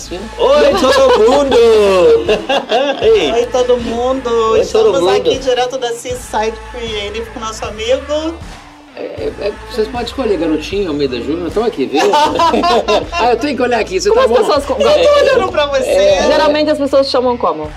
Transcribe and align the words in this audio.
Oi, 0.38 0.72
todo 0.80 1.18
mundo! 1.18 1.56
Oi, 3.34 3.46
todo 3.46 3.76
mundo! 3.76 4.30
Oi, 4.52 4.60
Estamos 4.60 4.92
todo 4.92 5.00
mundo. 5.02 5.16
aqui 5.16 5.38
direto 5.38 5.76
da 5.76 5.92
Seaside 5.92 6.56
Creative 6.72 7.26
com 7.32 7.40
nosso 7.40 7.64
amigo. 7.66 8.34
É, 8.96 9.30
é, 9.40 9.52
vocês 9.70 9.86
podem 9.88 10.06
escolher 10.06 10.38
Garotinho, 10.38 10.88
Almeida 10.88 11.20
Júnior, 11.20 11.48
estão 11.48 11.64
aqui, 11.64 11.86
viu? 11.86 12.00
ah, 13.12 13.30
eu 13.32 13.36
tenho 13.36 13.56
que 13.56 13.62
olhar 13.62 13.78
aqui, 13.78 14.00
você 14.00 14.08
Como 14.08 14.20
tá 14.20 14.24
as 14.24 14.30
bom? 14.30 14.36
pessoas. 14.36 14.68
Eu 14.68 14.76
tô 14.76 15.18
olhando 15.20 15.52
pra 15.52 15.66
você. 15.66 16.22
Geralmente 16.26 16.70
as 16.70 16.78
pessoas 16.78 17.08
chamam 17.10 17.36
como? 17.36 17.70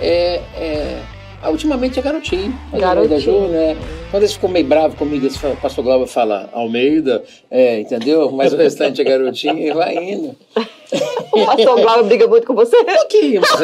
É, 0.00 0.42
é, 0.54 1.00
ah, 1.42 1.50
ultimamente 1.50 1.98
é 1.98 2.02
Garotinho. 2.02 2.52
mas 2.72 2.80
Garotinho. 2.80 3.14
Almeida 3.14 3.20
Júnior, 3.20 3.50
né? 3.50 3.76
Quando 4.10 4.22
eles 4.22 4.32
ficam 4.34 4.48
meio 4.48 4.66
bravos 4.66 4.98
comigo, 4.98 5.24
eles 5.24 5.36
falam- 5.36 5.56
o 5.56 5.60
pastor 5.60 5.84
Glauber 5.84 6.06
fala 6.06 6.48
Almeida, 6.52 7.22
é, 7.50 7.80
entendeu? 7.80 8.30
Mas 8.32 8.52
o 8.52 8.56
restante 8.56 9.00
é 9.00 9.04
Garotinho 9.04 9.58
e 9.58 9.72
vai 9.72 9.94
indo. 9.96 10.36
O 11.32 11.44
pastor 11.44 11.80
Glauber 11.80 12.04
briga 12.04 12.26
muito 12.28 12.46
com 12.46 12.54
você? 12.54 12.76
Um 12.78 12.84
pouquinho, 12.84 13.40
mas... 13.42 13.60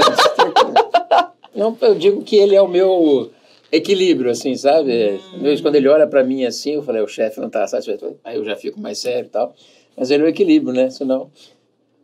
Não, 1.54 1.76
eu 1.80 1.94
digo 1.94 2.22
que 2.22 2.36
ele 2.36 2.54
é 2.56 2.60
o 2.60 2.66
meu 2.68 3.30
equilíbrio, 3.70 4.30
assim, 4.30 4.56
sabe? 4.56 5.20
Vezes, 5.40 5.60
Quando 5.60 5.76
ele 5.76 5.88
olha 5.88 6.06
pra 6.06 6.24
mim 6.24 6.44
assim, 6.44 6.74
eu 6.74 6.82
falei, 6.82 7.00
o 7.00 7.06
chefe 7.06 7.40
não 7.40 7.48
tá 7.48 7.66
satisfeito. 7.66 8.18
Aí 8.24 8.36
eu 8.36 8.44
já 8.44 8.56
fico 8.56 8.80
mais 8.80 8.98
sério 8.98 9.26
e 9.26 9.30
tal. 9.30 9.54
Mas 9.96 10.10
ele 10.10 10.24
é 10.24 10.26
o 10.26 10.28
equilíbrio, 10.28 10.74
né? 10.74 10.90
Senão... 10.90 11.30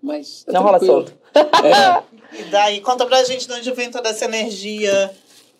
Mas 0.00 0.44
tá 0.44 0.52
Não 0.52 0.62
rola 0.62 0.78
solto. 0.78 1.12
É. 1.34 2.38
E 2.40 2.44
daí, 2.44 2.80
conta 2.80 3.04
pra 3.04 3.24
gente 3.24 3.48
de 3.48 3.52
onde 3.52 3.70
vem 3.72 3.90
toda 3.90 4.08
essa 4.10 4.26
energia, 4.26 5.10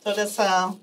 toda 0.08 0.22
essa. 0.22 0.74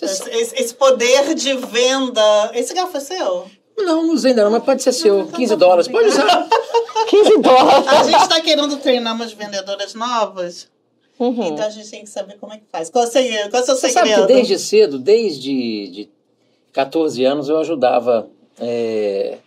Esse, 0.00 0.16
sabe- 0.16 0.30
esse- 0.30 0.74
poder 0.74 1.34
de 1.34 1.54
venda. 1.54 2.50
Esse 2.54 2.74
garfo 2.74 2.96
é 2.96 3.00
seu? 3.00 3.46
Não, 3.76 4.06
não 4.06 4.14
usei 4.14 4.30
ainda 4.32 4.44
não, 4.44 4.50
mas 4.50 4.62
pode 4.64 4.82
ser 4.82 4.92
seu. 4.92 5.26
15 5.28 5.56
dólares, 5.56 5.88
pode 5.88 6.08
usar. 6.08 6.48
15 7.08 7.38
dólares. 7.38 7.88
A 7.88 8.02
gente 8.04 8.28
tá 8.28 8.40
querendo 8.40 8.76
treinar 8.78 9.14
umas 9.14 9.32
vendedoras 9.32 9.94
novas. 9.94 10.68
Uhum. 11.18 11.46
Então 11.48 11.66
a 11.66 11.70
gente 11.70 11.88
tem 11.90 12.02
que 12.02 12.10
saber 12.10 12.36
como 12.38 12.52
é 12.52 12.58
que 12.58 12.64
faz. 12.70 12.90
Qual, 12.90 13.04
é 13.04 13.06
o 13.06 13.10
segredo? 13.10 13.50
Qual 13.50 13.60
é 13.60 13.62
o 13.62 13.66
seu 13.66 13.76
Você 13.76 13.90
sabe 13.90 14.08
segredo? 14.08 14.26
que 14.26 14.32
desde 14.34 14.58
cedo, 14.58 14.98
desde 14.98 15.88
de 15.88 16.10
14 16.72 17.24
anos, 17.24 17.48
eu 17.48 17.58
ajudava 17.58 18.28
é, 18.58 19.38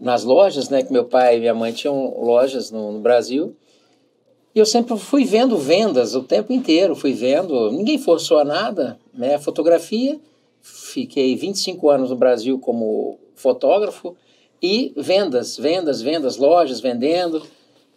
nas 0.00 0.24
lojas, 0.24 0.68
né? 0.68 0.82
Que 0.82 0.92
meu 0.92 1.04
pai 1.04 1.36
e 1.36 1.40
minha 1.40 1.54
mãe 1.54 1.72
tinham 1.72 2.18
lojas 2.20 2.70
no, 2.70 2.92
no 2.92 3.00
Brasil. 3.00 3.54
E 4.54 4.58
eu 4.58 4.66
sempre 4.66 4.96
fui 4.98 5.24
vendo 5.24 5.56
vendas 5.58 6.14
o 6.14 6.22
tempo 6.22 6.52
inteiro, 6.52 6.96
fui 6.96 7.12
vendo. 7.12 7.70
Ninguém 7.70 7.98
forçou 7.98 8.38
a 8.38 8.44
nada, 8.44 8.98
né? 9.14 9.38
Fotografia. 9.38 10.18
Fiquei 10.62 11.36
25 11.36 11.88
anos 11.90 12.10
no 12.10 12.16
Brasil 12.16 12.58
como 12.58 13.18
fotógrafo 13.36 14.16
e 14.60 14.92
vendas, 14.96 15.56
vendas, 15.56 16.02
vendas, 16.02 16.36
lojas 16.36 16.80
vendendo. 16.80 17.42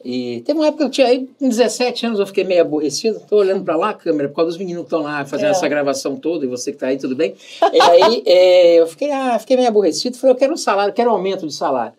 E 0.03 0.41
teve 0.41 0.57
uma 0.59 0.67
época 0.67 0.83
que 0.83 0.87
eu 0.87 0.91
tinha 0.91 1.07
aí, 1.07 1.29
com 1.39 1.47
17 1.47 2.07
anos, 2.07 2.19
eu 2.19 2.25
fiquei 2.25 2.43
meio 2.43 2.61
aborrecido. 2.61 3.17
Estou 3.17 3.39
olhando 3.39 3.63
para 3.63 3.75
lá 3.75 3.89
a 3.89 3.93
câmera, 3.93 4.29
por 4.29 4.35
causa 4.37 4.49
dos 4.49 4.57
meninos 4.57 4.81
que 4.81 4.87
estão 4.87 5.01
lá 5.01 5.23
fazendo 5.25 5.49
É. 5.49 5.51
essa 5.51 5.67
gravação 5.67 6.15
toda, 6.15 6.43
e 6.43 6.47
você 6.47 6.71
que 6.71 6.75
está 6.77 6.87
aí, 6.87 6.97
tudo 6.97 7.15
bem? 7.15 7.35
E 7.71 7.79
aí 7.81 8.23
é, 8.25 8.75
eu 8.81 8.87
fiquei, 8.87 9.11
ah, 9.11 9.37
fiquei 9.39 9.55
meio 9.55 9.69
aborrecido. 9.69 10.17
Falei, 10.17 10.33
eu 10.33 10.37
quero 10.37 10.53
um 10.53 10.57
salário, 10.57 10.93
quero 10.93 11.09
um 11.11 11.13
aumento 11.13 11.45
de 11.45 11.53
salário. 11.53 11.93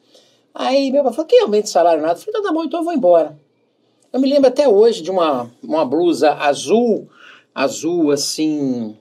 Aí 0.54 0.90
meu 0.90 1.02
pai 1.04 1.12
falou, 1.12 1.26
que 1.26 1.38
aumento 1.38 1.64
de 1.64 1.70
salário 1.70 2.02
nada? 2.02 2.14
Eu 2.14 2.18
falei, 2.24 2.30
então 2.40 2.42
tá 2.42 2.52
bom, 2.52 2.64
então 2.64 2.80
eu 2.80 2.84
vou 2.84 2.92
embora. 2.92 3.38
Eu 4.12 4.20
me 4.20 4.28
lembro 4.28 4.48
até 4.48 4.68
hoje 4.68 5.02
de 5.02 5.10
uma, 5.10 5.50
uma 5.62 5.84
blusa 5.84 6.32
azul, 6.34 7.08
azul 7.54 8.10
assim, 8.10 8.94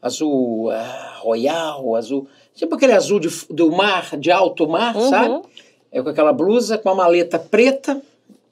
azul 0.00 0.70
ah, 0.70 1.18
royal, 1.20 1.96
azul, 1.96 2.26
tipo 2.54 2.74
aquele 2.76 2.92
azul 2.92 3.18
de, 3.18 3.28
do 3.50 3.70
mar, 3.72 4.16
de 4.16 4.30
alto 4.30 4.68
mar, 4.68 4.94
Uhum. 4.96 5.08
sabe? 5.10 5.42
É 5.90 6.02
com 6.02 6.08
aquela 6.08 6.32
blusa, 6.32 6.78
com 6.78 6.88
a 6.90 6.94
maleta 6.94 7.38
preta, 7.38 8.00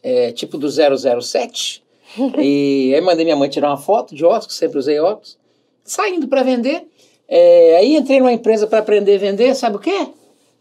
é, 0.03 0.33
tipo 0.33 0.59
do 0.59 0.69
007. 0.69 1.85
e 2.39 2.93
aí 2.95 3.01
mandei 3.01 3.25
minha 3.25 3.37
mãe 3.37 3.49
tirar 3.49 3.69
uma 3.69 3.77
foto 3.77 4.15
de 4.15 4.25
óculos, 4.25 4.57
sempre 4.57 4.79
usei 4.79 4.99
óculos, 4.99 5.39
saindo 5.85 6.27
para 6.27 6.43
vender. 6.43 6.85
É, 7.29 7.77
aí 7.79 7.97
entrei 7.97 8.19
numa 8.19 8.33
empresa 8.33 8.67
para 8.67 8.79
aprender 8.79 9.17
a 9.17 9.19
vender, 9.19 9.55
sabe 9.55 9.77
o 9.77 9.81
quê? 9.81 10.09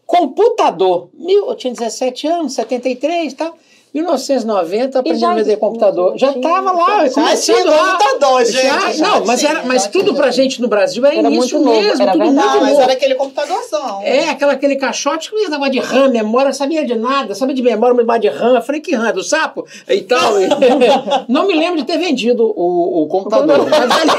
Computador. 0.04 1.08
Mil, 1.14 1.48
eu 1.48 1.54
tinha 1.56 1.72
17 1.72 2.26
anos, 2.28 2.52
73 2.54 3.32
e 3.32 3.36
tal. 3.36 3.56
1990, 4.02 4.98
aprendi 4.98 5.18
já 5.20 5.30
a 5.30 5.34
vender 5.34 5.56
computador. 5.56 6.16
Já 6.18 6.30
estava 6.32 6.72
lá, 6.72 7.08
começando 7.08 7.38
tinha 7.56 7.64
lá. 7.64 7.92
computador, 7.98 8.44
gente. 8.44 8.62
Já- 8.62 8.92
já 8.92 9.08
não, 9.08 9.24
mas, 9.24 9.42
era, 9.44 9.62
mas 9.64 9.86
tudo 9.86 10.14
pra 10.14 10.30
gente 10.30 10.60
no 10.60 10.68
Brasil 10.68 11.04
é 11.06 11.16
Era 11.16 11.28
início 11.28 11.58
muito 11.58 11.70
novo, 11.70 11.82
mesmo, 11.82 12.02
era 12.02 12.12
tudo 12.12 12.24
verdade. 12.24 12.48
Muito 12.48 12.60
mas 12.62 12.70
novo. 12.72 12.82
era 12.82 12.92
aquele 12.92 13.14
computadorzão. 13.14 14.02
É, 14.02 14.28
aquela, 14.30 14.52
aquele 14.52 14.76
caixote 14.76 15.30
que 15.30 15.36
não 15.36 15.50
dava 15.50 15.70
de 15.70 15.78
RAM, 15.78 16.08
memória, 16.10 16.52
sabia 16.52 16.84
de 16.84 16.94
nada, 16.94 17.34
sabia 17.34 17.54
de 17.54 17.62
memória, 17.62 17.94
memória 17.96 18.20
de 18.20 18.28
RAM. 18.28 18.54
Eu 18.54 18.62
falei, 18.62 18.80
que 18.80 18.94
RAM? 18.94 19.08
É 19.08 19.12
Do 19.12 19.22
sapo? 19.24 19.66
E 19.88 20.00
tal. 20.02 20.40
E- 20.40 20.46
não 21.28 21.46
me 21.46 21.54
lembro 21.54 21.78
de 21.78 21.84
ter 21.84 21.96
vendido 21.98 22.44
o, 22.44 23.02
o 23.02 23.06
computador. 23.08 23.66
mas 23.68 23.88
dali, 23.88 24.10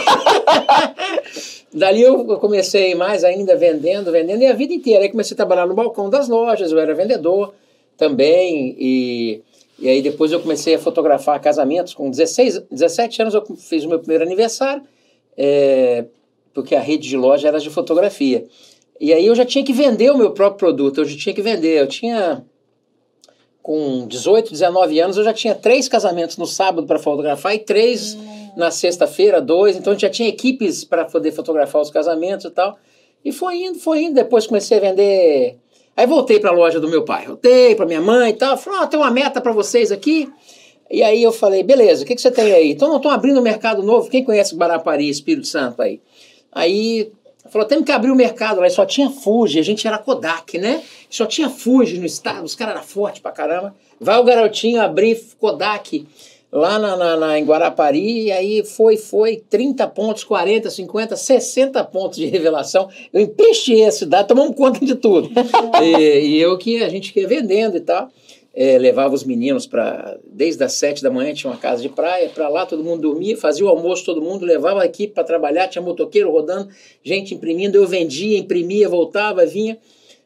dali 1.74 2.02
eu 2.02 2.26
comecei 2.40 2.96
mais 2.96 3.24
ainda 3.24 3.56
vendendo, 3.56 4.12
vendendo, 4.12 4.42
e 4.42 4.48
a 4.48 4.54
vida 4.54 4.74
inteira. 4.74 5.04
Aí 5.04 5.10
comecei 5.10 5.36
a 5.36 5.38
trabalhar 5.38 5.66
no 5.66 5.74
balcão 5.76 6.10
das 6.10 6.28
lojas, 6.28 6.72
eu 6.72 6.80
era 6.80 6.94
vendedor 6.96 7.54
também, 7.98 8.76
e, 8.80 9.42
e 9.80 9.88
aí 9.88 10.02
depois 10.02 10.32
eu 10.32 10.40
comecei 10.40 10.76
a 10.76 10.80
fotografar 10.80 11.40
casamentos. 11.40 11.94
Com 11.94 12.10
16, 12.10 12.64
17 12.72 13.22
anos 13.22 13.34
eu 13.34 13.46
fiz 13.58 13.84
o 13.84 13.90
meu 13.90 14.00
primeiro 14.00 14.24
aniversário, 14.24 14.84
é, 15.38 16.06
porque 16.54 16.76
a 16.76 16.80
rede 16.80 17.08
de 17.08 17.18
loja 17.18 17.48
era 17.48 17.60
de 17.60 17.70
fotografia. 17.70 18.46
E 19.00 19.14
aí 19.14 19.26
eu 19.26 19.36
já 19.36 19.46
tinha 19.46 19.64
que 19.64 19.74
vender 19.74 20.12
o 20.12 20.18
meu 20.18 20.32
próprio 20.32 20.58
produto, 20.58 21.02
eu 21.02 21.06
já 21.06 21.18
tinha 21.18 21.36
que 21.36 21.42
vender. 21.42 21.80
Eu 21.80 21.88
tinha, 21.88 22.44
com 23.62 24.08
18, 24.08 24.52
19 24.52 25.00
anos, 25.00 25.18
eu 25.18 25.24
já 25.24 25.34
tinha 25.34 25.54
três 25.54 25.88
casamentos 25.88 26.38
no 26.38 26.48
sábado 26.48 26.88
para 26.88 26.98
fotografar 26.98 27.54
e 27.54 27.60
três 27.60 28.18
na 28.56 28.72
sexta-feira, 28.72 29.40
dois. 29.40 29.78
Então 29.78 29.94
eu 29.94 30.00
já 30.00 30.10
tinha 30.10 30.28
equipes 30.28 30.84
para 30.84 31.06
poder 31.06 31.32
fotografar 31.32 31.80
os 31.80 31.92
casamentos 31.92 32.46
e 32.46 32.50
tal. 32.50 32.78
E 33.24 33.32
foi 33.32 33.58
indo, 33.58 33.78
foi 33.78 34.04
indo. 34.04 34.16
Depois 34.16 34.48
comecei 34.48 34.78
a 34.78 34.82
vender. 34.82 35.58
Aí 35.98 36.06
voltei 36.06 36.40
para 36.40 36.52
a 36.52 36.54
loja 36.54 36.80
do 36.80 36.88
meu 36.88 37.04
pai, 37.04 37.26
voltei 37.26 37.74
para 37.74 37.88
minha 37.88 38.00
mãe 38.00 38.30
e 38.30 38.34
tal. 38.34 38.56
Falei, 38.56 38.88
tem 38.88 39.00
uma 39.00 39.10
meta 39.10 39.42
para 39.42 39.52
vocês 39.52 39.92
aqui. 39.92 40.32
E 40.92 41.02
aí 41.02 41.24
eu 41.24 41.32
falei, 41.32 41.64
beleza, 41.64 42.04
o 42.04 42.06
que, 42.06 42.14
que 42.14 42.22
você 42.22 42.30
tem 42.30 42.52
aí? 42.52 42.70
Então, 42.70 42.96
estão 42.96 43.10
abrindo 43.10 43.40
um 43.40 43.44
mercado 43.44 43.82
novo. 43.82 44.08
Quem 44.08 44.24
conhece 44.24 44.56
Guarapari, 44.56 45.10
Espírito 45.10 45.48
Santo 45.48 45.82
aí? 45.82 46.00
Aí 46.52 47.12
falou, 47.50 47.68
temos 47.68 47.84
que 47.84 47.92
abrir 47.92 48.12
o 48.12 48.16
mercado 48.16 48.62
lá. 48.62 48.68
E 48.68 48.70
só 48.70 48.86
tinha 48.86 49.10
Fuji, 49.10 49.58
a 49.58 49.64
gente 49.64 49.88
era 49.88 49.98
Kodak, 49.98 50.60
né? 50.60 50.84
Só 51.10 51.26
tinha 51.26 51.50
Fuji 51.50 51.98
no 51.98 52.06
estado, 52.06 52.46
os 52.46 52.54
caras 52.54 52.76
eram 52.76 52.84
fortes 52.84 53.20
pra 53.20 53.32
caramba. 53.32 53.76
Vai 54.00 54.20
o 54.20 54.24
garotinho 54.24 54.80
abrir 54.80 55.20
Kodak 55.40 56.06
lá 56.52 56.80
na, 56.80 56.96
na, 56.96 57.18
na- 57.18 57.40
em 57.40 57.44
Guarapari, 57.46 58.24
e 58.26 58.32
aí 58.32 58.64
foi, 58.64 58.98
foi, 58.98 59.44
30 59.50 59.86
pontos, 59.88 60.24
40, 60.24 60.70
50, 60.70 61.16
60 61.16 61.84
pontos 61.86 62.18
de 62.18 62.26
revelação. 62.26 62.90
Eu 63.12 63.22
empesteei 63.22 63.86
a 63.86 63.92
cidade, 63.92 64.28
tomamos 64.28 64.56
conta 64.56 64.84
de 64.86 64.96
tudo. 64.96 65.30
e, 65.84 66.20
e 66.20 66.42
eu 66.42 66.58
que 66.58 66.82
a 66.84 66.90
gente 66.90 67.18
ia 67.18 67.28
vendendo 67.28 67.78
e 67.78 67.82
tal. 67.82 68.10
É, 68.60 68.76
levava 68.80 69.14
os 69.14 69.24
meninos 69.24 69.68
para 69.68 70.18
desde 70.26 70.64
as 70.64 70.74
sete 70.74 71.04
da 71.04 71.12
manhã 71.12 71.32
tinha 71.32 71.52
uma 71.52 71.60
casa 71.60 71.80
de 71.80 71.90
praia 71.90 72.28
para 72.30 72.50
lá 72.50 72.66
todo 72.66 72.84
mundo 72.84 73.02
dormia 73.04 73.38
fazia 73.38 73.64
o 73.64 73.70
almoço 73.70 74.04
todo 74.04 74.20
mundo 74.20 74.44
levava 74.44 74.82
a 74.82 74.86
equipe 74.88 75.14
para 75.14 75.24
trabalhar 75.24 75.68
tinha 75.68 75.80
motoqueiro 75.80 76.32
rodando 76.32 76.68
gente 77.04 77.36
imprimindo 77.36 77.76
eu 77.78 77.86
vendia 77.86 78.36
imprimia 78.36 78.90
voltava 78.90 79.46
vinha 79.46 79.78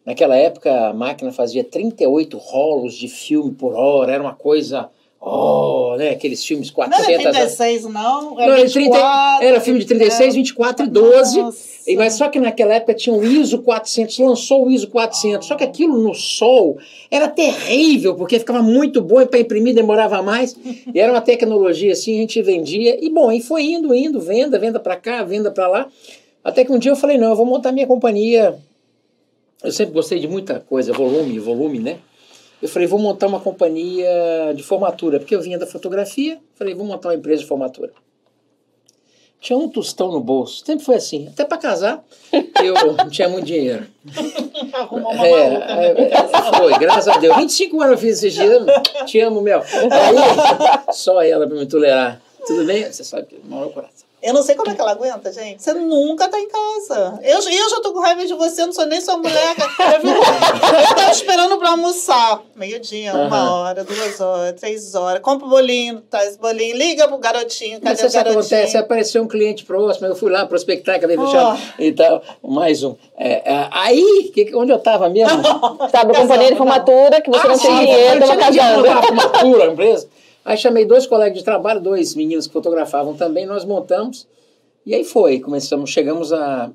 naquela 0.06 0.38
época 0.38 0.72
a 0.88 0.94
máquina 0.94 1.34
fazia 1.34 1.62
38 1.62 2.38
rolos 2.38 2.94
de 2.94 3.10
filme 3.10 3.52
por 3.52 3.74
hora 3.74 4.14
era 4.14 4.24
uma 4.24 4.34
coisa 4.34 4.90
oh 5.22 5.96
né 5.98 6.10
aqueles 6.10 6.44
filmes 6.44 6.72
Não 6.76 6.84
era 6.84 6.94
400 6.96 7.32
36, 7.32 7.84
não. 7.84 7.92
não, 7.92 8.40
Era 8.40 8.60
era, 8.60 8.70
30 8.70 8.80
24. 8.80 9.46
era 9.46 9.62
filme 9.62 9.80
de 9.80 9.86
36, 9.86 10.36
24 10.36 10.86
e 10.86 10.90
12. 10.90 11.42
Nossa. 11.42 11.72
E, 11.88 11.96
mas 11.96 12.14
só 12.14 12.30
que 12.30 12.40
naquela 12.40 12.76
época 12.76 12.94
tinha 12.94 13.16
o 13.16 13.24
ISO 13.24 13.60
400, 13.60 14.20
lançou 14.20 14.68
o 14.68 14.72
ISO 14.72 14.88
400. 14.90 15.48
Só 15.48 15.56
que 15.56 15.64
aquilo 15.64 15.98
no 15.98 16.14
sol 16.14 16.78
era 17.10 17.28
terrível, 17.28 18.16
porque 18.16 18.38
ficava 18.38 18.62
muito 18.62 19.02
bom 19.02 19.22
e 19.22 19.26
para 19.26 19.40
imprimir 19.40 19.74
demorava 19.74 20.22
mais. 20.22 20.56
E 20.94 21.00
era 21.00 21.12
uma 21.12 21.22
tecnologia 21.22 21.94
assim, 21.94 22.18
a 22.18 22.22
gente 22.22 22.42
vendia. 22.42 23.04
E 23.04 23.10
bom, 23.10 23.32
e 23.32 23.42
foi 23.42 23.64
indo, 23.64 23.94
indo, 23.96 24.20
venda, 24.20 24.60
venda 24.60 24.80
para 24.80 24.96
cá, 24.96 25.24
venda 25.24 25.50
para 25.50 25.68
lá. 25.68 25.88
Até 26.44 26.64
que 26.64 26.72
um 26.72 26.78
dia 26.80 26.92
eu 26.92 26.96
falei: 26.96 27.18
não, 27.18 27.30
eu 27.30 27.36
vou 27.36 27.46
montar 27.46 27.72
minha 27.72 27.88
companhia. 27.88 28.56
Eu 29.64 29.72
sempre 29.72 29.94
gostei 29.94 30.20
de 30.20 30.28
muita 30.28 30.60
coisa, 30.60 30.92
volume, 30.92 31.38
volume, 31.40 31.80
né? 31.80 31.98
Eu 32.62 32.70
falei, 32.70 32.88
vou 32.88 33.00
montar 33.00 33.28
uma 33.28 33.40
companhia 33.40 34.08
de 34.56 34.62
formatura, 34.62 35.20
porque 35.20 35.36
eu 35.36 35.42
vinha 35.42 35.58
da 35.58 35.66
fotografia. 35.66 36.40
Falei, 36.56 36.74
vou 36.76 36.86
montar 36.86 37.10
uma 37.10 37.16
empresa 37.16 37.42
de 37.42 37.48
formatura. 37.48 37.92
Tinha 39.40 39.58
um 39.58 39.68
tostão 39.68 40.12
no 40.12 40.20
bolso, 40.20 40.64
sempre 40.64 40.86
foi 40.86 40.94
assim. 40.96 41.28
Até 41.28 41.44
para 41.44 41.58
casar, 41.58 42.04
eu 42.64 42.76
não 42.96 43.10
tinha 43.10 43.28
muito 43.28 43.46
dinheiro. 43.46 43.88
Arrumou 44.72 45.12
uma 45.12 45.26
É, 45.26 45.50
maluca, 45.50 45.76
né? 45.76 46.10
é, 46.12 46.58
foi, 46.58 46.78
graças 46.78 47.08
a 47.08 47.18
Deus. 47.18 47.36
25 47.36 47.82
anos 47.82 47.92
eu 47.94 47.98
fiz 47.98 48.18
esses 48.24 48.34
dias, 48.36 48.64
te 49.08 49.20
amo, 49.20 49.42
Mel. 49.42 49.64
Aí, 49.64 50.94
só 50.94 51.20
ela 51.24 51.48
para 51.48 51.58
me 51.58 51.66
tolerar. 51.66 52.22
Tudo 52.46 52.64
bem? 52.66 52.86
Você 52.86 53.04
sabe 53.04 53.26
que 53.26 53.40
mora 53.44 53.66
no 53.66 53.72
coração. 53.72 54.06
Eu 54.22 54.34
não 54.36 54.44
sei 54.44 54.54
como 54.56 54.70
é 54.70 54.76
que 54.76 54.82
ela 54.82 54.92
aguenta, 54.92 55.32
gente. 55.34 55.64
Você 55.64 55.74
nunca 55.74 56.28
tá 56.30 56.40
em 56.40 56.48
casa. 56.48 57.20
Eu, 57.24 57.40
eu 57.40 57.70
já 57.72 57.82
tô 57.82 57.92
com 57.92 58.00
raiva 58.02 58.24
de 58.24 58.34
você, 58.36 58.62
eu 58.62 58.68
não 58.68 58.74
sou 58.74 58.86
nem 58.86 59.02
sua 59.02 59.18
mulher. 59.18 59.56
Eu, 59.58 60.00
fico, 60.00 60.08
eu 60.08 60.96
tava 60.96 61.12
esperando 61.12 61.58
pra 61.58 61.70
almoçar. 61.72 62.40
Meio-dia, 62.56 63.14
uma 63.16 63.36
Aham. 63.38 63.52
hora, 63.62 63.84
duas 63.84 64.20
horas, 64.22 64.60
três 64.60 64.94
horas. 64.94 65.22
Compra 65.22 65.48
o 65.48 65.50
bolinho, 65.50 66.02
traz 66.10 66.36
o 66.36 66.40
bolinho, 66.40 66.78
liga 66.78 67.08
pro 67.08 67.18
garotinho. 67.18 67.80
Mas 67.82 68.00
Cadê 68.00 68.04
o 68.04 68.08
isso 68.10 68.20
acontece, 68.20 68.52
garotinho? 68.54 68.84
apareceu 68.84 69.24
um 69.24 69.28
cliente 69.28 69.66
próximo, 69.66 70.06
eu 70.08 70.16
fui 70.16 70.32
lá 70.32 70.46
prospectar, 70.46 70.96
acabei 70.98 71.18
Oh. 71.18 71.26
fechando 71.26 71.60
e 71.80 71.92
tal. 71.92 72.22
Mais 72.44 72.84
um. 72.84 72.96
É, 73.18 73.54
é, 73.54 73.68
aí, 73.72 74.32
que, 74.34 74.56
onde 74.56 74.72
eu 74.72 74.78
estava 74.78 75.10
mesmo? 75.10 75.42
Sabe, 75.92 76.14
companhia 76.16 76.52
de 76.52 76.58
formatura 76.58 77.22
que 77.22 77.30
você 77.30 77.48
não 77.48 77.58
tem 77.58 77.72
sim, 77.72 77.80
dinheiro, 77.80 78.24
eu 78.24 78.28
tava 78.38 78.52
dinheiro 78.52 78.84
casando. 78.84 78.84
pra 78.84 79.02
formatura, 79.04 79.64
a 79.64 79.68
empresa. 79.68 80.08
Aí 80.44 80.58
chamei 80.58 80.86
dois 80.86 81.06
colegas 81.06 81.38
de 81.38 81.44
trabalho, 81.44 81.80
dois 81.80 82.16
meninos 82.16 82.48
que 82.48 82.54
fotografavam 82.54 83.16
também, 83.16 83.46
nós 83.46 83.64
montamos. 83.64 84.28
E 84.86 84.96
aí 84.96 85.04
foi, 85.04 85.40
começamos, 85.40 85.90
chegamos 85.90 86.34
a 86.34 86.72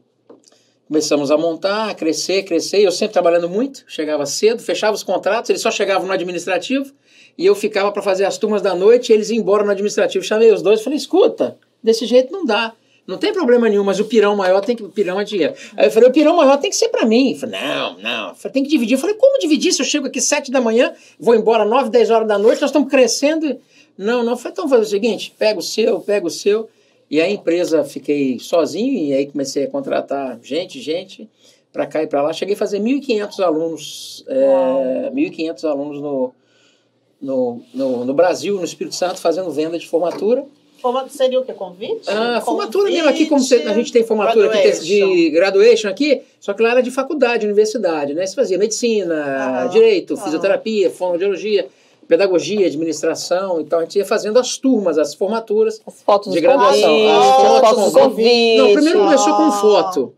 começamos 0.87 1.33
a 1.33 1.37
montar, 1.37 1.91
a 1.91 1.95
crescer, 1.95 2.45
crescer. 2.45 2.81
Eu 2.81 2.93
sempre 2.93 3.13
trabalhando 3.13 3.49
muito, 3.49 3.85
chegava 3.89 4.25
cedo, 4.25 4.63
fechava 4.63 4.95
os 4.95 5.03
contratos, 5.03 5.51
eles 5.51 5.61
só 5.61 5.71
chegavam 5.71 6.07
no 6.07 6.13
administrativo 6.13 6.93
e 7.37 7.45
eu 7.45 7.57
ficava 7.57 7.91
para 7.91 8.03
fazer 8.03 8.25
as 8.25 8.39
turmas 8.39 8.63
da 8.63 8.75
noite 8.75 9.11
e 9.11 9.13
eles 9.13 9.31
iam 9.31 9.41
embora 9.41 9.65
no 9.65 9.71
administrativo. 9.73 10.25
Chamei 10.25 10.53
os 10.53 10.63
dois 10.63 10.83
falei: 10.83 10.97
"Escuta, 10.97 11.59
desse 11.83 12.07
jeito 12.07 12.33
não 12.33 12.47
dá. 12.47 12.73
Não 13.07 13.17
tem 13.17 13.33
problema 13.33 13.69
nenhum, 13.69 13.85
mas 13.85 14.01
o 14.01 14.05
pirão 14.05 14.35
maior 14.35 14.61
tem 14.61 14.75
que. 14.75 14.83
O 14.83 14.89
pirão 14.89 15.21
é 15.21 15.25
dinheiro. 15.25 15.55
Aí 15.77 15.87
eu 15.87 15.91
falei, 15.93 16.09
o 16.09 16.13
pirão 16.13 16.37
maior 16.37 16.57
tem 16.57 16.71
que 16.71 16.77
ser 16.77 16.89
pra 16.89 17.07
mim. 17.07 17.33
Eu 17.33 17.39
falei, 17.39 17.61
não, 17.61 17.99
não. 17.99 18.35
Falei, 18.35 18.53
tem 18.53 18.65
que 18.65 18.69
dividir. 18.69 18.95
Eu 18.95 18.99
falei, 18.99 19.15
como 19.15 19.39
dividir? 19.39 19.73
Se 19.73 19.81
eu 19.81 19.87
chego 19.87 20.09
aqui 20.09 20.21
sete 20.21 20.51
da 20.51 20.61
manhã, 20.61 20.93
vou 21.19 21.35
embora 21.35 21.65
nove, 21.65 21.89
dez 21.89 22.11
horas 22.11 22.27
da 22.27 22.37
noite, 22.37 22.61
nós 22.61 22.71
estamos 22.71 22.91
crescendo. 22.91 23.59
Não, 23.97 24.25
não. 24.25 24.33
Eu 24.33 24.37
falei, 24.37 24.53
então 24.53 24.67
vamos 24.67 24.71
fazer 24.71 24.97
o 24.97 25.01
seguinte: 25.01 25.33
pega 25.39 25.59
o 25.59 25.63
seu, 25.63 26.01
pega 26.01 26.27
o 26.27 26.31
seu. 26.31 26.69
E 27.09 27.21
a 27.21 27.31
empresa, 27.31 27.85
fiquei 27.85 28.41
sozinho, 28.41 28.99
e 28.99 29.15
aí 29.15 29.27
comecei 29.27 29.65
a 29.65 29.71
contratar 29.71 30.41
gente, 30.43 30.81
gente, 30.81 31.29
pra 31.73 31.87
cá 31.87 32.03
e 32.03 32.09
pra 32.09 32.21
lá. 32.21 32.33
Cheguei 32.33 32.57
a 32.57 32.59
fazer 32.59 32.81
1.500 32.81 33.41
alunos, 33.41 34.25
é, 34.27 35.11
1.500 35.15 35.65
alunos 35.65 36.01
no, 36.01 36.35
no, 37.21 37.63
no, 37.73 38.05
no 38.05 38.15
Brasil, 38.15 38.57
no 38.57 38.65
Espírito 38.65 38.97
Santo, 38.97 39.21
fazendo 39.21 39.51
venda 39.53 39.79
de 39.79 39.87
formatura. 39.87 40.45
Forma- 40.93 41.09
Seria 41.09 41.41
o 41.41 41.45
quê? 41.45 41.53
Convite? 41.53 42.09
Ah, 42.09 42.41
formatura 42.45 42.85
Convite, 42.85 42.95
mesmo 42.97 43.09
aqui, 43.11 43.27
como 43.27 43.41
a 43.43 43.73
gente 43.75 43.93
tem 43.93 44.05
formatura 44.05 44.47
aqui 44.47 44.63
graduation. 44.63 44.85
de 45.15 45.31
graduation 45.31 45.89
aqui, 45.89 46.23
só 46.41 46.53
que 46.53 46.63
lá 46.63 46.71
era 46.71 46.83
de 46.83 46.91
faculdade, 46.91 47.45
universidade, 47.45 48.15
né? 48.15 48.25
Você 48.27 48.35
fazia 48.35 48.57
medicina, 48.59 49.15
Aham. 49.65 49.69
direito, 49.71 50.15
Aham. 50.15 50.23
fisioterapia, 50.25 50.91
fonoaudiologia, 50.91 51.67
pedagogia, 52.07 52.67
administração, 52.67 53.61
então 53.61 53.81
a 53.81 53.83
gente 53.83 53.99
ia 53.99 54.05
fazendo 54.05 54.39
as 54.39 54.57
turmas, 54.59 54.97
as 54.97 55.13
formaturas. 55.15 55.81
As 55.85 56.03
fotos 56.03 56.33
De 56.33 56.41
graduação. 56.41 56.83
convites, 56.89 57.11
Ah, 57.11 57.19
as 57.19 57.61
fotos 57.61 57.69
fotos 57.85 57.93
convites. 58.03 58.59
Não, 58.59 58.73
primeiro 58.75 58.99
começou 59.01 59.35
com 59.35 59.43
Ah. 59.43 59.53
foto. 59.53 60.15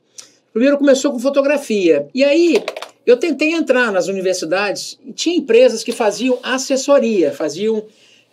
Primeiro 0.52 0.76
começou 0.78 1.12
com 1.12 1.18
fotografia. 1.18 2.06
E 2.14 2.22
aí 2.22 2.62
eu 3.06 3.16
tentei 3.16 3.52
entrar 3.52 3.90
nas 3.90 4.06
universidades 4.08 4.98
e 5.06 5.12
tinha 5.12 5.36
empresas 5.36 5.82
que 5.82 5.92
faziam 5.92 6.38
assessoria, 6.42 7.32
faziam. 7.32 7.82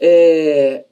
é, 0.01 0.83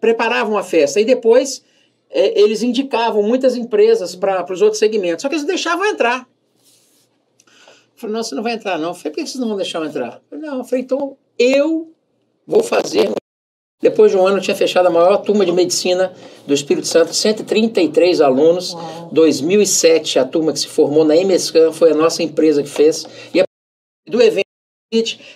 preparavam 0.00 0.56
a 0.56 0.62
festa. 0.62 1.00
E 1.00 1.04
depois 1.04 1.62
é, 2.10 2.40
eles 2.40 2.62
indicavam 2.62 3.22
muitas 3.22 3.56
empresas 3.56 4.14
para 4.14 4.52
os 4.52 4.62
outros 4.62 4.78
segmentos. 4.78 5.22
Só 5.22 5.28
que 5.28 5.34
eles 5.34 5.46
deixavam 5.46 5.86
entrar. 5.86 6.26
Eu 7.46 8.00
falei, 8.00 8.14
não, 8.14 8.22
você 8.22 8.34
não 8.34 8.42
vai 8.42 8.52
entrar, 8.52 8.78
não. 8.78 8.90
Eu 8.90 8.94
falei, 8.94 9.12
por 9.12 9.16
que 9.16 9.26
vocês 9.26 9.40
não 9.40 9.48
vão 9.48 9.56
deixar 9.56 9.80
eu 9.80 9.86
entrar? 9.86 10.14
Eu 10.14 10.22
falei, 10.30 10.50
não, 10.50 10.58
eu 10.58 10.64
falei, 10.64 10.84
então 10.84 11.16
eu 11.38 11.92
vou 12.46 12.62
fazer. 12.62 13.10
Depois 13.80 14.10
de 14.10 14.16
um 14.16 14.26
ano, 14.26 14.38
eu 14.38 14.42
tinha 14.42 14.56
fechado 14.56 14.86
a 14.86 14.90
maior 14.90 15.18
turma 15.18 15.46
de 15.46 15.52
medicina 15.52 16.12
do 16.46 16.52
Espírito 16.52 16.86
Santo, 16.86 17.14
133 17.14 18.20
alunos. 18.20 18.76
2007, 19.12 20.18
a 20.18 20.24
turma 20.24 20.52
que 20.52 20.58
se 20.58 20.66
formou 20.66 21.04
na 21.04 21.14
MSCAM 21.14 21.72
foi 21.72 21.92
a 21.92 21.94
nossa 21.94 22.22
empresa 22.22 22.62
que 22.62 22.68
fez. 22.68 23.06
E 23.32 23.40
a 23.40 23.44
do 24.08 24.22
evento, 24.22 24.47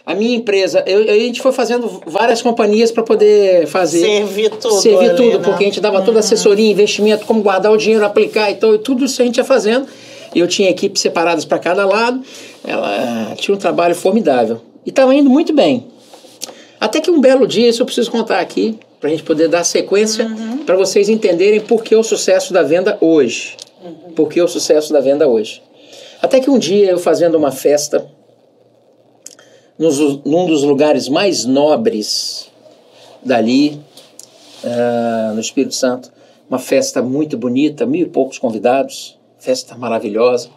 a 0.07 0.15
minha 0.15 0.35
empresa, 0.35 0.83
eu, 0.87 1.03
a 1.03 1.19
gente 1.19 1.43
foi 1.43 1.53
fazendo 1.53 2.01
várias 2.07 2.41
companhias 2.41 2.91
para 2.91 3.03
poder 3.03 3.67
fazer. 3.67 4.01
Servir 4.01 4.49
tudo. 4.49 4.81
Servir 4.81 5.11
ali, 5.11 5.17
tudo, 5.17 5.39
né? 5.39 5.45
porque 5.45 5.65
a 5.65 5.67
gente 5.67 5.79
dava 5.79 6.01
toda 6.01 6.19
a 6.19 6.21
assessoria, 6.21 6.71
investimento, 6.71 7.27
como 7.27 7.43
guardar 7.43 7.71
o 7.71 7.77
dinheiro, 7.77 8.03
aplicar 8.03 8.51
e 8.51 8.55
tal, 8.55 8.75
e 8.75 8.79
tudo 8.79 9.05
isso 9.05 9.21
a 9.21 9.25
gente 9.27 9.37
ia 9.37 9.45
fazendo. 9.45 9.87
Eu 10.35 10.49
tinha 10.49 10.71
equipes 10.71 11.03
separadas 11.03 11.45
para 11.45 11.59
cada 11.59 11.85
lado. 11.85 12.23
Ela 12.67 13.35
tinha 13.37 13.55
um 13.55 13.59
trabalho 13.59 13.95
formidável. 13.95 14.63
E 14.87 14.89
estava 14.89 15.15
indo 15.15 15.29
muito 15.29 15.53
bem. 15.53 15.87
Até 16.81 16.99
que 17.03 17.11
um 17.11 17.21
belo 17.21 17.47
dia, 17.47 17.69
isso 17.69 17.83
eu 17.83 17.87
preciso 17.87 18.11
contar 18.11 18.41
aqui, 18.41 18.79
para 18.99 19.11
a 19.11 19.11
gente 19.11 19.23
poder 19.23 19.49
dar 19.49 19.65
sequência, 19.65 20.35
para 20.65 20.77
vocês 20.77 21.11
entenderem 21.11 21.61
por 21.61 21.85
que 21.85 21.95
o 21.95 22.03
sucesso 22.03 22.55
da 22.55 22.63
venda 22.63 22.97
hoje. 23.03 23.55
Por 24.17 24.31
que 24.31 24.41
o 24.41 24.49
sucesso 24.49 24.95
da 24.95 25.01
venda 25.01 25.29
hoje. 25.29 25.61
Até 26.23 26.41
que 26.41 26.49
um 26.49 26.59
dia, 26.59 26.91
eu 26.91 26.99
fazendo 26.99 27.37
uma 27.37 27.51
festa, 27.51 28.09
nos, 29.79 29.99
num 30.25 30.47
dos 30.47 30.63
lugares 30.63 31.09
mais 31.09 31.45
nobres 31.45 32.51
dali, 33.25 33.81
ah, 34.65 35.33
no 35.35 35.41
Espírito 35.41 35.75
Santo, 35.75 36.13
uma 36.49 36.59
festa 36.59 37.03
muito 37.03 37.37
bonita, 37.37 37.87
mil 37.87 38.07
e 38.07 38.09
poucos 38.09 38.39
convidados, 38.39 39.19
festa 39.39 39.77
maravilhosa. 39.77 40.51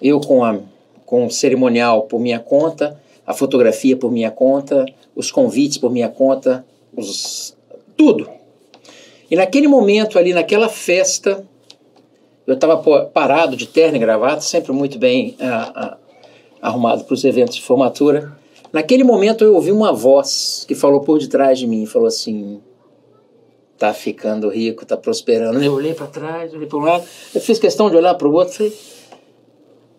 Eu 0.00 0.20
com, 0.20 0.44
a, 0.44 0.58
com 1.06 1.26
o 1.26 1.30
cerimonial 1.30 2.02
por 2.02 2.20
minha 2.20 2.38
conta, 2.38 3.00
a 3.26 3.32
fotografia 3.32 3.96
por 3.96 4.10
minha 4.10 4.30
conta, 4.30 4.86
os 5.14 5.30
convites 5.30 5.78
por 5.78 5.90
minha 5.90 6.08
conta, 6.08 6.64
os, 6.96 7.56
tudo. 7.96 8.28
E 9.30 9.36
naquele 9.36 9.68
momento 9.68 10.18
ali, 10.18 10.32
naquela 10.32 10.68
festa, 10.68 11.44
eu 12.46 12.54
estava 12.54 12.78
parado 13.06 13.56
de 13.56 13.66
terno 13.66 13.96
e 13.96 14.00
gravata, 14.00 14.40
sempre 14.40 14.72
muito 14.72 14.98
bem 14.98 15.36
ah, 15.40 15.72
ah, 15.74 15.96
arrumado 16.62 17.04
para 17.04 17.14
os 17.14 17.24
eventos 17.24 17.56
de 17.56 17.62
formatura. 17.62 18.36
Naquele 18.72 19.04
momento 19.04 19.44
eu 19.44 19.54
ouvi 19.54 19.72
uma 19.72 19.92
voz 19.92 20.64
que 20.66 20.74
falou 20.74 21.00
por 21.00 21.18
detrás 21.18 21.58
de 21.58 21.66
mim, 21.66 21.86
falou 21.86 22.08
assim: 22.08 22.60
tá 23.78 23.94
ficando 23.94 24.48
rico, 24.48 24.84
tá 24.84 24.96
prosperando. 24.96 25.62
Eu 25.62 25.72
olhei 25.72 25.94
para 25.94 26.06
trás, 26.06 26.52
olhei 26.52 26.66
para 26.66 26.78
um 26.78 26.82
lado, 26.82 27.04
eu 27.34 27.40
fiz 27.40 27.58
questão 27.58 27.88
de 27.88 27.96
olhar 27.96 28.14
para 28.14 28.28
o 28.28 28.32
outro, 28.32 28.54
falei, 28.54 28.72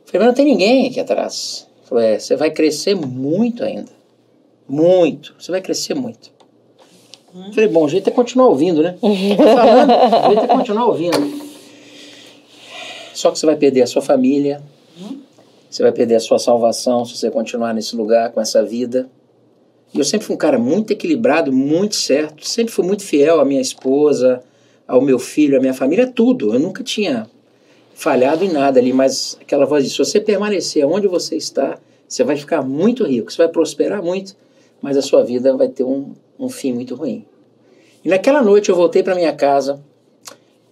falei, 0.06 0.20
mas 0.20 0.26
não 0.28 0.34
tem 0.34 0.46
ninguém 0.46 0.88
aqui 0.88 1.00
atrás. 1.00 1.68
Falei, 1.86 2.14
é, 2.14 2.20
você 2.20 2.36
vai 2.36 2.52
crescer 2.52 2.96
muito 2.96 3.64
ainda, 3.64 3.92
muito, 4.68 5.34
você 5.40 5.52
vai 5.52 5.62
crescer 5.62 5.96
muito. 5.96 6.32
Falei, 7.54 7.68
bom, 7.68 7.86
o 7.86 7.90
jeito 7.90 8.10
é 8.10 8.12
continuar 8.12 8.48
ouvindo, 8.48 8.82
né? 8.82 8.98
Falando, 9.02 9.92
o 9.92 10.28
jeito 10.28 10.44
é 10.44 10.48
continuar 10.48 10.86
ouvindo. 10.86 11.50
Só 13.14 13.32
que 13.32 13.38
você 13.38 13.46
vai 13.46 13.56
perder 13.56 13.84
a 13.84 13.88
sua 13.88 14.02
família, 14.02 14.62
você 15.70 15.84
vai 15.84 15.92
perder 15.92 16.16
a 16.16 16.20
sua 16.20 16.40
salvação 16.40 17.06
se 17.06 17.16
você 17.16 17.30
continuar 17.30 17.74
nesse 17.74 17.96
lugar 17.96 18.32
com 18.32 18.42
essa 18.42 18.64
vida. 18.64 19.10
E 19.94 20.00
eu 20.00 20.06
sempre 20.06 20.26
fui 20.26 20.36
um 20.36 20.40
cara 20.40 20.58
muito 20.58 20.92
equilibrado, 20.92 21.52
muito 21.52 21.96
certo, 21.96 22.48
sempre 22.48 22.74
fui 22.74 22.86
muito 22.86 23.04
fiel 23.04 23.40
à 23.40 23.46
minha 23.46 23.62
esposa, 23.62 24.42
ao 24.88 25.02
meu 25.02 25.20
filho, 25.20 25.58
à 25.58 25.60
minha 25.60 25.74
família, 25.74 26.08
tudo. 26.08 26.54
Eu 26.54 26.60
nunca 26.60 26.84
tinha 26.84 27.28
falhado 27.94 28.44
em 28.44 28.52
nada 28.52 28.80
ali, 28.80 28.94
mas 28.94 29.38
aquela 29.42 29.66
voz 29.66 29.84
de 29.84 29.90
se 29.90 29.98
você 29.98 30.20
permanecer 30.20 30.86
onde 30.86 31.08
você 31.08 31.36
está, 31.36 31.78
você 32.08 32.24
vai 32.24 32.36
ficar 32.36 32.62
muito 32.62 33.04
rico, 33.04 33.32
você 33.32 33.38
vai 33.38 33.48
prosperar 33.48 34.02
muito, 34.02 34.36
mas 34.82 34.98
a 34.98 35.02
sua 35.02 35.24
vida 35.24 35.56
vai 35.56 35.68
ter 35.68 35.84
um, 35.84 36.14
um 36.40 36.50
fim 36.50 36.74
muito 36.74 36.96
ruim. 36.96 37.26
E 38.04 38.10
naquela 38.10 38.42
noite 38.42 38.70
eu 38.70 38.76
voltei 38.76 39.04
para 39.04 39.14
minha 39.14 39.34
casa, 39.34 39.80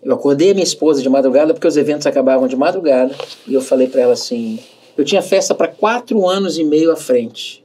eu 0.01 0.13
acordei 0.13 0.51
a 0.51 0.53
minha 0.53 0.63
esposa 0.63 1.01
de 1.01 1.09
madrugada, 1.09 1.53
porque 1.53 1.67
os 1.67 1.75
eventos 1.75 2.07
acabavam 2.07 2.47
de 2.47 2.55
madrugada, 2.55 3.13
e 3.45 3.53
eu 3.53 3.61
falei 3.61 3.87
para 3.87 4.01
ela 4.01 4.13
assim: 4.13 4.59
eu 4.97 5.05
tinha 5.05 5.21
festa 5.21 5.53
para 5.53 5.67
quatro 5.67 6.27
anos 6.27 6.57
e 6.57 6.63
meio 6.63 6.91
à 6.91 6.95
frente. 6.95 7.63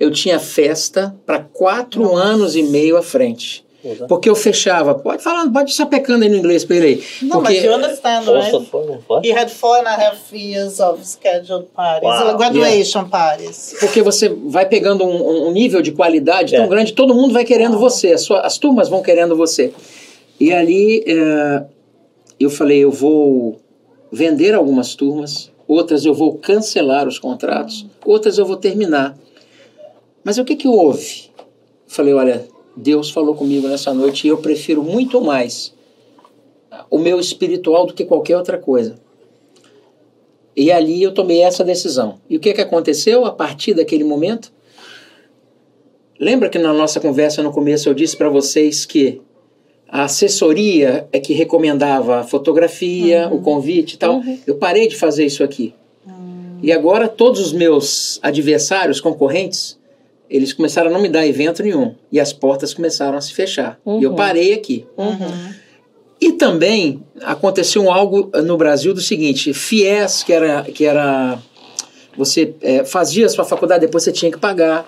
Eu 0.00 0.10
tinha 0.10 0.38
festa 0.40 1.14
para 1.26 1.38
quatro 1.40 2.02
Nossa. 2.02 2.22
anos 2.24 2.56
e 2.56 2.62
meio 2.62 2.96
à 2.96 3.02
frente. 3.02 3.64
Porque 4.08 4.30
eu 4.30 4.36
fechava, 4.36 4.94
pode 4.94 5.24
falar, 5.24 5.50
pode 5.50 5.72
estar 5.72 5.86
pecando 5.86 6.22
aí 6.22 6.30
no 6.30 6.36
inglês 6.36 6.64
para 6.64 6.76
ele 6.76 6.86
aí. 6.86 7.04
No, 7.22 7.40
porque, 7.40 7.54
but 7.54 7.64
you 7.64 7.72
understand, 7.74 8.28
Also 8.28 8.58
right? 8.58 8.70
for 8.70 9.00
what? 9.08 9.26
He 9.28 9.32
had 9.36 9.50
four 9.50 9.76
and 9.76 9.88
a 9.88 9.94
half 9.96 10.32
years 10.32 10.78
of 10.78 11.04
scheduled 11.04 11.66
parties, 11.74 12.08
Wow. 12.08 12.36
graduation 12.38 13.08
parties. 13.08 13.74
porque 13.80 14.00
você 14.00 14.28
vai 14.28 14.66
pegando 14.68 15.04
um, 15.04 15.48
um 15.48 15.50
nível 15.50 15.82
de 15.82 15.90
qualidade 15.90 16.54
tão 16.54 16.64
É. 16.64 16.68
grande, 16.68 16.92
todo 16.92 17.12
mundo 17.12 17.34
vai 17.34 17.44
querendo 17.44 17.76
você, 17.76 18.12
as, 18.12 18.22
sua- 18.22 18.42
as 18.42 18.56
turmas 18.56 18.88
vão 18.88 19.02
querendo 19.02 19.36
você. 19.36 19.72
E 20.38 20.52
ali 20.52 21.02
eh, 21.04 21.62
eu 22.38 22.50
falei, 22.50 22.78
eu 22.84 22.90
vou 22.92 23.60
vender 24.12 24.54
algumas 24.54 24.94
turmas, 24.94 25.50
outras 25.66 26.04
eu 26.04 26.14
vou 26.14 26.34
cancelar 26.38 27.06
os 27.06 27.18
contratos, 27.18 27.86
outras 28.04 28.38
eu 28.38 28.46
vou 28.46 28.56
terminar. 28.56 29.16
Mas 30.24 30.38
o 30.38 30.44
que 30.44 30.56
que 30.56 30.68
houve? 30.68 31.30
Falei, 31.86 32.14
olha, 32.14 32.46
Deus 32.76 33.10
falou 33.10 33.34
comigo 33.34 33.68
nessa 33.68 33.92
noite 33.92 34.26
e 34.26 34.30
eu 34.30 34.38
prefiro 34.38 34.82
muito 34.82 35.20
mais 35.20 35.74
o 36.90 36.98
meu 36.98 37.20
espiritual 37.20 37.86
do 37.86 37.94
que 37.94 38.04
qualquer 38.04 38.36
outra 38.36 38.58
coisa. 38.58 38.94
E 40.56 40.70
ali 40.70 41.02
eu 41.02 41.12
tomei 41.12 41.42
essa 41.42 41.64
decisão. 41.64 42.18
E 42.28 42.36
o 42.36 42.40
que, 42.40 42.52
que 42.52 42.60
aconteceu 42.60 43.24
a 43.24 43.30
partir 43.30 43.74
daquele 43.74 44.04
momento? 44.04 44.52
Lembra 46.20 46.48
que 46.48 46.58
na 46.58 46.72
nossa 46.72 47.00
conversa 47.00 47.42
no 47.42 47.52
começo 47.52 47.88
eu 47.88 47.94
disse 47.94 48.16
para 48.16 48.28
vocês 48.28 48.84
que 48.84 49.20
a 49.92 50.04
assessoria 50.04 51.06
é 51.12 51.20
que 51.20 51.34
recomendava 51.34 52.20
a 52.20 52.24
fotografia, 52.24 53.28
o 53.30 53.42
convite 53.42 53.96
e 53.96 53.98
tal. 53.98 54.22
Eu 54.46 54.54
parei 54.54 54.88
de 54.88 54.96
fazer 54.96 55.26
isso 55.26 55.44
aqui. 55.44 55.74
E 56.62 56.72
agora 56.72 57.06
todos 57.08 57.38
os 57.40 57.52
meus 57.52 58.18
adversários, 58.22 59.02
concorrentes, 59.02 59.78
eles 60.30 60.54
começaram 60.54 60.88
a 60.88 60.92
não 60.94 61.02
me 61.02 61.10
dar 61.10 61.26
evento 61.26 61.62
nenhum. 61.62 61.94
E 62.10 62.18
as 62.18 62.32
portas 62.32 62.72
começaram 62.72 63.18
a 63.18 63.20
se 63.20 63.34
fechar. 63.34 63.78
E 64.00 64.02
eu 64.04 64.14
parei 64.14 64.54
aqui. 64.54 64.86
E 66.18 66.32
também 66.32 67.02
aconteceu 67.20 67.92
algo 67.92 68.30
no 68.42 68.56
Brasil 68.56 68.94
do 68.94 69.00
seguinte: 69.00 69.52
FIES, 69.52 70.22
que 70.22 70.32
era. 70.32 70.62
Que 70.62 70.86
era 70.86 71.38
você 72.16 72.54
é, 72.60 72.84
fazia 72.84 73.26
a 73.26 73.28
sua 73.28 73.44
faculdade, 73.44 73.86
depois 73.86 74.04
você 74.04 74.12
tinha 74.12 74.30
que 74.30 74.38
pagar. 74.38 74.86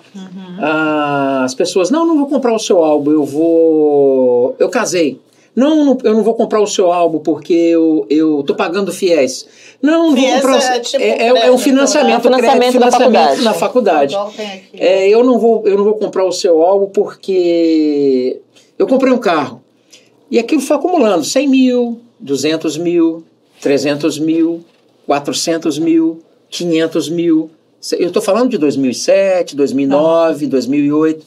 Ah, 0.59 1.43
as 1.43 1.53
pessoas, 1.53 1.89
não, 1.89 2.05
não 2.05 2.17
vou 2.17 2.27
comprar 2.27 2.53
o 2.53 2.59
seu 2.59 2.83
álbum, 2.83 3.11
eu 3.11 3.23
vou. 3.23 4.55
Eu 4.59 4.69
casei. 4.69 5.19
Não, 5.55 5.85
não, 5.85 5.97
eu 6.03 6.13
não 6.13 6.23
vou 6.23 6.33
comprar 6.33 6.59
o 6.59 6.67
seu 6.67 6.91
álbum 6.91 7.19
porque 7.19 7.53
eu, 7.53 8.05
eu 8.09 8.43
tô 8.43 8.53
pagando 8.53 8.91
FIES. 8.91 9.47
Não, 9.81 10.11
não 10.11 10.15
vou 10.15 10.31
comprar 10.33 10.57
o 10.57 10.61
é 10.61 10.79
tipo 10.79 11.01
é, 11.01 11.07
é, 11.07 11.27
é 11.47 11.51
um 11.51 11.57
financiamento, 11.57 12.29
né? 12.29 12.37
crédito, 12.37 12.71
Financiamento 12.73 12.79
da 12.79 12.91
faculdade. 12.91 13.41
na 13.41 13.53
faculdade. 13.53 14.17
É, 14.73 15.07
eu 15.07 15.23
não 15.23 15.39
vou, 15.39 15.65
eu 15.65 15.77
não 15.77 15.85
vou 15.85 15.93
comprar 15.93 16.25
o 16.25 16.31
seu 16.31 16.61
álbum 16.61 16.87
porque 16.87 18.41
eu 18.77 18.85
comprei 18.85 19.13
um 19.13 19.17
carro. 19.17 19.63
E 20.29 20.37
aquilo 20.37 20.59
foi 20.59 20.75
acumulando 20.75 21.23
100 21.23 21.47
mil, 21.47 22.01
200 22.19 22.77
mil, 22.77 23.23
300 23.61 24.19
mil, 24.19 24.65
400 25.05 25.79
mil, 25.79 26.19
500 26.55 27.09
mil. 27.09 27.51
Eu 27.99 28.07
estou 28.07 28.21
falando 28.21 28.49
de 28.49 28.57
2007, 28.57 29.55
2009, 29.55 30.47
2008. 30.47 31.25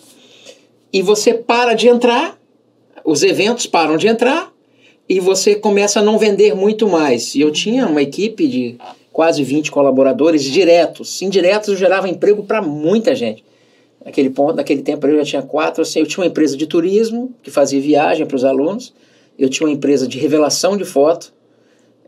E 0.92 1.02
você 1.02 1.34
para 1.34 1.74
de 1.74 1.88
entrar, 1.88 2.38
os 3.04 3.22
eventos 3.22 3.66
param 3.66 3.96
de 3.96 4.08
entrar 4.08 4.52
e 5.08 5.20
você 5.20 5.54
começa 5.54 6.00
a 6.00 6.02
não 6.02 6.18
vender 6.18 6.54
muito 6.54 6.88
mais. 6.88 7.34
E 7.34 7.40
eu 7.40 7.50
tinha 7.50 7.86
uma 7.86 8.02
equipe 8.02 8.48
de 8.48 8.78
quase 9.12 9.42
20 9.42 9.70
colaboradores 9.70 10.42
diretos. 10.42 11.20
Indiretos 11.20 11.68
eu 11.68 11.76
gerava 11.76 12.08
emprego 12.08 12.42
para 12.44 12.62
muita 12.62 13.14
gente. 13.14 13.44
Naquele 14.04 14.30
ponto, 14.30 14.56
naquele 14.56 14.80
tempo 14.82 15.06
eu 15.06 15.18
já 15.18 15.24
tinha 15.24 15.42
quatro, 15.42 15.82
assim, 15.82 16.00
eu 16.00 16.06
tinha 16.06 16.22
uma 16.24 16.30
empresa 16.30 16.56
de 16.56 16.66
turismo 16.66 17.34
que 17.42 17.50
fazia 17.50 17.80
viagem 17.80 18.24
para 18.24 18.36
os 18.36 18.44
alunos, 18.44 18.94
eu 19.38 19.48
tinha 19.50 19.66
uma 19.66 19.74
empresa 19.74 20.06
de 20.08 20.18
revelação 20.18 20.76
de 20.76 20.84
foto, 20.84 21.32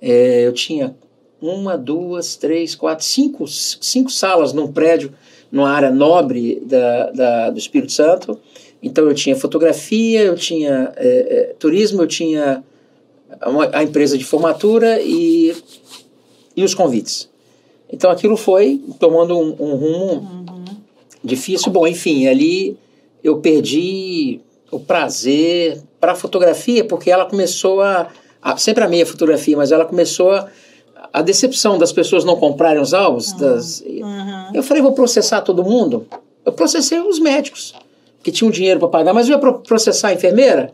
é, 0.01 0.47
eu 0.47 0.53
tinha 0.53 0.95
uma, 1.41 1.77
duas, 1.77 2.37
três, 2.37 2.75
quatro, 2.75 3.05
cinco, 3.05 3.47
cinco 3.47 4.11
salas 4.11 4.53
num 4.53 4.71
prédio, 4.71 5.13
numa 5.51 5.71
área 5.71 5.91
nobre 5.91 6.61
da, 6.65 7.11
da- 7.11 7.51
do 7.51 7.59
Espírito 7.59 7.93
Santo. 7.93 8.39
Então 8.83 9.05
eu 9.07 9.15
tinha 9.15 9.35
fotografia, 9.37 10.23
eu 10.23 10.37
tinha 10.37 10.93
é, 10.97 11.09
é, 11.51 11.55
turismo, 11.59 12.03
eu 12.03 12.07
tinha 12.07 12.63
uma- 13.47 13.69
a 13.73 13.83
empresa 13.83 14.17
de 14.17 14.25
formatura 14.25 15.01
e, 15.03 15.55
e 16.57 16.63
os 16.63 16.75
convites. 16.75 17.29
Então 17.93 18.11
aquilo 18.11 18.37
foi 18.37 18.81
tomando 18.99 19.37
um, 19.39 19.49
um 19.59 19.75
rumo 19.75 20.45
difícil. 21.25 21.71
Bom, 21.73 21.87
enfim, 21.87 22.27
ali 22.27 22.77
eu 23.23 23.39
perdi 23.41 24.41
o 24.71 24.79
prazer 24.79 25.83
para 25.99 26.13
a 26.13 26.15
fotografia, 26.15 26.85
porque 26.85 27.11
ela 27.11 27.27
começou 27.27 27.81
a, 27.81 28.09
a- 28.41 28.57
Sempre 28.57 28.85
amei 28.85 29.03
a 29.03 29.07
fotografia, 29.07 29.57
mas 29.57 29.73
ela 29.73 29.85
começou 29.85 30.31
a. 30.33 30.49
A 31.13 31.23
decepção 31.23 31.77
das 31.79 31.93
pessoas 31.93 32.25
não 32.25 32.37
comprarem 32.37 32.81
os 32.81 32.95
álbuns. 32.95 33.33
Das, 33.33 33.83
Eu 34.55 34.63
falei, 34.63 34.83
vou 34.83 34.93
processar 34.93 35.41
todo 35.43 35.65
mundo. 35.65 36.07
Eu 36.45 36.53
processei 36.53 36.99
os 37.01 37.19
médicos, 37.19 37.75
que 38.23 38.31
tinham 38.31 38.51
dinheiro 38.51 38.79
para 38.81 38.89
pagar, 38.89 39.13
mas 39.15 39.29
eu 39.29 39.33
ia 39.35 39.39
pro- 39.39 39.59
processar 39.61 40.09
a 40.09 40.13
enfermeira, 40.15 40.73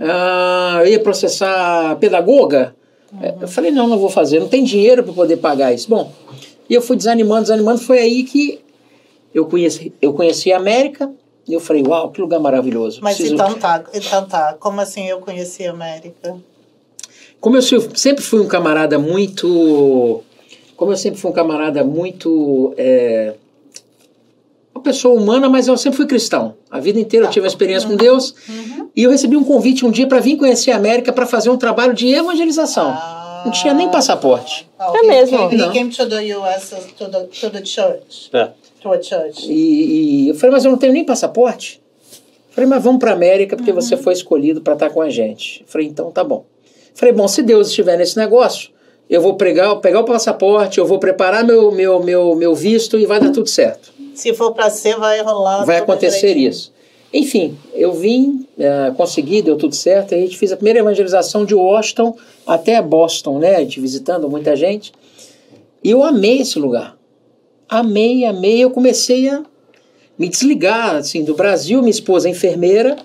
Ah, 0.00 0.80
eu 0.84 0.92
ia 0.92 1.00
processar 1.00 1.90
a 1.92 1.96
pedagoga. 1.96 2.74
Eu 3.40 3.46
falei, 3.48 3.70
não, 3.70 3.86
não 3.86 3.98
vou 3.98 4.08
fazer, 4.08 4.40
não 4.40 4.48
tem 4.48 4.64
dinheiro 4.64 5.02
para 5.02 5.12
poder 5.12 5.36
pagar 5.36 5.72
isso. 5.72 5.88
Bom, 5.88 6.10
e 6.68 6.74
eu 6.74 6.80
fui 6.80 6.96
desanimando, 6.96 7.42
desanimando. 7.42 7.80
Foi 7.80 7.98
aí 7.98 8.22
que 8.24 8.60
eu 9.34 9.44
conheci, 9.46 9.92
eu 10.00 10.12
conheci 10.14 10.50
a 10.52 10.56
América 10.56 11.10
e 11.46 11.52
eu 11.52 11.60
falei, 11.60 11.82
uau, 11.86 12.10
que 12.10 12.20
lugar 12.20 12.40
maravilhoso. 12.40 13.00
Mas 13.02 13.16
Preciso- 13.16 13.34
então 13.34 13.54
tá, 13.54 13.84
então 13.92 14.24
tá. 14.26 14.56
Como 14.58 14.80
assim 14.80 15.06
eu 15.08 15.18
conheci 15.20 15.66
a 15.66 15.70
América? 15.72 16.36
Como 17.42 17.56
eu 17.56 17.62
sempre 17.62 18.22
fui 18.22 18.38
um 18.40 18.46
camarada 18.46 19.00
muito. 19.00 20.22
Como 20.76 20.92
eu 20.92 20.96
sempre 20.96 21.20
fui 21.20 21.28
um 21.28 21.34
camarada 21.34 21.82
muito. 21.82 22.72
é, 22.78 23.34
uma 24.72 24.80
pessoa 24.80 25.20
humana, 25.20 25.48
mas 25.48 25.66
eu 25.66 25.76
sempre 25.76 25.96
fui 25.96 26.06
cristão. 26.06 26.54
A 26.70 26.78
vida 26.78 27.00
inteira 27.00 27.26
eu 27.26 27.30
tive 27.30 27.44
uma 27.44 27.48
experiência 27.48 27.88
com 27.88 27.96
Deus. 27.96 28.32
E 28.94 29.02
eu 29.02 29.10
recebi 29.10 29.36
um 29.36 29.42
convite 29.42 29.84
um 29.84 29.90
dia 29.90 30.06
para 30.06 30.20
vir 30.20 30.36
conhecer 30.36 30.70
a 30.70 30.76
América 30.76 31.12
para 31.12 31.26
fazer 31.26 31.50
um 31.50 31.56
trabalho 31.56 31.92
de 31.92 32.14
evangelização. 32.14 32.96
Não 33.44 33.50
tinha 33.50 33.74
nem 33.74 33.90
passaporte. 33.90 34.70
Oh, 34.78 34.96
É 34.96 35.02
mesmo? 35.02 35.36
Came, 35.36 35.56
Não. 35.56 35.68
he 35.68 35.72
came 35.72 35.90
to 35.90 36.08
the 36.08 36.36
US 36.36 36.70
to 36.96 37.08
the, 37.08 37.20
to 37.24 37.50
the 37.50 37.64
church. 37.64 38.30
É. 38.32 38.50
To 38.82 38.92
a 38.92 39.02
church. 39.02 39.50
E, 39.50 40.26
e 40.26 40.28
eu 40.28 40.36
falei, 40.36 40.52
mas 40.52 40.64
eu 40.64 40.70
não 40.70 40.78
tenho 40.78 40.92
nem 40.92 41.04
passaporte. 41.04 41.82
Eu 42.50 42.54
falei, 42.54 42.70
mas 42.70 42.84
vamos 42.84 43.00
para 43.00 43.12
América 43.12 43.56
porque 43.56 43.72
você 43.72 43.96
foi 43.96 44.12
escolhido 44.12 44.60
para 44.60 44.74
estar 44.74 44.90
com 44.90 45.02
a 45.02 45.10
gente. 45.10 45.62
Eu 45.62 45.66
falei, 45.66 45.88
então 45.88 46.08
tá 46.12 46.22
bom. 46.22 46.44
Falei, 46.94 47.14
bom, 47.14 47.26
se 47.26 47.42
Deus 47.42 47.68
estiver 47.68 47.96
nesse 47.96 48.16
negócio, 48.16 48.70
eu 49.08 49.20
vou 49.20 49.34
pregar, 49.34 49.76
pegar 49.76 50.00
o 50.00 50.04
passaporte, 50.04 50.78
eu 50.78 50.86
vou 50.86 50.98
preparar 50.98 51.44
meu, 51.44 51.70
meu, 51.72 52.02
meu, 52.02 52.34
meu 52.34 52.54
visto 52.54 52.98
e 52.98 53.06
vai 53.06 53.20
dar 53.20 53.30
tudo 53.30 53.48
certo. 53.48 53.92
Se 54.14 54.32
for 54.34 54.52
pra 54.52 54.70
ser, 54.70 54.96
vai 54.96 55.20
rolar. 55.22 55.64
vai 55.64 55.78
acontecer 55.78 56.28
direitinho. 56.28 56.50
isso. 56.50 56.72
Enfim, 57.12 57.58
eu 57.74 57.92
vim, 57.92 58.46
eh, 58.58 58.92
consegui, 58.96 59.42
deu 59.42 59.56
tudo 59.56 59.74
certo. 59.74 60.14
A 60.14 60.18
gente 60.18 60.38
fez 60.38 60.50
a 60.50 60.56
primeira 60.56 60.78
evangelização 60.78 61.44
de 61.44 61.54
Washington 61.54 62.16
até 62.46 62.80
Boston, 62.80 63.38
né? 63.38 63.56
A 63.56 63.60
gente 63.60 63.78
visitando 63.80 64.30
muita 64.30 64.56
gente. 64.56 64.92
E 65.84 65.90
eu 65.90 66.02
amei 66.02 66.40
esse 66.40 66.58
lugar. 66.58 66.96
Amei, 67.68 68.24
amei. 68.24 68.64
Eu 68.64 68.70
comecei 68.70 69.28
a 69.28 69.42
me 70.18 70.26
desligar 70.26 70.96
assim, 70.96 71.22
do 71.22 71.34
Brasil. 71.34 71.80
Minha 71.80 71.90
esposa 71.90 72.28
é 72.28 72.30
enfermeira, 72.30 72.96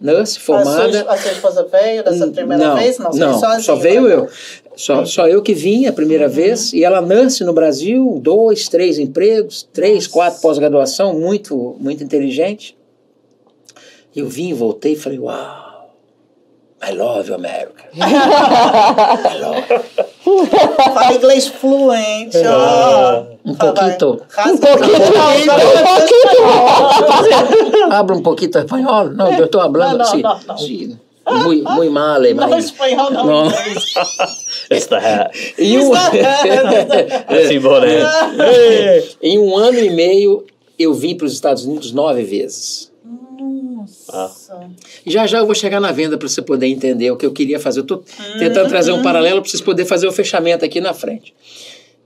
nurse, 0.00 0.38
A 0.38 0.40
formada. 0.40 0.92
sua, 0.92 1.12
a 1.12 1.16
sua 1.16 1.32
esposa 1.32 1.68
veio 1.70 2.04
dessa 2.04 2.26
primeira 2.28 2.68
não, 2.68 2.76
vez? 2.76 2.98
Não, 2.98 3.10
não, 3.10 3.60
só 3.60 3.74
veio 3.76 4.08
eu. 4.08 4.28
Só, 4.76 5.04
só 5.06 5.26
eu 5.26 5.42
que 5.42 5.54
vim 5.54 5.86
a 5.86 5.92
primeira 5.92 6.28
vez. 6.28 6.72
E 6.72 6.84
ela 6.84 7.00
nurse 7.00 7.42
no 7.44 7.52
Brasil, 7.52 8.20
dois, 8.22 8.68
três 8.68 8.98
empregos, 8.98 9.66
três, 9.72 10.06
quatro 10.06 10.40
pós-graduação, 10.40 11.18
muito, 11.18 11.76
muito 11.80 12.04
inteligente. 12.04 12.76
Eu 14.14 14.28
vim, 14.28 14.52
voltei 14.54 14.92
e 14.92 14.96
falei, 14.96 15.18
uau, 15.18 15.94
I 16.82 16.92
love 16.92 17.32
America. 17.32 17.84
I 17.94 19.38
love. 19.40 20.05
Fala 20.94 21.12
inglês 21.14 21.46
fluente, 21.46 22.36
ó. 22.46 23.22
Um 23.44 23.54
pouquinho. 23.54 24.20
vai. 24.36 24.52
Um 24.52 24.58
pouquinho, 24.58 25.12
Habla 27.92 28.16
um 28.16 28.22
pouquinho 28.22 28.50
espanhol? 28.58 29.10
Não, 29.10 29.32
eu 29.32 29.44
estou 29.44 29.60
hablando 29.60 29.98
Não, 29.98 30.04
não, 30.18 30.32
assim. 30.32 30.46
não, 30.48 30.58
sim, 30.58 30.98
muy, 31.44 31.62
muy 31.62 31.88
mal, 31.88 32.24
eh, 32.24 32.34
Não, 32.34 32.48
mas- 32.48 32.66
espanhol 32.66 33.10
não. 33.10 33.24
Não. 33.26 33.46
It's 34.70 34.86
the 34.86 34.96
hat. 34.96 35.54
E 35.58 35.78
um, 35.78 35.92
Assim, 35.94 37.60
boné. 37.60 38.02
em 39.22 39.38
um 39.38 39.56
ano 39.56 39.78
e 39.78 39.90
meio, 39.90 40.44
eu 40.78 40.92
vim 40.92 41.16
para 41.16 41.26
os 41.26 41.32
Estados 41.32 41.64
Unidos 41.64 41.92
nove 41.92 42.22
vezes. 42.24 42.90
Nossa. 44.12 44.70
Já 45.06 45.26
já 45.26 45.38
eu 45.38 45.46
vou 45.46 45.54
chegar 45.54 45.80
na 45.80 45.92
venda 45.92 46.16
para 46.18 46.28
você 46.28 46.42
poder 46.42 46.66
entender 46.66 47.10
o 47.10 47.16
que 47.16 47.26
eu 47.26 47.32
queria 47.32 47.58
fazer. 47.60 47.80
Eu 47.80 47.82
estou 47.82 48.04
tentando 48.38 48.68
trazer 48.68 48.92
um 48.92 49.02
paralelo 49.02 49.40
para 49.40 49.50
vocês 49.50 49.60
poderem 49.60 49.88
fazer 49.88 50.06
o 50.06 50.12
fechamento 50.12 50.64
aqui 50.64 50.80
na 50.80 50.92
frente. 50.94 51.34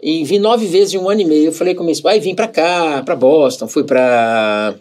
E 0.03 0.25
vim 0.25 0.39
nove 0.39 0.67
vezes 0.67 0.95
em 0.95 0.99
um 0.99 1.09
ano 1.11 1.21
e 1.21 1.25
meio. 1.25 1.47
Eu 1.47 1.53
falei 1.53 1.75
com 1.75 1.89
esposa, 1.91 2.15
aí 2.15 2.21
vim 2.21 2.35
para 2.35 2.49
cá, 2.49 3.03
para 3.05 3.15
Boston, 3.15 3.69
fui 3.69 3.85
para 3.85 4.75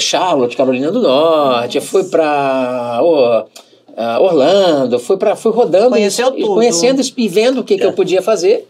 Charlotte, 0.00 0.56
Carolina 0.56 0.90
do 0.90 1.00
Norte, 1.00 1.80
fui 1.80 2.04
para 2.04 3.00
Orlando, 4.20 4.98
fui 4.98 5.16
para 5.16 5.36
fui 5.36 5.52
rodando, 5.52 5.90
Conheceu 5.90 6.28
e- 6.36 6.40
tudo. 6.40 6.54
conhecendo 6.54 7.00
e 7.16 7.28
vendo 7.28 7.60
o 7.60 7.64
que, 7.64 7.76
que 7.76 7.84
eu 7.84 7.92
podia 7.92 8.20
fazer. 8.22 8.66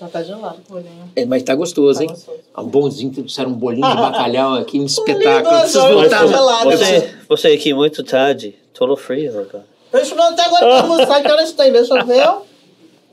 Já 0.00 0.08
tá 0.08 0.22
gelado 0.22 0.56
o 0.68 0.72
bolinho. 0.72 1.10
É, 1.14 1.24
mas 1.26 1.42
tá 1.42 1.54
gostoso, 1.54 1.98
Tá 1.98 2.04
hein? 2.04 2.10
gostoso. 2.10 2.38
Um 2.56 2.64
bonzinho, 2.64 3.12
trouxeram 3.12 3.50
um 3.50 3.54
bolinho 3.54 3.86
de 3.86 3.96
bacalhau 4.00 4.54
aqui, 4.54 4.80
um 4.80 4.86
espetáculo. 4.86 5.58
preciso 5.60 5.88
voltar. 5.88 6.24
esse 6.24 6.32
gelado. 6.32 6.70
Você, 6.70 7.10
você 7.28 7.48
aqui 7.48 7.74
muito 7.74 8.02
tarde. 8.02 8.54
Todo 8.72 8.96
frio 8.96 9.30
agora. 9.30 9.64
Deixa 9.92 10.14
eu 10.14 10.22
até 10.22 10.42
agora 10.44 10.66
pra 10.66 10.80
almoçar, 10.80 11.22
que 11.22 11.30
horas 11.30 11.52
tem? 11.52 11.70
Deixa 11.72 11.94
eu 11.98 12.06
ver. 12.06 12.26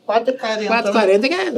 4h40. 0.07 0.67
4h40 0.67 1.27
que 1.27 1.33
é. 1.33 1.51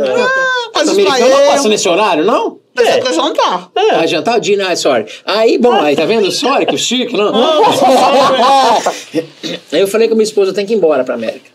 mas 0.73 0.87
Os 0.87 0.93
americanos 0.97 1.29
não 1.29 1.39
é- 1.39 1.47
passam 1.51 1.69
nesse 1.69 1.87
horário, 1.87 2.25
não? 2.25 2.57
Mas 2.73 2.87
é 2.87 2.97
pra 2.99 3.11
jantar. 3.11 3.69
Ah, 3.75 4.07
jantar? 4.07 4.39
Dinner, 4.39 4.75
sorry. 4.77 5.05
Aí, 5.25 5.57
bom, 5.59 5.73
aí 5.73 5.95
tá 5.95 6.05
vendo? 6.05 6.31
Sorry, 6.31 6.65
que 6.65 6.77
chique, 6.77 7.15
não? 7.15 7.31
aí 9.71 9.79
eu 9.81 9.87
falei 9.87 10.07
com 10.07 10.15
minha 10.15 10.23
esposa, 10.23 10.49
eu 10.51 10.55
tenho 10.55 10.67
que 10.67 10.73
ir 10.73 10.77
embora 10.77 11.03
pra 11.03 11.13
América. 11.15 11.49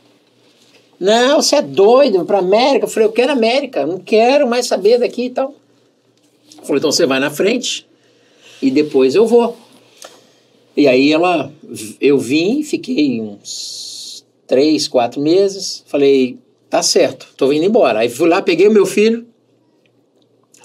Não, 0.99 1.43
você 1.43 1.57
é 1.57 1.63
doido 1.63 2.25
pra 2.25 2.39
América? 2.39 2.87
Eu 2.87 2.91
falei, 2.91 3.09
eu 3.09 3.13
quero 3.13 3.33
América, 3.33 3.87
não 3.87 3.99
quero 3.99 4.49
mais 4.49 4.67
saber 4.67 4.99
daqui 4.99 5.27
e 5.27 5.31
tal. 5.31 5.55
Falei, 6.63 6.79
então 6.79 6.91
você 6.93 7.07
vai 7.07 7.21
na 7.21 7.31
frente 7.31 7.87
e 8.63 8.71
depois 8.71 9.15
eu 9.15 9.27
vou. 9.27 9.57
E 10.77 10.89
aí 10.89 11.13
ela, 11.13 11.53
eu 12.01 12.19
vim, 12.19 12.63
fiquei 12.63 13.21
uns 13.21 14.25
três, 14.47 14.89
quatro 14.89 15.21
meses, 15.21 15.85
falei, 15.87 16.39
tá 16.69 16.83
certo, 16.83 17.29
tô 17.37 17.53
indo 17.53 17.65
embora. 17.65 18.01
Aí 18.01 18.09
fui 18.09 18.29
lá, 18.29 18.43
peguei 18.43 18.67
o 18.67 18.73
meu 18.73 18.87
filho, 18.87 19.27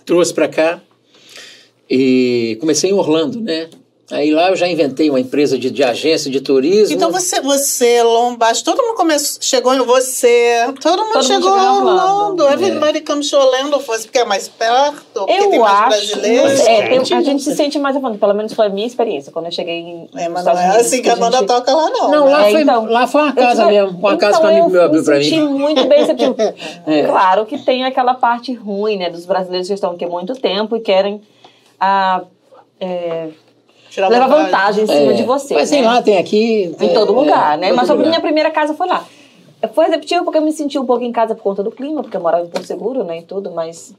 trouxe 0.06 0.34
pra 0.34 0.48
cá 0.48 0.82
e 1.90 2.58
comecei 2.60 2.90
em 2.90 2.94
Orlando, 2.94 3.42
né? 3.42 3.70
Aí 4.12 4.32
lá 4.32 4.50
eu 4.50 4.56
já 4.56 4.68
inventei 4.68 5.08
uma 5.10 5.20
empresa 5.20 5.58
de, 5.58 5.70
de 5.70 5.84
agência 5.84 6.32
de 6.32 6.42
turismo. 6.42 6.96
Então 6.96 7.12
você, 7.12 7.40
você, 7.42 8.02
Lombardi, 8.02 8.64
todo 8.64 8.82
mundo 8.82 8.96
começou, 8.96 9.40
chegou 9.42 9.74
em 9.74 9.80
você, 9.86 10.66
todo 10.82 11.04
mundo 11.06 11.14
Todo 11.14 11.16
mundo 11.16 11.24
chegou 11.26 11.58
em 11.58 11.62
em 11.62 11.68
Orlando. 11.68 13.06
Comes 13.06 13.30
to 13.30 13.38
Orlando, 13.38 13.80
fosse 13.80 14.06
porque 14.06 14.18
é 14.20 14.26
mais 14.26 14.48
perto, 14.48 15.04
porque 15.14 15.34
tem 15.34 15.54
Eu 15.56 15.62
mais 15.62 15.74
acho. 15.80 15.88
brasileiros. 16.18 16.60
É, 16.62 16.98
a 16.98 17.22
gente 17.22 17.44
se 17.44 17.56
sente 17.56 17.78
mais 17.78 17.96
falando, 17.96 18.18
pelo 18.20 18.34
menos 18.34 18.54
foi 18.54 18.66
a 18.66 18.70
minha 18.70 18.88
experiência, 18.88 19.32
quando 19.32 19.46
eu 19.46 19.52
cheguei 19.52 19.76
em. 19.80 20.10
É, 20.16 20.28
mas 20.28 20.44
não 20.44 20.54
é 20.54 20.66
Unidos, 20.66 20.76
assim 20.88 21.02
que 21.02 21.10
a 21.10 21.12
gente- 21.16 21.20
banda 21.22 21.46
toca 21.46 21.72
lá, 21.74 21.90
não. 21.90 22.12
Não, 22.12 22.26
né? 22.26 22.32
lá, 22.32 22.48
É, 22.48 22.52
foi, 22.52 22.62
então, 22.62 22.86
lá 22.86 23.08
foi 23.08 23.22
uma 23.22 23.30
Eu 23.30 23.36
casa 23.36 23.62
tive- 23.66 23.72
mesmo, 23.82 24.00
uma 24.00 24.18
casa 24.18 24.40
que 24.40 24.46
um 24.46 24.50
então, 24.50 24.58
amigo 24.60 24.70
meu 24.72 24.82
eu 24.82 24.86
abriu 24.88 25.04
pra 25.04 25.18
me 25.18 25.24
senti 25.24 25.38
mim. 25.40 25.48
muito 25.50 25.86
bem 25.88 26.00
receptivo. 26.00 26.36
É. 26.88 27.04
Claro 27.04 27.46
que 27.46 27.58
tem 27.60 27.84
aquela 27.86 28.16
parte 28.16 28.54
ruim, 28.54 28.98
né, 28.98 29.10
dos 29.12 29.26
brasileiros 29.26 29.68
que 29.68 29.74
estão 29.76 29.92
aqui 29.92 30.06
há 30.06 30.08
muito 30.10 30.34
tempo 30.34 30.76
e 30.76 30.80
querem 30.80 31.22
ah, 31.80 32.22
é, 32.80 33.28
Tirar 33.90 34.08
levar 34.10 34.28
vantagem 34.28 34.84
em 34.84 34.88
cima 34.88 35.12
É, 35.12 35.14
de 35.14 35.24
você. 35.24 35.54
Mas 35.54 35.70
tem 35.70 35.82
né? 35.82 35.88
lá, 35.88 36.02
tem 36.02 36.18
aqui. 36.18 36.64
Em 36.80 36.94
todo 36.94 37.12
é, 37.12 37.16
lugar, 37.16 37.54
é, 37.56 37.62
né? 37.62 37.68
todo 37.70 37.78
Mas 37.78 37.90
a 37.90 37.94
lugar. 37.94 38.08
minha 38.10 38.22
primeira 38.22 38.52
casa 38.52 38.74
foi 38.74 38.88
lá. 38.88 39.08
Foi 39.74 39.86
receptivo 39.86 40.24
porque 40.24 40.38
eu 40.38 40.42
me 40.42 40.52
senti 40.54 40.78
um 40.80 40.86
pouco 40.86 41.04
em 41.04 41.12
casa 41.12 41.36
por 41.36 41.42
conta 41.44 41.62
do 41.64 41.72
clima, 41.72 42.02
porque 42.02 42.16
eu 42.16 42.22
morava 42.22 42.46
em 42.46 42.50
Porto 42.50 42.66
Seguro, 42.66 43.04
né, 43.04 43.20
e 43.20 43.22
tudo, 43.24 43.52
mas 43.52 43.94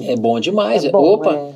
É 0.00 0.16
bom 0.16 0.40
demais. 0.40 0.84
é 0.84 0.90
bom. 0.90 1.02
Opa. 1.14 1.34
é. 1.34 1.52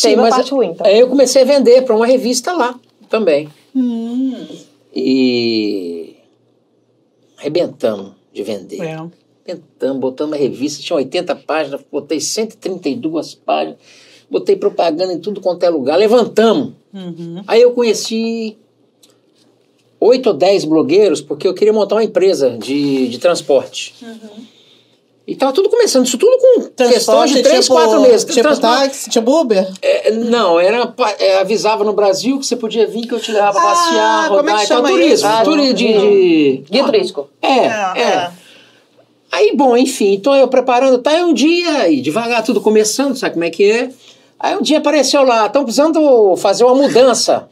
Tem 0.00 0.14
uma 0.14 0.28
parte 0.28 0.50
ruim, 0.52 0.68
então. 0.68 0.86
Aí 0.86 0.98
eu 1.00 1.08
comecei 1.08 1.42
a 1.42 1.44
vender 1.44 1.82
para 1.82 1.96
uma 1.96 2.06
revista 2.06 2.52
lá 2.52 2.78
também. 3.08 3.48
Hum, 3.74 4.46
E 4.94 6.16
arrebentamos 7.38 8.12
de 8.32 8.42
vender. 8.42 8.80
é. 8.82 8.94
Arrebentamos, 9.46 10.00
botamos 10.00 10.34
a 10.34 10.36
revista, 10.38 10.82
tinha 10.82 10.96
80 10.96 11.34
páginas, 11.36 11.80
botei 11.90 12.20
132 12.20 13.34
páginas, 13.34 13.78
botei 14.30 14.56
propaganda 14.56 15.12
em 15.12 15.18
tudo 15.18 15.40
quanto 15.40 15.62
é 15.64 15.68
lugar, 15.70 15.96
levantamos. 15.96 16.72
Uhum. 16.92 17.42
Aí 17.46 17.60
eu 17.62 17.72
conheci 17.72 18.56
oito 20.00 20.28
ou 20.28 20.34
dez 20.34 20.64
blogueiros, 20.64 21.20
porque 21.20 21.46
eu 21.46 21.54
queria 21.54 21.72
montar 21.72 21.96
uma 21.96 22.04
empresa 22.04 22.50
de, 22.58 23.08
de 23.08 23.18
transporte. 23.18 23.94
E 25.26 25.36
tava 25.36 25.52
tudo 25.52 25.68
começando, 25.68 26.06
isso 26.06 26.16
tudo 26.16 26.38
com 26.38 26.62
questão 26.88 27.26
de 27.26 27.42
três, 27.42 27.64
tipo, 27.66 27.74
quatro 27.74 28.00
meses. 28.00 28.24
Tipo 28.24 28.40
Transporte- 28.40 28.80
táxi, 28.84 29.10
tipo 29.10 29.30
Uber? 29.30 29.70
é, 29.82 30.10
não, 30.10 30.58
era, 30.58 30.94
é, 31.18 31.38
avisava 31.40 31.84
no 31.84 31.92
Brasil 31.92 32.38
que 32.38 32.46
você 32.46 32.56
podia 32.56 32.86
vir, 32.86 33.06
que 33.06 33.12
eu 33.12 33.20
te 33.20 33.30
levava 33.30 33.58
Ah, 33.58 33.62
passear, 33.62 34.28
como 34.28 34.40
é 34.40 34.42
que 34.44 34.48
rodar 34.50 34.64
e 34.64 34.68
tal. 34.68 34.76
chama 34.78 34.88
Turismo. 34.88 35.14
isso? 35.14 35.26
Ah, 35.26 35.42
turismo 35.44 35.74
de, 35.74 35.92
de- 35.92 36.64
Guia 36.70 36.84
turístico. 36.84 37.28
É, 37.42 37.66
é. 38.00 38.30
Aí, 39.30 39.52
bom, 39.54 39.76
enfim, 39.76 40.14
então 40.14 40.34
eu 40.34 40.48
preparando, 40.48 40.96
tá 41.02 41.10
aí 41.10 41.22
um 41.22 41.34
dia, 41.34 41.86
e 41.90 42.00
devagar 42.00 42.42
tudo 42.42 42.62
começando, 42.62 43.14
sabe 43.14 43.34
como 43.34 43.44
é 43.44 43.50
que 43.50 43.70
é? 43.70 43.90
Aí 44.38 44.56
um 44.56 44.62
dia 44.62 44.78
apareceu 44.78 45.22
lá, 45.24 45.46
estão 45.46 45.64
precisando 45.64 46.36
fazer 46.36 46.64
uma 46.64 46.74
mudança. 46.74 47.48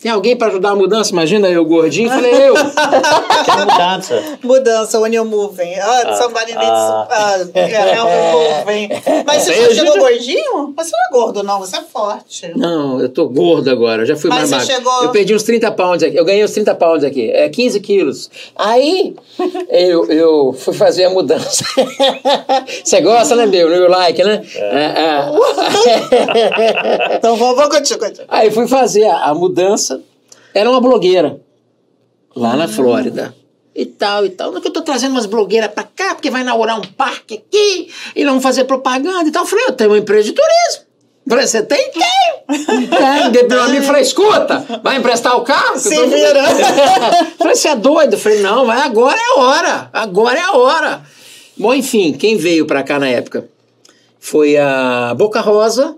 Tem 0.00 0.12
alguém 0.12 0.36
para 0.36 0.46
ajudar 0.48 0.70
a 0.70 0.76
mudança? 0.76 1.10
Imagina 1.12 1.48
eu, 1.48 1.64
gordinho, 1.64 2.08
falei 2.08 2.32
eu. 2.48 2.54
Que 3.44 3.50
mudança. 3.56 4.38
Mudança, 4.42 5.00
when 5.00 5.14
you're 5.14 5.28
moving. 5.28 5.74
Ah, 5.74 6.02
Ah, 6.06 6.14
somebody 6.16 6.52
needs 6.52 6.68
ah. 6.68 7.08
ah, 7.10 7.36
yeah, 7.56 7.94
help 7.96 8.08
moving. 8.66 8.88
Mas 9.26 9.42
você 9.42 9.52
Beijo. 9.54 9.74
chegou 9.74 9.98
gordinho? 9.98 10.74
Você 10.76 10.90
não 10.92 11.00
é 11.00 11.10
gordo, 11.12 11.42
não. 11.42 11.58
Você 11.60 11.76
é 11.78 11.80
forte. 11.82 12.52
Não, 12.56 13.00
eu 13.00 13.08
tô 13.08 13.28
gordo 13.28 13.70
agora, 13.70 14.04
já 14.06 14.14
fui 14.16 14.28
Mas 14.30 14.50
mais 14.50 14.64
você 14.64 14.72
magro. 14.72 14.90
chegou- 14.90 15.02
Eu 15.04 15.10
perdi 15.10 15.34
uns 15.34 15.42
30 15.42 15.70
pounds 15.72 16.02
aqui, 16.02 16.16
eu 16.16 16.24
ganhei 16.24 16.44
uns 16.44 16.50
30 16.52 16.74
pounds 16.74 17.04
aqui, 17.04 17.30
é 17.30 17.48
15 17.48 17.80
quilos. 17.80 18.30
Aí 18.54 19.16
eu, 19.70 20.04
eu 20.06 20.52
fui 20.52 20.74
fazer 20.74 21.04
a 21.06 21.10
mudança. 21.10 21.64
Você 22.84 23.00
gosta, 23.00 23.34
né, 23.36 23.46
Bill? 23.46 23.68
You 23.74 23.88
like, 23.88 24.22
né? 24.22 24.42
É, 24.54 24.84
é. 27.10 27.16
Então 27.16 27.36
vamos, 27.36 27.68
continuar. 27.68 28.10
Aí 28.28 28.50
fui 28.50 28.66
fazer 28.68 29.04
a, 29.06 29.26
a 29.26 29.34
mudança, 29.34 29.97
era 30.58 30.70
uma 30.70 30.80
blogueira, 30.80 31.40
lá 32.34 32.56
na 32.56 32.66
Flórida. 32.68 33.34
E 33.74 33.86
tal, 33.86 34.26
e 34.26 34.30
tal. 34.30 34.50
Não 34.50 34.58
é 34.58 34.60
que 34.60 34.66
eu 34.68 34.72
tô 34.72 34.82
trazendo 34.82 35.12
umas 35.12 35.26
blogueiras 35.26 35.70
pra 35.70 35.84
cá, 35.84 36.14
porque 36.14 36.30
vai 36.30 36.40
inaugurar 36.40 36.76
um 36.78 36.82
parque 36.84 37.34
aqui, 37.34 37.92
e 38.16 38.24
vamos 38.24 38.42
fazer 38.42 38.64
propaganda 38.64 39.28
e 39.28 39.30
tal. 39.30 39.44
Eu 39.44 39.46
falei, 39.48 39.66
eu 39.66 39.72
tenho 39.72 39.90
uma 39.90 39.98
empresa 39.98 40.24
de 40.24 40.32
turismo. 40.32 40.88
Eu 41.26 41.30
Falei, 41.30 41.46
você 41.46 41.62
tem? 41.62 41.90
Tenho. 41.92 42.88
Tem. 43.32 43.48
Meu 43.48 43.62
amigo 43.62 43.84
falou, 43.84 44.00
escuta, 44.00 44.64
vai 44.82 44.96
emprestar 44.96 45.36
o 45.36 45.42
carro? 45.42 45.78
Se 45.78 45.94
tô- 45.94 46.06
vira. 46.08 46.42
falei, 47.38 47.54
você 47.54 47.68
é 47.68 47.76
doido? 47.76 48.14
Eu 48.14 48.18
falei, 48.18 48.40
não, 48.40 48.64
mas 48.64 48.80
agora 48.80 49.16
é 49.16 49.38
a 49.38 49.40
hora. 49.42 49.90
Agora 49.92 50.38
é 50.38 50.42
a 50.42 50.52
hora. 50.56 51.02
Bom, 51.56 51.74
enfim, 51.74 52.12
quem 52.14 52.36
veio 52.36 52.66
pra 52.66 52.82
cá 52.82 52.98
na 52.98 53.08
época? 53.08 53.48
Foi 54.18 54.56
a 54.56 55.14
Boca 55.16 55.40
Rosa, 55.40 55.96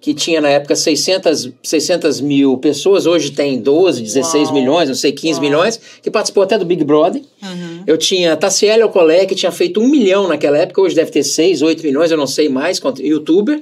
que 0.00 0.14
tinha 0.14 0.40
na 0.40 0.48
época 0.48 0.76
600, 0.76 1.50
600 1.62 2.20
mil 2.20 2.56
pessoas, 2.58 3.04
hoje 3.04 3.32
tem 3.32 3.58
12, 3.60 4.00
16 4.00 4.44
Uau. 4.48 4.54
milhões, 4.54 4.88
não 4.88 4.94
sei, 4.94 5.10
15 5.10 5.40
milhões, 5.40 5.80
que 6.00 6.08
participou 6.10 6.44
até 6.44 6.56
do 6.56 6.64
Big 6.64 6.84
Brother. 6.84 7.20
Uhum. 7.42 7.82
Eu 7.84 7.98
tinha 7.98 8.36
Tassiele 8.36 8.82
Alcolé, 8.82 9.26
que 9.26 9.34
tinha 9.34 9.50
feito 9.50 9.80
um 9.80 9.88
milhão 9.88 10.28
naquela 10.28 10.56
época, 10.56 10.80
hoje 10.80 10.94
deve 10.94 11.10
ter 11.10 11.24
6, 11.24 11.62
8 11.62 11.82
milhões, 11.82 12.12
eu 12.12 12.16
não 12.16 12.28
sei 12.28 12.48
mais, 12.48 12.78
quanto- 12.78 13.02
youtuber. 13.02 13.60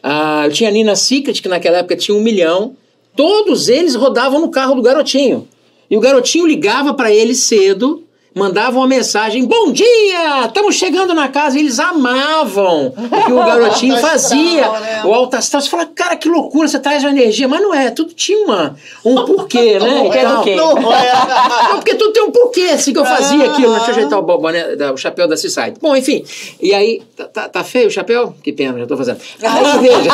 Ah, 0.00 0.42
eu 0.46 0.52
tinha 0.52 0.70
Nina 0.70 0.94
Secret, 0.94 1.40
que 1.42 1.48
naquela 1.48 1.78
época 1.78 1.96
tinha 1.96 2.16
um 2.16 2.20
milhão. 2.22 2.76
Todos 3.16 3.68
eles 3.68 3.94
rodavam 3.96 4.40
no 4.40 4.50
carro 4.50 4.74
do 4.76 4.82
garotinho. 4.82 5.48
E 5.90 5.96
o 5.96 6.00
garotinho 6.00 6.46
ligava 6.46 6.94
para 6.94 7.12
eles 7.12 7.38
cedo, 7.40 8.03
mandava 8.34 8.76
uma 8.78 8.86
mensagem: 8.88 9.44
Bom 9.46 9.70
dia! 9.72 10.46
Estamos 10.46 10.74
chegando 10.74 11.14
na 11.14 11.28
casa. 11.28 11.56
E 11.56 11.60
eles 11.60 11.78
amavam 11.78 12.88
o 12.88 13.24
que 13.26 13.32
o 13.32 13.36
garotinho 13.44 13.96
fazia. 13.98 14.68
né? 14.80 15.02
O 15.04 15.12
alto 15.14 15.36
astral. 15.36 15.62
Você 15.62 15.68
fala, 15.70 15.86
cara, 15.86 16.16
que 16.16 16.28
loucura, 16.28 16.66
você 16.68 16.78
traz 16.78 17.02
uma 17.04 17.10
energia. 17.10 17.46
Mas 17.48 17.60
não 17.60 17.72
é, 17.74 17.90
tudo 17.90 18.12
tinha 18.14 18.38
uma, 18.44 18.76
um 19.04 19.24
porquê, 19.24 19.78
né? 19.78 19.86
Não 19.86 20.12
é? 20.12 20.22
Não 20.56 20.92
é. 20.92 21.12
Não, 21.68 21.76
porque 21.76 21.94
tudo 21.94 22.12
tem 22.12 22.22
um 22.22 22.30
porquê, 22.30 22.62
assim, 22.72 22.92
que 22.92 22.98
eu 22.98 23.04
fazia 23.04 23.44
aquilo. 23.50 23.72
Deixa 23.74 23.90
eu 23.90 23.94
ajeitar 23.96 24.18
o, 24.18 24.22
boné, 24.22 24.76
da- 24.76 24.92
o 24.92 24.96
chapéu 24.96 25.26
da 25.28 25.36
Seaside. 25.36 25.78
Bom, 25.80 25.94
enfim. 25.96 26.24
E 26.60 26.74
aí, 26.74 27.02
tá, 27.16 27.24
tá- 27.24 27.48
tá 27.48 27.64
feio 27.64 27.88
o 27.88 27.90
chapéu? 27.90 28.34
Que 28.42 28.52
pena, 28.52 28.78
já 28.78 28.86
tô 28.86 28.96
fazendo. 28.96 29.18
Aí, 29.42 29.78
veja. 29.80 30.10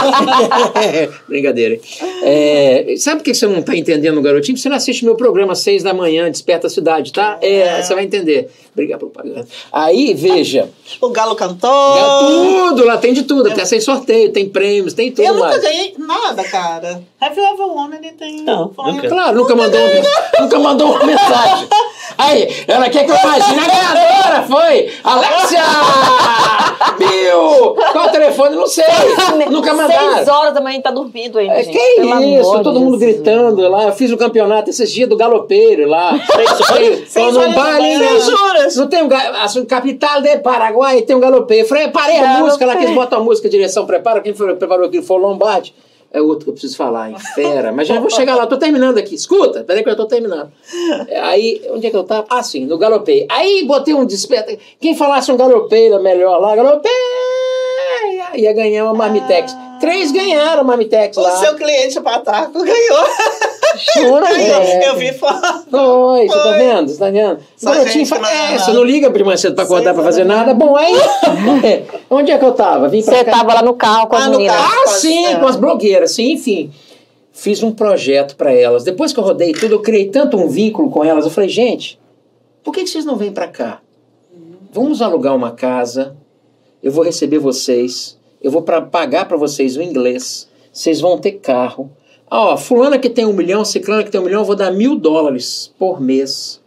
Brincadeira. 1.29 1.79
É, 2.23 2.95
sabe 2.99 3.19
por 3.19 3.25
que 3.25 3.35
você 3.35 3.47
não 3.47 3.63
tá 3.63 3.75
entendendo 3.77 4.19
o 4.19 4.23
garotinho? 4.23 4.55
Porque 4.55 4.63
você 4.63 4.69
não 4.69 4.77
assiste 4.77 5.05
meu 5.05 5.15
programa 5.15 5.53
às 5.53 5.61
seis 5.61 5.83
da 5.83 5.93
manhã, 5.95 6.31
Desperta 6.31 6.67
a 6.67 6.71
Cidade, 6.71 7.13
tá? 7.13 7.39
É, 7.41 7.83
você 7.83 7.95
vai 7.95 8.05
entender. 8.17 8.51
Obrigado 8.73 9.01
propaganda. 9.01 9.47
Aí, 9.73 10.15
veja. 10.15 10.69
O 11.01 11.11
galo 11.11 11.35
cantou. 11.35 11.71
Tudo, 12.21 12.85
lá 12.85 12.99
tem 12.99 13.13
de 13.13 13.23
tudo. 13.23 13.51
Até 13.51 13.65
sem 13.65 13.81
sorteio, 13.81 14.33
tem 14.33 14.49
prêmios, 14.49 14.95
tem 14.95 15.11
tudo 15.11 15.25
Eu 15.25 15.35
nunca 15.35 15.49
mais. 15.49 15.63
ganhei 15.63 15.95
nada, 15.99 16.45
cara. 16.45 17.03
Have 17.21 17.37
you 17.37 17.45
ever 17.45 17.67
won 17.67 17.93
anything? 17.93 18.45
Não, 18.45 18.73
nunca. 18.79 19.09
Claro, 19.09 19.35
nunca 19.37 19.55
mandou, 19.55 19.81
nunca 20.41 20.59
mandou 20.59 20.91
uma 20.93 21.05
mensagem. 21.05 21.69
Aí, 22.17 22.65
ela 22.67 22.89
quer 22.89 23.05
que 23.05 23.11
eu 23.11 23.17
imagine. 23.17 23.59
A 23.61 23.67
ganhadora 23.67 24.43
foi 24.45 24.91
Alexia! 25.05 25.61
Bill! 26.99 27.77
Qual 27.93 28.07
o 28.07 28.11
telefone? 28.11 28.57
Não 28.57 28.67
sei. 28.67 28.85
Nunca 29.51 29.75
mandaram. 29.75 30.15
Seis 30.17 30.29
horas 30.29 30.55
da 30.55 30.61
manhã 30.61 30.81
tá 30.81 30.91
dormindo 30.91 31.39
ainda, 31.39 31.55
É, 31.55 31.63
gente. 31.63 31.77
que 31.79 31.97
Pelo 32.01 32.23
isso, 32.41 32.63
todo 32.63 32.73
de 32.79 32.85
mundo 32.85 32.99
Jesus. 32.99 33.17
gritando 33.17 33.69
lá. 33.69 33.85
Eu 33.85 33.93
fiz 33.93 34.11
o 34.11 34.17
campeonato 34.17 34.71
esses 34.71 34.91
dias 34.91 35.09
do 35.09 35.17
galopeiro 35.17 35.87
lá. 35.89 36.15
Sei, 36.75 37.05
Seis 37.07 37.37
um 37.37 37.41
horas 37.41 37.55
da 37.55 37.63
baile. 37.63 37.97
manhã. 37.99 38.09
Seis 38.21 38.29
horas. 38.33 38.77
Não 38.77 38.87
tem 38.89 39.03
um 39.03 39.09
ga- 39.09 39.45
a 39.45 39.67
capital 39.67 40.21
do 40.23 40.39
Paraguai, 40.43 41.03
tem 41.03 41.17
um 41.17 41.21
galopeiro. 41.21 41.65
Eu 41.65 41.69
falei, 41.69 41.89
parei 41.89 42.17
a 42.17 42.21
Galopeiro. 42.21 42.45
música 42.47 42.67
lá, 42.67 42.77
que 42.77 42.85
eles 42.85 42.95
botam 42.95 43.21
a 43.21 43.23
música, 43.23 43.49
direção, 43.49 43.87
prepara. 43.87 44.21
Quem 44.21 44.33
foi, 44.35 44.55
preparou 44.55 44.87
aquilo 44.87 45.03
foi 45.03 45.17
o 45.17 45.21
Lombardi. 45.21 45.75
É 46.13 46.21
outro 46.21 46.45
que 46.45 46.51
eu 46.51 46.55
preciso 46.55 46.77
falar, 46.77 47.11
em 47.11 47.19
fera. 47.19 47.71
Mas 47.71 47.87
já 47.87 48.01
vou 48.01 48.11
chegar 48.11 48.35
lá, 48.35 48.47
tô 48.47 48.59
terminando 48.59 48.99
aqui. 48.99 49.15
Escuta, 49.15 49.63
peraí 49.63 49.85
que 49.85 49.91
eu 49.91 49.97
tô 49.97 50.07
terminando. 50.07 50.51
Aí, 51.23 51.63
onde 51.71 51.87
é 51.87 51.91
que 51.91 51.97
eu 51.97 52.03
tava? 52.03 52.27
Ah, 52.29 52.43
sim, 52.43 52.67
no 52.67 52.77
galopeiro. 52.77 53.27
Aí 53.31 53.65
botei 53.65 53.95
um 53.95 54.05
desperta. 54.05 54.57
Quem 54.81 54.97
falasse 54.97 55.31
um 55.31 55.37
galopeiro 55.37 56.03
melhor 56.03 56.41
lá, 56.41 56.57
galopeiro, 56.57 56.97
ia 58.35 58.53
ganhar 58.53 58.85
uma 58.85 58.95
Marmitex. 58.95 59.55
Três 59.81 60.13
ganharam 60.13 60.63
O 61.19 61.23
lá. 61.23 61.31
seu 61.37 61.55
cliente 61.57 62.01
pataco 62.01 62.53
ganhou. 62.63 63.05
Jura, 63.97 64.27
ganhou. 64.35 64.65
gente? 64.65 64.87
Eu 64.87 64.97
vi 64.97 65.13
foto. 65.13 65.41
Foi, 65.71 66.27
você 66.29 66.37
tá 66.37 66.43
Foi. 66.43 66.59
vendo? 66.59 66.89
Você 66.91 66.99
tá 66.99 67.11
vendo? 67.11 67.39
Só 67.57 67.71
Garotinho 67.71 67.93
gente 68.05 68.09
fala, 68.09 68.31
é, 68.31 68.55
é 68.55 68.59
você 68.59 68.73
não 68.73 68.85
liga 68.85 69.11
manhã 69.25 69.37
cedo 69.37 69.55
pra 69.55 69.65
acordar 69.65 69.95
pra 69.95 70.03
fazer 70.05 70.25
nada. 70.25 70.53
Bom, 70.55 70.77
aí. 70.77 70.95
onde 72.11 72.31
é 72.31 72.39
que 72.39 72.45
eu 72.45 72.53
tava? 72.53 72.89
Vim 72.89 73.03
pra 73.03 73.15
Você 73.17 73.25
cá. 73.25 73.31
tava 73.33 73.55
lá 73.55 73.63
no 73.63 73.75
carro 73.75 74.07
com 74.07 74.17
as 74.17 74.25
Ah, 74.25 74.27
no 74.29 74.33
meninas. 74.39 74.57
carro. 74.57 74.83
Ah, 74.85 74.87
sim, 74.89 75.37
com 75.39 75.47
as 75.47 75.57
blogueiras, 75.57 76.11
sim, 76.13 76.33
enfim. 76.33 76.71
Fiz 77.33 77.63
um 77.63 77.73
projeto 77.73 78.37
pra 78.37 78.53
elas. 78.53 78.85
Depois 78.85 79.13
que 79.15 79.19
eu 79.21 79.25
rodei 79.25 79.53
tudo, 79.53 79.77
eu 79.77 79.81
criei 79.81 80.09
tanto 80.11 80.37
um 80.37 80.47
vínculo 80.49 80.91
com 80.91 81.03
elas. 81.03 81.25
Eu 81.25 81.31
falei, 81.31 81.49
gente, 81.49 81.99
por 82.63 82.73
que, 82.75 82.83
que 82.85 82.91
vocês 82.91 83.05
não 83.07 83.17
vêm 83.17 83.33
pra 83.33 83.49
cá? 83.49 83.81
Vamos 84.73 85.01
alugar 85.01 85.35
uma 85.35 85.53
casa. 85.53 86.15
Eu 86.83 86.93
vou 86.93 87.03
receber 87.05 87.39
vocês. 87.39 88.19
Eu 88.43 88.51
vou 88.51 88.63
pra, 88.63 88.81
pagar 88.81 89.27
pra 89.27 89.37
vocês 89.37 89.77
o 89.77 89.83
inglês. 89.83 90.49
Vocês 90.73 91.01
vão 91.01 91.19
ter 91.19 91.33
carro. 91.33 91.91
Ó, 92.31 92.57
fulana 92.57 92.99
que 92.99 93.11
tem 93.11 93.27
um 93.27 93.33
milhão, 93.33 93.65
ciclana 93.65 94.05
que 94.05 94.11
tem 94.11 94.21
um 94.21 94.25
milhão, 94.25 94.41
eu 94.43 94.47
vou 94.47 94.55
dar 94.55 94.71
mil 94.71 94.97
dólares 94.97 95.73
por 95.79 96.01
mês. 96.01 96.61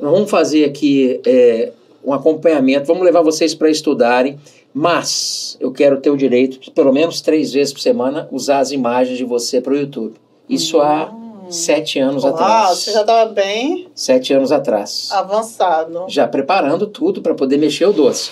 Nós 0.00 0.10
vamos 0.10 0.28
fazer 0.30 0.64
aqui 0.64 1.20
é, 1.24 1.72
um 2.04 2.12
acompanhamento, 2.12 2.86
vamos 2.86 3.04
levar 3.04 3.22
vocês 3.22 3.54
para 3.54 3.70
estudarem, 3.70 4.38
mas 4.74 5.56
eu 5.60 5.70
quero 5.72 6.00
ter 6.00 6.10
o 6.10 6.16
direito, 6.16 6.58
de, 6.58 6.70
pelo 6.72 6.92
menos 6.92 7.20
três 7.20 7.52
vezes 7.52 7.72
por 7.72 7.80
semana, 7.80 8.28
usar 8.32 8.58
as 8.58 8.72
imagens 8.72 9.16
de 9.16 9.24
você 9.24 9.60
para 9.60 9.72
o 9.72 9.76
YouTube. 9.76 10.14
Isso 10.48 10.80
há 10.80 11.10
sete 11.48 12.00
anos 12.00 12.24
Uau, 12.24 12.34
atrás. 12.34 12.78
você 12.78 12.90
já 12.92 13.02
estava 13.02 13.30
bem 13.30 13.86
Sete 13.94 14.32
anos 14.34 14.50
atrás. 14.50 15.08
avançado. 15.12 16.06
Já 16.08 16.26
preparando 16.26 16.88
tudo 16.88 17.22
para 17.22 17.32
poder 17.34 17.56
mexer 17.58 17.86
o 17.86 17.92
doce. 17.92 18.30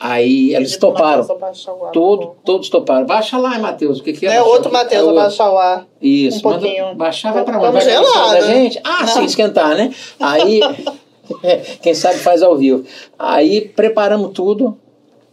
Aí 0.00 0.54
eles 0.54 0.76
toparam. 0.76 1.22
Um 1.24 1.90
Todo, 1.92 2.36
todos 2.44 2.68
toparam. 2.68 3.04
Baixa 3.06 3.36
lá, 3.36 3.58
Matheus. 3.58 3.98
O 3.98 4.02
que, 4.02 4.12
que 4.12 4.26
é? 4.26 4.36
É 4.36 4.42
outro 4.42 4.72
Matheus 4.72 5.00
É 5.02 5.04
outro. 5.04 5.18
abaixar 5.20 5.52
o 5.52 5.58
ar. 5.58 5.86
Isso, 6.00 6.38
um 6.46 6.50
manda 6.50 6.60
pouquinho. 6.62 6.94
baixar, 6.94 7.32
vai 7.32 7.44
pra 7.44 7.58
onde? 7.60 7.72
Vai 7.72 7.80
gelado. 7.82 8.30
da 8.32 8.40
gente? 8.42 8.80
Ah, 8.84 9.06
sim, 9.06 9.24
esquentar, 9.24 9.76
né? 9.76 9.92
Aí, 10.20 10.60
quem 11.82 11.94
sabe 11.94 12.18
faz 12.18 12.42
ao 12.42 12.56
vivo. 12.56 12.84
Aí 13.18 13.60
preparamos 13.60 14.30
tudo, 14.32 14.78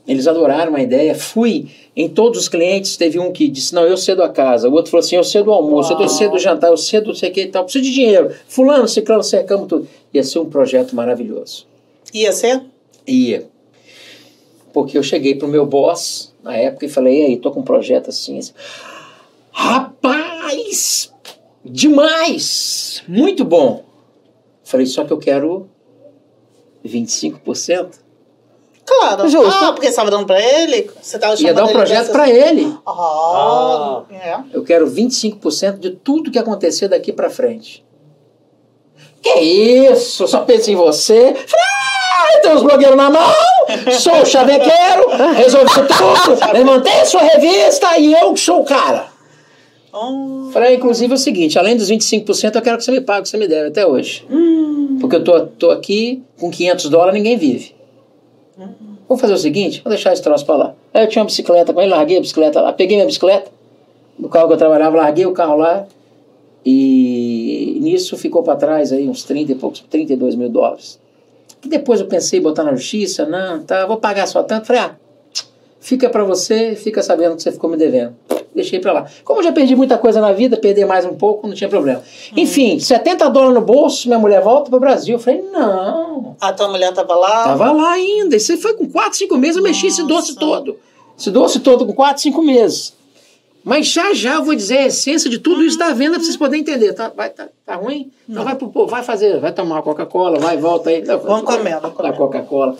eles 0.07 0.27
adoraram 0.27 0.75
a 0.75 0.81
ideia. 0.81 1.13
Fui 1.13 1.67
em 1.95 2.09
todos 2.09 2.39
os 2.39 2.49
clientes, 2.49 2.97
teve 2.97 3.19
um 3.19 3.31
que 3.31 3.47
disse, 3.47 3.73
não, 3.73 3.83
eu 3.83 3.95
cedo 3.97 4.23
a 4.23 4.29
casa. 4.29 4.67
O 4.67 4.73
outro 4.73 4.89
falou 4.91 5.03
assim, 5.05 5.15
eu 5.15 5.23
cedo 5.23 5.49
o 5.49 5.53
almoço, 5.53 5.93
eu 5.93 5.97
Uau. 5.97 6.07
tô 6.07 6.11
cedo 6.13 6.35
o 6.35 6.39
jantar, 6.39 6.71
eu 6.71 6.77
cedo 6.77 7.07
não 7.07 7.15
sei 7.15 7.29
o 7.29 7.33
que 7.33 7.41
e 7.41 7.47
tal. 7.47 7.63
Preciso 7.63 7.83
de 7.85 7.93
dinheiro. 7.93 8.31
Fulano, 8.47 8.87
ciclano, 8.87 9.23
cercamos 9.23 9.67
tudo. 9.67 9.87
Ia 10.13 10.23
ser 10.23 10.39
um 10.39 10.45
projeto 10.45 10.95
maravilhoso. 10.95 11.65
Ia 12.13 12.31
ser? 12.31 12.61
Ia. 13.07 13.47
Porque 14.75 14.97
eu 14.97 15.03
cheguei 15.03 15.35
pro 15.35 15.47
meu 15.47 15.65
boss 15.65 16.33
na 16.43 16.53
época 16.53 16.85
e 16.85 16.89
falei, 16.89 17.21
e 17.21 17.25
aí, 17.27 17.37
tô 17.37 17.49
com 17.49 17.61
um 17.61 17.63
projeto 17.63 18.09
assim. 18.09 18.37
assim. 18.37 18.51
Rapaz! 19.49 21.13
Demais! 21.63 23.01
Muito 23.07 23.45
bom! 23.45 23.85
Falei, 24.65 24.85
só 24.85 25.05
que 25.05 25.13
eu 25.13 25.17
quero 25.17 25.69
25%. 26.85 27.91
Claro. 28.85 29.29
Justo. 29.29 29.63
Ah, 29.63 29.71
porque 29.71 29.85
você 29.85 29.91
estava 29.91 30.11
dando 30.11 30.25
pra 30.25 30.41
ele? 30.43 30.91
Você 31.01 31.15
estava 31.15 31.41
Ia 31.41 31.53
dar 31.53 31.63
um 31.63 31.71
projeto 31.71 32.07
pra 32.07 32.25
para 32.25 32.29
ele. 32.29 32.77
Ah, 32.85 34.03
é. 34.11 34.39
Eu 34.51 34.61
quero 34.65 34.91
25% 34.91 35.79
de 35.79 35.91
tudo 35.91 36.29
que 36.29 36.37
acontecer 36.37 36.89
daqui 36.89 37.13
para 37.13 37.29
frente. 37.29 37.85
Que 39.21 39.39
isso? 39.39 40.27
Só 40.27 40.41
penso 40.41 40.69
em 40.69 40.75
você. 40.75 41.33
Falei, 41.33 41.94
ah, 42.25 42.39
tem 42.41 42.51
uns 42.53 42.63
blogueiros 42.63 42.97
na 42.97 43.09
mão. 43.09 43.31
Sou 43.99 44.21
o 44.21 44.25
chavequeiro. 44.25 45.09
Resolvi 45.35 45.71
tudo. 45.73 46.39
Levantei 46.53 47.01
a 47.01 47.05
sua 47.05 47.21
revista 47.21 47.97
e 47.97 48.13
eu 48.13 48.33
que 48.33 48.39
sou 48.39 48.61
o 48.61 48.65
cara. 48.65 49.07
Hum, 49.93 50.49
Falei, 50.51 50.75
inclusive, 50.75 51.13
é 51.13 51.15
o 51.15 51.19
seguinte: 51.19 51.57
além 51.57 51.77
dos 51.77 51.89
25%, 51.89 52.55
eu 52.55 52.61
quero 52.61 52.77
que 52.77 52.83
você 52.83 52.91
me 52.91 53.01
pague 53.01 53.21
o 53.21 53.23
que 53.23 53.29
você 53.29 53.37
me 53.37 53.47
deve 53.47 53.69
até 53.69 53.85
hoje. 53.85 54.25
Porque 54.99 55.15
eu 55.15 55.23
tô, 55.23 55.39
tô 55.45 55.71
aqui 55.71 56.21
com 56.39 56.49
500 56.51 56.89
dólares, 56.89 57.13
ninguém 57.13 57.37
vive. 57.37 57.73
Vou 59.07 59.17
fazer 59.17 59.33
o 59.33 59.37
seguinte: 59.37 59.81
vou 59.83 59.89
deixar 59.89 60.11
esse 60.13 60.21
troço 60.21 60.45
pra 60.45 60.55
lá. 60.55 60.75
Aí 60.93 61.03
eu 61.03 61.07
tinha 61.07 61.21
uma 61.21 61.27
bicicleta 61.27 61.73
com 61.73 61.81
ele, 61.81 61.91
larguei 61.91 62.17
a 62.17 62.21
bicicleta 62.21 62.59
lá, 62.59 62.73
peguei 62.73 62.97
minha 62.97 63.05
bicicleta, 63.05 63.51
no 64.17 64.27
carro 64.29 64.47
que 64.47 64.53
eu 64.53 64.57
trabalhava, 64.57 64.97
larguei 64.97 65.25
o 65.25 65.31
carro 65.31 65.57
lá. 65.57 65.85
E 66.65 67.77
nisso 67.81 68.17
ficou 68.17 68.41
para 68.41 68.55
trás 68.55 68.91
aí 68.91 69.07
uns 69.07 69.23
30 69.23 69.51
e 69.51 69.55
poucos, 69.55 69.81
32 69.89 70.35
mil 70.35 70.49
dólares. 70.49 70.99
E 71.65 71.67
depois 71.67 71.99
eu 71.99 72.05
pensei 72.05 72.39
em 72.39 72.43
botar 72.43 72.63
na 72.63 72.75
justiça, 72.75 73.25
não, 73.25 73.63
tá, 73.63 73.87
vou 73.87 73.97
pagar 73.97 74.27
só 74.27 74.43
tanto. 74.43 74.67
Falei, 74.67 74.83
ah, 74.83 74.95
fica 75.79 76.07
para 76.09 76.23
você, 76.23 76.75
fica 76.75 77.01
sabendo 77.01 77.35
que 77.35 77.41
você 77.41 77.51
ficou 77.51 77.69
me 77.69 77.75
devendo. 77.75 78.15
Deixei 78.53 78.79
para 78.79 78.93
lá. 78.93 79.05
Como 79.25 79.39
eu 79.39 79.43
já 79.43 79.51
perdi 79.51 79.75
muita 79.75 79.97
coisa 79.97 80.21
na 80.21 80.31
vida, 80.31 80.55
perder 80.55 80.85
mais 80.85 81.03
um 81.03 81.15
pouco, 81.15 81.47
não 81.47 81.53
tinha 81.55 81.69
problema. 81.69 82.01
Enfim, 82.37 82.79
70 82.79 83.29
dólares 83.29 83.55
no 83.55 83.61
bolso, 83.61 84.07
minha 84.07 84.19
mulher 84.19 84.41
volta 84.41 84.69
pro 84.69 84.79
Brasil. 84.79 85.15
Eu 85.15 85.19
falei, 85.19 85.41
não, 85.51 86.37
A 86.39 86.53
tua 86.53 86.69
mulher 86.69 86.91
estava 86.91 87.15
lá? 87.15 87.43
tava 87.45 87.71
lá 87.71 87.91
ainda. 87.93 88.35
Isso 88.35 88.55
foi 88.59 88.75
com 88.75 88.87
4, 88.87 89.17
5 89.17 89.35
meses, 89.37 89.57
eu 89.57 89.63
mexi 89.63 89.87
esse 89.87 90.03
doce 90.03 90.29
Nossa. 90.35 90.39
todo. 90.39 90.77
Esse 91.17 91.31
doce 91.31 91.59
todo 91.59 91.85
com 91.85 91.93
4, 91.93 92.21
5 92.21 92.41
meses. 92.41 92.94
Mas 93.65 93.87
já 93.87 94.13
já 94.13 94.35
eu 94.35 94.43
vou 94.43 94.53
dizer 94.53 94.77
a 94.77 94.85
essência 94.85 95.27
de 95.27 95.39
tudo 95.39 95.63
isso 95.63 95.75
da 95.75 95.91
venda 95.91 96.17
pra 96.17 96.23
vocês 96.23 96.37
poderem 96.37 96.61
entender. 96.61 96.93
Tá, 96.93 97.09
vai, 97.09 97.31
tá, 97.31 97.49
tá 97.65 97.75
ruim? 97.75 98.11
Então 98.29 98.43
vai 98.43 98.55
pro 98.55 98.69
povo, 98.69 98.91
vai 98.91 99.01
fazer, 99.01 99.39
vai 99.39 99.51
tomar 99.51 99.77
uma 99.77 99.81
Coca-Cola, 99.81 100.37
vai, 100.37 100.55
volta 100.55 100.91
aí. 100.91 101.03
Não, 101.03 101.17
Vamos 101.17 101.41
comendo, 101.45 101.81
vamos 101.81 101.97
Da 101.97 102.03
comendo. 102.03 102.17
Coca-Cola. 102.17 102.77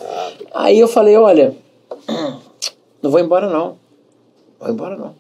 Aí 0.54 0.78
eu 0.80 0.88
falei, 0.88 1.18
olha, 1.18 1.56
não 3.02 3.10
vou 3.10 3.20
embora 3.20 3.50
não. 3.50 3.80
Vou 4.60 4.70
embora 4.70 4.96
não. 4.96 5.16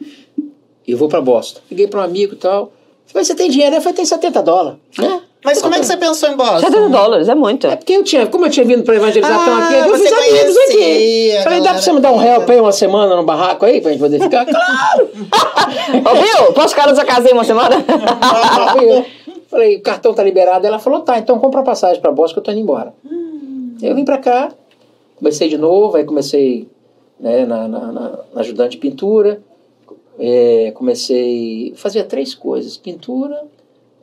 E 0.00 0.92
eu 0.92 0.96
vou 0.96 1.10
pra 1.10 1.20
Boston. 1.20 1.60
Liguei 1.70 1.86
pra 1.86 2.00
um 2.00 2.04
amigo 2.04 2.32
e 2.32 2.38
tal. 2.38 2.72
Falei, 3.04 3.26
você 3.26 3.34
tem 3.34 3.50
dinheiro? 3.50 3.76
Eu 3.76 3.82
falei, 3.82 3.96
tem 3.96 4.06
70 4.06 4.42
dólares. 4.42 4.78
Né? 4.98 5.22
Mas 5.44 5.62
como 5.62 5.74
é 5.74 5.78
que 5.78 5.86
você 5.86 5.96
pensou 5.96 6.28
em 6.30 6.36
Boston? 6.36 6.60
70 6.60 6.88
dólares, 6.88 7.28
é 7.28 7.34
muito. 7.34 7.66
É 7.66 7.76
porque 7.76 7.92
eu 7.92 8.02
tinha, 8.02 8.26
como 8.26 8.46
eu 8.46 8.50
tinha 8.50 8.66
vindo 8.66 8.82
pra 8.82 8.96
evangelização 8.96 9.54
Ah, 9.54 9.64
aqui, 9.68 9.74
eu 9.74 9.96
você 9.96 10.08
fiz 10.08 10.12
amigos 10.12 10.56
aqui. 10.56 11.30
Falei, 11.44 11.60
dá 11.60 11.70
pra 11.70 11.80
você 11.82 11.92
me 11.92 12.00
dar 12.00 12.12
um 12.12 12.20
help 12.22 12.50
aí 12.50 12.60
uma 12.60 12.72
semana 12.72 13.14
no 13.16 13.22
barraco 13.22 13.64
aí, 13.64 13.80
pra 13.80 13.92
gente 13.92 14.00
poder 14.00 14.20
ficar? 14.20 14.44
Claro! 14.50 15.08
Ô, 15.14 16.22
viu? 16.22 16.52
Posso 16.54 16.70
ficar 16.70 16.86
na 16.88 16.94
sua 16.94 17.04
casa 17.04 17.28
aí 17.28 17.32
uma 17.32 17.44
semana? 17.44 17.76
Falei, 17.82 19.04
Falei, 19.48 19.76
o 19.76 19.80
cartão 19.82 20.12
tá 20.12 20.22
liberado. 20.22 20.66
Ela 20.66 20.78
falou, 20.78 21.00
tá, 21.00 21.18
então 21.18 21.38
compra 21.38 21.62
passagem 21.62 22.02
pra 22.02 22.10
Boston 22.12 22.34
que 22.34 22.38
eu 22.40 22.44
tô 22.44 22.50
indo 22.50 22.60
embora. 22.60 22.92
Eu 23.80 23.94
vim 23.94 24.04
pra 24.04 24.18
cá, 24.18 24.50
comecei 25.16 25.48
de 25.48 25.56
novo, 25.56 25.96
aí 25.96 26.04
comecei 26.04 26.68
né, 27.18 27.46
na, 27.46 27.66
na, 27.68 27.92
na- 27.92 28.18
na 28.34 28.40
ajudante 28.40 28.72
de 28.72 28.78
pintura. 28.78 29.40
É, 30.18 30.72
comecei. 30.74 31.72
Fazia 31.76 32.02
três 32.04 32.34
coisas: 32.34 32.76
pintura, 32.76 33.40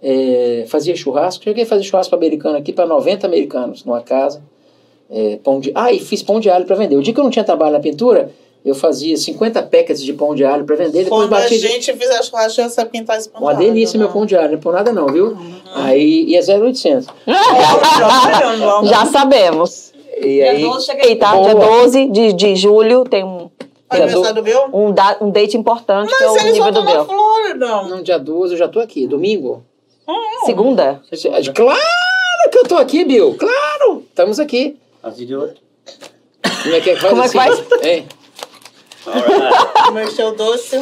é, 0.01 0.65
fazia 0.67 0.95
churrasco. 0.95 1.43
Cheguei 1.43 1.63
a 1.63 1.67
fazer 1.67 1.83
churrasco 1.83 2.15
americano 2.15 2.57
aqui 2.57 2.71
para 2.73 2.85
90 2.85 3.25
americanos 3.27 3.83
numa 3.83 4.01
casa. 4.01 4.41
É, 5.09 5.37
pão 5.43 5.59
de, 5.59 5.71
ah, 5.75 5.91
e 5.91 5.99
fiz 5.99 6.23
pão 6.23 6.39
de 6.39 6.49
alho 6.49 6.65
para 6.65 6.75
vender. 6.75 6.95
O 6.95 7.01
dia 7.03 7.13
que 7.13 7.19
eu 7.19 7.23
não 7.23 7.29
tinha 7.31 7.45
trabalho 7.45 7.73
na 7.73 7.79
pintura, 7.79 8.31
eu 8.65 8.73
fazia 8.73 9.15
50 9.15 9.61
packets 9.63 10.01
de 10.01 10.11
pão 10.13 10.33
de 10.33 10.43
alho 10.43 10.65
para 10.65 10.75
vender. 10.75 11.05
Quando 11.07 11.25
a 11.25 11.27
batia 11.39 11.49
de- 11.59 11.67
gente 11.67 11.93
fizer 11.93 12.23
churrasco, 12.23 12.67
sabe 12.69 12.89
pintar 12.89 13.17
esse 13.17 13.29
pão 13.29 13.41
uma 13.41 13.53
de 13.53 13.61
alho, 13.63 13.73
delícia 13.73 13.97
né? 13.99 14.03
meu 14.05 14.11
pão 14.13 14.25
de 14.25 14.35
alho, 14.35 14.47
não 14.53 14.57
é 14.57 14.61
por 14.61 14.73
nada 14.73 14.91
não, 14.91 15.05
viu? 15.07 15.37
Aí, 15.75 16.25
e 16.27 16.35
é 16.35 16.41
0,800. 16.41 17.07
Já 18.89 19.05
sabemos. 19.05 19.93
E 20.17 20.21
Dia 20.35 20.51
aí, 20.51 20.61
12 20.61 20.85
chega 20.85 21.05
aí, 21.05 21.15
tá? 21.17 21.33
Boa. 21.35 21.43
Dia 21.43 21.55
12 21.55 22.07
de, 22.09 22.33
de 22.33 22.55
julho 22.55 23.03
tem 23.03 23.23
um, 23.23 23.49
Aniversário 23.89 24.35
do 24.35 24.41
Bill? 24.41 24.59
um, 24.73 24.91
da- 24.91 25.17
um 25.21 25.29
date 25.29 25.57
importante 25.57 26.15
que 26.15 26.23
é 26.23 26.27
o 26.29 26.33
Mas 26.33 26.43
nível 26.45 26.71
do 26.71 26.83
na 26.83 26.91
Bel. 26.91 27.05
Flórida. 27.05 27.81
no 27.83 28.01
dia 28.01 28.17
12 28.17 28.53
eu 28.53 28.57
já 28.57 28.67
tô 28.67 28.79
aqui, 28.79 29.05
domingo. 29.07 29.63
Segunda? 30.45 31.01
Claro 31.53 31.79
que 32.51 32.57
eu 32.57 32.63
tô 32.63 32.77
aqui, 32.77 33.03
Bill, 33.03 33.35
claro, 33.35 34.03
estamos 34.07 34.39
aqui. 34.39 34.77
He 35.17 35.25
doing? 35.25 35.53
Como 36.63 36.75
é 36.75 36.81
que 36.81 36.95
faz 36.95 37.09
Como 37.09 37.23
é 37.23 37.29
que 37.29 37.37
assim? 37.37 38.07
All 39.05 39.13
right. 39.13 39.93
Mexeu 39.93 40.35
doce. 40.35 40.79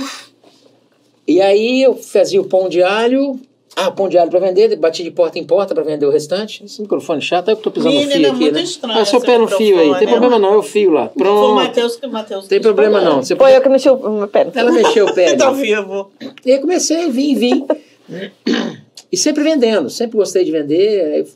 E 1.28 1.42
aí 1.42 1.84
eu 1.84 1.96
fazia 1.96 2.40
o 2.42 2.46
pão 2.46 2.70
de 2.70 2.82
alho, 2.82 3.40
ah, 3.76 3.92
pão 3.92 4.08
de 4.08 4.18
alho 4.18 4.30
para 4.30 4.40
vender, 4.40 4.76
bati 4.76 5.04
de 5.04 5.12
porta 5.12 5.40
em 5.40 5.44
porta 5.44 5.74
para 5.74 5.84
vender 5.84 6.06
o 6.06 6.10
restante. 6.10 6.64
Esse 6.64 6.82
microfone 6.82 7.22
chato, 7.22 7.50
é 7.50 7.54
que 7.54 7.60
eu 7.60 7.64
tô 7.64 7.72
pisando 7.72 7.96
Menino, 7.96 8.10
no 8.10 8.16
fio 8.16 8.26
é 8.26 8.30
aqui, 8.30 8.40
muito 8.40 8.56
né? 8.56 8.62
estranho 8.64 9.06
seu 9.06 9.18
esse 9.20 9.26
pé 9.26 9.38
no 9.38 9.48
fio 9.48 9.80
aí, 9.80 9.96
tem 9.96 10.06
né? 10.06 10.12
problema 10.12 10.40
não, 10.40 10.54
é 10.54 10.58
o 10.58 10.64
fio 10.64 10.92
lá. 10.92 11.10
Foi 11.10 11.22
o 11.22 11.26
Pronto, 11.26 11.56
Matheus 11.56 11.96
que 11.96 12.06
o 12.06 12.12
Matheus 12.12 12.48
tem 12.48 12.62
problema 12.62 13.02
não. 13.02 13.24
Você 13.24 13.36
Foi 13.36 13.56
eu 13.56 13.62
que 13.62 13.70
mexi 13.70 13.90
o 13.90 13.98
meu 13.98 14.28
pé. 14.28 14.48
Ela 14.54 14.72
mexeu 14.72 15.06
o 15.06 15.14
pé. 15.14 15.36
Tá 15.44 15.50
ali. 15.50 15.62
vivo. 15.62 16.12
E 16.46 16.52
aí 16.52 16.60
comecei, 16.60 17.10
vim, 17.10 17.36
vim. 17.36 17.68
E 19.12 19.18
sempre 19.18 19.44
vendendo, 19.44 19.90
sempre 19.90 20.18
gostei 20.18 20.44
de 20.44 20.52
vender. 20.52 21.28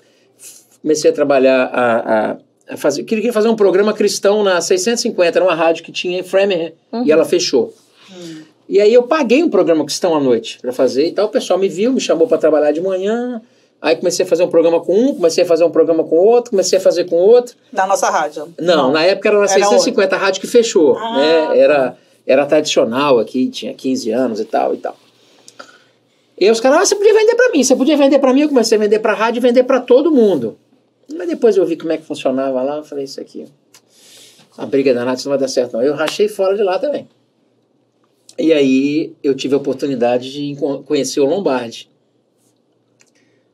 Comecei 0.81 1.11
a 1.11 1.13
trabalhar, 1.13 1.65
a, 1.65 2.31
a, 2.31 2.37
a 2.69 2.77
fazer. 2.77 3.03
Queria 3.03 3.31
fazer 3.31 3.49
um 3.49 3.55
programa 3.55 3.93
cristão 3.93 4.43
na 4.43 4.61
650, 4.61 5.37
era 5.37 5.45
uma 5.45 5.55
rádio 5.55 5.83
que 5.83 5.91
tinha 5.91 6.19
em 6.19 6.23
Framingham, 6.23 6.71
e 7.05 7.11
ela 7.11 7.25
fechou. 7.25 7.73
E 8.69 8.81
aí 8.81 8.93
eu 8.93 9.03
paguei 9.03 9.43
um 9.43 9.49
programa 9.49 9.85
cristão 9.85 10.15
à 10.15 10.19
noite 10.19 10.59
para 10.61 10.73
fazer 10.73 11.07
e 11.07 11.11
tal. 11.11 11.27
O 11.27 11.29
pessoal 11.29 11.57
me 11.57 11.69
viu, 11.69 11.93
me 11.93 12.01
chamou 12.01 12.27
para 12.27 12.37
trabalhar 12.37 12.71
de 12.71 12.81
manhã. 12.81 13.41
Aí 13.81 13.95
comecei 13.95 14.25
a 14.25 14.27
fazer 14.27 14.43
um 14.43 14.49
programa 14.49 14.79
com 14.81 14.93
um, 14.93 15.15
comecei 15.15 15.43
a 15.43 15.47
fazer 15.47 15.63
um 15.63 15.69
programa 15.69 16.03
com 16.03 16.15
outro, 16.15 16.51
comecei 16.51 16.79
a 16.79 16.81
fazer 16.81 17.05
com 17.05 17.15
outro. 17.15 17.55
Da 17.71 17.85
nossa 17.85 18.09
rádio. 18.09 18.53
Não, 18.59 18.91
na 18.91 19.03
época 19.03 19.29
era 19.29 19.37
na 19.37 19.43
Era 19.43 19.53
650, 19.53 20.15
a 20.15 20.19
rádio 20.19 20.41
que 20.41 20.47
fechou. 20.47 20.97
Ah, 20.97 21.17
né? 21.17 21.59
Era, 21.59 21.97
era 22.25 22.45
tradicional 22.45 23.19
aqui, 23.19 23.47
tinha 23.49 23.73
15 23.73 24.11
anos 24.11 24.39
e 24.39 24.45
tal 24.45 24.73
e 24.73 24.77
tal. 24.77 24.95
E 26.39 26.51
os 26.51 26.59
caras, 26.59 26.79
ah, 26.79 26.85
você 26.85 26.95
podia 26.95 27.13
vender 27.13 27.35
pra 27.35 27.49
mim, 27.49 27.63
você 27.63 27.75
podia 27.75 27.97
vender 27.97 28.19
pra 28.19 28.33
mim, 28.33 28.41
eu 28.41 28.49
comecei 28.49 28.77
a 28.77 28.81
vender 28.81 28.99
pra 28.99 29.13
rádio 29.13 29.39
e 29.39 29.41
vender 29.41 29.63
pra 29.63 29.79
todo 29.79 30.11
mundo. 30.11 30.57
Mas 31.15 31.27
depois 31.27 31.57
eu 31.57 31.65
vi 31.65 31.75
como 31.75 31.91
é 31.91 31.97
que 31.97 32.05
funcionava 32.05 32.61
lá, 32.61 32.77
eu 32.77 32.83
falei, 32.83 33.05
isso 33.05 33.19
aqui, 33.19 33.45
a 34.57 34.65
briga 34.65 34.93
danada, 34.93 35.17
isso 35.17 35.27
não 35.27 35.37
vai 35.37 35.39
dar 35.39 35.47
certo 35.47 35.73
não. 35.73 35.81
Eu 35.81 35.93
rachei 35.93 36.27
fora 36.27 36.55
de 36.55 36.63
lá 36.63 36.79
também. 36.79 37.07
E 38.37 38.53
aí 38.53 39.15
eu 39.23 39.35
tive 39.35 39.55
a 39.55 39.57
oportunidade 39.57 40.31
de 40.31 40.55
conhecer 40.85 41.19
o 41.19 41.25
Lombardi. 41.25 41.89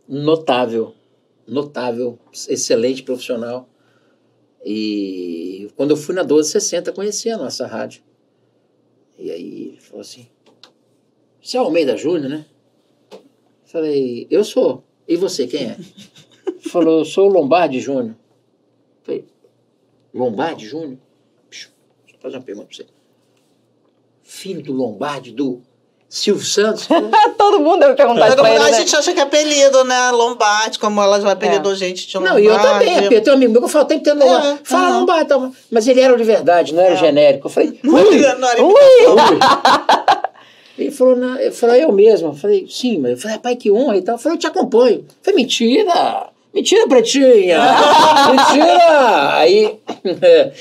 Notável, 0.07 0.93
notável, 1.47 2.17
excelente 2.49 3.03
profissional. 3.03 3.69
E 4.65 5.69
quando 5.75 5.91
eu 5.91 5.97
fui 5.97 6.15
na 6.15 6.21
1260, 6.21 6.91
conheci 6.91 7.29
a 7.29 7.37
nossa 7.37 7.65
rádio. 7.65 8.01
E 9.17 9.31
aí 9.31 9.67
ele 9.69 9.79
falou 9.79 10.01
assim: 10.01 10.27
Você 11.41 11.57
é 11.57 11.61
o 11.61 11.65
Almeida 11.65 11.95
Júnior, 11.95 12.29
né? 12.29 12.45
Falei, 13.73 14.27
eu 14.29 14.43
sou. 14.43 14.83
E 15.07 15.17
você, 15.17 15.47
quem 15.47 15.65
é? 15.65 15.77
Falou, 16.69 16.99
eu 16.99 17.05
sou 17.05 17.27
o 17.27 17.33
Lombardi 17.33 17.79
Júnior. 17.81 18.15
Falei, 19.03 19.25
Lombardi 20.13 20.67
Júnior? 20.67 20.97
Deixa 21.49 21.69
eu 22.13 22.19
fazer 22.21 22.37
uma 22.37 22.43
pergunta 22.43 22.67
pra 22.67 22.77
você. 22.77 22.85
Filho 24.23 24.61
do 24.61 24.71
Lombardi, 24.73 25.31
do 25.31 25.61
Silvio 26.07 26.45
Santos? 26.45 26.87
Todo 27.37 27.59
mundo 27.59 27.79
deve 27.79 27.95
perguntar 27.95 28.27
isso 28.27 28.35
Todo 28.37 28.45
pra 28.45 28.53
mundo- 28.53 28.61
ele, 28.61 28.69
a 28.69 28.71
né? 28.71 28.77
gente 28.79 28.95
acha 28.95 29.11
que 29.13 29.19
é 29.19 29.23
apelido, 29.23 29.83
né? 29.83 30.11
Lombardi, 30.11 30.77
como 30.79 31.01
ela 31.01 31.19
já 31.19 31.31
apelidou 31.31 31.73
gente 31.75 32.07
de 32.07 32.13
Não, 32.15 32.21
Lombardi. 32.21 32.43
e 32.43 32.45
eu 32.49 32.59
também, 32.61 33.05
Apê, 33.07 33.21
tem 33.21 33.33
um 33.33 33.35
amigo 33.35 33.51
meu 33.51 33.61
que 33.61 33.65
eu 33.65 33.69
falo, 33.69 33.85
tem 33.85 33.97
que 33.97 34.05
ter 34.05 34.13
Lombardi. 34.13 34.47
É, 34.47 34.57
Fala 34.63 34.87
aham. 34.87 34.99
Lombardi, 34.99 35.25
tá, 35.29 35.51
mas 35.71 35.87
ele 35.87 35.99
era 35.99 36.13
o 36.13 36.17
de 36.17 36.23
verdade, 36.23 36.73
não 36.73 36.81
era 36.83 36.93
o 36.93 36.97
genérico. 36.97 37.47
Eu 37.47 37.51
falei, 37.51 37.79
Não 37.83 37.95
ui, 37.95 38.23
era- 38.23 38.37
não 38.37 38.47
era 38.47 38.63
Ui! 38.63 38.73
Ele 40.77 40.91
falou, 40.91 41.15
não, 41.15 41.35
eu 41.37 41.51
falei, 41.51 41.83
eu 41.83 41.91
mesmo. 41.91 42.29
Eu 42.29 42.33
falei, 42.33 42.65
sim, 42.69 42.97
mas 42.97 43.11
eu 43.11 43.17
falei, 43.17 43.37
pai, 43.37 43.55
que 43.55 43.71
honra 43.71 43.97
e 43.97 44.01
tal. 44.01 44.15
Eu 44.15 44.19
falei, 44.19 44.35
eu 44.35 44.39
te 44.39 44.47
acompanho. 44.47 44.99
Eu 44.99 45.05
falei, 45.21 45.41
mentira! 45.41 46.29
Mentira, 46.53 46.87
pretinha! 46.87 47.59
mentira! 48.31 49.37
Aí, 49.37 49.79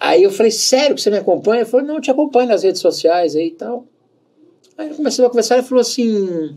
aí 0.00 0.22
eu 0.22 0.30
falei, 0.30 0.50
sério 0.52 0.94
que 0.94 1.02
você 1.02 1.10
me 1.10 1.18
acompanha? 1.18 1.62
Ele 1.62 1.70
falou, 1.70 1.86
não, 1.86 1.94
eu 1.96 2.00
te 2.00 2.10
acompanho 2.10 2.48
nas 2.48 2.62
redes 2.62 2.80
sociais 2.80 3.36
aí 3.36 3.48
e 3.48 3.52
tal. 3.52 3.84
Aí 4.78 4.90
eu 4.90 4.94
comecei 4.94 5.24
a 5.24 5.28
conversar 5.28 5.58
e 5.58 5.62
falou 5.64 5.82
assim: 5.82 6.56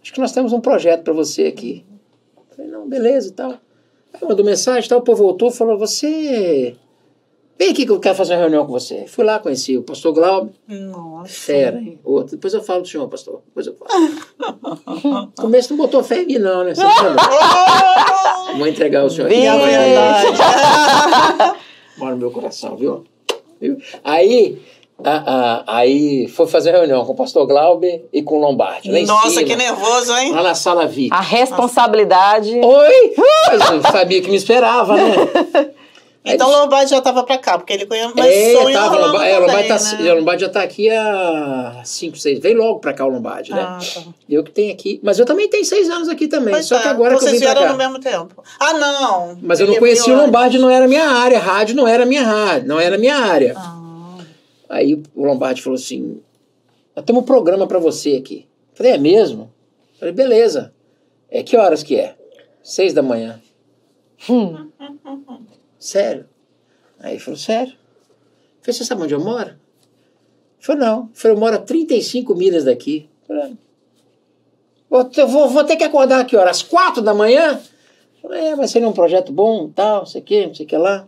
Acho 0.00 0.12
que 0.12 0.20
nós 0.20 0.30
temos 0.30 0.52
um 0.52 0.60
projeto 0.60 1.02
para 1.02 1.12
você 1.12 1.46
aqui. 1.46 1.84
Eu 2.36 2.56
falei, 2.56 2.70
não, 2.70 2.88
beleza 2.88 3.28
e 3.28 3.32
tal. 3.32 3.58
Aí 4.12 4.20
mandou 4.22 4.44
mensagem 4.44 4.86
e 4.86 4.88
tal, 4.88 5.00
o 5.00 5.02
povo 5.02 5.24
voltou 5.24 5.48
e 5.48 5.52
falou: 5.52 5.76
Você. 5.76 6.76
Vem 7.60 7.68
aqui 7.72 7.84
que 7.84 7.92
eu 7.92 8.00
quero 8.00 8.14
fazer 8.14 8.32
uma 8.32 8.40
reunião 8.40 8.64
com 8.64 8.72
você. 8.72 9.04
Fui 9.06 9.22
lá, 9.22 9.38
conheci 9.38 9.76
o 9.76 9.82
pastor 9.82 10.14
Glauber. 10.14 10.50
Nossa. 10.66 11.30
Fera, 11.30 11.78
hein? 11.78 12.00
Outro. 12.02 12.36
Depois 12.36 12.54
eu 12.54 12.62
falo 12.62 12.80
do 12.80 12.88
senhor, 12.88 13.06
pastor. 13.06 13.42
Depois 13.48 13.66
eu 13.66 13.76
falo. 13.76 13.90
No 15.20 15.32
começo 15.36 15.70
não 15.70 15.76
botou 15.76 16.02
fé 16.02 16.22
em 16.22 16.26
mim, 16.26 16.38
não, 16.38 16.64
né? 16.64 16.74
Você 16.74 16.80
sabe? 16.80 17.16
Vou 18.56 18.66
entregar 18.66 19.04
o 19.04 19.10
senhor 19.10 19.26
aqui. 19.26 19.40
Verdade. 19.40 20.26
Mora 21.98 22.12
no 22.12 22.16
meu 22.18 22.30
coração, 22.30 22.76
viu? 22.76 23.04
Viu? 23.60 23.76
Aí, 24.02 24.58
a- 25.04 25.64
a- 25.66 25.76
aí 25.80 26.28
foi 26.28 26.46
fazer 26.46 26.70
reunião 26.70 27.04
com 27.04 27.12
o 27.12 27.16
pastor 27.16 27.46
Glauber 27.46 28.08
e 28.10 28.22
com 28.22 28.38
o 28.38 28.40
Lombardi. 28.40 28.90
Nossa, 29.02 29.28
cima, 29.28 29.44
que 29.44 29.54
nervoso, 29.54 30.16
hein? 30.16 30.32
Lá 30.32 30.42
na 30.42 30.54
sala 30.54 30.86
VIP. 30.86 31.14
A 31.14 31.20
responsabilidade. 31.20 32.58
Oi! 32.58 33.14
Mas 33.48 33.70
eu 33.70 33.82
sabia 33.82 34.22
que 34.22 34.30
me 34.30 34.36
esperava, 34.36 34.96
né? 34.96 35.12
Então 36.22 36.48
o 36.48 36.52
Lombardi 36.52 36.90
já 36.90 37.00
tava 37.00 37.22
pra 37.24 37.38
cá, 37.38 37.56
porque 37.56 37.72
ele 37.72 37.86
conhece. 37.86 38.12
Mas 38.14 38.26
é, 38.26 38.52
sonho 38.52 38.74
tava, 38.74 38.88
rolando 38.88 39.12
Lombardi, 39.12 39.30
é, 39.30 39.38
o 39.38 39.40
Lombardi, 39.40 39.68
tá, 39.68 39.78
né? 40.02 40.12
o 40.12 40.16
Lombardi 40.16 40.42
já 40.42 40.48
tá 40.50 40.62
aqui 40.62 40.90
há 40.90 41.82
5, 41.82 42.18
6. 42.18 42.38
Vem 42.40 42.54
logo 42.54 42.78
pra 42.78 42.92
cá 42.92 43.06
o 43.06 43.08
Lombardi, 43.08 43.52
né? 43.52 43.62
Ah, 43.62 43.78
tá. 43.78 44.02
Eu 44.28 44.44
que 44.44 44.50
tenho 44.50 44.70
aqui. 44.72 45.00
Mas 45.02 45.18
eu 45.18 45.24
também 45.24 45.48
tenho 45.48 45.64
seis 45.64 45.88
anos 45.88 46.10
aqui 46.10 46.28
também. 46.28 46.52
Pois 46.52 46.66
só 46.66 46.76
é, 46.76 46.82
que 46.82 46.88
agora 46.88 47.10
que 47.16 47.24
eu 47.24 47.28
vocês 47.28 47.40
vim 47.40 47.46
pra 47.46 47.54
vieram 47.54 47.66
cá. 47.68 47.72
no 47.72 47.78
mesmo 47.78 48.00
tempo. 48.00 48.44
Ah, 48.58 48.74
não. 48.74 49.38
Mas 49.40 49.60
eu 49.60 49.66
não 49.66 49.76
conhecia 49.76 50.12
o 50.12 50.16
Lombardi, 50.16 50.58
não 50.58 50.68
era 50.68 50.86
minha 50.86 51.08
área. 51.08 51.38
Rádio 51.38 51.74
não 51.74 51.88
era 51.88 52.04
minha 52.04 52.22
rádio, 52.22 52.68
não 52.68 52.78
era 52.78 52.98
minha 52.98 53.16
área. 53.16 53.52
antes. 53.52 53.62
Ah. 53.64 54.18
Aí 54.68 55.02
o 55.14 55.24
Lombardi 55.24 55.62
falou 55.62 55.76
assim: 55.76 56.20
Nós 56.94 57.04
temos 57.04 57.22
um 57.22 57.26
programa 57.26 57.66
pra 57.66 57.78
você 57.78 58.16
aqui. 58.16 58.46
Falei, 58.74 58.92
é 58.92 58.98
mesmo? 58.98 59.50
Falei, 59.98 60.14
beleza. 60.14 60.72
É 61.30 61.42
que 61.42 61.56
horas 61.56 61.82
que 61.82 61.96
é? 61.96 62.14
Seis 62.62 62.92
da 62.92 63.02
manhã. 63.02 63.40
Hum. 64.28 64.68
Sério? 65.80 66.26
Aí 67.00 67.14
ele 67.14 67.18
falou, 67.20 67.38
sério? 67.38 67.72
Eu 67.72 68.62
Falei, 68.62 68.72
você 68.78 68.84
sabe 68.84 69.02
onde 69.02 69.14
eu 69.14 69.20
moro? 69.20 69.48
Ele 69.48 69.56
falou, 70.60 70.80
não. 70.82 70.96
Eu 71.02 71.08
falei, 71.14 71.36
eu 71.36 71.40
moro 71.40 71.56
a 71.56 71.58
35 71.58 72.34
milhas 72.36 72.64
daqui. 72.64 73.08
Eu 73.28 73.36
Falei, 73.36 73.56
"Vou- 74.88 75.10
eu 75.16 75.26
vou, 75.28 75.48
vou 75.48 75.64
ter 75.64 75.76
que 75.76 75.84
acordar 75.84 76.20
aqui, 76.20 76.36
horas? 76.36 76.58
Às 76.58 76.62
quatro 76.62 77.00
da 77.02 77.14
manhã? 77.14 77.58
Falei, 78.20 78.48
é, 78.48 78.56
vai 78.56 78.68
ser 78.68 78.84
um 78.84 78.92
projeto 78.92 79.32
bom, 79.32 79.70
tal, 79.70 80.00
não 80.00 80.06
sei 80.06 80.20
o 80.20 80.24
que, 80.24 80.46
não 80.46 80.54
sei 80.54 80.66
o 80.66 80.68
que 80.68 80.76
lá. 80.76 81.06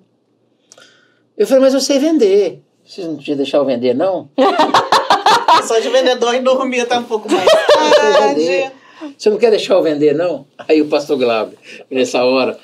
Eu 1.36 1.46
falei, 1.46 1.62
mas 1.62 1.74
eu 1.74 1.80
sei 1.80 1.98
vender. 1.98 2.62
Vocês 2.84 3.06
não 3.06 3.16
podiam 3.16 3.36
deixar 3.36 3.58
eu 3.58 3.64
vender, 3.66 3.94
não? 3.94 4.30
Só 5.64 5.78
de 5.78 5.88
vendedor 5.90 6.34
e 6.34 6.40
dormir 6.40 6.86
tá 6.86 6.98
um 6.98 7.04
pouco 7.04 7.30
mais 7.30 7.44
sei 7.48 7.60
tarde. 8.18 8.72
Você 9.18 9.28
não 9.30 9.36
quer 9.36 9.50
deixar 9.50 9.74
eu 9.74 9.82
vender, 9.82 10.14
não? 10.14 10.46
Aí 10.56 10.80
o 10.80 10.88
pastor 10.88 11.18
Glauber, 11.18 11.56
nessa 11.90 12.24
hora, 12.24 12.58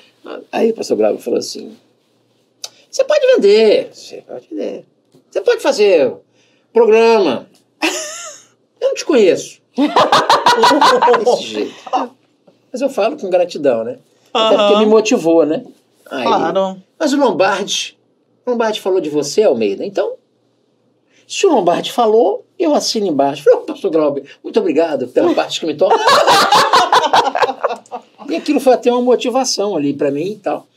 aí 0.51 0.71
o 0.71 0.73
pastor 0.73 0.97
Glauber 0.97 1.19
falou 1.21 1.39
assim: 1.39 1.77
Você 2.89 3.03
pode 3.03 3.25
vender, 3.35 3.89
você 3.93 4.23
pode 4.27 4.47
vender. 4.49 4.85
Você 5.29 5.41
pode 5.41 5.61
fazer 5.61 6.13
programa. 6.73 7.47
Eu 8.81 8.89
não 8.89 8.95
te 8.95 9.05
conheço. 9.05 9.59
Desse 11.23 11.43
jeito. 11.43 11.73
Mas 12.71 12.81
eu 12.81 12.89
falo 12.89 13.17
com 13.17 13.29
gratidão, 13.29 13.83
né? 13.83 13.99
Até 14.33 14.57
porque 14.57 14.77
me 14.77 14.85
motivou, 14.85 15.45
né? 15.45 15.63
Aí, 16.09 16.23
Claro. 16.23 16.81
Mas 16.97 17.13
o 17.13 17.17
Lombardi, 17.17 17.97
o 18.45 18.51
Lombardi 18.51 18.81
falou 18.81 18.99
de 18.99 19.09
você, 19.09 19.43
Almeida. 19.43 19.85
Então, 19.85 20.13
se 21.27 21.45
o 21.45 21.49
Lombardi 21.49 21.91
falou, 21.91 22.45
eu 22.57 22.73
assino 22.73 23.07
embaixo. 23.07 23.43
Falei, 23.43 23.59
pastor 23.65 23.91
Glauber, 23.91 24.23
muito 24.43 24.59
obrigado 24.59 25.07
pela 25.07 25.33
parte 25.33 25.59
que 25.59 25.65
me 25.65 25.75
toca. 25.75 25.95
e 28.29 28.35
aquilo 28.35 28.59
foi 28.59 28.73
até 28.73 28.91
uma 28.91 29.01
motivação 29.01 29.75
ali 29.75 29.93
para 29.93 30.11
mim 30.11 30.31
e 30.31 30.35
tal. 30.37 30.67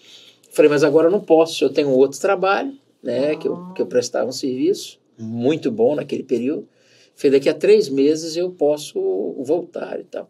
Falei, 0.53 0.71
mas 0.71 0.85
agora 0.85 1.09
eu 1.09 1.11
não 1.11 1.21
posso, 1.21 1.65
eu 1.65 1.71
tenho 1.71 1.91
outro 1.91 2.21
trabalho, 2.21 2.73
né, 3.03 3.35
que, 3.37 3.49
eu, 3.49 3.73
que 3.75 3.81
eu 3.83 3.87
prestava 3.87 4.29
um 4.29 4.33
serviço 4.33 4.99
muito 5.19 5.71
bom 5.71 5.95
naquele 5.95 6.23
período. 6.23 6.69
Falei, 7.15 7.39
daqui 7.39 7.49
a 7.49 7.55
três 7.55 7.89
meses 7.89 8.37
eu 8.37 8.51
posso 8.51 9.01
voltar 9.39 9.99
e 9.99 10.05
tal. 10.05 10.29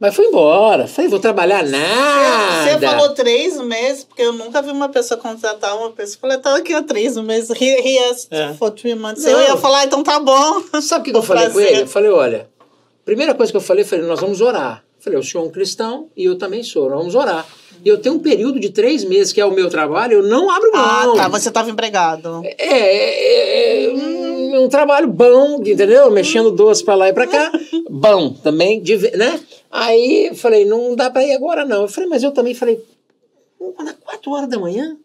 Mas 0.00 0.14
fui 0.14 0.26
embora. 0.26 0.86
Falei, 0.86 1.10
vou 1.10 1.18
trabalhar 1.18 1.64
nada. 1.64 2.78
Você 2.78 2.86
falou 2.86 3.08
três 3.14 3.60
meses, 3.60 4.04
porque 4.04 4.22
eu 4.22 4.32
nunca 4.32 4.62
vi 4.62 4.70
uma 4.70 4.88
pessoa 4.88 5.18
contratar 5.18 5.76
uma 5.76 5.90
pessoa. 5.90 6.20
Falei, 6.20 6.38
tá 6.38 6.56
aqui 6.56 6.72
há 6.72 6.82
três 6.82 7.16
meses. 7.16 7.50
He, 7.50 7.64
he 7.64 7.98
asked 8.10 8.28
É. 8.30 8.54
for 8.54 8.70
three 8.70 8.94
months. 8.94 9.24
Não. 9.24 9.32
Eu 9.32 9.40
ia 9.40 9.56
falar, 9.56 9.84
então 9.86 10.02
tá 10.04 10.20
bom. 10.20 10.62
Sabe 10.80 11.00
o 11.00 11.04
que, 11.04 11.10
que 11.10 11.16
eu 11.16 11.22
falei 11.22 11.50
com 11.50 11.60
ele? 11.60 11.82
Eu 11.82 11.86
falei, 11.88 12.10
olha, 12.10 12.48
primeira 13.04 13.34
coisa 13.34 13.50
que 13.50 13.56
eu 13.56 13.60
falei, 13.60 13.82
eu 13.82 13.88
falei, 13.88 14.06
nós 14.06 14.20
vamos 14.20 14.40
orar. 14.40 14.84
Falei, 15.00 15.18
o 15.18 15.22
senhor 15.22 15.44
é 15.44 15.48
um 15.48 15.50
cristão 15.50 16.08
e 16.16 16.24
eu 16.24 16.38
também 16.38 16.62
sou, 16.62 16.88
nós 16.88 16.98
vamos 16.98 17.14
orar. 17.16 17.44
Eu 17.88 17.98
tenho 17.98 18.14
um 18.16 18.18
período 18.20 18.58
de 18.60 18.70
três 18.70 19.04
meses, 19.04 19.32
que 19.32 19.40
é 19.40 19.44
o 19.44 19.50
meu 19.52 19.68
trabalho, 19.68 20.14
eu 20.14 20.22
não 20.22 20.50
abro 20.50 20.70
Ah, 20.74 21.02
mão. 21.06 21.16
tá. 21.16 21.28
Você 21.28 21.50
tava 21.50 21.70
empregado. 21.70 22.42
É, 22.44 22.56
é, 22.58 23.84
é 23.86 23.92
um, 23.92 24.64
um 24.64 24.68
trabalho 24.68 25.08
bom, 25.08 25.56
entendeu? 25.64 26.10
Mexendo 26.10 26.50
doce 26.50 26.84
pra 26.84 26.94
lá 26.94 27.08
e 27.08 27.12
pra 27.12 27.26
cá. 27.26 27.50
bom 27.90 28.32
também, 28.32 28.80
de 28.82 28.96
né? 29.16 29.40
Aí 29.70 30.28
eu 30.28 30.34
falei, 30.34 30.64
não 30.64 30.94
dá 30.96 31.10
pra 31.10 31.24
ir 31.24 31.32
agora 31.32 31.64
não. 31.64 31.82
Eu 31.82 31.88
falei, 31.88 32.08
mas 32.08 32.22
eu 32.22 32.30
também 32.32 32.54
falei, 32.54 32.82
"Mas 33.76 33.92
quatro 34.04 34.32
horas 34.32 34.48
da 34.48 34.58
manhã? 34.58 34.96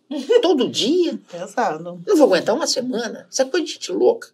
Todo 0.42 0.70
dia? 0.70 1.20
Pesado. 1.32 2.00
Não 2.08 2.16
vou 2.16 2.28
aguentar 2.28 2.56
uma 2.56 2.68
semana. 2.68 3.28
Isso 3.30 3.42
é 3.42 3.46
coisa 3.46 3.66
de 3.66 3.74
gente 3.74 3.92
louca. 3.92 4.28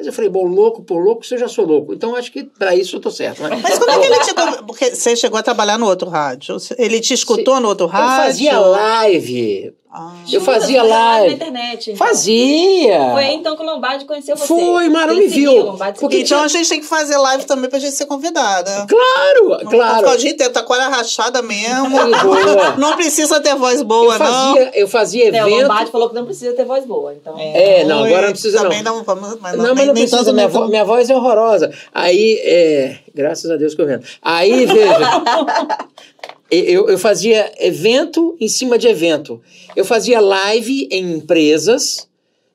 Mas 0.00 0.06
eu 0.06 0.14
falei, 0.14 0.30
bom, 0.30 0.46
louco 0.46 0.82
por 0.82 1.04
louco, 1.04 1.26
se 1.26 1.34
eu 1.34 1.38
já 1.38 1.46
sou 1.46 1.66
louco. 1.66 1.92
Então 1.92 2.16
acho 2.16 2.32
que 2.32 2.44
pra 2.44 2.74
isso 2.74 2.96
eu 2.96 3.00
tô 3.00 3.10
certo. 3.10 3.42
Né? 3.42 3.50
Mas 3.62 3.78
como 3.78 3.90
é 3.90 3.98
que 3.98 4.06
ele 4.06 4.18
te... 4.20 4.34
Porque 4.66 4.94
você 4.94 5.14
chegou 5.14 5.38
a 5.38 5.42
trabalhar 5.42 5.76
no 5.76 5.84
outro 5.84 6.08
rádio. 6.08 6.56
Ele 6.78 7.00
te 7.00 7.12
escutou 7.12 7.60
no 7.60 7.68
outro 7.68 7.84
Eu 7.84 7.90
rádio? 7.90 8.24
fazia 8.24 8.58
live. 8.58 9.74
Ah. 9.92 10.12
Eu 10.30 10.40
fazia 10.40 10.84
Na 10.84 10.88
live. 10.88 11.34
internet. 11.34 11.96
Fazia. 11.96 13.10
Foi 13.12 13.24
aí, 13.24 13.34
então 13.34 13.56
que 13.56 13.62
o 13.62 13.66
Lombardi 13.66 14.04
conheceu 14.04 14.36
você. 14.36 14.46
Foi, 14.46 14.88
mas 14.88 15.06
não 15.08 15.14
Ele 15.14 15.22
me 15.22 15.26
viu. 15.26 15.74
Porque. 15.98 16.18
Então 16.20 16.42
a 16.42 16.48
gente 16.48 16.68
tem 16.68 16.78
que 16.80 16.86
fazer 16.86 17.16
live 17.16 17.44
também 17.44 17.68
pra 17.68 17.78
gente 17.80 17.96
ser 17.96 18.06
convidada. 18.06 18.86
Claro, 18.88 19.64
Não 19.64 19.70
claro. 19.70 19.98
Ficar 19.98 20.12
o 20.12 20.16
dia 20.16 20.30
inteiro, 20.30 20.52
tá 20.52 20.62
com 20.62 20.72
a 20.74 20.88
rachada 20.88 21.42
mesmo. 21.42 21.98
Não 22.78 22.94
precisa 22.94 23.40
ter 23.40 23.56
voz 23.56 23.82
boa, 23.82 24.14
Eu 24.14 24.18
fazia, 24.18 24.70
eu 24.74 24.88
fazia 24.88 25.24
É, 25.36 25.44
o 25.44 25.48
evento. 25.48 25.62
Lombardi 25.62 25.90
falou 25.90 26.08
que 26.08 26.14
não 26.14 26.24
precisa 26.24 26.52
ter 26.54 26.64
voz 26.64 26.84
boa, 26.86 27.12
então. 27.14 27.32
não. 27.34 27.40
É, 27.40 27.82
não, 27.84 28.04
agora 28.04 28.26
não 28.26 28.32
precisa, 28.32 28.58
Também 28.62 28.82
não. 28.84 28.98
não. 28.98 29.02
vamos, 29.04 29.38
mas 29.40 29.56
Não, 29.56 29.64
mas 29.66 29.74
nem- 29.76 29.86
não 29.86 29.94
precisa, 29.94 30.32
minha, 30.32 30.46
vo- 30.48 30.68
minha 30.68 30.84
voz 30.84 31.10
é 31.10 31.16
horrorosa. 31.16 31.72
Aí, 31.92 32.38
é, 32.44 32.98
graças 33.14 33.50
a 33.50 33.56
Deus 33.56 33.74
que 33.74 33.82
eu 33.82 33.86
vendo. 33.86 34.04
Aí, 34.22 34.66
veja, 34.66 34.98
eu, 36.50 36.88
eu 36.88 36.98
fazia 36.98 37.52
evento 37.58 38.36
em 38.40 38.48
cima 38.48 38.76
de 38.76 38.88
evento. 38.88 39.40
Eu 39.76 39.84
fazia 39.84 40.20
live 40.20 40.88
em 40.90 41.12
empresas 41.12 42.08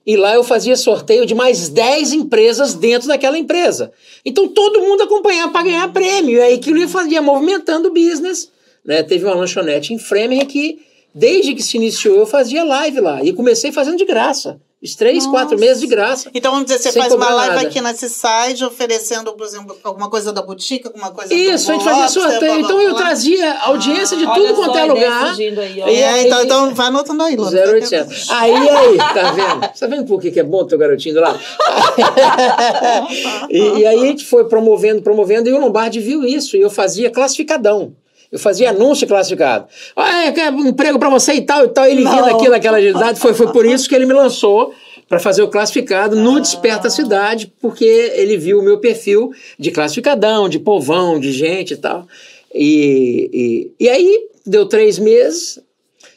e 0.05 0.15
lá 0.15 0.35
eu 0.35 0.43
fazia 0.43 0.75
sorteio 0.75 1.25
de 1.25 1.33
mais 1.33 1.69
10 1.69 2.13
empresas 2.13 2.73
dentro 2.73 3.07
daquela 3.07 3.37
empresa. 3.37 3.91
Então 4.23 4.47
todo 4.47 4.81
mundo 4.81 5.03
acompanhava 5.03 5.51
para 5.51 5.63
ganhar 5.63 5.91
prêmio. 5.91 6.37
E 6.37 6.41
aí 6.41 6.53
aquilo 6.55 6.77
ia 6.77 6.87
fazia 6.87 7.21
movimentando 7.21 7.87
o 7.87 7.93
business. 7.93 8.51
Né? 8.83 9.01
Teve 9.01 9.25
uma 9.25 9.33
lanchonete 9.33 9.93
em 9.93 9.97
Fremen 9.97 10.45
que, 10.45 10.79
desde 11.13 11.55
que 11.55 11.63
se 11.63 11.77
iniciou, 11.77 12.19
eu 12.19 12.25
fazia 12.25 12.63
live 12.63 12.99
lá. 12.99 13.23
E 13.23 13.33
comecei 13.33 13.71
fazendo 13.71 13.97
de 13.97 14.05
graça. 14.05 14.59
Três, 14.93 15.25
quatro 15.25 15.53
Nossa. 15.55 15.65
meses 15.65 15.79
de 15.81 15.87
graça. 15.87 16.29
Então, 16.33 16.51
vamos 16.51 16.65
dizer, 16.67 16.79
você 16.79 16.91
faz 16.91 17.13
uma 17.13 17.29
live 17.29 17.55
nada. 17.55 17.67
aqui 17.67 17.79
na 17.81 17.93
Seaside 17.93 18.65
oferecendo, 18.65 19.31
por 19.33 19.45
exemplo, 19.47 19.75
alguma 19.83 20.09
coisa 20.09 20.31
da 20.33 20.41
boutique, 20.41 20.85
alguma 20.87 21.11
coisa 21.11 21.33
Isso, 21.33 21.67
do 21.67 21.71
a 21.71 21.73
gente 21.75 21.83
fazia 21.85 22.07
sorteio. 22.09 22.59
Então 22.59 22.79
eu 22.81 22.93
trazia 22.95 23.59
audiência 23.61 24.17
de 24.17 24.25
Olha 24.25 24.35
tudo 24.35 24.53
quanto 24.55 24.77
é 24.77 24.85
lugar. 24.85 25.35
aí, 25.37 25.81
ó. 25.81 25.87
E 25.87 25.95
É, 25.95 26.09
aí- 26.09 26.25
então, 26.27 26.43
então 26.43 26.75
vai 26.75 26.87
anotando 26.87 27.23
aí, 27.23 27.35
Luna. 27.35 27.49
0800. 27.49 28.29
Aí, 28.29 28.53
aí, 28.53 28.97
tá 28.97 29.31
vendo? 29.31 29.69
Você 29.73 29.79
tá 29.79 29.87
vendo 29.87 30.05
por 30.05 30.19
que 30.21 30.31
que 30.31 30.39
é 30.39 30.43
bom 30.43 30.61
o 30.61 30.65
teu 30.67 30.77
garotinho 30.77 31.15
do 31.15 31.21
lado? 31.21 31.39
e, 33.49 33.79
e 33.79 33.85
aí 33.85 33.99
a 34.01 34.05
gente 34.05 34.25
foi 34.25 34.45
promovendo, 34.45 35.01
promovendo, 35.01 35.49
e 35.49 35.53
o 35.53 35.59
Lombardi 35.59 35.99
viu 35.99 36.23
isso, 36.23 36.57
e 36.57 36.61
eu 36.61 36.69
fazia 36.69 37.09
classificadão. 37.09 37.93
Eu 38.35 38.39
fazia 38.39 38.71
anúncio 38.71 39.07
classificado. 39.07 39.65
Ah, 39.95 40.29
quer 40.33 40.51
um 40.51 40.67
emprego 40.67 40.99
pra 40.99 41.09
você 41.09 41.35
e 41.35 41.41
tal 41.41 41.63
e 41.63 41.69
tal. 41.69 41.85
Ele 41.85 42.03
vindo 42.03 42.25
aqui 42.25 42.49
naquela 42.49 42.75
agilidade. 42.75 43.17
Foi, 43.17 43.33
foi 43.33 43.49
por 43.53 43.65
isso 43.65 43.87
que 43.87 43.95
ele 43.95 44.05
me 44.05 44.11
lançou 44.11 44.73
para 45.07 45.19
fazer 45.19 45.41
o 45.41 45.47
classificado 45.47 46.17
no 46.17 46.41
Desperta 46.41 46.89
Cidade, 46.89 47.53
porque 47.61 47.85
ele 47.85 48.35
viu 48.35 48.59
o 48.59 48.61
meu 48.61 48.77
perfil 48.77 49.31
de 49.57 49.71
classificadão, 49.71 50.49
de 50.49 50.59
povão, 50.59 51.17
de 51.17 51.31
gente 51.31 51.75
e 51.75 51.77
tal. 51.77 52.05
E, 52.53 53.71
e, 53.79 53.85
e 53.85 53.89
aí, 53.89 54.27
deu 54.45 54.65
três 54.65 54.99
meses, 54.99 55.55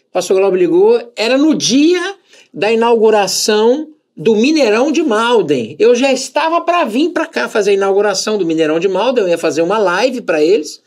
o 0.09 0.13
pastor 0.13 0.39
Glauber 0.39 0.59
ligou, 0.59 1.01
era 1.15 1.39
no 1.39 1.55
dia 1.55 2.17
da 2.53 2.73
inauguração 2.73 3.91
do 4.17 4.35
Mineirão 4.35 4.91
de 4.91 5.05
Malden. 5.05 5.77
Eu 5.79 5.95
já 5.95 6.13
estava 6.13 6.61
para 6.63 6.85
vir 6.85 7.11
para 7.11 7.27
cá 7.27 7.49
fazer 7.49 7.71
a 7.71 7.75
inauguração 7.75 8.37
do 8.37 8.45
Mineirão 8.45 8.81
de 8.81 8.89
Malden, 8.89 9.23
eu 9.23 9.31
ia 9.31 9.39
fazer 9.39 9.63
uma 9.63 9.79
live 9.79 10.23
para 10.23 10.43
eles. 10.43 10.83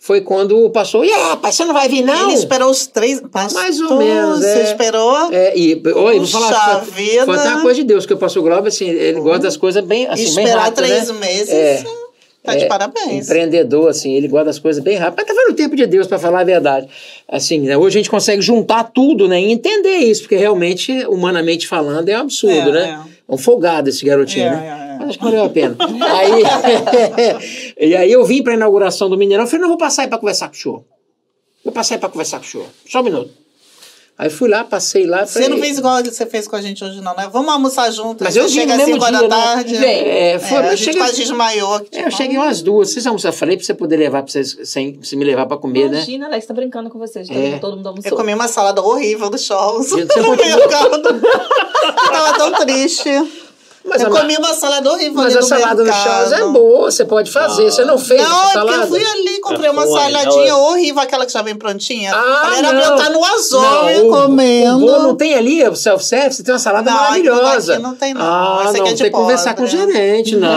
Foi 0.00 0.20
quando 0.20 0.64
o 0.64 0.70
pastor, 0.70 1.04
e 1.04 1.12
aí, 1.12 1.22
rapaz, 1.22 1.56
você 1.56 1.64
não 1.64 1.74
vai 1.74 1.88
vir 1.88 2.02
não? 2.02 2.30
Ele 2.30 2.38
esperou 2.38 2.70
os 2.70 2.86
três. 2.86 3.20
Pastor, 3.32 3.60
Mais 3.60 3.80
ou 3.80 3.98
menos, 3.98 4.38
Você 4.38 4.46
é. 4.46 4.62
esperou? 4.62 5.32
É, 5.32 5.58
e, 5.58 5.74
oi, 5.74 6.18
vou 6.18 6.26
falar, 6.26 6.84
foi, 6.84 7.02
vida. 7.04 7.24
foi 7.24 7.36
até 7.36 7.48
uma 7.50 7.62
coisa 7.62 7.80
de 7.80 7.84
Deus, 7.84 8.06
que 8.06 8.14
o 8.14 8.16
pastor 8.16 8.42
Glauber, 8.42 8.68
assim, 8.68 8.88
ele 8.88 9.20
gosta 9.20 9.40
das 9.40 9.56
coisas 9.56 9.84
bem, 9.84 10.06
assim, 10.06 10.22
bem 10.34 10.44
esperar 10.44 10.64
rápido, 10.64 10.76
três 10.76 11.08
né? 11.08 11.14
meses. 11.18 11.50
É. 11.50 11.84
Tá 12.44 12.54
de 12.54 12.66
parabéns. 12.66 13.26
Empreendedor, 13.26 13.88
assim, 13.90 14.12
ele 14.14 14.28
gosta 14.28 14.46
das 14.46 14.58
coisas 14.58 14.82
bem 14.82 14.96
rápido. 14.96 15.16
Mas 15.18 15.26
tá 15.26 15.34
vendo 15.34 15.52
o 15.52 15.56
tempo 15.56 15.76
de 15.76 15.84
Deus, 15.86 16.06
para 16.06 16.18
falar 16.18 16.40
a 16.40 16.44
verdade. 16.44 16.88
Assim, 17.28 17.58
né, 17.60 17.76
hoje 17.76 17.98
a 17.98 18.00
gente 18.00 18.10
consegue 18.10 18.40
juntar 18.40 18.84
tudo, 18.84 19.28
né? 19.28 19.38
E 19.40 19.52
entender 19.52 19.96
isso, 19.96 20.22
porque 20.22 20.36
realmente, 20.36 20.92
humanamente 21.08 21.66
falando, 21.66 22.08
é 22.08 22.16
um 22.16 22.22
absurdo, 22.22 22.70
É, 22.70 22.72
né? 22.72 23.00
É 23.28 23.34
um 23.34 23.36
folgado 23.36 23.90
esse 23.90 24.04
garotinho, 24.04 24.46
É, 24.46 24.50
né? 24.50 24.87
É, 24.98 25.02
é. 25.02 25.06
Mas 25.06 25.08
acho 25.10 25.18
que 25.18 25.24
valeu 25.24 25.44
a 25.44 25.48
pena. 25.48 25.76
aí, 25.78 26.42
e 27.90 27.96
aí 27.96 28.12
eu 28.12 28.24
vim 28.24 28.42
pra 28.42 28.54
inauguração 28.54 29.08
do 29.08 29.16
Mineirão, 29.16 29.44
eu 29.44 29.48
falei, 29.48 29.62
não, 29.62 29.68
vou 29.68 29.78
passar 29.78 30.02
aí 30.02 30.08
pra 30.08 30.18
conversar 30.18 30.48
com 30.48 30.54
o 30.54 30.58
senhor. 30.58 30.84
Vou 31.64 31.72
passar 31.72 31.94
aí 31.96 32.00
pra 32.00 32.08
conversar 32.08 32.38
com 32.38 32.44
o 32.46 32.48
senhor. 32.48 32.66
Só 32.88 33.00
um 33.00 33.04
minuto. 33.04 33.30
Aí 34.16 34.28
fui 34.30 34.48
lá, 34.48 34.64
passei 34.64 35.06
lá. 35.06 35.24
Você 35.24 35.34
falei, 35.34 35.48
não 35.48 35.58
fez 35.58 35.78
igual 35.78 36.02
você 36.02 36.26
fez 36.26 36.48
com 36.48 36.56
a 36.56 36.60
gente 36.60 36.82
hoje, 36.82 37.00
não, 37.00 37.14
né? 37.14 37.28
Vamos 37.32 37.52
almoçar 37.52 37.88
junto. 37.92 38.24
Mas 38.24 38.34
eu 38.34 38.42
no 38.42 38.48
às 38.48 38.54
mesmo 38.66 38.84
5 38.94 39.04
horas 39.04 39.20
da 39.20 39.28
né? 39.28 39.28
tarde. 39.28 39.76
Vem. 39.76 40.08
É, 40.08 40.38
foi, 40.40 40.56
É, 40.58 40.60
a 40.60 40.74
gente 40.74 40.84
cheguei- 40.86 41.00
quase 41.00 41.16
desmaiou. 41.18 41.74
aqui, 41.74 41.88
É, 41.92 42.00
eu 42.00 42.04
tipo, 42.06 42.16
cheguei 42.16 42.36
umas 42.36 42.60
duas. 42.60 42.90
Vocês 42.90 43.06
almoçaram? 43.06 43.36
Falei 43.36 43.56
pra 43.56 43.64
você 43.64 43.74
poder 43.74 43.96
levar 43.96 44.24
pra 44.24 44.32
vocês, 44.32 44.56
sem, 44.64 44.98
sem 45.04 45.16
me 45.16 45.24
levar 45.24 45.46
pra 45.46 45.56
comer, 45.56 45.88
né? 45.88 45.98
Imagina, 45.98 46.26
Alex 46.26 46.46
tá 46.46 46.52
brincando 46.52 46.90
com 46.90 46.98
vocês. 46.98 47.30
É. 47.30 47.58
Todo 47.60 47.76
mundo 47.76 47.90
almoçou. 47.90 48.10
Eu 48.10 48.16
comi 48.16 48.34
uma 48.34 48.48
salada 48.48 48.82
horrível 48.82 49.30
do 49.30 49.38
Charles 49.38 49.88
Gente, 49.90 50.12
você 50.12 50.18
no 50.20 50.26
continua- 50.36 50.56
mercado. 50.58 50.96
Eu 50.96 52.10
tava 52.10 52.32
tão 52.38 52.52
triste. 52.66 53.08
Mas 53.88 54.02
eu 54.02 54.08
a- 54.14 54.20
comi 54.20 54.36
uma 54.36 54.54
salada 54.54 54.90
horrível 54.90 55.14
Mas 55.22 55.34
a 55.36 55.40
no 55.40 55.46
salada 55.46 55.74
no 55.76 55.84
mercado. 55.84 56.02
Charles 56.04 56.32
é 56.32 56.44
boa, 56.46 56.90
você 56.90 57.04
pode 57.04 57.30
fazer. 57.30 57.64
Você 57.70 57.84
não 57.84 57.98
fez 57.98 58.20
Não, 58.22 58.28
essa 58.28 58.36
é 58.36 58.42
porque 58.60 58.72
salada? 58.72 58.82
eu 58.82 58.88
fui 58.88 59.04
ali, 59.06 59.40
comprei 59.40 59.68
É 59.68 59.70
uma 59.70 59.84
ruim, 59.84 59.94
saladinha 60.00 60.48
ela- 60.48 60.58
horrível, 60.68 61.02
aquela 61.02 61.26
que 61.26 61.32
já 61.32 61.42
vem 61.42 61.54
prontinha. 61.56 62.12
Ah, 62.14 62.40
Falei, 62.42 62.58
era 62.58 62.68
pra 62.68 62.78
eu 62.82 62.88
não. 62.90 62.96
estar 62.98 63.10
no 63.10 63.24
Azul 63.24 63.60
Não, 63.62 64.06
o- 64.08 64.10
comendo. 64.10 64.76
o 64.76 64.80
bom 64.86 65.02
não 65.02 65.16
tem 65.16 65.34
ali 65.34 65.66
o 65.68 65.74
self-service? 65.76 66.42
Tem 66.42 66.52
uma 66.52 66.58
salada 66.58 66.90
Não, 66.90 66.96
não- 66.96 67.02
maravilhosa. 67.04 67.72
aqui 67.74 67.82
não 67.82 67.94
tem, 67.94 68.14
não. 68.14 68.22
Ah, 68.22 68.58
Esse 68.64 68.68
aqui 68.70 68.78
não, 68.80 68.86
é 68.86 68.94
tem 68.94 69.04
que 69.06 69.10
conversar 69.10 69.54
com 69.54 69.64
o 69.64 69.68
pobre. 69.70 69.86
gerente. 69.86 70.36
Não, 70.36 70.48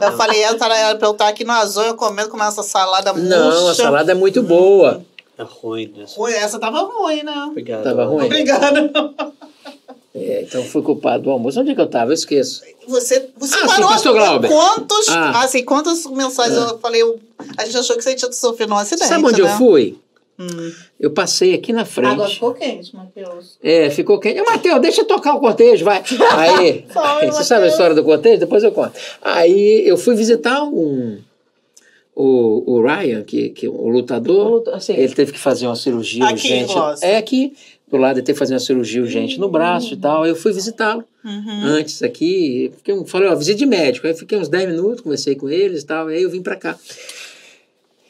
Eu 0.00 0.16
falei, 0.16 0.42
era 0.42 0.56
era 0.76 0.94
pra 0.96 1.08
eu 1.08 1.12
estar 1.12 1.28
aqui 1.28 1.44
no 1.44 1.52
Azul, 1.52 1.82
eu 1.84 1.94
comendo 1.94 2.28
com 2.28 2.42
essa 2.42 2.62
salada 2.62 3.12
murcha. 3.12 3.28
não, 3.28 3.68
a 3.68 3.74
salada 3.74 4.12
é 4.12 4.14
muito 4.14 4.42
boa. 4.42 5.02
É 5.38 5.42
ruim, 5.42 5.92
né? 5.96 6.04
Essa 6.36 6.58
tava 6.58 6.80
ruim, 6.82 7.22
né? 7.22 7.46
Obrigado. 7.48 7.82
Tava 7.82 8.04
ruim? 8.04 8.26
Obrigada. 8.26 8.90
É, 10.14 10.42
então 10.42 10.64
fui 10.64 10.82
culpado 10.82 11.22
do 11.24 11.30
almoço. 11.30 11.60
Onde 11.60 11.70
é 11.70 11.74
que 11.74 11.80
eu 11.80 11.86
tava? 11.86 12.10
Eu 12.10 12.14
esqueço. 12.14 12.62
Você, 12.88 13.28
você 13.38 13.54
Ah, 13.54 13.58
sim, 13.60 13.66
parou. 13.68 13.88
pastor 13.88 14.12
Glauber. 14.14 14.48
Quantos, 14.48 15.08
Ah. 15.08 15.42
assim, 15.44 15.62
quantas 15.64 16.04
mensagens 16.06 16.56
eu 16.56 16.78
falei? 16.78 17.00
eu- 17.02 17.20
a 17.56 17.64
gente 17.64 17.76
achou 17.78 17.96
que 17.96 18.02
você 18.02 18.14
tinha 18.16 18.32
sofrido 18.32 18.72
um 18.72 18.76
acidente, 18.76 19.06
Sabe 19.08 19.24
onde 19.24 19.40
né? 19.40 19.48
eu 19.52 19.56
fui? 19.56 19.96
Hum. 20.36 20.72
Eu 20.98 21.10
passei 21.12 21.54
aqui 21.54 21.72
na 21.72 21.84
frente. 21.84 22.12
Agora 22.14 22.28
ficou 22.30 22.54
quente, 22.54 22.96
Matheus. 22.96 23.58
É, 23.62 23.88
ficou 23.90 24.18
quente. 24.18 24.40
Ô, 24.40 24.44
Matheus, 24.46 24.80
deixa 24.80 25.02
eu 25.02 25.04
tocar 25.04 25.34
o 25.34 25.38
cortejo, 25.40 25.84
vai. 25.84 26.02
Aí, 26.32 26.86
Sorry, 26.92 27.26
você 27.30 27.44
sabe 27.44 27.64
a 27.66 27.68
história 27.68 27.94
do 27.94 28.02
cortejo? 28.02 28.38
Depois 28.40 28.64
eu 28.64 28.72
conto. 28.72 28.92
Aí 29.22 29.86
eu 29.86 29.96
fui 29.98 30.14
visitar 30.16 30.64
um, 30.64 31.18
o, 32.14 32.72
o 32.78 32.82
Ryan, 32.82 33.22
que, 33.22 33.50
que 33.50 33.68
o 33.68 33.88
lutador. 33.88 34.46
O 34.46 34.50
luta- 34.56 34.80
sim. 34.80 34.94
Ele 34.94 35.14
teve 35.14 35.30
que 35.32 35.38
fazer 35.38 35.66
uma 35.66 35.76
cirurgia 35.76 36.24
Aqui 36.24 36.48
em 36.48 36.62
urgente. 36.62 36.72
Roça. 36.72 37.06
É 37.06 37.16
aqui, 37.16 37.52
do 37.90 37.96
lado 37.96 38.18
ele 38.18 38.24
teve 38.26 38.34
que 38.36 38.38
fazer 38.38 38.54
uma 38.54 38.60
cirurgia 38.60 39.00
urgente 39.02 39.38
no 39.38 39.48
braço 39.48 39.94
e 39.94 39.96
tal. 39.96 40.22
Aí 40.22 40.30
eu 40.30 40.36
fui 40.36 40.52
visitá-lo 40.52 41.04
Uhum. 41.24 41.62
antes 41.64 42.02
aqui. 42.02 42.72
Fiquei, 42.78 42.94
um- 42.94 43.04
falei, 43.04 43.28
ó, 43.28 43.34
visita 43.34 43.58
de 43.58 43.66
médico. 43.66 44.06
Aí 44.06 44.14
fiquei 44.14 44.38
uns 44.38 44.48
10 44.48 44.68
minutos, 44.68 45.00
conversei 45.00 45.34
com 45.34 45.48
eles 45.48 45.82
e 45.82 45.86
tal. 45.86 46.06
Aí 46.08 46.22
eu 46.22 46.30
vim 46.30 46.40
pra 46.42 46.56
cá. 46.56 46.76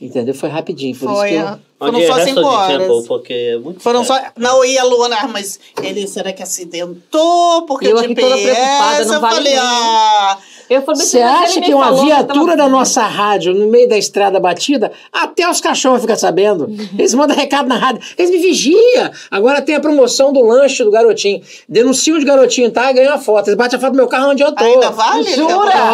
Entendeu? 0.01 0.33
Foi 0.35 0.49
rapidinho. 0.49 0.97
Por 0.97 1.11
Foi, 1.15 1.29
isso 1.31 1.39
que 1.39 1.43
eu, 1.45 1.59
foram 1.79 1.99
é 2.01 2.07
só 2.07 2.21
cinco 2.25 2.41
de 2.41 2.47
horas. 2.47 2.79
tempo, 2.79 3.03
porque 3.07 3.33
é 3.35 3.59
muito 3.59 3.81
Foram 3.83 4.03
só. 4.03 4.19
Não, 4.35 4.65
ia 4.65 4.81
a 4.81 4.85
Luana, 4.85 5.29
mas 5.29 5.61
ele 5.83 6.07
será 6.07 6.33
que 6.33 6.43
acidentou? 6.43 7.67
Porque 7.67 7.87
eu 7.87 7.99
de 7.99 8.05
aqui 8.07 8.15
toda 8.15 8.35
preocupada, 8.35 9.05
não 9.05 9.15
eu 9.15 9.21
vale 9.21 9.35
falei, 9.37 9.55
ah. 9.59 10.39
Eu 10.71 10.83
falei, 10.83 11.01
Você 11.05 11.21
acha 11.21 11.61
que 11.61 11.75
uma 11.75 11.87
falou 11.87 12.05
viatura 12.05 12.53
tava- 12.53 12.57
da 12.57 12.69
nossa 12.69 13.03
rádio 13.03 13.53
no 13.53 13.67
meio 13.67 13.89
da 13.89 13.99
estrada 13.99 14.39
batida, 14.39 14.93
até 15.13 15.51
os 15.51 15.61
cachorros 15.61 16.01
ficam 16.03 16.15
sabendo. 16.15 16.69
Eles 16.97 17.13
mandam 17.13 17.37
recado 17.37 17.69
na 17.69 17.77
rádio. 17.77 18.01
Eles 18.17 18.31
me 18.31 18.39
vigiam. 18.39 19.11
Agora 19.31 19.61
tem 19.61 19.75
a 19.75 19.81
promoção 19.81 20.33
do 20.33 20.41
lanche 20.47 20.85
do 20.85 20.91
garotinho. 20.93 21.43
Denuncia 21.69 22.15
onde 22.15 22.25
o 22.25 22.27
garotinho 22.29 22.71
tá 22.71 22.89
e 22.89 22.95
ganha 22.95 23.11
uma 23.11 23.19
foto. 23.19 23.49
Eles 23.49 23.57
batem 23.59 23.77
a 23.77 23.81
foto 23.81 23.91
do 23.93 23.97
meu 23.97 24.07
carro 24.07 24.31
onde 24.31 24.45
eu 24.45 24.53
tô. 24.55 24.63
Ainda 24.65 24.91
vale? 24.91 25.25
Jura? 25.35 25.73
Ah, 25.75 25.89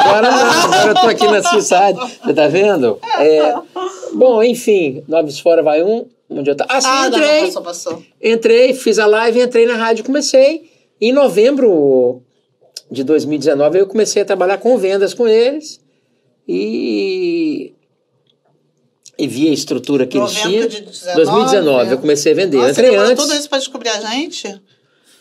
agora 0.00 0.30
não, 0.30 0.50
agora 0.74 0.88
eu 0.90 0.94
tô 0.94 1.06
aqui 1.08 1.26
na 1.26 1.42
Seaside. 1.42 1.98
Você 2.24 2.32
tá 2.32 2.46
vendo? 2.46 2.96
É, 3.18 3.54
bom, 4.12 4.40
enfim, 4.42 5.02
Noves 5.08 5.40
Fora 5.40 5.62
vai 5.64 5.82
um. 5.82 6.06
Onde 6.30 6.48
eu 6.48 6.54
tá? 6.56 6.64
Ah, 6.68 6.80
sim, 6.80 6.86
Ah, 6.88 7.10
não, 7.10 7.18
entrei. 7.18 7.36
não, 7.40 7.46
passou, 7.46 7.62
passou. 7.62 8.02
Entrei, 8.22 8.72
fiz 8.72 9.00
a 9.00 9.06
live, 9.06 9.42
entrei 9.42 9.66
na 9.66 9.74
rádio, 9.74 10.04
comecei. 10.04 10.62
Em 11.00 11.12
novembro 11.12 12.22
de 12.90 13.04
2019 13.04 13.78
eu 13.78 13.86
comecei 13.86 14.22
a 14.22 14.24
trabalhar 14.24 14.58
com 14.58 14.76
vendas 14.76 15.14
com 15.14 15.28
eles 15.28 15.80
e 16.46 17.72
e 19.18 19.26
vi 19.26 19.48
a 19.48 19.52
estrutura 19.52 20.06
que 20.06 20.16
eles 20.16 20.32
tinham. 20.32 20.66
de 20.66 20.80
19, 20.80 21.14
2019 21.16 21.90
eu 21.92 21.98
comecei 21.98 22.32
a 22.32 22.34
vender. 22.34 22.56
Nossa, 22.56 22.70
entrei 22.70 22.96
antes. 22.96 23.22
tudo 23.22 23.34
isso 23.36 23.48
pra 23.48 23.58
descobrir 23.58 23.90
a 23.90 24.00
gente? 24.00 24.60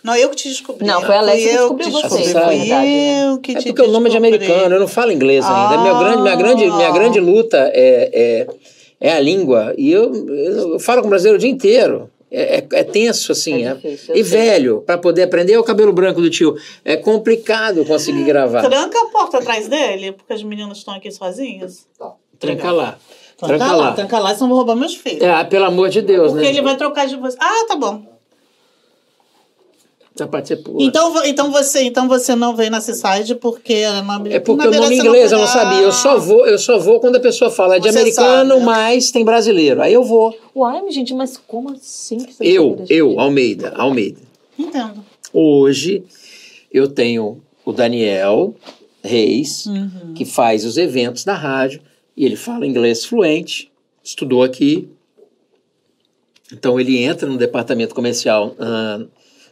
Não, 0.02 0.16
eu 0.16 0.30
que 0.30 0.38
te 0.38 0.48
descobri. 0.48 0.88
Não, 0.88 1.02
foi 1.02 1.16
a 1.16 1.20
Alex 1.20 1.44
que 1.44 1.50
eu 1.50 1.58
descobriu 1.58 1.88
te 1.88 1.92
você, 1.92 2.18
descobri, 2.20 2.32
Foi 2.46 2.58
verdade, 2.60 2.88
né? 2.88 3.26
eu 3.28 3.38
que 3.40 3.52
É 3.52 3.60
te 3.60 3.66
porque 3.68 3.82
o 3.82 3.92
nome 3.92 4.08
é 4.08 4.12
de 4.12 4.18
americano, 4.18 4.76
eu 4.76 4.80
não 4.80 4.88
falo 4.88 5.12
inglês 5.12 5.44
ainda. 5.46 5.84
Meu 5.84 5.96
Ah. 5.96 6.00
grande, 6.00 6.22
minha, 6.22 6.36
grande, 6.38 6.66
minha 6.66 6.92
grande 6.92 7.20
luta 7.20 7.58
é, 7.74 8.10
é, 8.14 8.48
é 9.02 9.12
a 9.12 9.20
língua. 9.20 9.74
E 9.78 9.92
eu, 9.92 10.14
eu, 10.30 10.74
eu 10.74 10.80
falo 10.80 11.02
com 11.02 11.08
o 11.08 11.10
brasileiro 11.10 11.36
o 11.36 11.40
dia 11.40 11.50
inteiro. 11.50 12.10
É, 12.32 12.58
é, 12.58 12.68
é 12.72 12.84
tenso, 12.84 13.32
assim. 13.32 13.66
É 13.66 13.70
é- 13.70 13.74
difícil, 13.76 14.16
e 14.16 14.24
sei. 14.24 14.40
velho, 14.40 14.82
para 14.86 14.98
poder 14.98 15.24
aprender 15.24 15.54
é 15.54 15.60
o 15.60 15.64
cabelo 15.64 15.92
branco 15.92 16.22
do 16.22 16.30
tio. 16.30 16.56
É 16.86 16.96
complicado 16.96 17.84
conseguir 17.86 18.24
gravar. 18.24 18.62
Tranca 18.62 19.02
a 19.02 19.06
porta 19.08 19.38
atrás 19.40 19.68
dele, 19.68 20.12
porque 20.12 20.34
as 20.34 20.44
meninas 20.44 20.78
estão 20.80 20.94
aqui 20.94 21.10
sozinhas. 21.12 21.88
Tranca 22.40 22.72
lá. 22.72 22.98
Tranca, 23.38 23.58
Tranca 23.58 23.72
lá, 23.74 23.88
lá. 23.90 23.92
tranca 23.94 24.20
lá, 24.20 24.34
senão 24.34 24.48
eu 24.48 24.50
vou 24.50 24.58
roubar 24.58 24.76
meus 24.76 24.96
filhos. 24.96 25.22
É, 25.24 25.44
pelo 25.46 25.64
amor 25.66 25.90
de 25.90 26.02
Deus, 26.02 26.32
Porque 26.32 26.44
né? 26.44 26.50
ele 26.50 26.62
vai 26.62 26.76
trocar 26.76 27.08
de 27.08 27.16
você. 27.16 27.38
Ah, 27.40 27.66
tá 27.68 27.76
bom. 27.78 28.04
Tá 30.26 30.28
participando. 30.32 30.82
Então, 30.82 31.12
vo- 31.14 31.24
então, 31.26 31.52
você, 31.52 31.84
então 31.84 32.08
você 32.08 32.36
não 32.36 32.56
veio 32.56 32.70
na 32.72 32.82
Seaside 32.82 33.36
porque 33.36 33.74
era 33.74 34.02
nome 34.02 34.32
É 34.34 34.40
porque 34.40 34.68
o 34.68 34.72
nome 34.72 34.96
inglês 34.98 35.32
eu 35.32 35.40
não 35.40 35.48
sabia. 35.48 35.82
Eu 35.82 35.92
só 35.92 36.18
vou, 36.18 36.46
eu 36.48 36.58
só 36.58 36.78
vou 36.78 37.00
quando 37.00 37.16
a 37.16 37.20
pessoa 37.20 37.50
fala 37.50 37.76
é 37.76 37.80
de 37.80 37.92
Você 37.92 37.98
americano, 38.00 38.54
sabe. 38.56 38.66
mas 38.66 39.12
tem 39.12 39.24
brasileiro. 39.26 39.82
Aí 39.82 39.94
eu 39.94 40.04
vou. 40.04 40.36
Uai, 40.56 40.90
gente, 40.92 41.14
mas 41.14 41.38
como 41.38 41.72
assim? 41.72 42.18
que 42.18 42.34
você 42.34 42.44
Eu, 42.44 42.84
eu, 42.90 43.10
gente? 43.10 43.20
Almeida, 43.20 43.74
Almeida. 43.76 44.20
Entendo. 44.58 45.04
Hoje 45.34 46.04
eu 46.72 46.88
tenho 46.88 47.42
o 47.66 47.72
Daniel 47.72 48.54
Reis, 49.04 49.66
Uhum. 49.66 50.14
que 50.16 50.26
faz 50.26 50.66
os 50.66 50.78
eventos 50.78 51.24
da 51.24 51.34
rádio, 51.34 51.82
e 52.18 52.26
ele 52.26 52.36
fala 52.36 52.66
inglês 52.68 53.06
fluente, 53.06 53.72
estudou 54.04 54.44
aqui. 54.44 54.90
Então 56.52 56.80
ele 56.80 56.98
entra 56.98 57.28
no 57.30 57.38
departamento 57.38 57.94
comercial 57.94 58.56
ah, 58.60 59.02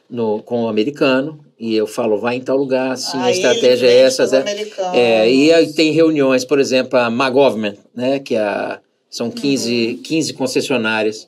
no, 0.09 0.41
com 0.43 0.63
o 0.63 0.67
americano, 0.67 1.39
e 1.59 1.75
eu 1.75 1.87
falo, 1.87 2.17
vai 2.19 2.35
em 2.35 2.41
tal 2.41 2.55
lugar, 2.57 2.91
assim, 2.91 3.17
a 3.17 3.31
estratégia 3.31 3.87
é 3.87 3.97
essa. 4.01 4.23
é- 4.23 4.99
é, 5.23 5.33
e 5.33 5.51
aí 5.51 5.73
tem 5.73 5.91
reuniões, 5.91 6.45
por 6.45 6.59
exemplo, 6.59 6.97
a 6.99 7.07
McGovern, 7.07 7.77
né, 7.95 8.19
que 8.19 8.35
é 8.35 8.39
a, 8.39 8.79
são 9.09 9.31
15, 9.31 9.87
Uhum. 9.97 10.03
15 10.03 10.33
concessionárias 10.33 11.27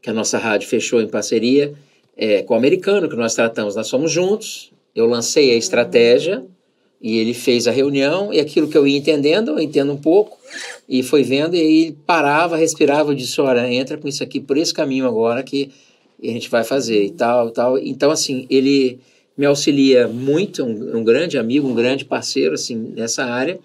que 0.00 0.08
a 0.10 0.12
nossa 0.12 0.38
rádio 0.38 0.68
fechou 0.68 1.00
em 1.00 1.08
parceria, 1.08 1.72
é, 2.16 2.42
com 2.42 2.54
o 2.54 2.56
americano 2.56 3.08
que 3.08 3.16
nós 3.16 3.34
tratamos. 3.34 3.74
Nós 3.74 3.90
fomos 3.90 4.12
juntos, 4.12 4.70
eu 4.94 5.06
lancei 5.06 5.50
a 5.50 5.56
estratégia 5.56 6.44
e 7.02 7.18
ele 7.18 7.34
fez 7.34 7.66
a 7.66 7.70
reunião 7.72 8.32
e 8.32 8.38
aquilo 8.38 8.68
que 8.68 8.76
eu 8.78 8.86
ia 8.86 8.96
entendendo, 8.96 9.52
eu 9.52 9.58
entendo 9.60 9.92
um 9.92 9.96
pouco 9.96 10.38
e 10.88 11.02
foi 11.02 11.22
vendo 11.24 11.56
e 11.56 11.58
ele 11.58 11.98
parava, 12.06 12.56
respirava 12.56 13.14
disse, 13.14 13.40
olha, 13.40 13.68
entra 13.72 13.96
com 13.98 14.06
isso 14.06 14.22
aqui 14.22 14.38
por 14.40 14.56
esse 14.56 14.72
caminho 14.72 15.06
agora 15.06 15.42
que 15.42 15.70
a 16.22 16.26
gente 16.26 16.50
vai 16.50 16.64
fazer 16.64 17.04
e 17.04 17.10
tal, 17.10 17.50
tal. 17.50 17.78
Então, 17.78 18.10
assim, 18.10 18.46
ele 18.48 18.98
me 19.36 19.46
auxilia 19.46 20.06
muito, 20.06 20.62
um, 20.62 20.98
um 20.98 21.04
grande 21.04 21.36
amigo, 21.36 21.68
um 21.68 21.74
grande 21.74 22.04
parceiro, 22.04 22.54
assim, 22.54 22.76
nessa 22.76 23.24
área. 23.24 23.58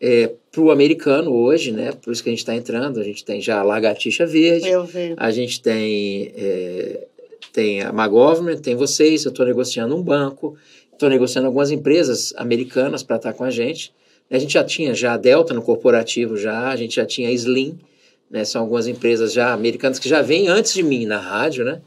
É, 0.00 0.30
para 0.52 0.60
o 0.60 0.70
americano 0.70 1.32
hoje, 1.32 1.72
né? 1.72 1.92
Por 1.92 2.12
isso 2.12 2.22
que 2.22 2.28
a 2.28 2.32
gente 2.32 2.40
está 2.40 2.54
entrando. 2.54 3.00
A 3.00 3.02
gente 3.02 3.24
tem 3.24 3.40
já 3.40 3.58
a 3.58 3.62
Lagartixa 3.62 4.26
Verde, 4.26 4.68
a 5.16 5.30
gente 5.30 5.60
tem, 5.60 6.32
é, 6.36 7.06
tem 7.52 7.82
a 7.82 7.88
McGovernment, 7.88 8.58
tem 8.58 8.76
vocês. 8.76 9.24
Eu 9.24 9.30
estou 9.30 9.44
negociando 9.44 9.96
um 9.96 10.02
banco, 10.02 10.56
estou 10.92 11.08
negociando 11.08 11.46
algumas 11.46 11.70
empresas 11.70 12.32
americanas 12.36 13.02
para 13.02 13.16
estar 13.16 13.32
com 13.32 13.44
a 13.44 13.50
gente. 13.50 13.92
A 14.30 14.38
gente 14.38 14.52
já 14.52 14.62
tinha 14.62 14.94
já 14.94 15.14
a 15.14 15.16
Delta 15.16 15.54
no 15.54 15.62
corporativo, 15.62 16.36
já 16.36 16.68
a 16.68 16.76
gente 16.76 16.96
já 16.96 17.06
tinha 17.06 17.28
a 17.28 17.32
Slim, 17.32 17.78
né? 18.30 18.44
São 18.44 18.62
algumas 18.62 18.86
empresas 18.86 19.32
já 19.32 19.52
americanas 19.52 19.98
que 19.98 20.08
já 20.08 20.22
vêm 20.22 20.48
antes 20.48 20.74
de 20.74 20.82
mim 20.82 21.06
na 21.06 21.18
rádio, 21.18 21.64
né? 21.64 21.80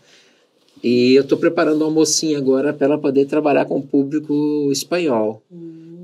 E 0.84 1.14
eu 1.14 1.22
estou 1.22 1.38
preparando 1.38 1.82
uma 1.82 1.92
mocinha 1.92 2.38
agora 2.38 2.74
para 2.74 2.88
ela 2.88 2.98
poder 2.98 3.26
trabalhar 3.26 3.66
com 3.66 3.78
o 3.78 3.84
público 3.84 4.70
espanhol. 4.72 5.44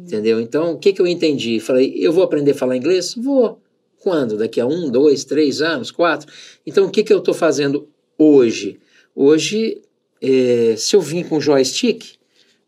Entendeu? 0.06 0.40
Então, 0.40 0.74
o 0.74 0.78
que, 0.78 0.94
que 0.94 1.02
eu 1.02 1.08
entendi? 1.08 1.60
Falei, 1.60 1.94
eu 1.98 2.14
vou 2.14 2.24
aprender 2.24 2.52
a 2.52 2.56
falar 2.56 2.78
inglês? 2.78 3.16
Vou. 3.16 3.60
Quando? 4.00 4.38
Daqui 4.38 4.62
a 4.62 4.66
um, 4.66 4.90
dois, 4.90 5.26
três 5.26 5.62
anos, 5.62 5.92
quatro? 5.92 6.32
Então, 6.66 6.86
o 6.86 6.92
que, 6.92 7.04
que 7.04 7.12
eu 7.12 7.18
estou 7.18 7.34
fazendo 7.34 7.90
hoje? 8.18 8.80
Hoje, 9.16 9.82
eh, 10.22 10.76
se 10.78 10.96
eu 10.96 11.02
vim 11.02 11.24
com 11.24 11.42
joystick, 11.42 12.06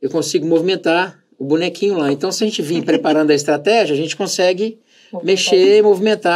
eu 0.01 0.09
consigo 0.09 0.45
movimentar 0.45 1.24
o 1.38 1.45
bonequinho 1.45 1.97
lá. 1.97 2.11
Então, 2.11 2.32
se 2.32 2.43
a 2.43 2.47
gente 2.47 2.61
vir 2.61 2.84
preparando 2.86 3.32
a 3.32 3.36
estratégia, 3.36 3.93
a 3.93 3.97
gente 3.97 4.17
consegue 4.17 4.80
mexer, 5.24 5.82
movimentar 5.84 6.34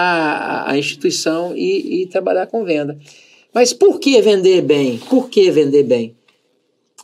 a, 0.67 0.71
a 0.71 0.77
instituição 0.77 1.55
e, 1.55 2.01
e 2.03 2.07
trabalhar 2.07 2.47
com 2.47 2.63
venda. 2.63 2.97
Mas 3.53 3.71
por 3.73 3.99
que 3.99 4.19
vender 4.21 4.61
bem? 4.61 4.97
Por 5.09 5.29
que 5.29 5.49
vender 5.51 5.83
bem? 5.83 6.15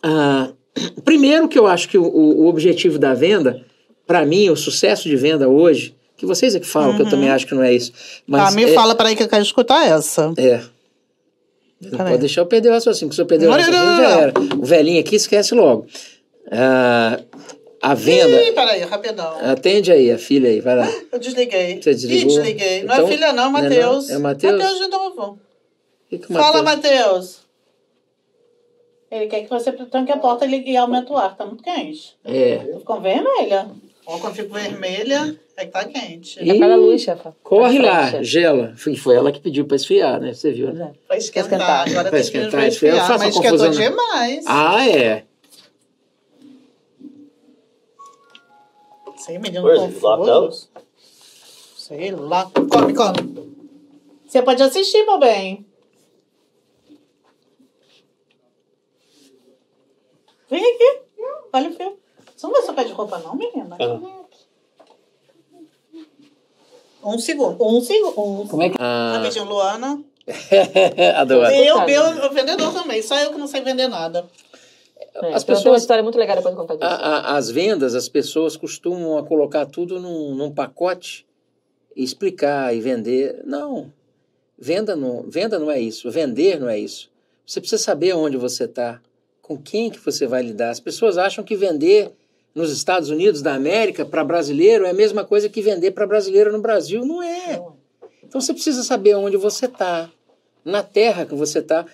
Ah, 0.01 0.49
primeiro 1.05 1.47
que 1.47 1.57
eu 1.59 1.67
acho 1.67 1.87
que 1.89 1.97
o, 1.97 2.03
o 2.05 2.47
objetivo 2.47 2.97
da 2.97 3.13
venda, 3.13 3.63
para 4.07 4.25
mim, 4.25 4.49
o 4.49 4.55
sucesso 4.55 5.07
de 5.07 5.15
venda 5.15 5.47
hoje, 5.47 5.95
que 6.17 6.25
vocês 6.25 6.53
é 6.55 6.59
que 6.59 6.67
falam, 6.67 6.95
que 6.95 7.01
eu 7.03 7.09
também 7.09 7.29
acho 7.29 7.45
que 7.47 7.53
não 7.55 7.63
é 7.63 7.73
isso. 7.73 7.93
Mas 8.27 8.49
Tá, 8.49 8.55
me 8.55 8.63
é, 8.63 8.73
fala 8.73 8.93
peraí 8.95 9.15
que 9.15 9.23
eu 9.23 9.27
quero 9.29 9.43
escutar 9.43 9.87
essa. 9.87 10.33
é. 10.37 10.61
Não 11.81 11.97
pode 11.97 12.17
deixar 12.17 12.41
eu 12.41 12.45
perder 12.45 12.69
o 12.69 12.73
raciocínio, 12.73 13.07
porque 13.07 13.15
se 13.15 13.21
eu 13.21 13.25
perder 13.25 13.45
o 13.47 13.51
Não, 13.51 13.57
não, 13.57 13.63
raciocínio 13.63 13.85
não, 13.93 14.01
já 14.03 14.09
não. 14.15 14.21
era. 14.21 14.33
O 14.61 14.65
velhinho 14.65 14.99
aqui 14.99 15.15
esquece 15.15 15.55
logo. 15.55 15.85
Ah, 16.51 17.21
a 17.81 17.93
venda. 17.93 18.41
Ih, 18.43 18.51
peraí, 18.53 18.81
rapidão. 18.81 19.37
Atende 19.51 19.91
aí, 19.91 20.11
a 20.11 20.17
filha 20.17 20.49
aí, 20.49 20.59
vai 20.61 20.75
lá. 20.75 20.87
Eu 21.11 21.19
desliguei. 21.19 21.81
Você 21.81 21.91
desligou? 21.93 22.31
Ih, 22.31 22.35
desliguei. 22.35 22.83
Não 22.83 22.93
Então, 22.95 23.07
é 23.07 23.11
filha, 23.11 23.33
não, 23.33 23.45
é 23.45 23.49
Matheus. 23.49 24.07
não? 24.09 24.15
É 24.15 24.19
Matheus? 24.19 24.53
Matheus 24.57 24.79
de 24.79 24.87
novo. 24.87 25.39
Que 26.09 26.17
que 26.17 26.31
o 26.31 26.35
Fala, 26.35 26.63
Matheus-. 26.63 27.39
Ele 29.11 29.27
quer 29.27 29.41
que 29.43 29.49
você 29.49 29.71
tranque 29.71 30.11
a 30.11 30.17
porta 30.17 30.45
e 30.45 30.49
ligue- 30.49 30.71
e 30.71 30.77
aumente 30.77 31.11
o 31.11 31.17
ar, 31.17 31.35
tá 31.35 31.45
muito 31.45 31.63
quente. 31.63 32.15
É. 32.23 32.59
Ficou 32.77 33.01
vermelha. 33.01 33.67
Ó, 34.05 34.17
quando 34.19 34.35
fico 34.35 34.53
vermelha, 34.53 35.35
é 35.57 35.65
que 35.65 35.71
tá 35.71 35.83
quente. 35.85 36.39
Ih, 36.43 36.51
É 36.51 36.57
para 36.59 36.73
a 36.73 36.77
luz, 36.77 37.01
chefa. 37.01 37.35
Corre 37.43 37.79
Pra 37.79 37.91
lá, 37.91 38.07
frente. 38.07 38.23
gela. 38.25 38.73
Foi, 38.75 38.95
foi 38.95 39.15
ela 39.15 39.31
que 39.31 39.39
pediu 39.39 39.65
para 39.65 39.75
esfriar, 39.75 40.19
né? 40.19 40.33
Você 40.33 40.51
viu, 40.51 40.71
né? 40.73 40.91
Vai 41.07 41.17
esquentar. 41.17 41.47
esquentar. 41.51 41.89
Agora 41.89 42.09
que 42.11 42.17
esquentar, 42.17 42.47
esfriar. 42.67 42.67
esfriar. 42.67 43.07
Faça 43.07 43.25
Mas 43.25 43.35
esquentou 43.35 43.57
confusão, 43.67 43.89
demais. 43.89 44.45
Ah, 44.47 44.87
é. 44.89 45.23
Sei, 49.19 49.37
menino 49.37 49.63
Where 49.63 49.75
is 49.75 49.95
it? 49.95 50.01
Locked 50.01 50.25
confuso. 50.25 50.69
Sei 51.75 52.11
lá. 52.11 52.49
Come, 52.53 52.93
come. 52.93 53.49
Você 54.25 54.41
pode 54.41 54.63
assistir, 54.63 55.03
meu 55.05 55.19
bem. 55.19 55.65
Vem 60.49 60.63
aqui. 60.63 61.01
Olha 61.51 61.69
o 61.69 61.73
filme. 61.73 61.97
Você 62.35 62.47
não 62.47 62.53
vai 62.53 62.61
trocar 62.61 62.85
de 62.85 62.93
roupa, 62.93 63.19
não, 63.19 63.35
menina? 63.35 63.75
Ah. 63.79 63.99
Um 67.03 67.19
segundo. 67.19 67.61
Um 67.61 67.81
segundo. 67.81 68.19
Um 68.19 68.47
Como 68.47 68.63
é 68.63 68.69
que. 68.69 68.77
Ah, 68.79 69.17
Rapidinho, 69.17 69.45
Luana. 69.45 70.01
adoro. 71.17 71.51
Eu, 71.51 71.79
eu 72.23 72.31
vendedor 72.31 72.71
também. 72.71 73.01
Só 73.01 73.19
eu 73.19 73.31
que 73.31 73.37
não 73.37 73.47
sei 73.47 73.61
vender 73.61 73.87
nada. 73.89 74.25
É, 75.21 75.33
As 75.33 75.43
então 75.43 75.55
tem 75.55 75.55
uma 75.55 75.57
pessoas- 75.57 75.81
história 75.81 76.03
muito 76.03 76.17
legal 76.17 76.35
depois 76.37 76.53
de 76.55 76.59
contar 76.61 76.75
disso. 76.75 76.85
A- 76.85 76.95
a- 76.95 77.37
as 77.37 77.49
vendas, 77.49 77.93
as 77.95 78.07
pessoas 78.07 78.55
costumam 78.55 79.17
a 79.17 79.23
colocar 79.23 79.65
tudo 79.65 79.99
num, 79.99 80.33
num 80.35 80.51
pacote 80.51 81.25
e 81.95 82.03
explicar 82.03 82.73
e 82.75 82.79
vender. 82.79 83.41
Não. 83.45 83.91
Venda 84.57 84.95
não, 84.95 85.23
venda 85.29 85.57
não 85.59 85.69
é 85.71 85.79
isso. 85.79 86.09
Vender 86.11 86.59
não 86.59 86.69
é 86.69 86.77
isso. 86.79 87.09
Você 87.45 87.59
precisa 87.59 87.81
saber 87.81 88.13
onde 88.13 88.37
você 88.37 88.65
está, 88.65 89.01
com 89.41 89.57
quem 89.57 89.89
que 89.89 89.99
você 89.99 90.27
vai 90.27 90.43
lidar. 90.43 90.69
As 90.69 90.79
pessoas 90.79 91.17
acham 91.17 91.43
que 91.43 91.55
vender 91.55 92.11
nos 92.53 92.71
Estados 92.71 93.09
Unidos 93.09 93.41
da 93.41 93.53
América 93.53 94.05
para 94.05 94.23
brasileiro 94.23 94.85
é 94.85 94.89
a 94.89 94.93
mesma 94.93 95.23
coisa 95.25 95.49
que 95.49 95.61
vender 95.61 95.91
para 95.91 96.05
brasileiro 96.07 96.51
no 96.51 96.61
Brasil. 96.61 97.05
Não 97.05 97.21
é. 97.23 97.61
Então 98.23 98.39
você 98.41 98.53
precisa 98.53 98.83
saber 98.83 99.15
onde 99.15 99.37
você 99.37 99.65
está, 99.65 100.09
na 100.63 100.83
terra 100.83 101.25
que 101.25 101.33
você 101.35 101.59
está. 101.59 101.85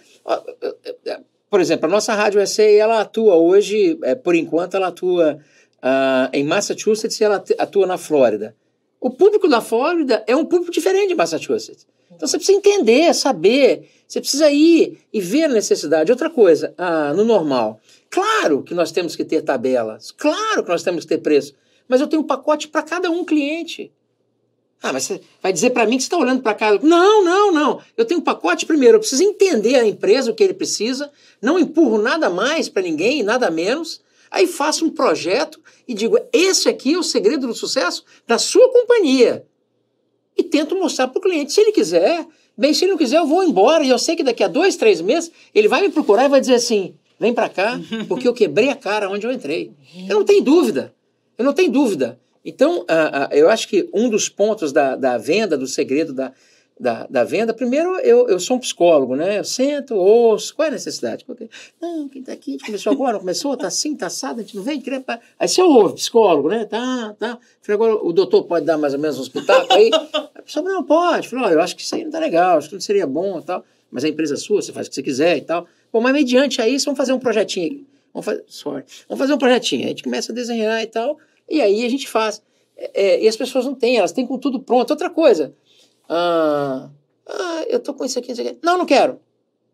Por 1.50 1.60
exemplo, 1.62 1.86
a 1.86 1.90
nossa 1.90 2.14
Rádio 2.14 2.46
SA, 2.46 2.64
ela 2.64 3.02
atua 3.02 3.36
hoje, 3.36 3.98
é, 4.04 4.16
por 4.16 4.36
enquanto, 4.36 4.76
ela 4.76 4.88
atua 4.88 5.40
ah, 5.82 6.30
em 6.34 6.44
Massachusetts 6.44 7.20
e 7.20 7.24
ela 7.24 7.44
atua 7.60 7.86
na 7.86 7.98
Flórida. 7.98 8.56
O 9.00 9.12
público 9.12 9.48
da 9.48 9.62
Flórida 9.62 10.24
é 10.26 10.36
um 10.36 10.46
público 10.46 10.72
diferente 10.72 11.10
de 11.10 11.16
Massachusetts. 11.16 11.86
Então 12.16 12.28
você 12.28 12.38
precisa 12.38 12.58
entender, 12.58 13.14
saber, 13.14 13.90
você 14.08 14.20
precisa 14.20 14.50
ir 14.50 15.00
e 15.14 15.22
ver 15.22 15.44
a 15.44 15.50
necessidade. 15.50 16.12
Outra 16.12 16.30
coisa, 16.30 16.74
ah, 16.78 17.14
no 17.14 17.24
normal, 17.24 17.80
claro 18.10 18.64
que 18.64 18.74
nós 18.74 18.92
temos 18.92 19.16
que 19.16 19.24
ter 19.24 19.42
tabelas, 19.42 20.12
claro 20.12 20.64
que 20.64 20.70
nós 20.70 20.82
temos 20.82 21.04
que 21.04 21.10
ter 21.10 21.20
preço, 21.20 21.54
mas 21.88 22.02
eu 22.02 22.08
tenho 22.08 22.22
um 22.22 22.26
pacote 22.26 22.68
para 22.68 22.82
cada 22.82 23.12
um 23.12 23.24
cliente. 23.24 23.92
Ah, 24.82 24.94
mas 24.94 25.04
você 25.04 25.22
vai 25.42 25.52
dizer 25.52 25.72
para 25.72 25.86
mim 25.86 25.98
que 25.98 26.04
você 26.04 26.08
está 26.08 26.18
olhando 26.18 26.42
para 26.42 26.54
cá. 26.54 26.78
Não, 26.82 27.24
não, 27.24 27.52
não. 27.52 27.82
Eu 27.98 28.06
tenho 28.06 28.20
um 28.20 28.24
pacote 28.24 28.66
primeiro. 28.66 28.96
Eu 28.96 29.00
preciso 29.00 29.24
entender 29.24 29.76
a 29.76 29.88
empresa, 29.88 30.30
o 30.30 30.36
que 30.36 30.44
ele 30.44 30.54
precisa. 30.54 31.12
Não 31.42 31.58
empurro 31.58 31.98
nada 31.98 32.30
mais 32.30 32.70
para 32.70 32.84
ninguém, 32.84 33.24
nada 33.24 33.50
menos. 33.50 34.02
Aí 34.30 34.48
faço 34.48 34.86
um 34.86 34.90
projeto 34.90 35.60
e 35.88 35.94
digo: 35.94 36.20
esse 36.32 36.70
aqui 36.70 36.94
é 36.94 36.98
o 36.98 37.04
segredo 37.04 37.48
do 37.48 37.54
sucesso 37.54 38.04
da 38.28 38.38
sua 38.38 38.72
companhia. 38.72 39.46
E 40.38 40.44
tento 40.44 40.76
mostrar 40.76 41.08
para 41.08 41.20
o 41.20 41.22
cliente. 41.22 41.54
Se 41.54 41.62
ele 41.62 41.72
quiser, 41.72 42.28
bem, 42.58 42.74
se 42.74 42.84
ele 42.84 42.92
não 42.92 42.98
quiser, 42.98 43.18
eu 43.18 43.26
vou 43.26 43.44
embora. 43.44 43.84
E 43.84 43.90
eu 43.90 43.98
sei 43.98 44.16
que 44.16 44.24
daqui 44.24 44.44
a 44.44 44.48
dois, 44.48 44.76
três 44.76 45.00
meses, 45.02 45.32
ele 45.54 45.68
vai 45.68 45.82
me 45.82 45.90
procurar 45.90 46.26
e 46.26 46.30
vai 46.30 46.42
dizer 46.42 46.56
assim: 46.56 46.96
vem 47.20 47.34
para 47.34 47.50
cá, 47.50 47.80
porque 48.08 48.28
eu 48.28 48.34
quebrei 48.34 48.70
a 48.70 48.76
cara 48.76 49.10
onde 49.10 49.26
eu 49.26 49.32
entrei. 49.32 49.72
Eu 50.08 50.18
não 50.18 50.26
tenho 50.26 50.44
dúvida. 50.44 50.94
Eu 51.38 51.46
não 51.46 51.54
tenho 51.54 51.72
dúvida. 51.72 52.20
Então, 52.46 52.86
eu 53.32 53.50
acho 53.50 53.68
que 53.68 53.90
um 53.94 54.08
dos 54.10 54.30
pontos 54.30 54.72
da, 54.72 54.96
da 54.96 55.18
venda, 55.18 55.58
do 55.58 55.66
segredo 55.66 56.14
da, 56.14 56.32
da, 56.80 57.08
da 57.10 57.24
venda, 57.24 57.54
primeiro, 57.54 57.98
eu, 58.00 58.28
eu 58.28 58.40
sou 58.40 58.58
um 58.58 58.60
psicólogo, 58.60 59.16
né? 59.16 59.40
Eu 59.40 59.44
sento, 59.44 59.96
ouço, 59.96 60.54
qual 60.56 60.66
é 60.66 60.70
a 60.70 60.74
necessidade? 60.74 61.26
Qual 61.26 61.36
que 61.36 61.46
é? 61.46 61.50
Não, 61.82 62.08
quem 62.08 62.22
tá 62.22 62.34
aqui, 62.34 62.52
a 62.52 62.54
gente 62.54 62.66
começou 62.66 62.94
agora, 62.94 63.14
não 63.14 63.20
começou, 63.22 63.56
tá 63.58 63.68
assim, 63.68 63.96
tá 63.96 64.08
assado, 64.08 64.40
a 64.42 64.44
gente 64.44 64.56
não 64.56 64.64
vem, 64.64 64.80
querer... 64.80 65.00
pa- 65.00 65.20
Aí 65.40 65.48
você 65.48 65.62
ouve, 65.62 65.96
psicólogo, 65.96 66.50
né? 66.50 66.66
Tá, 66.66 67.16
tá. 67.18 67.40
Falei, 67.62 67.76
agora 67.76 67.96
o 67.96 68.14
doutor 68.14 68.44
pode 68.44 68.66
dar 68.66 68.78
mais 68.78 68.94
ou 68.94 69.00
menos 69.00 69.18
um 69.18 69.24
espetáculo 69.24 69.74
aí? 69.74 69.90
A 70.36 70.42
pessoa, 70.42 70.64
não, 70.64 70.84
pode. 70.84 71.28
Falei, 71.30 71.54
eu 71.56 71.62
acho 71.62 71.76
que 71.76 71.82
isso 71.82 71.96
aí 71.96 72.04
não 72.04 72.12
tá 72.12 72.20
legal, 72.20 72.58
acho 72.58 72.68
que 72.70 72.76
não 72.76 72.82
seria 72.82 73.08
bom 73.08 73.40
e 73.40 73.44
tal, 73.44 73.66
mas 73.90 74.04
a 74.04 74.10
empresa 74.10 74.36
é 74.36 74.38
sua, 74.38 74.62
você 74.62 74.72
faz 74.72 74.86
o 74.86 74.90
que 74.90 74.96
você 74.96 75.02
quiser 75.04 75.38
e 75.38 75.42
tal. 75.42 75.66
Bom, 75.92 76.02
mas 76.02 76.14
mediante 76.14 76.62
a 76.62 76.68
isso, 76.68 76.86
vamos 76.86 76.98
fazer 76.98 77.14
um 77.14 77.20
projetinho. 77.20 77.86
Vamos 78.14 78.26
fazer, 78.26 78.44
sorry. 78.48 78.84
Vamos 79.08 79.20
fazer 79.20 79.34
um 79.34 79.38
projetinho. 79.38 79.86
A 79.86 79.88
gente 79.88 80.04
começa 80.04 80.32
a 80.32 80.36
desenhar 80.36 80.82
e 80.84 80.88
tal, 80.88 81.18
e 81.50 81.62
aí 81.62 81.86
a 81.86 81.90
gente 81.90 82.08
faz. 82.08 82.42
É, 82.78 83.04
é, 83.04 83.24
e 83.24 83.28
as 83.28 83.38
pessoas 83.38 83.66
não 83.66 83.76
têm, 83.76 83.98
elas 83.98 84.12
têm 84.12 84.26
com 84.26 84.38
tudo 84.38 84.60
pronto. 84.60 84.92
Outra 84.92 85.10
coisa, 85.10 85.56
ah, 86.10 86.90
ah, 87.28 87.66
eu 87.68 87.80
tô 87.80 87.94
com 87.94 88.06
isso 88.06 88.20
aqui, 88.20 88.32
isso 88.32 88.42
aqui. 88.42 88.58
Não, 88.62 88.78
não 88.78 88.86
quero. 88.86 89.20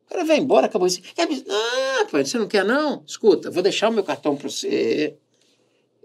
O 0.05 0.09
cara 0.09 0.25
vai 0.25 0.37
embora, 0.37 0.65
acabou 0.65 0.87
isso. 0.87 1.01
É, 1.17 1.23
ah, 1.23 2.05
pai, 2.11 2.25
você 2.25 2.37
não 2.37 2.47
quer 2.47 2.65
não? 2.65 3.03
Escuta, 3.05 3.49
vou 3.49 3.63
deixar 3.63 3.89
o 3.89 3.93
meu 3.93 4.03
cartão 4.03 4.35
para 4.35 4.49
você. 4.49 5.15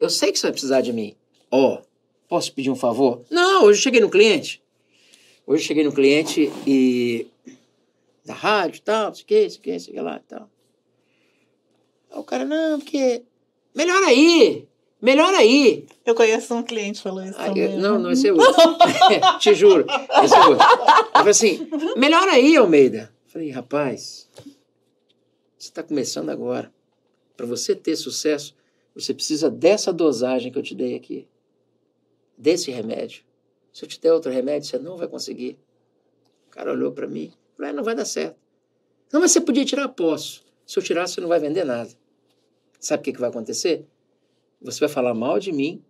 Eu 0.01 0.11
sei 0.11 0.31
que 0.31 0.39
você 0.39 0.47
vai 0.47 0.53
precisar 0.53 0.81
de 0.81 0.93
mim. 0.93 1.17
Ó, 1.51 1.81
posso 2.29 2.53
pedir 2.53 2.71
um 2.71 2.77
favor? 2.77 3.23
Não, 3.31 3.65
hoje 3.65 3.79
eu 3.79 3.83
cheguei 3.83 4.01
no 4.01 4.11
cliente. 4.11 4.63
Hoje 5.47 5.63
eu 5.63 5.67
cheguei 5.67 5.85
no 5.85 5.93
cliente 5.93 6.53
e... 6.67 7.27
Da 8.25 8.35
rádio 8.35 8.79
e 8.79 8.83
tal, 8.83 9.07
não 9.07 9.15
sei 9.15 9.23
o 9.23 9.27
que, 9.27 9.41
isso 9.47 9.59
aqui, 9.61 9.71
isso 9.71 9.91
aqui 9.91 10.01
lá 10.01 10.17
e 10.17 10.29
tal. 10.29 10.51
Aí 12.11 12.19
o 12.19 12.25
cara, 12.25 12.45
não, 12.45 12.81
porque... 12.81 13.23
Melhor 13.75 14.03
aí! 14.03 14.67
Melhor 15.07 15.33
aí! 15.35 15.87
Eu 16.05 16.17
conheço 16.17 16.53
um 16.53 16.65
cliente 16.65 16.97
que 16.99 17.05
falou 17.05 17.23
isso 17.23 17.39
Ah, 17.39 17.47
também. 17.47 17.75
eu- 17.75 17.79
não, 17.79 17.97
não, 17.97 18.11
esse 18.11 18.27
é 18.27 18.33
outro. 18.33 18.53
Te 19.39 19.55
juro, 19.55 19.87
esse 20.25 20.35
é 20.35 20.41
outro. 20.47 20.67
Eu 20.67 21.13
falei 21.13 21.31
assim, 21.31 21.69
melhor 21.97 22.27
aí, 22.29 22.57
Almeida. 22.57 23.15
Eu 23.25 23.31
falei, 23.31 23.51
rapaz, 23.51 24.29
Você 25.57 25.69
está 25.69 25.81
começando 25.85 26.29
agora. 26.31 26.73
Para 27.37 27.47
você 27.47 27.77
ter 27.77 27.95
sucesso, 27.95 28.57
você 28.97 29.15
precisa 29.15 29.49
dessa 29.49 29.93
dosagem 29.93 30.51
que 30.51 30.59
eu 30.59 30.63
te 30.63 30.75
dei 30.75 30.97
aqui. 30.97 31.29
Desse 32.37 32.73
remédio. 32.73 33.23
Se 33.73 33.85
eu 33.85 33.89
te 33.89 34.01
der 34.01 34.13
outro 34.13 34.33
remédio, 34.33 34.69
você 34.69 34.77
não 34.79 34.97
vai 34.97 35.07
conseguir. 35.07 35.57
O 36.49 36.51
cara 36.51 36.73
olhou 36.73 36.91
para 36.91 37.07
mim. 37.07 37.33
Falou, 37.57 37.71
"É, 37.71 37.73
não 37.73 37.85
vai 37.85 37.95
dar 37.95 38.05
certo. 38.05 38.37
Não, 39.13 39.21
mas 39.21 39.31
você 39.31 39.41
podia 39.41 39.65
tirar, 39.65 39.89
posso. 39.89 40.43
Se 40.67 40.77
eu 40.79 40.83
tirar, 40.83 41.07
você 41.07 41.21
não 41.21 41.29
vai 41.29 41.39
vender 41.39 41.63
nada. 41.65 41.91
Sabe 42.81 43.01
o 43.03 43.05
que, 43.05 43.13
que 43.13 43.21
vai 43.21 43.31
acontecer? 43.31 43.87
Você 44.67 44.81
vai 44.81 44.89
falar 44.89 45.15
mal 45.15 45.39
de 45.39 45.53
mim 45.53 45.83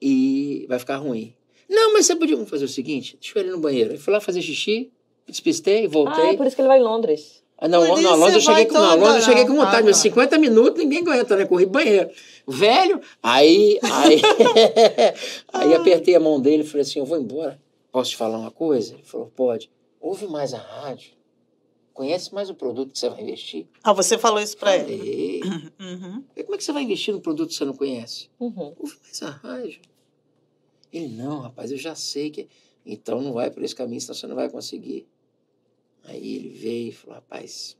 e 0.00 0.66
vai 0.68 0.78
ficar 0.78 0.96
ruim. 0.96 1.34
Não, 1.68 1.92
mas 1.92 2.06
você 2.06 2.16
podia 2.16 2.36
fazer 2.46 2.64
o 2.64 2.68
seguinte: 2.68 3.16
deixa 3.20 3.38
eu 3.38 3.46
ir 3.46 3.50
no 3.50 3.58
banheiro. 3.60 3.94
Eu 3.94 3.98
fui 3.98 4.12
lá 4.12 4.20
fazer 4.20 4.42
xixi, 4.42 4.90
despistei, 5.26 5.82
Ah, 5.82 5.84
é 5.84 5.88
voltei. 5.88 6.36
por 6.36 6.46
isso 6.46 6.56
que 6.56 6.62
ele 6.62 6.68
vai 6.68 6.78
em 6.78 6.82
Londres. 6.82 7.42
Ah, 7.56 7.68
não, 7.68 7.86
não, 7.86 7.94
isso 7.98 8.16
Londres 8.16 8.34
eu 8.36 8.40
cheguei 8.40 8.66
com, 8.66 8.74
não, 8.74 8.96
Londres 8.96 9.16
eu 9.16 9.22
cheguei 9.22 9.44
não. 9.44 9.50
com 9.54 9.56
vontade, 9.60 9.82
Ah, 9.82 9.86
não. 9.86 9.92
50 9.92 10.38
minutos 10.38 10.82
ninguém 10.82 11.00
aguenta, 11.00 11.36
né? 11.36 11.44
Corri 11.44 11.66
banheiro. 11.66 12.10
Velho, 12.48 13.00
aí, 13.22 13.78
aí, 13.82 14.20
aí 15.52 15.74
apertei 15.74 16.14
a 16.16 16.20
mão 16.20 16.40
dele 16.40 16.62
e 16.62 16.66
falei 16.66 16.82
assim: 16.82 16.98
eu 16.98 17.04
vou 17.04 17.18
embora. 17.18 17.60
Posso 17.92 18.10
te 18.10 18.16
falar 18.16 18.38
uma 18.38 18.50
coisa? 18.50 18.94
Ele 18.94 19.02
falou: 19.04 19.30
pode. 19.36 19.70
Ouve 20.00 20.26
mais 20.26 20.54
a 20.54 20.58
rádio. 20.58 21.12
Conhece 21.92 22.32
mais 22.32 22.48
o 22.48 22.54
produto 22.54 22.92
que 22.92 22.98
você 22.98 23.08
vai 23.08 23.22
investir. 23.22 23.66
Ah, 23.82 23.92
você 23.92 24.16
falou 24.16 24.40
isso 24.40 24.56
pra 24.56 24.76
ele. 24.76 25.40
Uhum. 25.80 26.22
como 26.44 26.54
é 26.54 26.58
que 26.58 26.64
você 26.64 26.72
vai 26.72 26.82
investir 26.82 27.12
no 27.12 27.20
produto 27.20 27.48
que 27.48 27.54
você 27.54 27.64
não 27.64 27.74
conhece? 27.74 28.28
Uhum. 28.38 28.74
Ouve 28.78 28.96
mais 29.02 29.22
a 29.22 29.30
rádio. 29.30 29.80
Ele, 30.92 31.08
não, 31.08 31.40
rapaz, 31.40 31.70
eu 31.70 31.78
já 31.78 31.94
sei 31.94 32.30
que. 32.30 32.48
Então 32.84 33.20
não 33.20 33.32
vai 33.32 33.50
por 33.50 33.62
esse 33.62 33.74
caminho, 33.74 34.00
senão 34.00 34.14
você 34.14 34.26
não 34.26 34.36
vai 34.36 34.48
conseguir. 34.50 35.06
Aí 36.04 36.36
ele 36.36 36.48
veio 36.50 36.88
e 36.88 36.92
falou, 36.92 37.14
rapaz. 37.16 37.76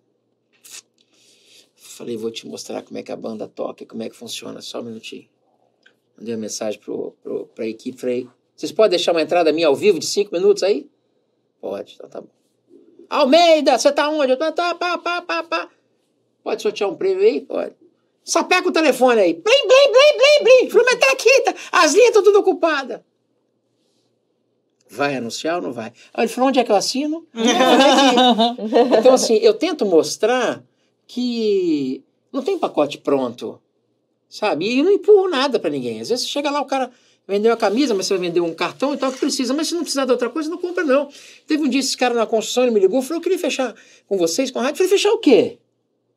Falei, 1.75 2.17
vou 2.17 2.31
te 2.31 2.47
mostrar 2.47 2.83
como 2.83 2.99
é 2.99 3.03
que 3.03 3.13
a 3.13 3.17
banda 3.17 3.47
toca, 3.47 3.85
como 3.85 4.03
é 4.03 4.09
que 4.09 4.17
funciona, 4.17 4.61
só 4.61 4.81
um 4.81 4.85
minutinho. 4.85 5.29
Mandei 6.17 6.35
uma 6.35 6.41
mensagem 6.41 6.81
pro, 6.81 7.13
pro, 7.23 7.47
pra 7.47 7.67
equipe, 7.67 7.99
falei, 7.99 8.29
vocês 8.57 8.73
podem 8.73 8.91
deixar 8.91 9.13
uma 9.13 9.23
entrada 9.23 9.53
minha 9.53 9.67
ao 9.67 9.75
vivo 9.75 9.99
de 9.99 10.07
cinco 10.07 10.33
minutos 10.35 10.63
aí? 10.63 10.89
Pode, 11.61 11.95
então 11.95 12.09
tá 12.09 12.21
bom. 12.21 12.40
Almeida, 13.11 13.77
você 13.77 13.91
tá 13.93 14.09
onde? 14.09 14.33
Eu 14.33 14.37
tô, 14.39 14.51
tá, 14.53 14.75
pá, 14.75 14.97
pá, 14.97 15.21
pá, 15.21 15.43
pá. 15.43 15.69
Pode 16.45 16.63
sortear 16.63 16.89
um 16.89 16.95
prêmio 16.97 17.23
aí? 17.25 17.41
Pode. 17.41 17.75
Só 18.25 18.45
pega 18.45 18.69
o 18.69 18.73
telefone 18.73 19.21
aí. 19.21 19.33
Blim, 19.35 19.43
blim, 19.43 19.93
blim, 19.93 20.17
blim, 20.17 20.45
blim. 20.63 20.71
Falei, 20.71 20.87
mas 20.87 21.01
tá 21.01 21.13
aqui, 21.13 21.41
tá. 21.43 21.55
as 21.73 21.93
linhas 21.93 22.09
estão 22.09 22.23
tudo 22.23 22.39
ocupadas. 22.39 23.01
Vai 24.89 25.17
anunciar 25.17 25.57
ou 25.57 25.63
não 25.63 25.73
vai? 25.73 25.93
Aí 26.15 26.25
ele 26.25 26.29
falou, 26.33 26.49
onde 26.49 26.59
é 26.61 26.65
que 26.65 26.71
eu 26.73 26.77
assino? 26.77 27.27
É 27.35 28.93
que- 28.93 28.97
Então, 29.01 29.15
assim, 29.15 29.37
eu 29.37 29.55
tento 29.55 29.85
mostrar 29.85 30.63
que 31.07 32.03
não 32.33 32.43
tem 32.43 32.59
pacote 32.59 32.99
pronto, 32.99 33.61
sabe? 34.29 34.67
E 34.79 34.83
não 34.83 34.91
empurro 34.93 35.29
nada 35.29 35.59
pra 35.59 35.71
ninguém. 35.71 36.01
Às 36.01 36.09
vezes 36.09 36.25
você 36.27 36.31
chega 36.31 36.51
lá, 36.51 36.61
o 36.61 36.65
cara 36.67 36.91
vendeu 37.31 37.53
a 37.53 37.57
camisa, 37.57 37.95
mas 37.95 38.07
você 38.07 38.15
vai 38.15 38.27
vender 38.29 38.41
um 38.41 38.53
cartão 38.53 38.93
e 38.93 38.97
tal, 38.97 39.11
que 39.13 39.19
precisa. 39.19 39.55
Mas 39.55 39.69
se 39.69 39.75
não 39.75 39.81
precisar 39.83 40.05
de 40.05 40.13
outra 40.13 40.29
coisa, 40.29 40.51
não 40.51 40.59
compra, 40.59 40.85
não. 40.85 41.09
Teve 41.47 41.63
um 41.63 41.69
dia 41.69 41.81
esse 41.81 41.97
cara 41.97 42.13
na 42.15 42.27
construção, 42.27 42.65
ele 42.65 42.73
me 42.73 42.81
ligou, 42.81 43.01
falou, 43.01 43.19
eu 43.19 43.23
queria 43.23 43.39
fechar 43.39 43.75
com 44.07 44.19
vocês, 44.19 44.51
com 44.51 44.59
a 44.59 44.63
rádio. 44.63 44.75
Eu 44.75 44.77
falei, 44.79 44.91
fechar 44.91 45.13
o 45.13 45.19
quê? 45.19 45.59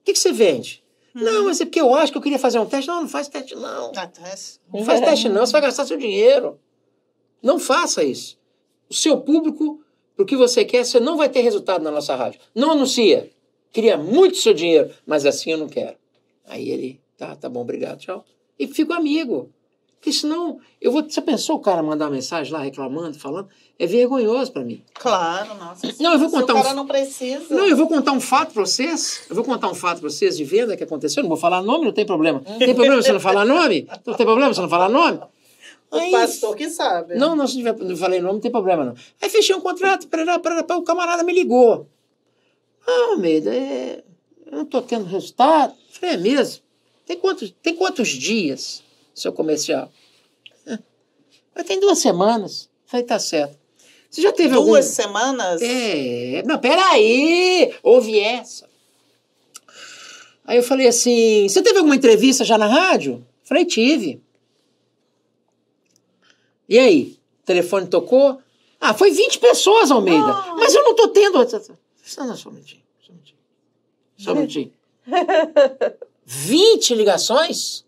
O 0.01 0.03
que, 0.05 0.13
que 0.13 0.19
você 0.19 0.31
vende? 0.33 0.83
Não, 1.13 1.45
mas 1.45 1.61
é 1.61 1.65
porque 1.65 1.79
eu 1.79 1.93
acho 1.93 2.11
que 2.11 2.17
eu 2.17 2.21
queria 2.21 2.39
fazer 2.39 2.57
um 2.59 2.65
teste. 2.65 2.87
Não, 2.87 3.01
não 3.01 3.07
faz 3.09 3.27
teste, 3.27 3.53
não. 3.55 3.91
Ah, 3.95 4.07
tá, 4.07 4.33
esse- 4.33 4.59
Não 4.73 4.83
faz 4.83 4.99
teste, 4.99 5.29
não. 5.29 5.45
Você 5.45 5.51
vai 5.51 5.61
gastar 5.61 5.85
seu 5.85 5.97
dinheiro. 5.97 6.59
Não 7.41 7.59
faça 7.59 8.03
isso. 8.03 8.37
O 8.89 8.93
seu 8.93 9.17
público, 9.21 9.79
pro 10.15 10.25
que 10.25 10.35
você 10.35 10.65
quer, 10.65 10.83
você 10.83 10.99
não 10.99 11.15
vai 11.17 11.29
ter 11.29 11.41
resultado 11.41 11.83
na 11.83 11.91
nossa 11.91 12.15
rádio. 12.15 12.39
Não 12.55 12.71
anuncia. 12.71 13.29
Queria 13.71 13.97
muito 13.97 14.37
seu 14.37 14.53
dinheiro, 14.53 14.89
mas 15.05 15.25
assim 15.25 15.51
eu 15.51 15.57
não 15.57 15.67
quero. 15.67 15.95
Aí 16.45 16.69
ele, 16.69 16.99
tá, 17.17 17.35
tá 17.35 17.47
bom, 17.47 17.61
obrigado, 17.61 17.99
tchau. 17.99 18.25
E 18.57 18.67
fico 18.67 18.93
amigo. 18.93 19.51
Porque 20.03 20.11
senão, 20.11 20.59
eu 20.81 20.91
vou. 20.91 21.01
Você 21.01 21.21
pensou 21.21 21.55
o 21.55 21.59
cara 21.59 21.81
mandar 21.81 22.07
uma 22.07 22.11
mensagem 22.11 22.51
lá 22.51 22.59
reclamando, 22.59 23.17
falando? 23.17 23.47
É 23.79 23.87
vergonhoso 23.87 24.51
pra 24.51 24.61
mim. 24.61 24.83
Claro, 24.95 25.55
nossa. 25.55 25.87
Não, 25.97 26.11
eu 26.11 26.19
vou 26.19 26.27
Se 26.29 26.35
contar 26.35 26.53
o 26.55 26.57
um- 26.57 26.61
cara 26.61 26.75
não 26.75 26.85
precisa. 26.85 27.45
Não, 27.49 27.65
eu 27.69 27.77
vou 27.77 27.87
contar 27.87 28.11
um 28.11 28.19
fato 28.19 28.51
pra 28.53 28.65
vocês. 28.65 29.21
Eu 29.29 29.35
vou 29.35 29.45
contar 29.45 29.69
um 29.69 29.73
fato 29.73 30.01
pra 30.01 30.09
vocês 30.09 30.35
de 30.35 30.43
venda 30.43 30.75
que 30.75 30.83
aconteceu. 30.83 31.23
Não 31.23 31.29
vou 31.29 31.37
falar 31.37 31.61
nome, 31.61 31.85
não 31.85 31.93
tem 31.93 32.05
problema. 32.05 32.41
Tem 32.59 32.75
problema 32.75 33.01
você 33.01 33.13
não 33.13 33.19
falar 33.21 33.45
nome? 33.45 33.87
Não 34.05 34.13
tem 34.13 34.25
problema 34.25 34.53
você 34.53 34.59
não 34.59 34.67
falar 34.67 34.89
nome? 34.89 35.21
O 35.89 35.95
Aí- 35.95 36.11
pastor 36.11 36.53
que 36.53 36.69
sabe. 36.69 37.15
Não, 37.15 37.33
não, 37.33 37.47
se 37.47 37.55
tiver, 37.55 37.73
não 37.77 37.95
falei 37.95 38.19
nome, 38.19 38.33
não 38.33 38.41
tem 38.41 38.51
problema, 38.51 38.83
não. 38.83 38.95
Aí 39.21 39.29
fechei 39.29 39.55
um 39.55 39.61
contrato, 39.61 40.09
parará, 40.09 40.37
parará, 40.37 40.65
o 40.77 40.81
camarada 40.81 41.23
me 41.23 41.31
ligou. 41.31 41.87
Ah, 42.85 43.11
Almeida, 43.11 43.55
é, 43.55 44.03
eu 44.47 44.57
não 44.57 44.65
tô 44.65 44.81
tendo 44.81 45.05
resultado. 45.05 45.73
Falei, 45.91 46.15
é 46.15 46.17
mesmo? 46.17 46.61
Tem 47.05 47.17
quantos, 47.17 47.53
tem 47.63 47.73
quantos 47.75 48.09
dias, 48.09 48.83
seu 49.13 49.31
comercial? 49.33 49.91
"É, 50.65 50.77
Mas 51.55 51.65
tem 51.65 51.79
duas 51.79 51.99
semanas. 51.99 52.69
Falei, 52.85 53.05
tá 53.05 53.19
certo. 53.19 53.57
Você 54.09 54.21
já 54.21 54.31
teve 54.31 54.55
algum... 54.55 54.69
Duas 54.71 54.85
semanas? 54.85 55.61
É, 55.61 56.43
não, 56.45 56.59
peraí, 56.59 57.73
houve 57.81 58.19
essa. 58.19 58.69
Aí 60.45 60.57
eu 60.57 60.63
falei 60.63 60.87
assim, 60.87 61.47
você 61.49 61.61
teve 61.61 61.77
alguma 61.79 61.95
entrevista 61.95 62.43
já 62.43 62.57
na 62.57 62.67
rádio? 62.67 63.25
Falei, 63.43 63.65
tive. 63.65 64.21
E 66.67 66.77
aí, 66.77 67.17
o 67.41 67.45
telefone 67.45 67.87
tocou? 67.87 68.39
Ah, 68.79 68.93
foi 68.93 69.11
20 69.11 69.39
pessoas, 69.39 69.89
Almeida. 69.89 70.33
Mas 70.57 70.75
eu 70.75 70.83
não 70.83 70.95
tô 70.95 71.07
tendo... 71.09 71.37
Só, 72.03 72.23
não, 72.25 72.35
só 72.35 72.49
um 72.49 72.51
minutinho, 72.53 72.81
só 73.01 73.11
um 73.11 73.15
minutinho. 73.15 73.39
Só 74.17 74.31
um 74.31 74.35
minutinho. 74.35 74.73
20 76.25 76.95
ligações? 76.95 77.82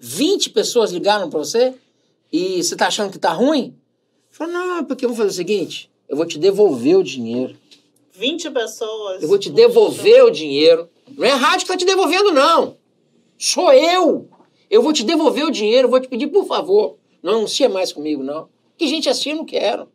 20 0.00 0.50
pessoas 0.50 0.90
ligaram 0.90 1.28
para 1.28 1.38
você? 1.38 1.74
E 2.32 2.62
você 2.62 2.74
tá 2.74 2.86
achando 2.86 3.12
que 3.12 3.18
tá 3.18 3.32
ruim? 3.32 3.76
Falei, 4.30 4.54
não, 4.54 4.78
é 4.78 4.82
porque 4.82 5.04
eu 5.04 5.10
vou 5.10 5.16
fazer 5.16 5.30
o 5.30 5.34
seguinte, 5.34 5.90
eu 6.08 6.16
vou 6.16 6.24
te 6.24 6.38
devolver 6.38 6.96
o 6.96 7.04
dinheiro. 7.04 7.54
20 8.14 8.50
pessoas. 8.50 9.22
Eu 9.22 9.28
vou 9.28 9.38
te 9.38 9.50
devolver 9.50 10.24
o 10.24 10.30
dinheiro. 10.30 10.88
Não 11.16 11.26
é 11.26 11.32
a 11.32 11.36
rádio 11.36 11.66
que 11.66 11.72
tá 11.72 11.76
te 11.76 11.84
devolvendo, 11.84 12.32
não. 12.32 12.76
Sou 13.38 13.72
eu. 13.72 14.28
Eu 14.70 14.82
vou 14.82 14.92
te 14.92 15.04
devolver 15.04 15.44
o 15.44 15.50
dinheiro, 15.50 15.88
vou 15.88 16.00
te 16.00 16.08
pedir, 16.08 16.28
por 16.28 16.46
favor, 16.46 16.96
não 17.22 17.38
anuncia 17.38 17.68
mais 17.68 17.92
comigo, 17.92 18.22
não. 18.22 18.48
Que 18.78 18.86
gente 18.86 19.08
assim 19.08 19.30
eu 19.30 19.36
não 19.36 19.44
quero. 19.44 19.88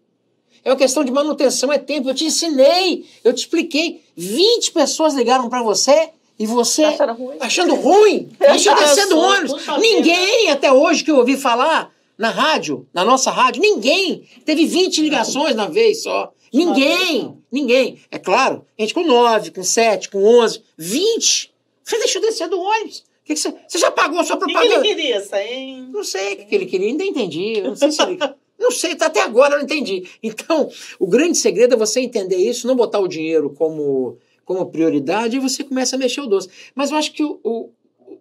É 0.63 0.69
uma 0.69 0.75
questão 0.75 1.03
de 1.03 1.11
manutenção, 1.11 1.71
é 1.71 1.77
tempo. 1.77 2.09
Eu 2.09 2.15
te 2.15 2.25
ensinei, 2.25 3.05
eu 3.23 3.33
te 3.33 3.39
expliquei. 3.39 4.03
20 4.15 4.71
pessoas 4.71 5.13
ligaram 5.13 5.47
pra 5.49 5.63
você 5.63 6.09
e 6.37 6.45
você 6.45 6.83
Achando 6.83 7.13
ruim. 7.13 7.37
achando 7.39 7.75
ruim, 7.75 8.29
do 8.39 8.45
pessoas, 8.45 9.11
ônibus. 9.11 9.51
puxa 9.53 9.77
Ninguém 9.77 10.49
até 10.51 10.71
hoje 10.71 11.03
que 11.03 11.11
eu 11.11 11.17
ouvi 11.17 11.37
falar 11.37 11.91
na 12.17 12.29
rádio, 12.29 12.87
na 12.93 13.03
nossa 13.03 13.31
rádio, 13.31 13.61
ninguém. 13.61 14.23
Teve 14.45 14.65
20 14.65 15.01
ligações 15.01 15.55
na 15.55 15.67
vez 15.67 16.03
só. 16.03 16.31
Ninguém, 16.53 17.37
ninguém. 17.51 17.99
É 18.09 18.17
claro, 18.17 18.65
gente 18.79 18.93
com 18.93 19.03
9, 19.03 19.51
com 19.51 19.63
7, 19.63 20.09
com 20.09 20.23
11, 20.23 20.61
20. 20.77 21.53
Você 21.83 21.99
deixou 21.99 22.21
descer 22.21 22.47
do 22.47 22.59
ônibus. 22.59 23.03
Que 23.25 23.33
que 23.33 23.39
você, 23.39 23.53
você 23.67 23.77
já 23.79 23.91
pagou 23.91 24.19
a 24.19 24.23
sua 24.23 24.35
O 24.35 24.39
que, 24.39 24.45
que 24.45 24.51
propaganda? 24.53 24.87
ele 24.87 24.95
queria? 24.95 25.21
Sair? 25.21 25.81
Não 25.91 26.03
sei 26.03 26.33
o 26.33 26.37
que 26.37 26.45
que 26.45 26.55
ele 26.55 26.65
queria, 26.67 26.87
ainda 26.87 27.03
entendi. 27.03 27.57
Eu 27.57 27.69
não 27.69 27.75
sei 27.75 27.91
se 27.91 28.01
ele. 28.01 28.19
Não 28.57 28.71
sei, 28.71 28.91
até 28.99 29.21
agora 29.21 29.55
eu 29.55 29.57
não 29.57 29.65
entendi. 29.65 30.07
Então, 30.23 30.69
o 30.97 31.05
grande 31.07 31.37
segredo 31.37 31.73
é 31.73 31.77
você 31.77 31.99
entender 31.99 32.37
isso, 32.37 32.67
não 32.67 32.75
botar 32.75 32.99
o 32.99 33.07
dinheiro 33.07 33.49
como, 33.49 34.17
como 34.45 34.65
prioridade 34.67 35.35
e 35.35 35.39
você 35.39 35.63
começa 35.63 35.95
a 35.95 35.99
mexer 35.99 36.21
o 36.21 36.27
doce. 36.27 36.47
Mas 36.73 36.91
eu 36.91 36.97
acho 36.97 37.11
que 37.11 37.23
o, 37.23 37.39
o- 37.43 37.69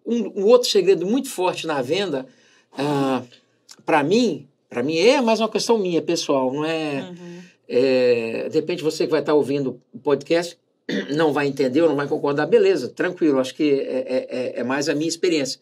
um, 0.07 0.43
um 0.43 0.47
outro 0.47 0.69
segredo 0.69 1.07
muito 1.07 1.29
forte 1.31 1.67
na 1.67 1.81
venda, 1.81 2.27
ah, 2.77 3.23
para 3.87 4.03
mim, 4.03 4.47
para 4.69 4.83
mim 4.83 4.97
é 4.99 5.21
mais 5.21 5.41
uma 5.41 5.49
questão 5.49 5.79
minha, 5.79 6.03
pessoal, 6.03 6.53
não 6.53 6.65
é, 6.65 7.03
Uhum. 7.11 7.39
é. 7.69 8.49
De 8.51 8.57
repente 8.57 8.83
você 8.83 9.05
que 9.05 9.11
vai 9.11 9.21
estar 9.21 9.35
ouvindo 9.35 9.81
o 9.93 9.99
podcast 9.99 10.59
não 11.17 11.33
vai 11.33 11.47
entender 11.47 11.81
ou 11.83 11.89
não 11.89 11.97
vai 11.97 12.07
concordar, 12.09 12.47
beleza, 12.47 12.89
tranquilo, 12.89 13.39
acho 13.39 13.55
que 13.55 13.71
é, 13.71 13.77
é- 14.07 14.27
é- 14.57 14.61
é 14.61 14.65
mais 14.65 14.89
a 14.89 14.95
minha 14.95 15.09
experiência. 15.09 15.61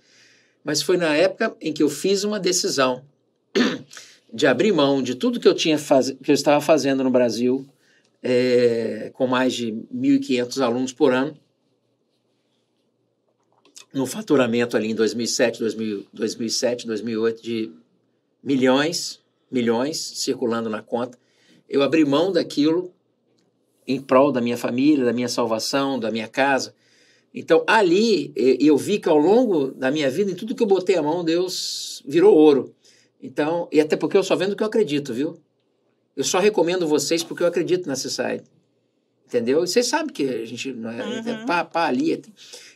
Mas 0.64 0.80
foi 0.82 0.96
na 0.96 1.14
época 1.14 1.54
em 1.60 1.72
que 1.72 1.82
eu 1.82 1.88
fiz 1.88 2.24
uma 2.24 2.38
decisão 2.40 3.02
de 4.32 4.46
abrir 4.46 4.72
mão 4.72 5.02
de 5.02 5.14
tudo 5.14 5.38
que 5.40 5.46
eu 5.48 5.54
tinha 5.54 5.78
faz... 5.78 6.10
que 6.10 6.30
eu 6.30 6.34
estava 6.34 6.60
fazendo 6.60 7.04
no 7.04 7.10
Brasil, 7.10 7.66
é, 8.22 9.10
com 9.14 9.26
mais 9.26 9.52
de 9.52 9.72
1.500 9.94 10.60
alunos 10.62 10.92
por 10.92 11.12
ano, 11.12 11.36
no 13.92 14.06
faturamento 14.06 14.76
ali 14.76 14.90
em 14.90 14.94
2007, 14.94 15.58
2000, 15.58 16.06
2007, 16.12 16.86
2008 16.86 17.42
de 17.42 17.72
milhões, 18.42 19.20
milhões 19.50 19.98
circulando 19.98 20.70
na 20.70 20.82
conta. 20.82 21.18
Eu 21.68 21.82
abri 21.82 22.04
mão 22.04 22.32
daquilo 22.32 22.92
em 23.86 24.00
prol 24.00 24.32
da 24.32 24.40
minha 24.40 24.56
família, 24.56 25.04
da 25.04 25.12
minha 25.12 25.28
salvação, 25.28 25.98
da 25.98 26.10
minha 26.10 26.28
casa. 26.28 26.74
Então, 27.34 27.64
ali, 27.66 28.32
eu 28.36 28.76
vi 28.76 28.98
que 28.98 29.08
ao 29.08 29.16
longo 29.16 29.68
da 29.72 29.90
minha 29.90 30.10
vida, 30.10 30.30
em 30.30 30.34
tudo 30.34 30.54
que 30.54 30.62
eu 30.62 30.66
botei 30.66 30.96
a 30.96 31.02
mão, 31.02 31.24
Deus 31.24 32.02
virou 32.06 32.34
ouro. 32.34 32.74
Então, 33.22 33.68
e 33.72 33.80
até 33.80 33.96
porque 33.96 34.16
eu 34.16 34.22
só 34.22 34.36
vendo 34.36 34.52
o 34.52 34.56
que 34.56 34.62
eu 34.62 34.66
acredito, 34.66 35.14
viu? 35.14 35.38
Eu 36.16 36.24
só 36.24 36.38
recomendo 36.38 36.86
vocês 36.86 37.22
porque 37.22 37.42
eu 37.42 37.46
acredito 37.46 37.88
nessa 37.88 38.08
site. 38.10 38.44
Entendeu? 39.26 39.64
E 39.64 39.66
vocês 39.66 39.86
sabem 39.86 40.12
que 40.12 40.28
a 40.28 40.44
gente 40.44 40.72
não 40.72 40.90
é, 40.90 41.22
é 41.26 41.46
pá, 41.46 41.64
pá 41.64 41.86
ali. 41.86 42.22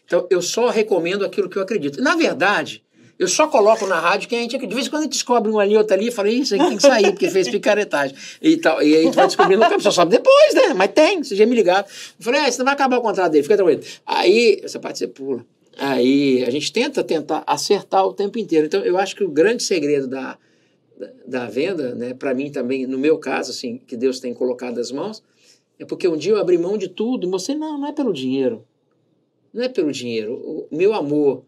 Então, 0.04 0.26
eu 0.30 0.40
só 0.40 0.68
recomendo 0.70 1.24
aquilo 1.24 1.48
que 1.48 1.58
eu 1.58 1.62
acredito. 1.62 2.00
Na 2.00 2.16
verdade, 2.16 2.82
eu 3.18 3.28
só 3.28 3.46
coloco 3.46 3.86
na 3.86 3.98
rádio 3.98 4.28
quem 4.28 4.38
a 4.38 4.42
gente. 4.42 4.58
De 4.58 4.74
vez 4.74 4.86
em 4.86 4.90
quando 4.90 5.00
a 5.00 5.04
gente 5.04 5.12
descobre 5.12 5.50
um 5.50 5.58
ali, 5.58 5.76
outro 5.76 5.94
ali, 5.94 6.08
e 6.08 6.10
fala, 6.10 6.28
isso 6.28 6.54
aqui 6.54 6.66
tem 6.66 6.76
que 6.76 6.82
sair, 6.82 7.10
porque 7.10 7.28
fez 7.30 7.48
picaretagem. 7.48 8.16
E, 8.40 8.56
tal. 8.56 8.82
e 8.82 8.94
aí 8.94 9.04
gente 9.04 9.14
vai 9.14 9.26
descobrindo 9.26 9.62
o 9.64 9.68
campo, 9.68 9.82
só 9.82 9.90
sabe 9.90 10.10
depois, 10.10 10.54
né? 10.54 10.74
Mas 10.74 10.92
tem, 10.92 11.22
você 11.22 11.34
já 11.34 11.44
me 11.44 11.54
ligado. 11.54 11.86
Eu 12.18 12.24
falei, 12.24 12.40
ah, 12.40 12.50
você 12.50 12.58
não 12.58 12.64
vai 12.64 12.74
acabar 12.74 12.98
o 12.98 13.02
contrato 13.02 13.32
dele, 13.32 13.42
fica 13.42 13.56
tranquilo. 13.56 13.82
Aí, 14.06 14.60
essa 14.62 14.78
parte 14.78 14.98
você 14.98 15.08
pula. 15.08 15.44
Aí 15.78 16.42
a 16.46 16.50
gente 16.50 16.72
tenta 16.72 17.04
tentar 17.04 17.42
acertar 17.46 18.06
o 18.06 18.12
tempo 18.12 18.38
inteiro. 18.38 18.66
Então, 18.66 18.80
eu 18.80 18.96
acho 18.98 19.14
que 19.14 19.24
o 19.24 19.28
grande 19.28 19.62
segredo 19.62 20.06
da, 20.06 20.38
da, 20.96 21.10
da 21.26 21.46
venda, 21.46 21.94
né, 21.94 22.14
para 22.14 22.34
mim 22.34 22.50
também, 22.50 22.86
no 22.86 22.98
meu 22.98 23.18
caso, 23.18 23.50
assim, 23.50 23.78
que 23.78 23.96
Deus 23.96 24.20
tem 24.20 24.32
colocado 24.32 24.78
as 24.78 24.90
mãos, 24.90 25.22
é 25.78 25.84
porque 25.84 26.08
um 26.08 26.16
dia 26.16 26.32
eu 26.32 26.40
abri 26.40 26.56
mão 26.56 26.78
de 26.78 26.88
tudo 26.88 27.26
e 27.26 27.30
mostrei, 27.30 27.56
não, 27.56 27.78
não 27.78 27.88
é 27.88 27.92
pelo 27.92 28.12
dinheiro. 28.12 28.64
Não 29.52 29.62
é 29.62 29.68
pelo 29.68 29.92
dinheiro. 29.92 30.34
O 30.70 30.76
meu 30.76 30.94
amor 30.94 31.44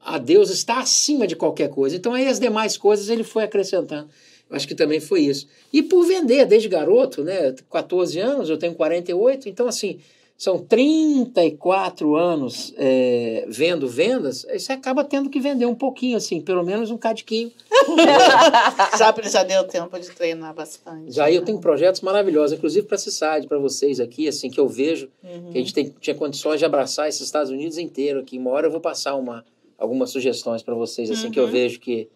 a 0.00 0.18
Deus 0.18 0.50
está 0.50 0.78
acima 0.78 1.26
de 1.26 1.34
qualquer 1.34 1.68
coisa. 1.68 1.96
Então 1.96 2.14
aí 2.14 2.28
as 2.28 2.38
demais 2.38 2.76
coisas 2.76 3.08
ele 3.08 3.24
foi 3.24 3.42
acrescentando. 3.42 4.08
Eu 4.48 4.56
acho 4.56 4.68
que 4.68 4.74
também 4.74 5.00
foi 5.00 5.22
isso. 5.22 5.48
E 5.72 5.82
por 5.82 6.06
vender 6.06 6.46
desde 6.46 6.68
garoto, 6.68 7.24
né? 7.24 7.52
14 7.70 8.20
anos, 8.20 8.48
eu 8.48 8.56
tenho 8.56 8.74
48, 8.74 9.48
então 9.48 9.66
assim, 9.66 9.98
são 10.38 10.58
34 10.58 12.14
anos 12.14 12.74
é, 12.76 13.46
vendo 13.48 13.88
vendas, 13.88 14.44
aí 14.46 14.60
você 14.60 14.72
acaba 14.72 15.02
tendo 15.02 15.30
que 15.30 15.40
vender 15.40 15.64
um 15.64 15.74
pouquinho, 15.74 16.18
assim, 16.18 16.42
pelo 16.42 16.62
menos 16.62 16.90
um 16.90 16.98
cadiquinho. 16.98 17.50
já, 18.98 19.14
já 19.30 19.42
deu 19.42 19.64
tempo 19.64 19.98
de 19.98 20.10
treinar 20.10 20.54
bastante. 20.54 21.10
Já 21.10 21.30
eu 21.30 21.42
tenho 21.42 21.58
projetos 21.58 22.02
maravilhosos, 22.02 22.58
inclusive 22.58 22.86
para 22.86 22.96
esse 22.96 23.10
site, 23.10 23.46
para 23.46 23.58
vocês 23.58 23.98
aqui, 23.98 24.28
assim, 24.28 24.50
que 24.50 24.60
eu 24.60 24.68
vejo 24.68 25.08
uhum. 25.24 25.52
que 25.52 25.58
a 25.58 25.60
gente 25.60 25.72
tem, 25.72 25.94
tinha 26.00 26.14
condições 26.14 26.58
de 26.58 26.66
abraçar 26.66 27.08
esses 27.08 27.22
Estados 27.22 27.50
Unidos 27.50 27.78
inteiro 27.78 28.20
aqui. 28.20 28.36
Uma 28.36 28.50
hora 28.50 28.66
eu 28.66 28.70
vou 28.70 28.80
passar 28.80 29.14
uma, 29.14 29.42
algumas 29.78 30.10
sugestões 30.10 30.62
para 30.62 30.74
vocês, 30.74 31.10
assim, 31.10 31.26
uhum. 31.26 31.32
que 31.32 31.40
eu 31.40 31.44
uhum. 31.44 31.50
vejo 31.50 31.80
que 31.80 32.10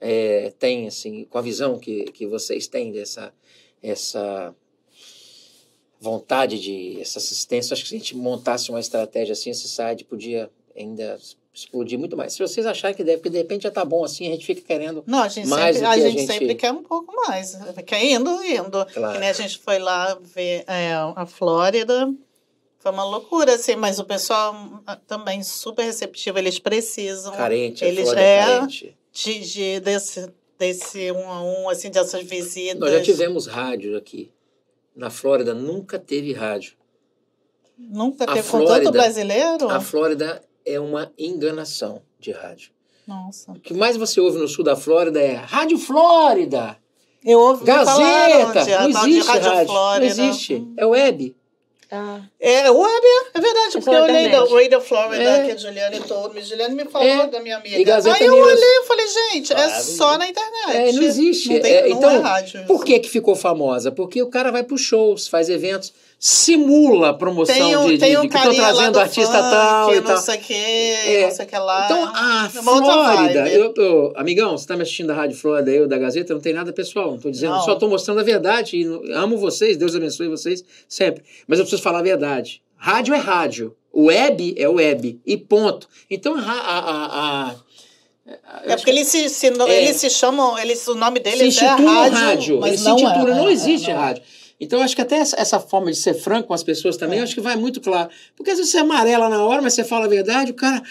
é, 0.00 0.50
tem, 0.58 0.86
assim, 0.86 1.26
com 1.28 1.36
a 1.36 1.42
visão 1.42 1.78
que, 1.78 2.04
que 2.04 2.26
vocês 2.26 2.66
têm 2.66 2.90
dessa 2.90 3.32
essa 3.82 4.54
vontade 6.00 6.58
de 6.60 7.00
essa 7.00 7.18
assistência. 7.18 7.74
Acho 7.74 7.82
que 7.82 7.88
se 7.88 7.94
a 7.94 7.98
gente 7.98 8.16
montasse 8.16 8.70
uma 8.70 8.80
estratégia 8.80 9.32
assim, 9.32 9.50
esse 9.50 9.68
site 9.68 10.04
podia 10.04 10.50
ainda 10.76 11.18
explodir 11.52 11.98
muito 11.98 12.16
mais. 12.16 12.34
Se 12.34 12.38
vocês 12.40 12.66
acharem 12.66 12.94
que 12.94 13.02
deve, 13.02 13.18
porque 13.18 13.30
de 13.30 13.38
repente 13.38 13.62
já 13.62 13.70
tá 13.70 13.84
bom 13.84 14.04
assim, 14.04 14.28
a 14.28 14.32
gente 14.32 14.44
fica 14.44 14.60
querendo 14.60 15.02
Não, 15.06 15.22
a 15.22 15.28
gente 15.28 15.48
mais 15.48 15.76
sempre, 15.76 15.88
a, 15.88 15.90
a, 15.90 15.98
gente, 15.98 16.18
gente 16.18 16.32
sempre 16.32 16.54
quer 16.54 16.70
um 16.70 16.82
pouco 16.82 17.14
mais. 17.26 17.56
Quer 17.86 18.04
indo, 18.04 18.44
indo. 18.44 18.86
Claro. 18.92 19.14
Que 19.14 19.20
nem 19.20 19.28
a 19.30 19.32
gente 19.32 19.58
foi 19.58 19.78
lá 19.78 20.18
ver 20.20 20.64
é, 20.66 20.92
a 20.92 21.24
Flórida. 21.24 22.12
Foi 22.78 22.92
uma 22.92 23.04
loucura, 23.04 23.54
assim, 23.54 23.74
mas 23.74 23.98
o 23.98 24.04
pessoal 24.04 24.54
ah, 24.86 24.96
também 25.06 25.42
super 25.42 25.82
receptivo, 25.82 26.38
eles 26.38 26.58
precisam. 26.58 27.34
Carente, 27.34 27.84
eles 27.84 28.12
é, 28.12 28.38
é 28.38 28.44
carente. 28.44 28.96
De, 29.12 29.40
de, 29.40 29.80
desse, 29.80 30.32
desse 30.58 31.10
um 31.10 31.28
a 31.28 31.42
um, 31.42 31.68
assim, 31.70 31.90
dessas 31.90 32.22
visitas. 32.22 32.78
Nós 32.78 32.92
já 32.92 33.02
tivemos 33.02 33.46
rádio 33.46 33.96
aqui. 33.96 34.30
Na 34.96 35.10
Flórida 35.10 35.52
nunca 35.54 35.98
teve 35.98 36.32
rádio. 36.32 36.74
Nunca 37.78 38.24
A 38.24 38.28
teve 38.28 38.42
com 38.48 38.58
Flórida- 38.58 38.76
tanto 38.84 38.92
brasileiro? 38.92 39.68
A 39.68 39.80
Flórida 39.80 40.42
é 40.64 40.80
uma 40.80 41.12
enganação 41.18 42.00
de 42.18 42.32
rádio. 42.32 42.70
Nossa. 43.06 43.52
O 43.52 43.60
que 43.60 43.74
mais 43.74 43.96
você 43.96 44.18
ouve 44.20 44.38
no 44.38 44.48
sul 44.48 44.64
da 44.64 44.74
Flórida 44.74 45.20
é 45.20 45.34
Rádio 45.34 45.78
Flórida, 45.78 46.76
Eu 47.24 47.38
ouvi 47.38 47.64
Gazeta. 47.64 48.60
a 48.78 48.88
Não 48.88 49.06
existe 49.06 49.28
Rádio 49.28 49.50
rádio. 49.50 49.66
Flórida. 49.66 50.14
Não 50.16 50.24
existe. 50.28 50.72
É 50.76 50.86
web. 50.86 51.36
Ah, 51.90 52.20
É, 52.40 52.68
o 52.68 52.78
web 52.78 53.06
é, 53.06 53.38
é 53.38 53.40
verdade, 53.40 53.76
É 53.76 53.80
porque 53.80 53.90
eu 53.96 54.02
olhei 54.02 54.28
da. 54.28 54.40
Radio 54.40 54.80
Florida, 54.80 55.22
É. 55.22 55.46
que 55.46 55.52
a 55.52 55.56
Juliane 55.56 56.00
told 56.00 56.34
me. 56.34 56.42
Juliane 56.42 56.74
me 56.74 56.84
falou 56.86 57.06
É. 57.06 57.26
da 57.28 57.38
minha 57.40 57.56
amiga. 57.56 57.76
E 57.76 57.90
Aí 58.10 58.26
eu 58.26 58.34
News. 58.34 58.46
olhei 58.46 58.68
e 58.68 58.84
falei, 58.86 59.06
gente, 59.06 59.52
é 59.52 59.68
só 59.68 60.18
na 60.18 60.28
internet. 60.28 60.76
É, 60.76 60.92
não 60.92 61.02
existe. 61.02 61.48
Não, 61.54 61.60
tem, 61.60 61.72
É, 61.74 61.82
não 61.88 61.96
então, 61.96 62.10
é 62.10 62.18
rádio. 62.18 62.64
Por 62.66 62.84
que, 62.84 62.98
que 62.98 63.08
ficou 63.08 63.36
famosa? 63.36 63.92
Porque 63.92 64.20
o 64.20 64.26
cara 64.28 64.50
vai 64.50 64.64
para 64.64 64.76
shows, 64.76 65.28
faz 65.28 65.48
eventos, 65.48 65.92
simula 66.18 67.10
a 67.10 67.14
promoção 67.14 67.84
um, 67.84 67.88
de, 67.88 67.98
de, 67.98 68.16
um 68.16 68.26
que 68.28 68.36
estão 68.36 68.54
trazendo 68.54 68.92
do 68.92 69.00
artista 69.00 69.32
funk, 69.38 69.50
tal 69.50 69.92
e 69.92 69.96
não 69.96 70.02
tal. 70.02 70.16
sei 70.18 70.36
que, 70.38 70.54
É. 70.54 71.26
não 71.28 71.30
sei 71.36 71.44
o 71.44 71.48
que 71.48 71.58
lá. 71.58 71.84
Então, 71.84 72.12
a 72.14 72.46
É 72.46 72.48
Flórida, 72.48 73.48
eu, 73.48 73.74
eu- 73.76 74.12
amigão, 74.16 74.52
você 74.56 74.64
está 74.64 74.76
me 74.76 74.82
assistindo 74.82 75.08
da 75.08 75.14
Rádio 75.14 75.36
Flórida 75.36 75.70
ou 75.82 75.86
da 75.86 75.98
Gazeta, 75.98 76.32
não 76.32 76.40
tem 76.40 76.54
nada 76.54 76.72
pessoal, 76.72 77.08
não 77.08 77.16
estou 77.16 77.30
dizendo, 77.30 77.52
Não. 77.52 77.60
só 77.62 77.74
estou 77.74 77.88
mostrando 77.88 78.20
a 78.20 78.22
verdade, 78.24 78.78
e 78.78 78.84
não- 78.84 79.02
amo 79.14 79.36
vocês, 79.36 79.76
Deus 79.76 79.94
abençoe 79.94 80.28
vocês 80.28 80.64
sempre, 80.88 81.22
mas 81.46 81.58
eu 81.58 81.64
preciso 81.64 81.82
falar 81.82 81.98
a 81.98 82.02
verdade. 82.02 82.62
Rádio 82.78 83.14
é 83.14 83.18
rádio, 83.18 83.76
web 83.94 84.54
é 84.58 84.68
web, 84.68 85.20
e 85.26 85.36
ponto. 85.36 85.86
Então, 86.10 86.34
a... 86.36 86.40
a, 86.40 87.50
a, 87.50 87.54
eu 88.64 88.72
É 88.72 88.76
porque 88.76 88.90
eles 88.90 89.06
se, 89.08 89.28
se, 89.28 89.46
É. 89.46 89.82
eles 89.82 89.96
se 89.96 90.10
chamam, 90.10 90.58
eles, 90.58 90.86
o 90.88 90.94
nome 90.94 91.18
se 91.18 91.24
deles 91.24 91.40
é 91.42 91.46
institui 91.46 91.86
rádio, 91.86 92.18
rádio, 92.18 92.60
mas 92.60 92.68
ele 92.70 92.78
se 92.78 92.84
não 92.84 92.98
intitula, 92.98 93.30
é, 93.30 93.34
não 93.34 93.48
é, 93.48 93.52
existe 93.52 93.88
não 93.90 93.96
é. 93.96 94.00
rádio. 94.00 94.22
Então, 94.58 94.80
acho 94.80 94.96
que 94.96 95.02
até 95.02 95.16
essa, 95.16 95.38
essa 95.38 95.60
forma 95.60 95.90
de 95.90 95.96
ser 95.98 96.14
franco 96.14 96.48
com 96.48 96.54
as 96.54 96.62
pessoas 96.62 96.96
também, 96.96 97.18
eu 97.18 97.24
acho 97.24 97.34
que 97.34 97.40
vai 97.40 97.56
muito 97.56 97.80
claro. 97.80 98.08
Porque 98.34 98.50
às 98.50 98.56
vezes 98.56 98.72
você 98.72 98.78
amarela 98.78 99.28
na 99.28 99.44
hora, 99.44 99.60
mas 99.60 99.74
você 99.74 99.84
fala 99.84 100.06
a 100.06 100.08
verdade, 100.08 100.50
o 100.52 100.54
cara 100.54 100.82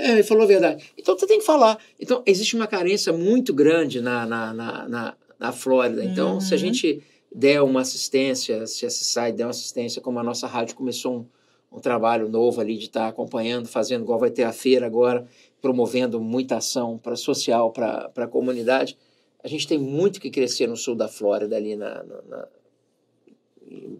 é, 0.00 0.22
falou 0.22 0.44
a 0.44 0.46
verdade. 0.46 0.84
Então, 0.96 1.18
você 1.18 1.26
tem 1.26 1.38
que 1.40 1.44
falar. 1.44 1.78
Então, 1.98 2.22
existe 2.24 2.54
uma 2.54 2.66
carência 2.66 3.12
muito 3.12 3.52
grande 3.52 4.00
na, 4.00 4.24
na, 4.24 4.54
na, 4.54 4.88
na, 4.88 5.14
na 5.38 5.52
Flórida. 5.52 6.04
Então, 6.04 6.40
se 6.40 6.54
a 6.54 6.56
Uhum. 6.56 6.60
gente 6.60 7.02
der 7.34 7.60
uma 7.60 7.80
assistência, 7.80 8.66
se 8.66 8.86
essa 8.86 9.04
site 9.04 9.34
der 9.36 9.44
uma 9.44 9.50
assistência, 9.50 10.00
como 10.00 10.18
a 10.18 10.22
nossa 10.22 10.46
rádio 10.46 10.76
começou 10.76 11.26
um, 11.72 11.76
um 11.76 11.80
trabalho 11.80 12.28
novo 12.28 12.60
ali 12.60 12.76
de 12.78 12.84
estar 12.86 13.08
acompanhando, 13.08 13.66
fazendo, 13.68 14.02
igual 14.04 14.18
vai 14.18 14.30
ter 14.30 14.44
a 14.44 14.52
feira 14.52 14.86
agora, 14.86 15.26
promovendo 15.60 16.20
muita 16.20 16.56
ação 16.56 16.96
para 16.96 17.16
social, 17.16 17.72
para 17.72 18.10
a 18.16 18.26
comunidade. 18.28 18.96
A 19.42 19.48
gente 19.48 19.66
tem 19.66 19.76
muito 19.78 20.20
que 20.20 20.30
crescer 20.30 20.66
no 20.68 20.76
sul 20.76 20.94
da 20.94 21.08
Flórida, 21.08 21.56
ali 21.56 21.74
na- 21.76 22.02
na- 22.28 22.48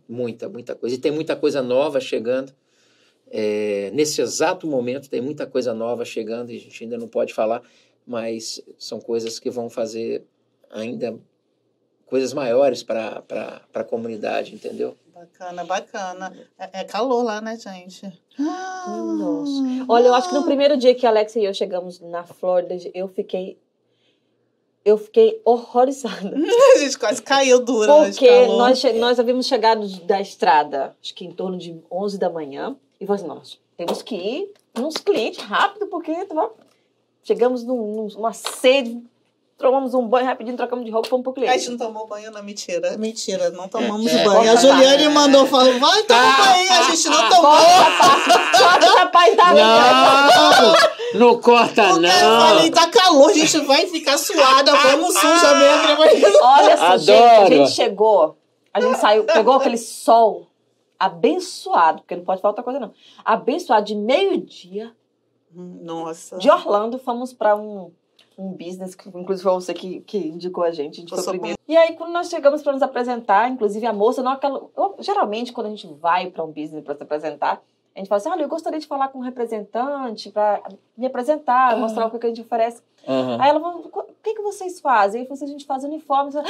muita, 0.08 0.48
muita 0.48 0.74
coisa. 0.74 0.94
E 0.94 0.98
tem 0.98 1.12
muita 1.12 1.36
coisa 1.36 1.62
nova 1.62 2.00
chegando. 2.00 2.52
É, 3.30 3.90
nesse 3.92 4.20
exato 4.22 4.66
momento 4.66 5.10
tem 5.10 5.20
muita 5.20 5.46
coisa 5.46 5.74
nova 5.74 6.04
chegando 6.04 6.50
e 6.50 6.56
a 6.56 6.60
gente 6.60 6.84
ainda 6.84 6.96
não 6.96 7.08
pode 7.08 7.34
falar, 7.34 7.62
mas 8.06 8.62
são 8.78 9.00
coisas 9.00 9.38
que 9.38 9.50
vão 9.50 9.68
fazer 9.68 10.24
ainda 10.70 11.18
coisas 12.06 12.32
maiores 12.32 12.82
para 12.82 13.22
a 13.74 13.84
comunidade, 13.84 14.54
entendeu? 14.54 14.96
Bacana, 15.14 15.64
bacana. 15.64 16.32
É, 16.58 16.80
é 16.80 16.84
calor 16.84 17.22
lá, 17.24 17.40
né, 17.40 17.56
gente? 17.56 18.06
Nossa. 18.38 19.84
Olha, 19.88 20.06
eu 20.06 20.14
acho 20.14 20.28
que 20.28 20.34
no 20.34 20.44
primeiro 20.44 20.76
dia 20.76 20.94
que 20.94 21.04
a 21.04 21.10
Alex 21.10 21.34
e 21.36 21.44
eu 21.44 21.52
chegamos 21.52 22.00
na 22.00 22.24
Flórida, 22.24 22.76
eu 22.94 23.08
fiquei. 23.08 23.58
Eu 24.88 24.96
fiquei 24.96 25.38
horrorizada. 25.44 26.34
A 26.74 26.78
gente 26.78 26.98
quase 26.98 27.22
caiu 27.22 27.60
dura 27.62 28.04
de 28.08 28.12
Porque 28.12 28.46
nós, 28.46 28.82
nós 28.94 29.20
havíamos 29.20 29.46
chegado 29.46 29.86
da 30.04 30.18
estrada, 30.20 30.96
acho 31.02 31.14
que 31.14 31.26
em 31.26 31.30
torno 31.32 31.58
de 31.58 31.78
11 31.90 32.16
da 32.18 32.30
manhã, 32.30 32.74
e 32.98 33.04
assim, 33.10 33.26
nós 33.26 33.58
temos 33.76 34.00
que 34.00 34.14
ir 34.16 34.52
nos 34.74 34.94
clientes 34.96 35.40
rápido, 35.44 35.86
porque 35.88 36.24
tava- 36.24 36.50
chegamos 37.22 37.62
num- 37.64 38.08
numa 38.14 38.32
sede, 38.32 39.02
tomamos 39.58 39.92
um 39.92 40.06
banho 40.06 40.24
rapidinho, 40.24 40.56
trocamos 40.56 40.84
de 40.84 40.90
roupa, 40.90 41.08
fomos 41.08 41.24
pro 41.24 41.32
A 41.32 41.46
gente 41.52 41.64
cliente. 41.64 41.70
não 41.70 41.76
tomou 41.88 42.06
banho, 42.06 42.30
não. 42.30 42.42
Mentira. 42.42 42.96
Mentira, 42.96 43.50
não 43.50 43.68
tomamos 43.68 44.06
É. 44.06 44.24
banho. 44.24 44.52
A 44.52 44.56
Juliane 44.56 45.08
mandou 45.08 45.44
falar, 45.46 45.78
vai 45.78 46.02
tomar 46.04 46.36
banho. 46.46 46.72
A 46.72 46.82
gente 46.84 47.08
não 47.08 47.28
tomou. 47.28 47.42
Corta 47.52 49.06
parte 49.12 49.36
da 49.36 49.52
Não, 49.54 50.74
não 51.14 51.40
corta 51.40 51.82
Porque 51.88 52.06
eu 52.06 52.40
falei, 52.40 52.64
não. 52.64 52.70
tá 52.70 52.88
calor, 52.88 53.30
a 53.30 53.34
gente 53.34 53.58
vai 53.60 53.86
ficar 53.86 54.16
suada, 54.16 54.74
vamos 54.74 55.14
suja 55.14 55.54
mesmo. 55.54 56.40
Olha 56.42 56.76
só, 56.76 56.96
gente, 56.98 57.12
a 57.12 57.36
Adoro. 57.36 57.54
gente 57.54 57.70
chegou, 57.72 58.38
a 58.72 58.80
gente 58.80 58.98
saiu, 58.98 59.24
pegou 59.24 59.54
aquele 59.54 59.76
sol 59.78 60.46
abençoado, 60.98 61.98
porque 62.02 62.16
não 62.16 62.24
pode 62.24 62.40
faltar 62.40 62.64
coisa 62.64 62.80
não, 62.80 62.92
abençoado 63.24 63.86
de 63.86 63.94
meio-dia, 63.94 64.92
Nossa. 65.52 66.36
de 66.38 66.50
Orlando, 66.50 66.98
fomos 66.98 67.32
para 67.32 67.54
um, 67.56 67.90
um 68.38 68.52
business, 68.52 68.94
que 68.94 69.08
inclusive 69.08 69.42
foi 69.42 69.52
você 69.52 69.74
que, 69.74 70.00
que 70.02 70.16
indicou 70.16 70.62
a 70.62 70.70
gente, 70.70 70.98
a 70.98 71.00
gente 71.00 71.10
Eu 71.12 71.18
foi 71.18 71.32
primeiro. 71.32 71.58
E 71.66 71.76
aí, 71.76 71.96
quando 71.96 72.12
nós 72.12 72.28
chegamos 72.30 72.62
para 72.62 72.72
nos 72.72 72.82
apresentar, 72.82 73.50
inclusive 73.50 73.84
a 73.84 73.92
moça, 73.92 74.22
não 74.22 74.30
aquela, 74.30 74.60
eu- 74.76 74.94
geralmente 75.00 75.52
quando 75.52 75.66
a 75.66 75.70
gente 75.70 75.86
vai 75.94 76.30
para 76.30 76.44
um 76.44 76.52
business 76.52 76.84
para 76.84 76.94
se 76.94 77.02
apresentar, 77.02 77.60
a 77.94 77.98
gente 77.98 78.08
fala 78.08 78.18
assim, 78.18 78.28
olha, 78.28 78.42
eu 78.42 78.48
gostaria 78.48 78.78
de 78.78 78.86
falar 78.86 79.08
com 79.08 79.18
um 79.18 79.22
representante 79.22 80.30
para 80.30 80.62
me 80.96 81.06
apresentar, 81.06 81.76
mostrar 81.76 82.06
o 82.06 82.10
que 82.16 82.24
a 82.24 82.28
gente 82.28 82.42
oferece. 82.42 82.80
Aham. 83.06 83.38
Aí 83.40 83.50
ela 83.50 83.58
falou, 83.60 83.90
o 83.92 84.04
que, 84.22 84.34
que 84.34 84.42
vocês 84.42 84.78
fazem? 84.78 85.22
Aí 85.22 85.28
assim, 85.28 85.44
a 85.44 85.48
gente 85.48 85.66
faz 85.66 85.82
uniformes. 85.82 86.36
Ela, 86.36 86.46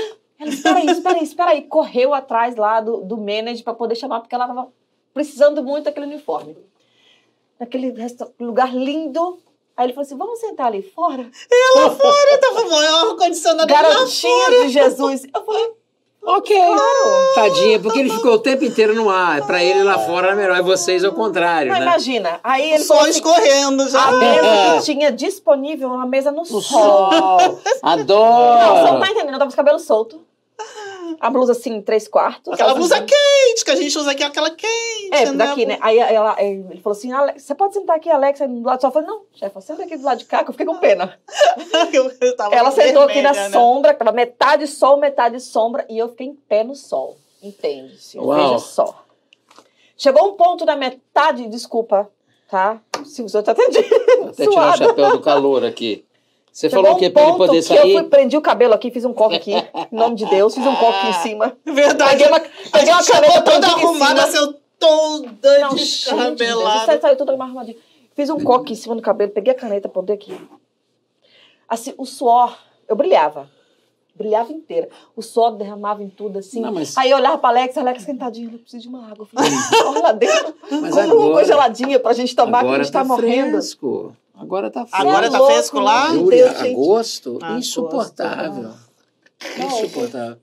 espera 0.51 0.76
aí, 0.78 0.86
espera 0.86 1.16
aí, 1.16 1.22
espera 1.24 1.51
aí. 1.53 1.62
Correu 1.62 2.12
atrás 2.12 2.55
lá 2.55 2.80
do, 2.82 2.99
do 2.99 3.16
manager 3.16 3.64
para 3.64 3.72
poder 3.72 3.95
chamar, 3.97 4.20
porque 4.20 4.34
ela 4.34 4.45
estava 4.45 4.68
precisando 5.14 5.64
muito 5.64 5.84
daquele 5.86 6.07
uniforme. 6.07 6.55
Naquele 7.59 7.95
lugar 8.39 8.72
lindo. 8.74 9.39
Aí 9.79 9.87
ele 9.87 9.93
falou 9.93 10.05
assim, 10.05 10.18
vamos 10.18 10.41
sentar 10.41 10.66
ali 10.66 10.83
fora? 10.83 11.31
Lá 11.76 11.89
fora, 11.91 12.39
tava 12.39 12.64
maior 12.68 13.11
ar-condicionado 13.12 13.72
lá 13.72 13.81
Garotinha 13.83 14.45
fora. 14.47 14.66
de 14.66 14.68
Jesus. 14.70 15.22
Eu 15.33 15.45
falei, 15.45 15.70
Ok. 16.20 16.57
Tadinha, 17.37 17.79
porque 17.81 18.01
ele 18.01 18.11
ficou 18.11 18.33
o 18.33 18.39
tempo 18.41 18.64
inteiro 18.64 18.93
no 18.95 19.09
ar. 19.09 19.47
Pra 19.47 19.62
ele 19.62 19.83
lá 19.85 19.99
fora 20.01 20.26
era 20.26 20.37
melhor. 20.37 20.59
E 20.59 20.62
vocês 20.62 21.03
ao 21.05 21.12
contrário, 21.12 21.70
Mas 21.70 21.79
né? 21.79 21.87
imagina, 21.87 22.41
aí 22.43 22.72
ele 22.74 22.83
Só 22.85 23.01
assim, 23.01 23.11
escorrendo 23.11 23.89
já. 23.89 24.03
a 24.03 24.12
mesa 24.18 24.76
que 24.79 24.85
tinha 24.85 25.12
disponível, 25.12 25.89
uma 25.89 26.05
mesa 26.07 26.31
no, 26.33 26.39
No 26.39 26.45
sol. 26.45 26.61
sol. 26.61 27.11
Não, 27.12 27.51
você 27.62 27.81
não 27.83 27.91
Adoro. 27.93 29.01
tá 29.01 29.11
entendendo, 29.11 29.35
eu 29.35 29.39
tava 29.39 29.47
com 29.47 29.55
o 29.55 29.57
cabelo 29.57 29.79
solto. 29.79 30.20
A 31.21 31.31
blusa 31.31 31.53
assim, 31.53 31.81
três 31.83 32.07
quartos. 32.09 32.53
Aquela 32.53 32.71
Assim, 32.71 32.79
blusa 32.81 33.01
quente, 33.01 33.65
que 33.65 33.71
a 33.71 33.77
gente 33.77 33.99
usa 33.99 34.11
aqui, 34.13 34.23
aquela 34.23 34.51
quente. 34.51 35.09
É, 35.13 35.33
daqui, 35.33 35.67
né? 35.67 35.79
Aí 35.81 35.99
ela, 35.99 36.37
ele 36.43 36.81
falou 36.83 36.97
assim, 36.97 37.13
"Ale- 37.13 37.39
você 37.39 37.55
pode 37.55 37.75
sentar 37.75 37.97
aqui, 37.97 38.11
Alexa, 38.11 38.47
do 38.47 38.63
lado 38.63 38.79
do 38.79 38.81
sofá? 38.83 39.01
Eu 39.01 39.05
falei, 39.05 39.09
não, 39.09 39.23
chefe, 39.35 39.61
senta 39.63 39.83
aqui 39.85 39.97
do 39.97 40.05
lado 40.05 40.19
de 40.19 40.25
cá, 40.25 40.43
que 40.45 40.51
eu 40.51 40.53
fiquei 40.53 40.67
com 40.67 40.77
pena. 40.79 41.19
Eu- 41.93 42.11
eu 42.21 42.37
tava 42.37 42.55
Ela 42.55 42.71
sentou 42.71 43.03
aqui 43.03 43.23
na 43.23 43.33
vermelha, 43.33 43.49
né? 43.49 43.59
sombra, 43.59 43.93
que 43.95 43.99
tava 43.99 44.13
metade 44.13 44.67
sol, 44.67 44.97
metade 44.99 45.41
sombra, 45.41 45.87
e 45.89 45.99
eu 45.99 46.09
fiquei 46.09 46.27
em 46.29 46.35
pé 46.35 46.63
no 46.65 46.75
sol. 46.75 47.17
Entende-se? 47.43 48.19
Veja 48.19 48.59
só. 48.59 49.05
Chegou 49.97 50.29
um 50.29 50.33
ponto 50.35 50.65
na 50.65 50.77
metade, 50.77 51.47
desculpa, 51.49 52.09
tá? 52.51 52.81
Se 53.05 53.23
o 53.23 53.29
senhor 53.29 53.43
tá 53.43 53.53
atendido. 53.53 53.85
Até 54.29 54.47
tirar 54.47 54.49
o 54.49 54.53
suado. 54.53 54.79
chapéu 54.79 55.11
do 55.13 55.21
calor 55.21 55.65
aqui. 55.65 56.05
Você 56.59 56.69
Chegou 56.69 56.83
falou 56.87 56.97
um 56.97 56.99
quê? 56.99 57.09
Pra 57.09 57.23
ele 57.23 57.37
poder 57.37 57.53
que 57.53 57.73
eu 57.73 57.77
sair? 57.79 57.93
fui, 57.93 58.03
prendi 58.03 58.37
o 58.37 58.41
cabelo 58.41 58.75
aqui, 58.75 58.91
fiz 58.91 59.05
um 59.05 59.13
coque 59.13 59.37
aqui, 59.37 59.53
em 59.55 59.97
nome 59.97 60.17
de 60.17 60.27
Deus, 60.27 60.57
fiz 60.57 60.67
um 60.67 60.75
coque 60.75 61.07
em 61.07 61.13
cima. 61.13 61.57
Verdade. 61.65 62.11
Peguei 62.11 62.27
uma, 62.27 62.41
peguei 62.41 62.93
uma 62.95 63.05
caneta, 63.05 63.43
toda 63.43 63.67
arrumada, 63.69 64.27
seu 64.27 64.55
toda 64.77 65.59
Não, 65.61 65.75
descabelada. 65.77 67.01
Saiu 67.01 67.15
tudo 67.17 67.31
arrumadinho. 67.31 67.77
Fiz 68.13 68.29
um 68.29 68.41
coque 68.41 68.73
em 68.73 68.75
cima 68.75 68.97
do 68.97 69.03
cabelo, 69.03 69.31
peguei 69.31 69.53
a 69.53 69.57
caneta, 69.57 69.89
pontei 69.89 70.17
aqui. 70.17 70.37
Assim, 71.69 71.95
o 71.97 72.05
suor, 72.05 72.59
eu 72.89 72.97
brilhava. 72.97 73.49
Brilhava 74.17 74.53
inteira. 74.53 74.89
O 75.15 75.23
suor 75.23 75.53
derramava 75.55 76.03
em 76.03 76.09
tudo, 76.09 76.41
assim. 76.41 76.61
Não, 76.61 76.73
mas- 76.73 76.99
Aí 76.99 77.13
eu 77.13 77.19
olhava 77.19 77.39
pra 77.39 77.51
Alex, 77.51 77.79
Alex 77.79 78.01
esquentadinha, 78.01 78.51
eu 78.53 78.59
preciso 78.59 78.83
de 78.83 78.89
uma 78.89 79.09
água. 79.09 79.19
Eu 79.21 79.27
falei, 79.27 79.53
olha 79.87 80.01
lá 80.03 80.11
dentro, 80.11 80.55
compra 80.69 81.15
uma 81.15 81.31
coisa 81.31 81.53
geladinha 81.53 82.01
pra 82.01 82.13
gente 82.15 82.35
tomar, 82.35 82.65
que 82.65 82.69
a 82.71 82.79
gente 82.83 82.91
tá, 82.91 82.99
tá 82.99 83.05
morrendo. 83.05 83.53
fresco. 83.53 84.17
Agora 84.39 84.70
tá 84.70 84.86
fresco. 84.86 85.09
Agora 85.09 85.26
é 85.26 85.30
tá 85.30 85.39
louco, 85.39 85.53
fresco 85.53 85.80
lá? 85.80 86.11
Júlia, 86.12 86.51
agosto, 86.51 87.39
Agosto, 87.43 87.59
insuportável. 87.59 88.70
Insuportável. 89.59 90.39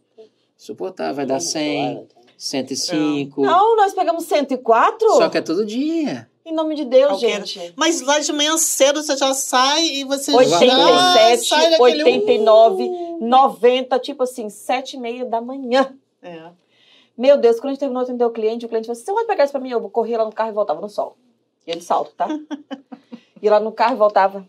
Insuportável. 0.57 1.15
Vai 1.15 1.25
dar 1.25 1.39
100, 1.39 2.07
105. 2.37 3.41
Não, 3.41 3.75
nós 3.77 3.93
pegamos 3.93 4.25
104. 4.25 5.09
Só 5.11 5.29
que 5.29 5.37
é 5.37 5.41
todo 5.41 5.65
dia. 5.65 6.29
Em 6.45 6.53
nome 6.53 6.75
de 6.75 6.85
Deus, 6.85 7.13
Ok. 7.13 7.27
gente. 7.29 7.73
Mas 7.75 8.01
lá 8.01 8.19
de 8.19 8.31
manhã 8.31 8.55
cedo 8.57 9.01
você 9.01 9.17
já 9.17 9.33
sai 9.33 9.83
e 9.83 10.03
você 10.03 10.31
já 10.31 10.37
87, 10.37 11.47
sai 11.47 11.71
daquele... 11.71 12.03
89, 12.03 12.89
90, 13.21 13.99
tipo 13.99 14.23
assim, 14.23 14.49
7 14.49 14.95
e 14.95 14.99
meia 14.99 15.25
da 15.25 15.41
manhã. 15.41 15.95
É. 16.21 16.51
Meu 17.17 17.37
Deus, 17.37 17.55
quando 17.59 17.67
a 17.67 17.69
gente 17.71 17.79
terminou 17.79 18.03
de 18.03 18.11
atender 18.11 18.25
o 18.25 18.29
cliente, 18.29 18.65
o 18.65 18.69
cliente 18.69 18.85
falou 18.87 18.93
assim: 18.97 19.05
você 19.05 19.13
pode 19.13 19.27
pegar 19.27 19.45
isso 19.45 19.53
pra 19.53 19.61
mim? 19.61 19.69
Eu 19.69 19.79
vou 19.79 19.89
correr 19.89 20.17
lá 20.17 20.25
no 20.25 20.33
carro 20.33 20.49
e 20.49 20.53
voltava 20.53 20.81
no 20.81 20.89
sol. 20.89 21.15
E 21.65 21.71
ele 21.71 21.81
salto, 21.81 22.11
tá? 22.15 22.27
e 23.45 23.49
lá 23.49 23.59
no 23.59 23.71
carro 23.71 23.93
e 23.95 23.97
voltava. 23.97 24.47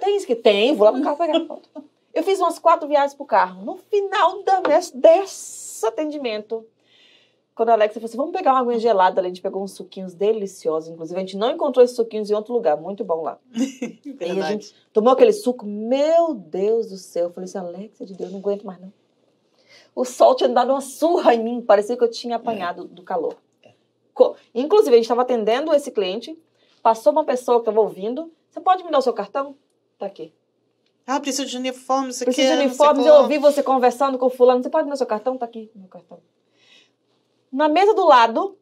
Tem 0.00 0.16
isso 0.16 0.26
que 0.26 0.36
tem, 0.36 0.74
vou 0.74 0.84
lá 0.86 0.92
no 0.96 1.02
carro 1.02 1.16
pegar 1.16 1.38
volto. 1.44 1.68
Eu 2.14 2.22
fiz 2.22 2.38
umas 2.40 2.58
quatro 2.58 2.88
viagens 2.88 3.14
pro 3.14 3.24
carro. 3.26 3.64
No 3.64 3.76
final 3.76 4.42
da, 4.42 4.60
desse 4.94 5.84
atendimento, 5.86 6.64
quando 7.54 7.70
a 7.70 7.72
Alexa 7.74 7.94
falou 7.94 8.06
assim: 8.06 8.16
vamos 8.16 8.32
pegar 8.32 8.52
uma 8.52 8.60
aguinha 8.60 8.78
gelada, 8.78 9.20
a 9.20 9.24
gente 9.24 9.40
pegou 9.42 9.62
uns 9.62 9.72
suquinhos 9.72 10.14
deliciosos. 10.14 10.88
Inclusive, 10.90 11.16
a 11.16 11.20
gente 11.20 11.36
não 11.36 11.50
encontrou 11.50 11.84
esses 11.84 11.96
suquinhos 11.96 12.30
em 12.30 12.34
outro 12.34 12.52
lugar, 12.54 12.76
muito 12.76 13.04
bom 13.04 13.22
lá. 13.22 13.38
E 14.20 14.40
a 14.40 14.50
gente 14.52 14.74
tomou 14.92 15.12
aquele 15.12 15.32
suco, 15.32 15.64
meu 15.66 16.34
Deus 16.34 16.88
do 16.88 16.96
céu. 16.96 17.24
Eu 17.26 17.30
falei 17.32 17.44
assim, 17.48 17.58
Alexa 17.58 18.04
de 18.06 18.14
Deus, 18.14 18.30
não 18.32 18.38
aguento 18.40 18.64
mais 18.64 18.80
não. 18.80 18.92
O 19.94 20.04
sol 20.04 20.34
tinha 20.34 20.48
dado 20.48 20.70
uma 20.70 20.80
surra 20.80 21.34
em 21.34 21.42
mim, 21.42 21.60
parecia 21.60 21.96
que 21.96 22.02
eu 22.04 22.10
tinha 22.10 22.36
apanhado 22.36 22.84
do 22.84 23.02
calor. 23.02 23.36
Co- 24.14 24.34
Inclusive, 24.54 24.90
a 24.90 24.96
gente 24.96 25.04
estava 25.04 25.22
atendendo 25.22 25.72
esse 25.74 25.90
cliente, 25.90 26.36
passou 26.78 27.12
uma 27.12 27.24
pessoa 27.24 27.58
que 27.58 27.62
estava 27.62 27.80
ouvindo, 27.80 28.32
você 28.50 28.60
pode 28.60 28.84
me 28.84 28.90
dar 28.90 28.98
o 28.98 29.02
seu 29.02 29.12
cartão? 29.12 29.56
Tá 29.98 30.06
aqui. 30.06 30.32
Ah, 31.06 31.20
preciso 31.20 31.46
de 31.46 31.56
uniforme, 31.56 32.10
isso 32.10 32.22
aqui. 32.22 32.32
Preciso 32.32 32.56
de 32.56 32.64
uniformes, 32.66 33.06
eu 33.06 33.14
ouvi 33.14 33.38
você 33.38 33.62
conversando 33.62 34.18
com 34.18 34.26
o 34.26 34.30
fulano, 34.30 34.62
você 34.62 34.68
pode 34.68 34.84
me 34.84 34.90
dar 34.90 34.94
o 34.94 34.98
seu 34.98 35.06
cartão? 35.06 35.38
Tá 35.38 35.46
aqui, 35.46 35.70
meu 35.74 35.88
cartão. 35.88 36.20
Na 37.50 37.68
mesa 37.68 37.94
do 37.94 38.06
lado, 38.06 38.58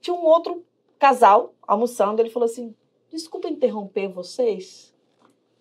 tinha 0.00 0.14
um 0.14 0.24
outro 0.24 0.64
casal 0.98 1.54
almoçando, 1.66 2.20
ele 2.20 2.30
falou 2.30 2.46
assim, 2.46 2.74
desculpa 3.10 3.48
interromper 3.48 4.08
vocês, 4.08 4.92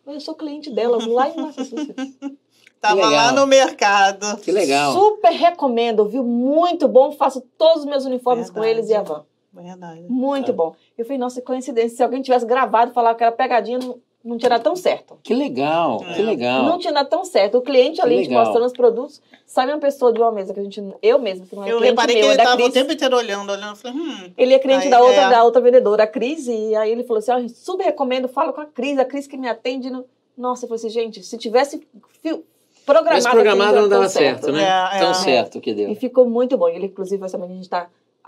mas 0.06 0.16
eu 0.16 0.22
sou 0.22 0.36
cliente 0.36 0.70
delas 0.70 1.06
lá 1.06 1.30
em 1.30 1.36
Massachusetts. 1.38 2.18
Tava 2.82 3.10
lá 3.10 3.32
no 3.34 3.46
mercado. 3.46 4.38
Que 4.42 4.52
legal. 4.52 4.94
Super 4.94 5.32
recomendo, 5.32 6.06
viu? 6.08 6.24
Muito 6.24 6.88
bom. 6.88 7.12
Faço 7.12 7.42
todos 7.58 7.82
os 7.82 7.86
meus 7.86 8.06
uniformes 8.06 8.50
com 8.50 8.62
Verdade. 8.62 8.80
eles 8.80 8.90
e 8.90 8.96
a 8.96 9.02
van. 9.02 9.26
Verdade. 9.54 10.04
Muito 10.08 10.54
bom. 10.54 10.76
Eu 10.98 11.06
falei, 11.06 11.18
nossa, 11.18 11.40
que 11.42 11.46
coincidência. 11.48 11.98
Se 11.98 12.04
alguém 12.04 12.22
tivesse 12.22 12.46
gravado 12.46 12.92
e 12.92 12.94
falado 12.94 13.16
que 13.18 13.24
era 13.24 13.32
pegadinha, 13.32 13.80
não, 13.80 13.98
não 14.24 14.38
tinha 14.38 14.50
dado 14.50 14.62
tão 14.64 14.76
certo. 14.76 15.18
Que 15.24 15.34
legal, 15.34 15.98
que 16.00 16.20
É. 16.20 16.24
legal. 16.24 16.64
Não 16.64 16.78
tinha 16.78 16.94
dado 16.94 17.10
tão 17.10 17.26
certo. 17.26 17.58
O 17.58 17.62
cliente 17.62 18.00
ali, 18.02 18.18
Que 18.18 18.24
te 18.24 18.28
legal. 18.30 18.46
mostrando 18.46 18.66
os 18.68 18.74
produtos, 18.74 19.22
sabe 19.46 19.72
uma 19.72 19.80
pessoa 19.80 20.14
de 20.14 20.20
uma 20.22 20.32
mesa 20.32 20.54
que 20.54 20.60
a 20.60 20.64
gente. 20.64 20.84
Eu 21.02 21.18
mesma, 21.20 21.46
que 21.48 21.56
não 21.56 21.64
é 21.64 21.72
Eu 21.72 21.78
cliente 21.78 21.90
reparei 21.92 22.16
meu, 22.16 22.24
que 22.24 22.28
é 22.30 22.34
ele 22.34 22.38
da 22.38 22.44
tava 22.44 22.64
o 22.64 22.72
tempo 22.72 22.92
inteiro 22.92 23.16
olhando, 23.18 23.52
olhando. 23.52 23.72
Eu 23.72 23.76
falei, 23.76 23.98
hum. 23.98 24.32
Ele 24.38 24.54
é 24.54 24.60
cliente 24.60 24.84
Aí, 24.86 24.90
da 24.92 25.02
outra, 25.02 25.22
é. 25.22 25.30
da 25.30 25.44
outra 25.44 25.62
vendedora, 25.62 26.04
a 26.04 26.08
Cris, 26.08 26.48
e 26.48 26.76
aí 26.76 26.92
ele 26.92 27.04
falou 27.04 27.18
assim: 27.20 27.32
ó, 27.32 27.48
super 27.48 27.86
recomendo, 27.86 28.28
fala 28.28 28.54
com 28.54 28.62
a 28.62 28.66
Cris, 28.66 29.00
a 29.00 29.06
Cris 29.06 29.26
que 29.26 29.36
me 29.38 29.50
atende. 29.50 29.90
No... 29.90 30.06
Nossa, 30.38 30.66
eu 30.66 30.70
falei 30.70 30.78
assim, 30.80 30.90
gente, 30.90 31.24
se 31.24 31.38
tivesse 31.38 31.86
fio- 32.22 32.44
programado. 32.86 33.24
Mas 33.24 33.32
programado 33.34 33.82
não 33.82 33.90
dava 33.90 34.04
tão 34.04 34.10
certo, 34.10 34.52
né? 34.52 34.64
É, 34.64 35.00
Tão 35.00 35.10
é. 35.12 35.14
certo 35.16 35.60
que 35.60 35.72
E 35.72 35.74
deu. 35.74 35.96
ficou 35.96 36.30
muito 36.30 36.58
bom. 36.58 36.68
Ele, 36.70 36.86
inclusive, 36.86 37.22
essa 37.24 37.32
semana 37.32 37.52
a 37.52 37.56
gente 37.56 37.64
está 37.66 37.88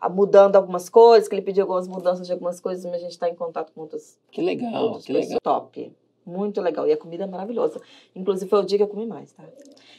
mudando 0.10 0.56
algumas 0.56 0.90
coisas, 0.90 1.28
que 1.28 1.36
ele 1.36 1.42
pediu 1.42 1.64
algumas 1.64 1.88
mudanças 1.88 2.26
de 2.26 2.34
algumas 2.34 2.60
coisas, 2.60 2.84
mas 2.86 2.96
a 2.96 3.00
gente 3.00 3.12
está 3.12 3.30
em 3.30 3.36
contato 3.36 3.72
com 3.74 3.82
outras, 3.82 4.18
Que 4.32 4.42
legal, 4.42 4.84
outras 4.84 5.06
que 5.06 5.14
legal. 5.14 5.40
Top. 5.42 5.94
Muito 6.26 6.62
legal. 6.62 6.88
E 6.88 6.92
a 6.92 6.98
comida 6.98 7.24
é 7.24 7.28
maravilhosa. 7.28 7.82
Inclusive, 8.16 8.50
foi 8.50 8.60
o 8.60 8.64
dia 8.64 8.78
que 8.78 8.84
eu 8.84 8.88
comi 8.88 9.06
mais, 9.06 9.32
tá? 9.32 9.44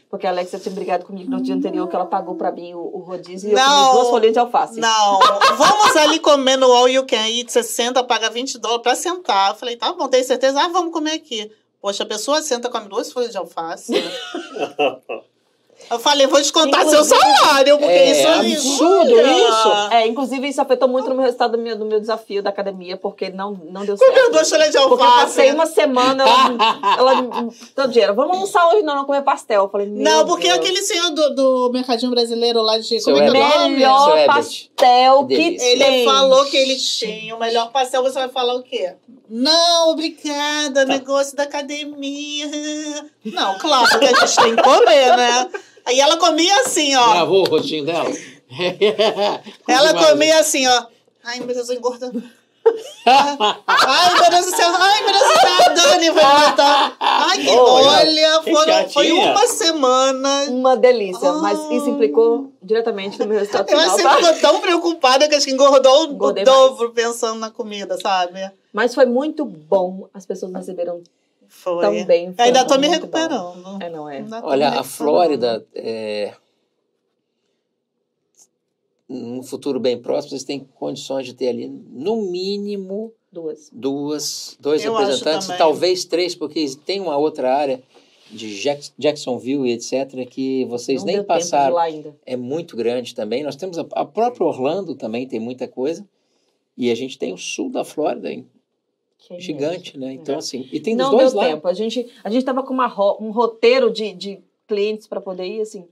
Porque 0.09 0.26
a 0.26 0.30
Alexia 0.30 0.59
tinha 0.59 0.74
brigado 0.74 1.05
comigo 1.05 1.30
no 1.30 1.40
dia 1.40 1.55
anterior, 1.55 1.88
que 1.88 1.96
ela 1.96 2.05
pagou 2.05 2.34
pra 2.34 2.53
mim 2.53 2.74
o, 2.74 2.80
o 2.80 2.98
rodízio 2.98 3.48
e 3.48 3.53
eu 3.53 3.59
comi 3.59 3.92
duas 3.92 4.09
folhinhas 4.11 4.32
de 4.34 4.38
alface. 4.38 4.78
Não, 4.78 5.18
vamos 5.57 5.96
ali 5.96 6.20
comer 6.20 6.57
no 6.59 6.70
All 6.70 6.88
You 6.88 7.07
Can 7.07 7.28
Eat, 7.28 7.50
você 7.50 7.62
senta, 7.62 8.05
paga 8.05 8.28
20 8.28 8.59
dólares 8.59 8.82
pra 8.82 8.94
sentar. 8.94 9.50
Eu 9.50 9.57
falei, 9.57 9.76
tá 9.76 9.92
bom, 9.92 10.07
tem 10.09 10.22
certeza? 10.22 10.61
Ah, 10.61 10.68
vamos 10.68 10.92
comer 10.92 11.12
aqui. 11.12 11.50
Poxa, 11.80 12.03
a 12.05 12.07
pessoa 12.07 12.42
senta, 12.42 12.68
come 12.68 12.88
duas 12.88 13.11
folhas 13.11 13.32
de 13.32 13.38
alface. 13.38 13.92
Eu 15.91 15.99
falei, 15.99 16.26
vou 16.26 16.39
descontar 16.41 16.80
seu 16.89 17.03
Inclusive- 17.03 17.20
salário, 17.20 17.78
porque 17.78 17.93
É, 17.93 18.11
isso 18.12 18.26
é 18.26 18.35
absurdo 18.35 19.11
isso. 19.20 19.68
É, 19.91 20.07
inclusive, 20.07 20.49
isso 20.49 20.61
afetou 20.61 20.89
muito 20.89 21.09
no 21.09 21.14
meu 21.14 21.24
resultado 21.24 21.53
do 21.57 21.59
meu, 21.62 21.76
do 21.76 21.85
meu 21.85 22.01
desafio 22.01 22.43
da 22.43 22.51
academia, 22.51 22.97
porque 22.97 23.28
não, 23.30 23.53
não 23.70 23.85
deu 23.85 23.97
Comeu 23.97 24.14
certo. 24.14 24.33
duas 24.33 24.49
folhas 24.51 24.70
de 24.70 24.78
Porque 24.78 24.95
eu 24.95 25.07
alface. 25.07 25.24
passei 25.26 25.53
uma 25.53 25.66
semana, 25.66 26.24
ela, 26.24 26.59
ela 26.99 27.49
todo 27.74 27.91
dia, 27.93 28.12
vamos 28.12 28.35
almoçar 28.35 28.66
hoje, 28.68 28.83
não, 28.83 28.95
não 28.95 29.05
comer 29.05 29.22
pastel. 29.22 29.62
Eu 29.64 29.68
falei, 29.68 29.87
meu 29.89 30.03
Não, 30.03 30.26
porque 30.26 30.47
Deus. 30.49 30.59
aquele 30.59 30.83
senhor 30.83 31.11
do, 31.11 31.35
do 31.35 31.70
Mercadinho 31.72 32.11
Brasileiro 32.11 32.62
lá 32.62 32.78
de. 32.78 33.01
Seu 33.01 33.14
Como 33.14 33.26
é 33.26 33.30
que 33.30 33.37
é 33.37 33.41
o 33.41 33.59
nome? 33.61 33.74
melhor 33.76 34.16
Seu 34.18 34.26
pastel 34.26 35.26
Que 35.26 35.37
que, 35.37 35.43
delícia. 35.45 35.66
Ele 35.66 35.85
tem. 35.85 36.05
falou 36.05 36.45
que 36.47 36.57
ele 36.57 36.76
tinha 36.76 37.37
o 37.37 37.39
melhor 37.39 37.70
pastel, 37.70 38.03
você 38.03 38.18
vai 38.18 38.28
falar 38.28 38.55
o 38.55 38.62
quê? 38.62 38.95
Não, 39.28 39.91
obrigada, 39.91 40.85
negócio 40.85 41.35
da 41.37 41.45
academia. 41.45 42.47
Não, 43.24 43.59
claro 43.59 43.99
que 43.99 44.05
a 44.05 44.09
gente 44.20 44.37
tem 44.37 44.57
que 44.57 44.62
comer, 44.62 45.16
né? 45.16 45.49
Aí 45.85 46.01
ela 46.01 46.16
comia 46.16 46.55
assim, 46.62 46.95
ó. 46.97 47.11
Gravou 47.12 47.43
o 47.47 47.51
rostinho 47.51 47.85
dela? 47.85 48.11
Ela 49.66 49.95
comia 49.95 50.39
assim, 50.41 50.66
ó. 50.66 50.87
Ai, 51.24 51.41
meu 51.41 51.55
Deus, 51.55 51.68
eu 51.70 51.76
engordando. 51.76 52.22
Ai, 53.07 54.14
meu 54.20 54.30
Deus 54.30 54.47
do 54.47 54.57
céu. 54.57 54.68
Ai, 54.74 55.03
meu 55.05 55.12
Deus 55.12 55.22
do 55.24 55.41
céu. 55.41 55.66
A 55.66 55.68
Dani 55.70 56.11
vai 56.11 56.24
matar. 56.24 56.97
Ai, 57.01 57.39
que 57.39 57.49
Olha, 57.49 57.89
olha, 58.01 58.41
que 58.43 58.53
foram, 58.53 58.89
foi 58.91 59.12
uma 59.12 59.47
semana. 59.47 60.45
Uma 60.51 60.76
delícia, 60.76 61.33
mas 61.35 61.59
Ah. 61.59 61.74
isso 61.74 61.89
implicou 61.91 62.53
diretamente 62.62 63.18
no 63.18 63.26
meu 63.26 63.39
resultado 63.39 63.68
Eu 63.70 63.78
final, 63.78 63.95
assim, 63.95 64.03
tá? 64.03 64.16
ficou 64.16 64.35
tão 64.41 64.61
preocupada 64.61 65.28
que 65.28 65.35
acho 65.35 65.47
que 65.47 65.53
engordou 65.53 66.09
o 66.09 66.12
Engordei 66.12 66.45
dobro 66.45 66.91
pensando 66.91 67.39
na 67.41 67.51
comida, 67.51 67.99
sabe? 68.01 68.51
Mas 68.72 68.95
foi 68.95 69.07
muito 69.07 69.45
bom, 69.45 70.09
as 70.14 70.24
pessoas 70.26 70.53
receberam 70.53 71.03
Foi. 71.55 71.80
tão 71.80 72.05
bem. 72.07 72.32
foi 72.34 72.44
Ainda 72.46 72.64
tô 72.66 72.76
me 72.78 72.86
bom. 72.88 72.92
recuperando. 72.94 73.82
É, 73.82 73.88
não 73.90 74.09
é. 74.09 74.24
Olha, 74.42 74.68
a. 74.70 74.82
Flórida, 74.82 75.64
é, 75.74 76.34
num 79.09 79.42
futuro 79.42 79.78
bem 79.78 80.00
próximo, 80.00 80.30
vocês 80.30 80.44
têm 80.44 80.61
condições 80.74 81.26
de 81.26 81.34
ter 81.34 81.48
ali, 81.48 81.68
no 81.68 82.22
mínimo, 82.30 83.12
Duas. 83.30 83.68
duas, 83.72 84.57
dois 84.61 84.84
Eu 84.84 84.94
representantes, 84.94 85.46
também. 85.46 85.59
talvez 85.59 86.05
três, 86.05 86.34
porque 86.34 86.64
tem 86.84 87.00
uma 87.00 87.16
outra 87.16 87.55
área 87.55 87.82
de 88.30 88.59
Jack- 88.61 88.90
Jacksonville 88.98 89.68
e 89.68 89.72
etc., 89.72 90.26
que 90.28 90.64
vocês 90.64 91.00
não 91.05 91.12
nem 91.12 91.22
passaram. 91.22 91.74
lá 91.74 91.82
ainda. 91.82 92.16
É 92.24 92.36
muito 92.36 92.74
grande 92.76 93.14
também. 93.14 93.42
Nós 93.42 93.57
temos 93.57 93.78
a, 93.78 93.86
a 93.92 94.05
própria 94.07 94.46
Orlando 94.46 94.94
também, 94.94 95.28
tem 95.28 95.38
muita 95.38 95.68
coisa. 95.68 96.05
E 96.76 96.90
a 96.90 96.94
gente 96.94 97.18
tem 97.18 97.32
o 97.34 97.36
sul 97.38 97.70
da 97.70 97.84
Flórida, 97.84 98.30
é 99.30 99.38
gigante, 99.40 99.98
né? 99.98 100.12
Então, 100.12 100.34
É. 100.36 100.38
assim, 100.38 100.68
e 100.72 100.80
tem 100.80 100.96
dos 100.96 101.06
não 101.06 101.16
dois 101.16 101.32
deu 101.32 101.40
lados. 101.40 101.54
tempo. 101.54 101.68
A 101.68 101.72
gente, 101.74 102.10
a 102.24 102.30
gente 102.30 102.44
tava 102.44 102.62
com 102.62 102.72
uma 102.74 102.86
ro- 102.86 103.18
um 103.20 103.30
roteiro 103.30 103.90
de, 103.92 104.12
de 104.14 104.40
clientes 104.66 105.06
para 105.06 105.20
poder 105.20 105.46
ir, 105.46 105.60
assim. 105.60 105.86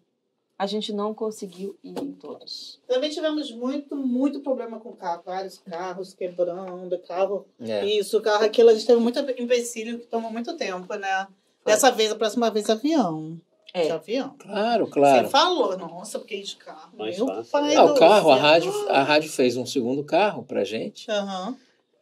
a 0.59 0.67
gente 0.67 0.93
não 0.93 1.15
conseguiu 1.15 1.75
ir 1.83 1.99
em 1.99 2.13
todos. 2.13 2.79
Também 2.87 3.09
tivemos 3.09 3.51
muito, 3.51 3.97
muito 3.97 4.41
problema 4.41 4.79
com 4.79 4.93
carro. 4.93 5.23
Vários 5.25 5.57
carros 5.57 6.13
quebrando, 6.13 6.99
carro 6.99 7.47
É. 7.59 7.87
Isso, 7.87 8.21
carro 8.21 8.45
aquilo, 8.45 8.69
a 8.69 8.75
gente 8.75 8.87
teve 8.87 9.01
muito 9.01 9.19
empecilho 9.39 9.99
que 9.99 10.07
tomou 10.07 10.31
muito 10.31 10.55
tempo, 10.59 10.93
né? 10.97 11.27
Dessa 11.65 11.91
vez, 11.91 12.13
a 12.13 12.15
próxima 12.15 12.51
vez, 12.51 12.69
avião. 12.69 13.41
É. 13.73 13.85
De 13.85 13.91
avião. 13.93 14.35
Claro, 14.39 14.87
claro. 14.89 15.25
Você 15.27 15.31
falou, 15.31 15.79
nossa, 15.79 16.19
porque 16.19 16.39
de 16.43 16.57
carro. 16.57 16.91
Mais 16.99 17.17
Meu 17.17 17.27
fácil. 17.27 17.51
pai 17.53 17.75
Ah, 17.77 17.85
o 17.85 17.95
carro, 17.95 18.31
a 18.31 18.37
rádio, 18.37 18.73
a 18.91 19.03
rádio 19.03 19.31
fez 19.31 19.57
um 19.57 19.65
segundo 19.65 20.05
carro 20.05 20.43
pra 20.43 20.63
gente. 20.63 21.11
Aham. 21.11 21.57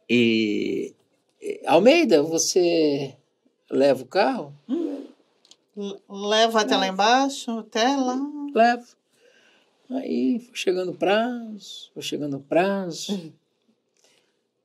E 0.08 0.14
e, 0.90 0.94
Almeida, 1.66 2.22
você 2.22 3.14
leva 3.70 4.03
o 4.03 4.07
carro? 4.07 4.53
L- 5.76 5.97
Leva 6.09 6.61
até 6.62 6.76
lá 6.76 6.89
embaixo, 6.89 7.51
até 7.59 7.97
lá. 7.97 8.18
Levo. 8.55 8.86
Aí 9.91 10.41
foi 10.41 10.55
chegando 10.57 10.91
o 10.93 10.97
prazo, 10.97 11.91
foi 11.95 12.03
chegando 12.03 12.36
o 12.36 12.41
prazo. 12.41 13.32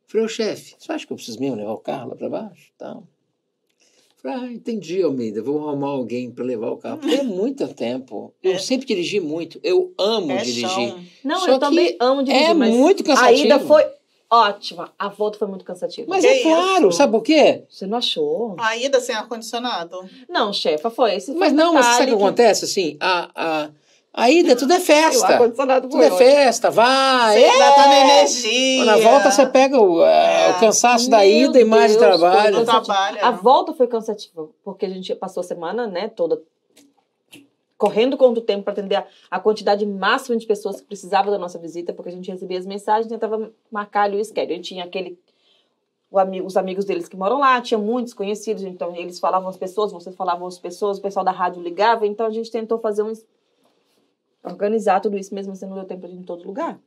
Falei, 0.07 0.25
ô 0.25 0.29
chefe, 0.29 0.75
você 0.77 0.91
acha 0.91 1.05
que 1.07 1.13
eu 1.13 1.17
preciso 1.17 1.39
mesmo 1.39 1.55
levar 1.55 1.71
o 1.73 1.77
carro 1.77 2.09
lá 2.09 2.15
para 2.15 2.29
baixo? 2.29 2.71
Então, 2.75 3.07
falei, 4.21 4.37
ah, 4.37 4.51
entendi, 4.53 5.01
Almeida, 5.01 5.41
vou 5.41 5.67
arrumar 5.67 5.89
alguém 5.89 6.29
para 6.29 6.43
levar 6.43 6.71
o 6.71 6.77
carro. 6.77 6.97
Porque 6.99 7.15
é 7.15 7.23
muito 7.23 7.67
tempo. 7.73 8.33
Eu 8.43 8.53
É. 8.53 8.59
sempre 8.59 8.85
dirigi 8.85 9.19
muito, 9.19 9.59
eu 9.63 9.93
amo 9.97 10.31
É 10.31 10.37
dirigir. 10.43 10.69
chão. 10.69 11.05
Não, 11.23 11.39
Só 11.41 11.51
eu 11.51 11.59
também 11.59 11.95
amo 11.99 12.21
dirigir, 12.23 12.49
É 12.49 12.53
mas 12.53 12.69
muito 12.75 13.01
a 13.03 13.05
cansativo. 13.05 13.45
ida 13.45 13.59
foi 13.59 13.85
ótima. 14.33 14.91
A 14.97 15.09
volta 15.09 15.37
foi 15.37 15.47
muito 15.47 15.63
cansativa. 15.65 16.07
Mas 16.09 16.21
Que 16.23 16.27
é 16.27 16.41
claro, 16.43 16.89
isso? 16.89 16.97
sabe 16.97 17.11
por 17.11 17.21
quê? 17.23 17.63
Você 17.69 17.85
não 17.85 17.97
achou? 17.97 18.55
A 18.59 18.75
ida 18.77 18.99
sem 18.99 19.15
ar-condicionado. 19.15 19.99
Não, 20.29 20.51
chefa, 20.53 20.89
foi 20.89 21.15
esse. 21.15 21.27
foi 21.31 21.39
Mas 21.39 21.53
não, 21.53 21.73
mas 21.73 21.85
sabe 21.85 21.95
o 21.95 21.99
detalhe 22.05 22.17
que 22.17 22.23
acontece? 22.23 22.65
Assim, 22.65 22.97
a, 22.99 23.29
a, 23.35 23.69
a 24.13 24.29
ida, 24.29 24.55
tudo 24.55 24.73
é 24.73 24.77
O 24.77 24.81
festa. 24.81 25.49
Tudo 25.81 26.03
é 26.03 26.11
festa, 26.11 26.69
vai. 26.69 27.39
Você 27.39 27.45
é. 27.45 27.57
tá 27.57 27.75
dando 27.83 27.93
energia. 27.93 28.85
Na 28.85 28.97
volta 28.97 29.31
você 29.31 29.45
pega 29.47 29.79
o, 29.79 30.01
a- 30.03 30.09
É. 30.09 30.51
o 30.51 30.59
cansaço 30.59 31.09
da 31.09 31.19
Meu 31.19 31.27
ida 31.49 31.59
e 31.59 31.63
mais 31.63 31.91
de 31.93 31.97
Deus, 31.97 32.19
trabalho. 32.19 32.63
Trabalho. 32.65 33.17
A 33.25 33.31
volta 33.31 33.73
foi 33.73 33.87
cansativa, 33.87 34.47
porque 34.63 34.85
a 34.85 34.89
gente 34.89 35.13
passou 35.15 35.41
a 35.41 35.43
semana, 35.43 35.87
né, 35.87 36.07
toda 36.07 36.39
correndo 37.83 38.15
contra 38.15 38.41
o 38.41 38.45
tempo 38.45 38.63
para 38.63 38.71
atender 38.71 38.95
a, 38.95 39.05
a 39.29 39.41
quantidade 39.41 39.85
máxima 39.85 40.37
de 40.37 40.47
pessoas 40.47 40.79
que 40.79 40.87
precisavam 40.87 41.29
da 41.33 41.37
nossa 41.37 41.59
visita, 41.59 41.91
porque 41.91 42.07
a 42.07 42.13
gente 42.13 42.31
recebia 42.31 42.57
as 42.57 42.65
mensagens 42.65 43.09
tentava 43.09 43.51
marcar 43.69 44.03
ali 44.03 44.21
o 44.21 44.23
schedule. 44.23 44.55
Gente 44.55 44.69
tinha 44.69 44.85
aquele 44.85 45.19
o 46.09 46.45
os 46.45 46.55
amigos 46.55 46.85
deles 46.85 47.09
que 47.09 47.17
moram 47.17 47.39
lá, 47.39 47.59
tinha 47.59 47.77
muitos 47.77 48.13
conhecidos, 48.13 48.63
então 48.63 48.95
eles 48.95 49.19
falavam 49.19 49.49
as 49.49 49.57
pessoas, 49.57 49.91
vocês 49.91 50.15
falavam 50.15 50.47
as 50.47 50.57
pessoas, 50.57 50.97
o 50.97 51.01
pessoal 51.01 51.25
da 51.25 51.31
rádio 51.31 51.61
ligava, 51.61 52.07
então 52.07 52.25
a 52.25 52.29
gente 52.29 52.49
tentou 52.49 52.79
fazer 52.79 53.03
um 53.03 53.11
organizar 54.45 55.01
tudo 55.01 55.17
isso 55.17 55.35
mesmo 55.35 55.51
assim 55.51 55.67
deu 55.67 55.83
tempo 55.83 56.07
de 56.07 56.15
em 56.15 56.23
todo 56.23 56.47
lugar. 56.47 56.79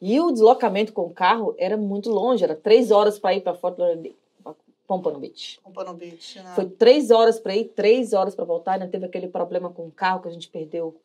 E 0.00 0.20
o 0.20 0.30
deslocamento 0.30 0.92
com 0.92 1.02
o 1.02 1.10
carro 1.10 1.52
era 1.58 1.76
muito 1.76 2.10
longe, 2.10 2.44
era 2.44 2.54
três 2.54 2.92
horas 2.92 3.18
para 3.18 3.34
ir 3.34 3.40
para 3.40 3.54
Fort 3.54 3.76
Lauderdale, 3.76 4.16
Pompano 4.86 5.18
Beach. 5.18 5.60
Pompano 5.62 5.94
Beach, 5.94 6.38
né? 6.40 6.52
Foi 6.54 6.66
três 6.66 7.10
horas 7.10 7.40
para 7.40 7.56
ir, 7.56 7.66
três 7.66 8.12
horas 8.12 8.34
para 8.34 8.44
voltar. 8.44 8.72
Ainda 8.72 8.88
teve 8.88 9.06
aquele 9.06 9.28
problema 9.28 9.70
com 9.70 9.86
o 9.86 9.90
carro 9.90 10.20
que 10.20 10.28
a 10.28 10.30
gente 10.30 10.48
perdeu 10.48 11.00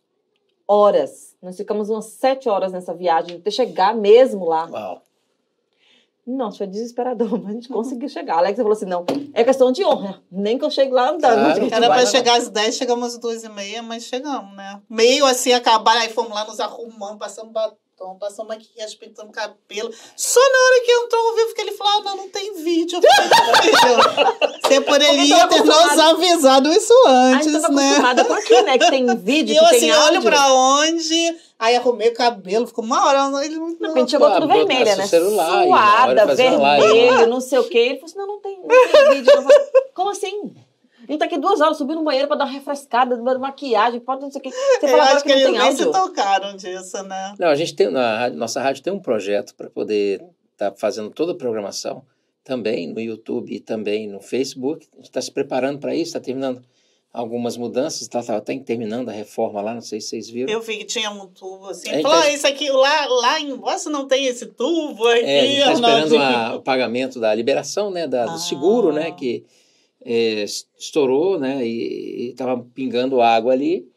horas. 0.67 1.36
Nós 1.41 1.57
ficamos 1.57 1.89
umas 1.89 2.05
sete 2.05 2.47
horas 2.49 2.71
nessa 2.71 2.93
viagem 2.93 3.38
até 3.38 3.49
chegar 3.49 3.95
mesmo 3.95 4.45
lá. 4.45 4.69
Uau. 4.69 5.03
Nossa, 6.27 6.59
foi 6.59 6.67
desesperador, 6.67 7.32
mas 7.41 7.47
a 7.47 7.53
gente 7.53 7.69
conseguiu 7.69 8.07
chegar. 8.07 8.36
A 8.36 8.38
Alexa 8.39 8.61
falou 8.61 8.73
assim: 8.73 8.86
não, 8.86 9.05
é 9.34 9.43
questão 9.43 9.71
de 9.71 9.84
honra. 9.84 10.21
Nem 10.32 10.59
que 10.59 10.65
eu 10.65 10.69
chegue 10.69 10.91
lá 10.91 11.09
andando. 11.09 11.67
Claro. 11.67 11.73
Era 11.73 11.88
lá. 11.88 12.05
chegar 12.05 12.38
às 12.38 12.49
10, 12.49 12.75
chegamos 12.75 13.15
às 13.15 13.17
2 13.17 13.45
e 13.45 13.49
meia, 13.49 13.82
mas 13.82 14.03
chegamos, 14.03 14.55
né? 14.55 14.82
Meio 14.88 15.25
assim, 15.25 15.53
acabar, 15.53 15.97
aí 15.97 16.09
fomos 16.09 16.32
lá 16.32 16.45
nos 16.45 16.59
arrumando, 16.59 17.17
passamos 17.17 17.51
batom, 17.51 17.75
passamos 18.19 18.47
maquiagem, 18.55 18.97
pintando 18.97 19.31
cabelo. 19.31 19.91
Só 20.15 20.39
na 20.39 20.57
hora 20.57 20.85
que 20.85 20.91
entrou 20.91 21.27
ao 21.29 21.35
vivo 21.35 21.53
que 21.55 21.61
ele 21.61 21.71
falou, 21.73 21.93
ah, 21.99 22.03
não, 22.03 22.17
não 22.17 22.29
tem 22.29 22.53
vídeo. 22.63 22.99
Eu 22.99 23.01
falei, 23.01 23.61
"Filho, 23.61 24.59
Você 24.69 24.81
poderia 24.81 25.47
ter 25.47 25.63
nos 25.63 25.99
avisado 25.99 26.69
isso 26.71 26.93
A 27.07 27.09
antes, 27.11 27.51
gente 27.51 27.61
tava 27.61 27.73
né? 27.73 27.87
acostumada 27.87 28.25
com 28.25 28.33
aqui, 28.33 28.61
né? 28.61 28.77
Que 28.77 28.89
tem 28.89 29.05
vídeo, 29.17 29.53
E 29.53 29.57
eu 29.57 29.63
que 29.63 29.75
assim, 29.75 29.91
tem 29.91 29.95
olho 29.95 30.21
pra 30.21 30.53
onde, 30.53 31.35
aí 31.57 31.75
arrumei 31.75 32.09
o 32.09 32.13
cabelo, 32.13 32.67
ficou 32.67 32.83
uma 32.83 33.05
hora. 33.05 33.43
Ele 33.43 33.55
não, 33.55 33.75
Não, 33.79 33.95
a 33.95 33.99
gente 33.99 34.11
chegou 34.11 34.31
tudo 34.31 34.47
vermelha, 34.47 34.93
o 34.93 34.97
né? 34.97 35.07
celular 35.07 35.63
Suada, 35.65 36.25
vermelho, 36.35 37.27
não 37.27 37.41
sei 37.41 37.59
o 37.59 37.63
quê. 37.67 37.77
Ele 37.79 37.99
falou 37.99 38.05
assim: 38.05 38.17
não, 38.17 38.27
não 38.27 38.39
tem, 38.39 38.59
não 38.59 38.67
tem 38.67 39.09
vídeo. 39.15 39.31
Eu 39.33 39.41
falei, 39.43 39.59
Como 39.93 40.09
assim? 40.11 40.53
A 41.10 41.12
gente 41.12 41.20
tá 41.22 41.26
aqui 41.26 41.39
duas 41.39 41.60
horas 41.60 41.76
subindo 41.76 41.97
no 41.97 42.03
banheiro 42.03 42.28
pra 42.28 42.38
dar 42.38 42.45
uma 42.45 42.53
refrescada, 42.53 43.18
dar 43.18 43.39
maquiagem, 43.39 43.99
pode 43.99 44.22
não 44.22 44.30
sei 44.32 44.39
o 44.39 44.43
quê. 44.43 44.51
Você 44.51 44.86
eu 44.86 44.89
fala 44.89 45.01
agora 45.01 45.16
acho 45.16 45.24
que 45.26 45.34
que 45.34 45.36
não 45.36 45.41
eles 45.41 45.51
tem 45.60 45.60
nem 45.68 45.76
se 45.76 45.84
áudio. 45.84 46.01
tocaram 46.01 46.55
disso, 46.55 47.03
né? 47.03 47.34
Não, 47.39 47.47
a 47.47 47.55
gente 47.55 47.76
tem, 47.76 47.89
na 47.89 48.18
rádio- 48.20 48.38
nossa 48.38 48.62
rádio 48.62 48.84
tem 48.84 48.93
um 48.93 48.99
projeto 48.99 49.55
para 49.55 49.72
poder 49.72 50.24
estar 50.53 50.72
fazendo 50.78 51.10
toda 51.10 51.32
a 51.32 51.36
programação, 51.36 52.03
também 52.43 52.88
no 52.93 52.99
YouTube 53.01 53.51
e 53.51 53.60
também 53.60 54.07
no 54.07 54.22
Facebook. 54.22 54.88
A 54.93 54.97
gente 54.97 55.05
está 55.05 55.20
se 55.20 55.32
preparando 55.32 55.80
para 55.80 55.95
isso, 55.95 56.03
está 56.10 56.20
terminando 56.20 56.62
algumas 57.12 57.57
mudanças, 57.57 58.01
está 58.01 58.22
tá, 58.22 58.39
tá 58.39 58.53
terminando 58.64 59.10
a 59.10 59.12
reforma 59.12 59.62
lá, 59.64 59.74
não 59.74 59.82
sei 59.82 59.99
se 59.99 60.10
vocês 60.10 60.30
viram. 60.30 60.53
Eu 60.53 60.62
vi 60.62 60.78
que 60.78 60.86
tinha 60.86 61.10
um 61.10 61.26
tubo 61.26 61.70
assim. 61.70 61.89
Gente 61.89 62.03
Falou, 62.03 62.20
tá- 62.22 62.26
ah, 62.28 62.32
isso 62.32 62.45
aqui, 62.45 62.70
lá, 62.70 63.07
lá 63.07 63.39
em 63.39 63.55
Bossa 63.55 63.89
não 63.89 64.07
tem 64.07 64.28
esse 64.28 64.45
tubo 64.45 65.07
aqui. 65.07 65.22
É, 65.26 65.39
a 65.39 65.43
gente 65.45 65.57
está 65.57 65.74
esperando 66.03 66.18
a- 66.22 66.55
o 66.55 66.62
pagamento 66.62 67.20
da 67.20 67.34
liberação, 67.34 67.89
né, 67.89 68.05
da, 68.07 68.26
do 68.26 68.32
Ah. 68.34 68.38
seguro, 68.38 68.93
né, 68.93 69.10
que 69.12 69.43
é, 70.03 70.43
estourou, 70.77 71.39
né, 71.39 71.65
e 71.65 72.29
estava 72.29 72.65
pingando 72.73 73.21
água 73.21 73.53
ali, 73.53 73.87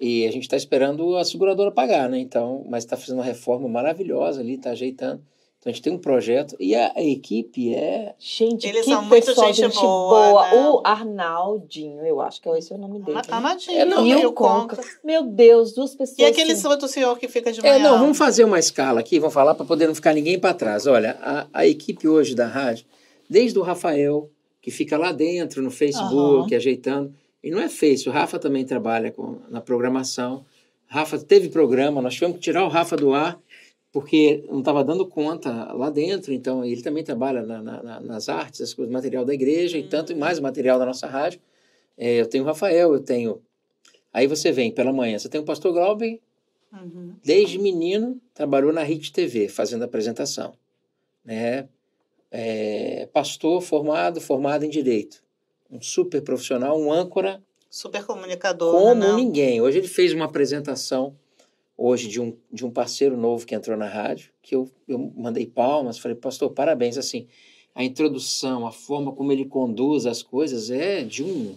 e 0.00 0.26
a 0.26 0.32
gente 0.32 0.42
está 0.42 0.56
esperando 0.56 1.16
a 1.16 1.24
seguradora 1.24 1.70
pagar, 1.70 2.08
né, 2.08 2.18
então, 2.18 2.64
mas 2.68 2.84
está 2.84 2.96
fazendo 2.96 3.18
uma 3.18 3.24
reforma 3.24 3.68
maravilhosa 3.68 4.40
ali, 4.40 4.54
está 4.54 4.70
ajeitando. 4.70 5.22
Então 5.64 5.70
a 5.70 5.74
gente 5.74 5.82
tem 5.82 5.92
um 5.94 5.98
projeto 5.98 6.54
e 6.60 6.74
a, 6.74 6.92
a 6.94 7.02
equipe 7.02 7.74
é 7.74 8.14
Gente, 8.18 8.66
Eles 8.66 8.84
que 8.84 8.90
são 8.90 9.02
muito 9.02 9.24
pessoal, 9.24 9.46
gente 9.46 9.72
gente, 9.72 9.80
boa, 9.80 10.30
boa. 10.30 10.50
né? 10.50 10.68
O 10.68 10.82
Arnaldinho, 10.84 12.04
eu 12.04 12.20
acho 12.20 12.42
que 12.42 12.48
esse 12.50 12.70
é 12.70 12.76
o 12.76 12.78
nome 12.78 12.98
dele. 12.98 13.14
Mas 13.14 13.26
tá 13.26 13.40
nadinho. 13.40 13.80
É, 13.80 13.84
não, 13.86 14.06
e 14.06 14.26
o 14.26 14.32
Conca. 14.34 14.78
Meu 15.02 15.22
Deus, 15.22 15.72
duas 15.72 15.94
pessoas. 15.94 16.18
E 16.18 16.24
aquele 16.26 16.52
assim, 16.52 16.68
outro 16.68 16.86
senhor 16.86 17.18
que 17.18 17.28
fica 17.28 17.50
de 17.50 17.62
manhã? 17.62 17.76
É, 17.76 17.78
não, 17.78 17.98
vamos 17.98 18.18
fazer 18.18 18.44
uma 18.44 18.58
escala 18.58 19.00
aqui, 19.00 19.18
vamos 19.18 19.32
falar 19.32 19.54
para 19.54 19.64
poder 19.64 19.86
não 19.86 19.94
ficar 19.94 20.12
ninguém 20.12 20.38
para 20.38 20.52
trás. 20.52 20.86
Olha, 20.86 21.16
a, 21.22 21.46
a 21.50 21.66
equipe 21.66 22.06
hoje 22.06 22.34
da 22.34 22.46
rádio, 22.46 22.84
desde 23.26 23.58
o 23.58 23.62
Rafael, 23.62 24.28
que 24.64 24.70
fica 24.70 24.96
lá 24.96 25.12
dentro 25.12 25.60
no 25.60 25.70
Facebook, 25.70 26.54
ajeitando, 26.54 27.12
e 27.42 27.50
não 27.50 27.60
é 27.60 27.68
fácil, 27.68 28.10
o 28.10 28.14
Rafa 28.14 28.38
também 28.38 28.64
trabalha 28.64 29.10
com, 29.12 29.36
na 29.50 29.60
programação. 29.60 30.42
Rafa 30.86 31.18
teve 31.18 31.50
programa, 31.50 32.00
nós 32.00 32.14
tivemos 32.14 32.36
que 32.38 32.42
tirar 32.44 32.64
o 32.64 32.68
Rafa 32.68 32.96
do 32.96 33.12
ar, 33.12 33.38
porque 33.92 34.42
não 34.50 34.60
estava 34.60 34.82
dando 34.82 35.06
conta 35.06 35.70
lá 35.74 35.90
dentro, 35.90 36.32
então 36.32 36.64
ele 36.64 36.80
também 36.80 37.04
trabalha 37.04 37.42
na- 37.42 37.60
na- 37.62 37.82
na- 37.82 38.00
nas 38.00 38.30
artes, 38.30 38.62
as 38.62 38.72
coisas, 38.72 38.90
material 38.90 39.22
da 39.26 39.34
igreja 39.34 39.76
e 39.76 39.82
tanto 39.82 40.12
e 40.12 40.14
mais 40.14 40.40
material 40.40 40.78
da 40.78 40.86
nossa 40.86 41.06
rádio. 41.06 41.38
É, 41.98 42.18
eu 42.18 42.26
tenho 42.26 42.42
o 42.42 42.46
Rafael, 42.46 42.94
eu 42.94 43.00
tenho. 43.00 43.42
Aí 44.14 44.26
você 44.26 44.50
vem 44.50 44.70
pela 44.72 44.94
manhã, 44.94 45.18
você 45.18 45.28
tem 45.28 45.42
o 45.42 45.44
pastor 45.44 45.74
Glauber, 45.74 46.18
Uhum. 46.72 47.12
desde 47.22 47.58
menino, 47.58 48.18
trabalhou 48.32 48.72
na 48.72 48.82
RIT 48.82 49.12
TV, 49.12 49.46
fazendo 49.48 49.82
apresentação. 49.84 50.54
Né? 51.22 51.68
É, 52.36 53.08
pastor 53.12 53.62
formado, 53.62 54.20
formado 54.20 54.64
em 54.64 54.68
Direito. 54.68 55.22
Um 55.70 55.80
super 55.80 56.20
profissional, 56.20 56.76
um 56.76 56.92
âncora 56.92 57.40
Super 57.70 58.04
comunicador, 58.04 58.72
como 58.72 58.94
não? 58.94 59.16
ninguém. 59.16 59.60
Hoje 59.60 59.78
ele 59.78 59.88
fez 59.88 60.12
uma 60.12 60.24
apresentação 60.24 61.16
hoje 61.76 62.08
de 62.08 62.20
um, 62.20 62.36
de 62.52 62.64
um 62.64 62.70
parceiro 62.70 63.16
novo 63.16 63.46
que 63.46 63.54
entrou 63.54 63.76
na 63.76 63.88
rádio, 63.88 64.30
que 64.42 64.54
eu, 64.54 64.68
eu 64.88 65.12
mandei 65.16 65.46
palmas, 65.46 65.98
falei, 65.98 66.16
pastor, 66.16 66.50
parabéns, 66.50 66.98
assim, 66.98 67.26
a 67.74 67.84
introdução, 67.84 68.66
a 68.66 68.72
forma 68.72 69.12
como 69.12 69.30
ele 69.30 69.44
conduz 69.44 70.06
as 70.06 70.22
coisas 70.22 70.70
é 70.70 71.02
de 71.02 71.22
um, 71.22 71.56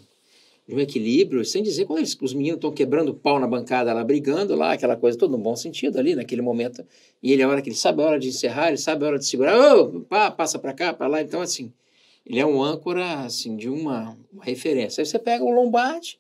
de 0.68 0.76
um 0.76 0.80
equilíbrio, 0.80 1.46
sem 1.46 1.64
dizer 1.64 1.86
quando 1.86 2.00
eles, 2.00 2.18
os 2.22 2.34
meninos 2.34 2.58
estão 2.58 2.72
quebrando 2.72 3.14
pau 3.14 3.40
na 3.40 3.48
bancada 3.48 3.94
lá, 3.94 4.04
brigando 4.04 4.54
lá, 4.54 4.74
aquela 4.74 4.98
coisa, 4.98 5.18
todo 5.18 5.32
no 5.32 5.38
bom 5.38 5.56
sentido 5.56 5.98
ali, 5.98 6.14
naquele 6.14 6.42
momento, 6.42 6.86
e 7.24 7.32
ele, 7.32 7.42
a 7.42 7.48
hora 7.48 7.62
que 7.62 7.70
ele 7.70 7.76
sabe 7.76 8.02
a 8.02 8.06
hora 8.06 8.20
de 8.20 8.28
encerrar, 8.28 8.68
ele 8.68 8.78
sabe 8.78 9.06
a 9.06 9.08
hora 9.08 9.20
de 9.20 9.26
segurar, 9.26 9.58
ô, 9.78 10.02
pá, 10.02 10.30
passa 10.30 10.60
para 10.60 10.74
cá, 10.74 10.94
para 10.94 11.08
lá, 11.08 11.22
então, 11.22 11.42
assim, 11.42 11.72
ele 12.26 12.40
é 12.40 12.46
um 12.46 12.62
âncora, 12.62 13.22
assim, 13.22 13.56
de 13.56 13.70
uma, 13.70 14.18
uma 14.34 14.44
referência. 14.44 15.02
Aí 15.02 15.06
você 15.06 15.18
pega 15.18 15.42
o 15.42 15.50
Lombardi, 15.50 16.20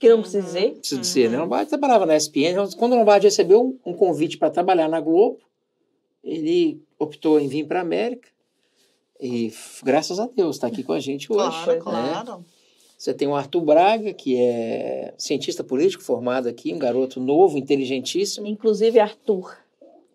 Que 0.00 0.08
não 0.08 0.20
precisa 0.20 0.42
dizer. 0.42 0.72
preciso 0.72 1.00
dizer, 1.00 1.30
né? 1.30 1.38
O 1.38 1.42
Lombardi 1.42 1.68
trabalhava 1.68 2.04
na 2.04 2.16
ESPN. 2.16 2.56
Quando 2.76 2.94
o 2.94 2.96
Lombardi 2.96 3.28
recebeu 3.28 3.62
um, 3.62 3.92
um 3.92 3.94
convite 3.94 4.36
para 4.36 4.50
trabalhar 4.50 4.88
na 4.88 5.00
Globo, 5.00 5.38
ele 6.24 6.82
optou 6.98 7.38
em 7.38 7.46
vir 7.46 7.64
para 7.68 7.78
a 7.78 7.82
América. 7.82 8.28
E 9.20 9.52
graças 9.84 10.18
a 10.18 10.26
Deus 10.26 10.56
está 10.56 10.66
aqui 10.66 10.82
com 10.82 10.92
a 10.92 10.98
gente 10.98 11.32
hoje. 11.32 11.62
Claro, 11.62 11.72
né? 11.72 11.78
claro. 11.78 12.44
Você 13.02 13.12
tem 13.12 13.26
o 13.26 13.34
Arthur 13.34 13.62
Braga, 13.62 14.12
que 14.12 14.40
é 14.40 15.12
cientista 15.18 15.64
político 15.64 16.04
formado 16.04 16.48
aqui, 16.48 16.72
um 16.72 16.78
garoto 16.78 17.18
novo, 17.18 17.58
inteligentíssimo. 17.58 18.46
Inclusive, 18.46 19.00
Arthur. 19.00 19.56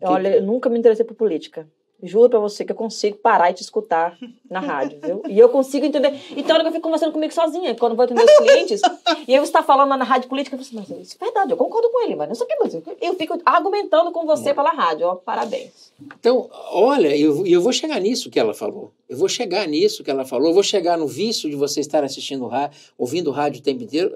Olha, 0.01 0.37
eu 0.37 0.41
nunca 0.41 0.69
me 0.69 0.79
interessei 0.79 1.03
por 1.03 1.13
política. 1.13 1.67
Juro 2.03 2.29
pra 2.29 2.37
você 2.39 2.63
que 2.63 2.71
eu 2.71 2.75
consigo 2.75 3.17
parar 3.17 3.49
e 3.49 3.53
te 3.55 3.63
escutar 3.63 4.15
na 4.49 4.59
rádio, 4.59 4.99
viu? 5.03 5.23
E 5.27 5.39
eu 5.39 5.49
consigo 5.49 5.83
entender. 5.85 6.13
Então, 6.35 6.55
eu 6.57 6.65
fico 6.71 6.81
conversando 6.81 7.11
comigo 7.11 7.33
sozinha, 7.33 7.73
quando 7.73 7.93
eu 7.93 7.95
vou 7.95 8.05
atender 8.05 8.23
os 8.23 8.35
clientes, 8.37 8.81
e 9.27 9.33
aí 9.33 9.39
você 9.39 9.51
tá 9.51 9.63
falando 9.63 9.89
lá 9.89 9.97
na 9.97 10.05
rádio 10.05 10.29
política, 10.29 10.55
eu 10.55 10.59
falo 10.63 10.81
assim, 10.83 10.93
mas 10.95 11.07
isso 11.07 11.17
é 11.19 11.25
verdade, 11.25 11.51
eu 11.51 11.57
concordo 11.57 11.89
com 11.89 12.03
ele, 12.03 12.15
mas 12.15 12.27
não 12.27 12.35
sei 12.35 12.45
o 12.45 12.47
que, 12.49 12.55
mas 12.61 12.73
eu- 12.75 12.83
eu 13.01 13.13
fico 13.15 13.39
argumentando 13.43 14.11
com 14.11 14.25
você 14.27 14.53
pela 14.53 14.69
rádio, 14.69 15.07
ó, 15.07 15.15
parabéns. 15.15 15.91
Então, 16.19 16.47
olha, 16.71 17.17
eu, 17.17 17.45
eu 17.47 17.61
vou 17.61 17.73
chegar 17.73 17.99
nisso 17.99 18.29
que 18.29 18.39
ela 18.39 18.53
falou. 18.53 18.91
Eu 19.09 19.17
vou 19.17 19.27
chegar 19.27 19.67
nisso 19.67 20.03
que 20.03 20.11
ela 20.11 20.23
falou. 20.25 20.49
Eu 20.49 20.53
vou 20.53 20.61
chegar 20.63 20.97
no 20.99 21.07
vício 21.07 21.49
de 21.49 21.55
você 21.55 21.79
estar 21.79 22.03
assistindo 22.03 22.45
rádio, 22.45 22.77
ouvindo 22.97 23.31
rádio 23.31 23.59
o 23.59 23.63
tempo 23.63 23.83
inteiro, 23.83 24.13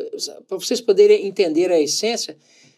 para 0.48 0.58
vocês 0.58 0.80
poderem 0.80 1.26
entender 1.26 1.72
a 1.72 1.80
essência 1.80 2.38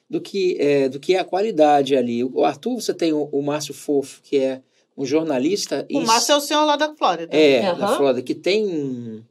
do 0.09 0.21
que 0.21 0.55
é, 0.59 0.87
do 0.87 0.99
que 0.99 1.15
é 1.15 1.19
a 1.19 1.25
qualidade 1.25 1.95
ali. 1.95 2.23
O 2.23 2.45
Arthur, 2.45 2.75
você 2.79 2.93
tem 2.93 3.11
o, 3.11 3.27
o 3.31 3.41
Márcio 3.41 3.73
Fofo, 3.73 4.21
que 4.23 4.37
é 4.37 4.61
um 4.97 5.05
jornalista. 5.05 5.85
O 5.91 6.01
e- 6.01 6.05
Márcio 6.05 6.33
é 6.33 6.37
o 6.37 6.41
senhor 6.41 6.65
lá 6.65 6.75
da 6.75 6.93
Flórida. 6.95 7.35
é, 7.35 7.65
Aham. 7.67 7.79
da 7.79 7.87
Flórida, 7.97 8.21
que 8.21 8.35
tem 8.35 8.65
um, 8.65 9.23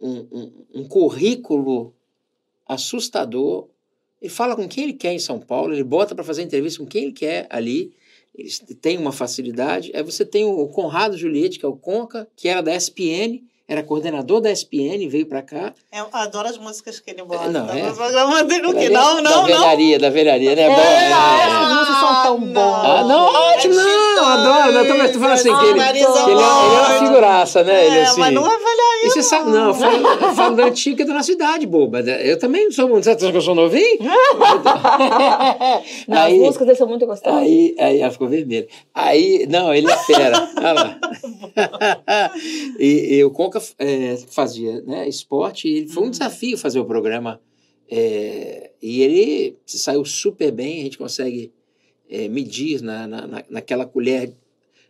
um, 0.00 0.52
um- 0.74 0.88
currículo 0.88 1.94
assustador. 2.66 3.68
Ele 4.20 4.30
fala 4.30 4.56
com 4.56 4.66
quem 4.68 4.84
ele 4.84 4.92
quer 4.94 5.12
em 5.12 5.18
São 5.18 5.38
Paulo, 5.38 5.74
ele 5.74 5.84
bota 5.84 6.14
para 6.14 6.24
fazer 6.24 6.42
entrevista 6.42 6.78
com 6.80 6.86
quem 6.86 7.04
ele 7.04 7.12
quer 7.12 7.46
ali. 7.50 7.92
Ele 8.36 8.50
tem 8.80 8.98
uma 8.98 9.12
facilidade. 9.12 9.92
Aí 9.94 10.02
você 10.02 10.24
tem 10.24 10.44
o 10.44 10.66
Conrado 10.68 11.16
Juliette, 11.16 11.58
que 11.58 11.64
é 11.64 11.68
o 11.68 11.76
Conca, 11.76 12.26
que 12.34 12.48
era 12.48 12.60
da 12.62 12.74
SPN, 12.74 13.44
era 13.68 13.82
coordenador 13.82 14.40
da 14.40 14.50
SPN, 14.50 15.06
veio 15.08 15.26
para 15.26 15.40
cá. 15.40 15.72
Eu 15.92 16.08
adoro 16.12 16.48
as 16.48 16.58
músicas 16.58 16.98
que 16.98 17.10
ele 17.10 17.22
bota. 17.22 17.48
Não, 17.48 17.70
é. 17.70 17.92
programa 17.92 18.42
dele, 18.44 18.66
o 18.66 18.72
quê? 18.72 18.86
é 18.86 18.90
Não, 18.90 19.16
Da 19.16 19.22
não, 19.22 19.30
não. 19.42 19.44
velharia, 19.46 19.98
da 20.00 20.10
velharia, 20.10 20.56
né? 20.56 20.62
É, 20.62 20.68
Bom, 20.68 20.80
essas 20.80 21.68
músicas 21.76 21.96
são 22.00 22.22
tão 22.24 22.38
não. 22.40 22.52
boas. 22.54 22.84
Ah, 22.84 23.04
não, 23.04 23.24
ótimo, 23.26 23.74
não, 23.74 23.84
eu 24.16 24.24
adoro. 24.24 24.72
Não, 24.72 24.86
tô, 24.86 25.12
tô 25.12 25.18
falando 25.20 25.32
assim, 25.32 25.54
que 25.56 25.64
ele, 25.66 25.74
que 25.74 25.88
ele, 25.88 25.98
é, 25.98 26.02
ele 26.02 26.04
é 26.04 26.46
uma 26.46 26.88
Monte. 26.88 26.98
figuraça, 27.06 27.62
né? 27.64 27.86
Ele, 27.86 27.96
É, 27.96 28.02
assim, 28.02 28.20
mas 28.20 28.32
não 28.34 28.44
é 28.46 28.48
velharia. 28.56 29.06
E 29.06 29.10
você 29.10 29.22
sabe, 29.22 29.50
não, 29.50 29.68
eu 29.68 30.34
falo 30.34 30.56
da 30.56 30.64
antiga 30.64 31.04
da 31.04 31.12
nossa 31.14 31.30
idade, 31.32 31.66
boba. 31.66 32.00
Eu 32.00 32.38
também 32.38 32.70
sou 32.70 32.88
muito. 32.88 33.04
Você 33.04 33.14
que 33.16 33.36
eu 33.36 33.40
sou 33.42 33.54
novinho? 33.54 33.98
Não, 36.08 36.18
as 36.18 36.24
Aí- 36.24 36.38
músicas 36.38 36.66
dele 36.66 36.78
são 36.78 36.88
muito 36.88 37.06
gostosas. 37.06 37.38
Aí, 37.40 37.74
aí 37.78 38.00
ela 38.00 38.10
ficou 38.12 38.28
vermelha. 38.28 38.66
Aí, 38.94 39.46
não, 39.48 39.72
ele 39.74 39.90
é 39.90 39.96
fera. 39.98 40.48
Olha 40.56 40.72
lá. 40.72 40.98
e, 42.78 43.16
e 43.16 43.24
o 43.24 43.30
Conca 43.30 43.60
é, 43.78 44.16
fazia 44.30 44.82
né, 44.82 45.08
esporte 45.08 45.68
e 45.68 45.88
foi 45.88 46.04
um 46.04 46.10
desafio 46.10 46.56
fazer 46.58 46.80
o 46.80 46.84
programa. 46.84 47.40
é, 47.90 48.70
e 48.82 49.02
ele 49.02 49.56
saiu 49.66 50.04
super 50.04 50.50
bem, 50.50 50.80
a 50.80 50.84
gente 50.84 50.98
consegue 50.98 51.52
é, 52.08 52.28
medir 52.28 52.80
na, 52.82 53.06
na, 53.06 53.26
na- 53.26 53.44
naquela 53.48 53.86
colher 53.86 54.32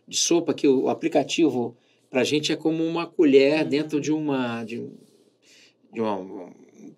de 0.07 0.17
sopa 0.17 0.53
que 0.53 0.67
o, 0.67 0.89
aplicativo 0.89 1.75
para 2.09 2.21
a 2.21 2.23
gente 2.23 2.51
é 2.51 2.55
como 2.55 2.83
uma 2.83 3.05
colher 3.07 3.65
dentro 3.65 3.99
de 3.99 4.11
uma 4.11 4.63
de, 4.63 4.79
um- 4.79 4.91
de 5.93 6.01
uma- 6.01 6.17
um 6.19 6.53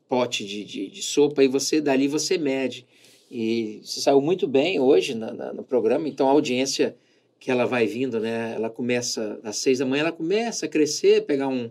pote 0.10 0.46
de, 0.46 0.64
de, 0.64 0.88
de 0.90 1.02
sopa 1.02 1.44
e 1.44 1.48
você 1.48 1.80
dali 1.82 2.08
você 2.08 2.38
mede. 2.38 2.86
E 3.30 3.80
se 3.84 4.02
saiu 4.02 4.22
muito 4.22 4.48
bem 4.48 4.80
hoje 4.80 5.14
na- 5.14 5.34
na- 5.34 5.54
no 5.54 5.64
programa 5.64 6.08
então 6.08 6.28
a 6.28 6.32
audiência 6.32 6.96
que 7.40 7.52
ela 7.52 7.66
vai 7.66 7.86
vindo 7.86 8.20
né 8.20 8.54
ela 8.56 8.70
começa 8.70 9.40
às 9.44 9.58
seis 9.58 9.80
da 9.80 9.86
manhã 9.86 10.02
ela 10.02 10.12
começa 10.12 10.66
a 10.66 10.70
crescer 10.70 11.24
pegar 11.26 11.48
um, 11.50 11.70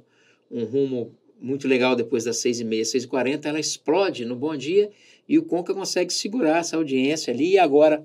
um 0.50 0.64
rumo 0.64 1.12
muito 1.40 1.66
legal 1.66 1.96
depois 1.96 2.24
das 2.24 2.36
seis 2.36 2.60
e 2.60 2.64
meia 2.64 2.84
seis 2.84 3.02
e 3.04 3.08
quarenta 3.08 3.48
ela 3.48 3.58
explode 3.58 4.24
no 4.24 4.36
Bom 4.36 4.54
Dia 4.56 4.90
e 5.28 5.38
o 5.38 5.42
Conca 5.42 5.74
consegue 5.74 6.12
segurar 6.12 6.58
essa 6.58 6.76
audiência 6.76 7.32
ali. 7.32 7.52
E 7.52 7.58
agora 7.58 8.04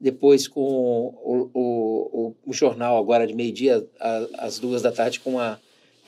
depois 0.00 0.46
com 0.46 0.60
o, 0.60 1.50
o, 1.54 1.60
o, 2.12 2.36
o 2.46 2.52
jornal 2.52 2.98
agora 2.98 3.26
de 3.26 3.34
meio-dia 3.34 3.86
às 4.34 4.58
duas 4.58 4.82
da 4.82 4.92
tarde 4.92 5.20
com 5.20 5.30
uma, 5.32 5.60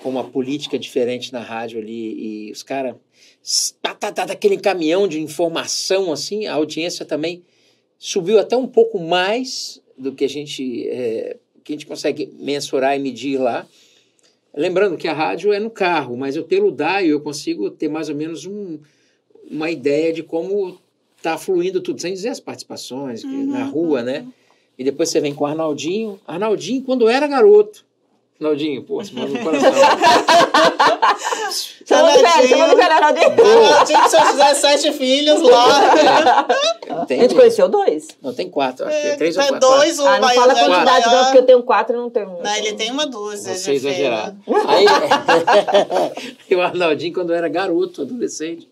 com 0.03 0.11
uma 0.11 0.25
política 0.25 0.79
diferente 0.79 1.33
na 1.33 1.41
rádio 1.41 1.81
ali. 1.81 2.49
E 2.49 2.53
os 2.53 2.63
caras 2.63 2.97
tá, 3.81 3.95
tá, 3.95 4.13
tá, 4.13 4.25
daquele 4.27 4.59
caminhão 4.59 5.09
de 5.09 5.21
informação 5.21 6.13
assim 6.13 6.47
a 6.47 6.55
audiência 6.55 7.05
também 7.05 7.43
subiu 7.99 8.39
até 8.39 8.57
um 8.57 8.67
pouco 8.67 8.99
mais 8.99 9.81
do 9.97 10.13
que 10.13 10.25
a 10.25 10.29
gente 10.29 10.87
é, 10.89 11.37
que 11.65 11.73
a 11.73 11.77
gente 11.77 11.87
consegue 11.87 12.33
mensurar 12.39 12.97
e 12.97 12.99
medir 12.99 13.39
lá. 13.39 13.67
Lembrando 14.55 14.97
que 14.97 15.07
a 15.07 15.13
rádio 15.13 15.53
é 15.53 15.59
no 15.59 15.71
carro 15.71 16.17
mas 16.17 16.37
eu 16.37 16.45
pelo 16.45 16.71
DAIO 16.71 17.13
eu 17.13 17.21
consigo 17.21 17.71
ter 17.71 17.89
mais 17.89 18.11
ou 18.11 18.15
menos 18.15 18.45
um, 18.45 18.79
uma 19.51 19.71
ideia 19.71 20.13
de 20.13 20.23
como 20.23 20.79
tá 21.23 21.37
fluindo 21.37 21.81
tudo, 21.81 22.01
sem 22.01 22.13
dizer 22.13 22.29
as 22.29 22.41
participações 22.41 23.23
que- 23.23 23.27
na 23.29 23.65
rua, 23.65 24.03
né? 24.03 24.25
E 24.79 24.85
depois 24.85 25.09
você 25.09 25.21
vem 25.21 25.35
com 25.35 25.45
o 25.45 25.47
Arnaldinho. 25.47 26.21
Arnaldinho, 26.27 26.83
quando 26.83 27.09
era 27.09 27.27
garoto. 27.27 27.85
Arnaldinho, 28.41 28.85
pô, 28.85 29.03
você 29.03 29.13
mora 29.13 29.27
no 29.31 29.39
coração. 29.41 29.73
Chamando 31.85 32.19
o 32.19 32.23
velho, 32.23 32.49
chamando 32.49 32.73
o 32.73 32.77
velho, 32.77 32.93
Arnaldinho. 32.93 33.31
Tinha 33.87 34.03
que 34.03 34.09
seus 34.11 34.23
17 34.37 34.93
filhos 34.93 35.41
lá. 35.43 36.47
Não 36.89 37.03
A 37.03 37.07
gente 37.09 37.35
conheceu 37.35 37.69
dois. 37.69 38.09
não, 38.23 38.33
tem 38.33 38.49
quatro, 38.49 38.87
acho 38.87 39.01
que 39.01 39.07
é 39.09 39.17
três 39.17 39.37
ou 39.37 39.43
É 39.43 39.49
quatro. 39.49 39.69
dois, 39.69 39.99
Ah, 39.99 40.21
não 40.21 40.29
fala 40.29 40.53
é 40.53 40.65
quantidade 40.65 41.07
não, 41.07 41.13
maior. 41.13 41.25
porque 41.25 41.39
eu 41.39 41.47
tenho 41.47 41.63
quatro 41.63 41.97
e 41.97 41.99
não 41.99 42.11
tenho 42.11 42.29
um. 42.39 42.43
Não, 42.43 42.57
ele 42.57 42.73
tem 42.75 42.91
uma 42.91 43.07
dúzia. 43.07 43.55
Você 43.55 43.73
é 43.73 43.75
exagerado. 43.75 44.37
Aí, 44.69 44.85
e 46.51 46.55
o 46.55 46.61
Arnaldinho, 46.63 47.13
quando 47.13 47.33
era 47.33 47.49
garoto, 47.49 48.03
adolescente, 48.03 48.69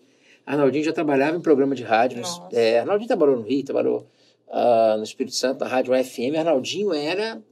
Arnaldinho 0.47 0.85
já 0.85 0.93
trabalhava 0.93 1.35
em 1.35 1.41
programa 1.41 1.75
de 1.75 1.83
rádio. 1.83 2.21
Nossa. 2.21 2.47
É, 2.53 2.79
Arnaldinho 2.79 3.07
trabalhou 3.07 3.35
no 3.35 3.43
Rio, 3.43 3.65
trabalhou 3.65 4.07
ah, 4.49 4.95
no 4.97 5.03
Espírito 5.03 5.35
Santo, 5.35 5.59
na 5.59 5.67
rádio 5.67 5.93
FM. 5.93 6.37
Arnaldinho 6.37 6.93
era 6.93 7.43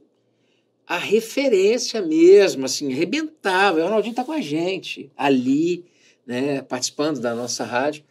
a 0.86 0.96
referência 0.96 2.00
mesmo, 2.00 2.64
assim, 2.64 2.90
arrebentava. 2.90 3.80
O 3.80 3.84
Arnaldinho 3.84 4.12
está 4.12 4.24
com 4.24 4.32
a 4.32 4.40
gente 4.40 5.10
ali, 5.14 5.84
né, 6.26 6.62
participando 6.62 7.20
da 7.20 7.34
nossa 7.34 7.64
rádio. 7.64 8.02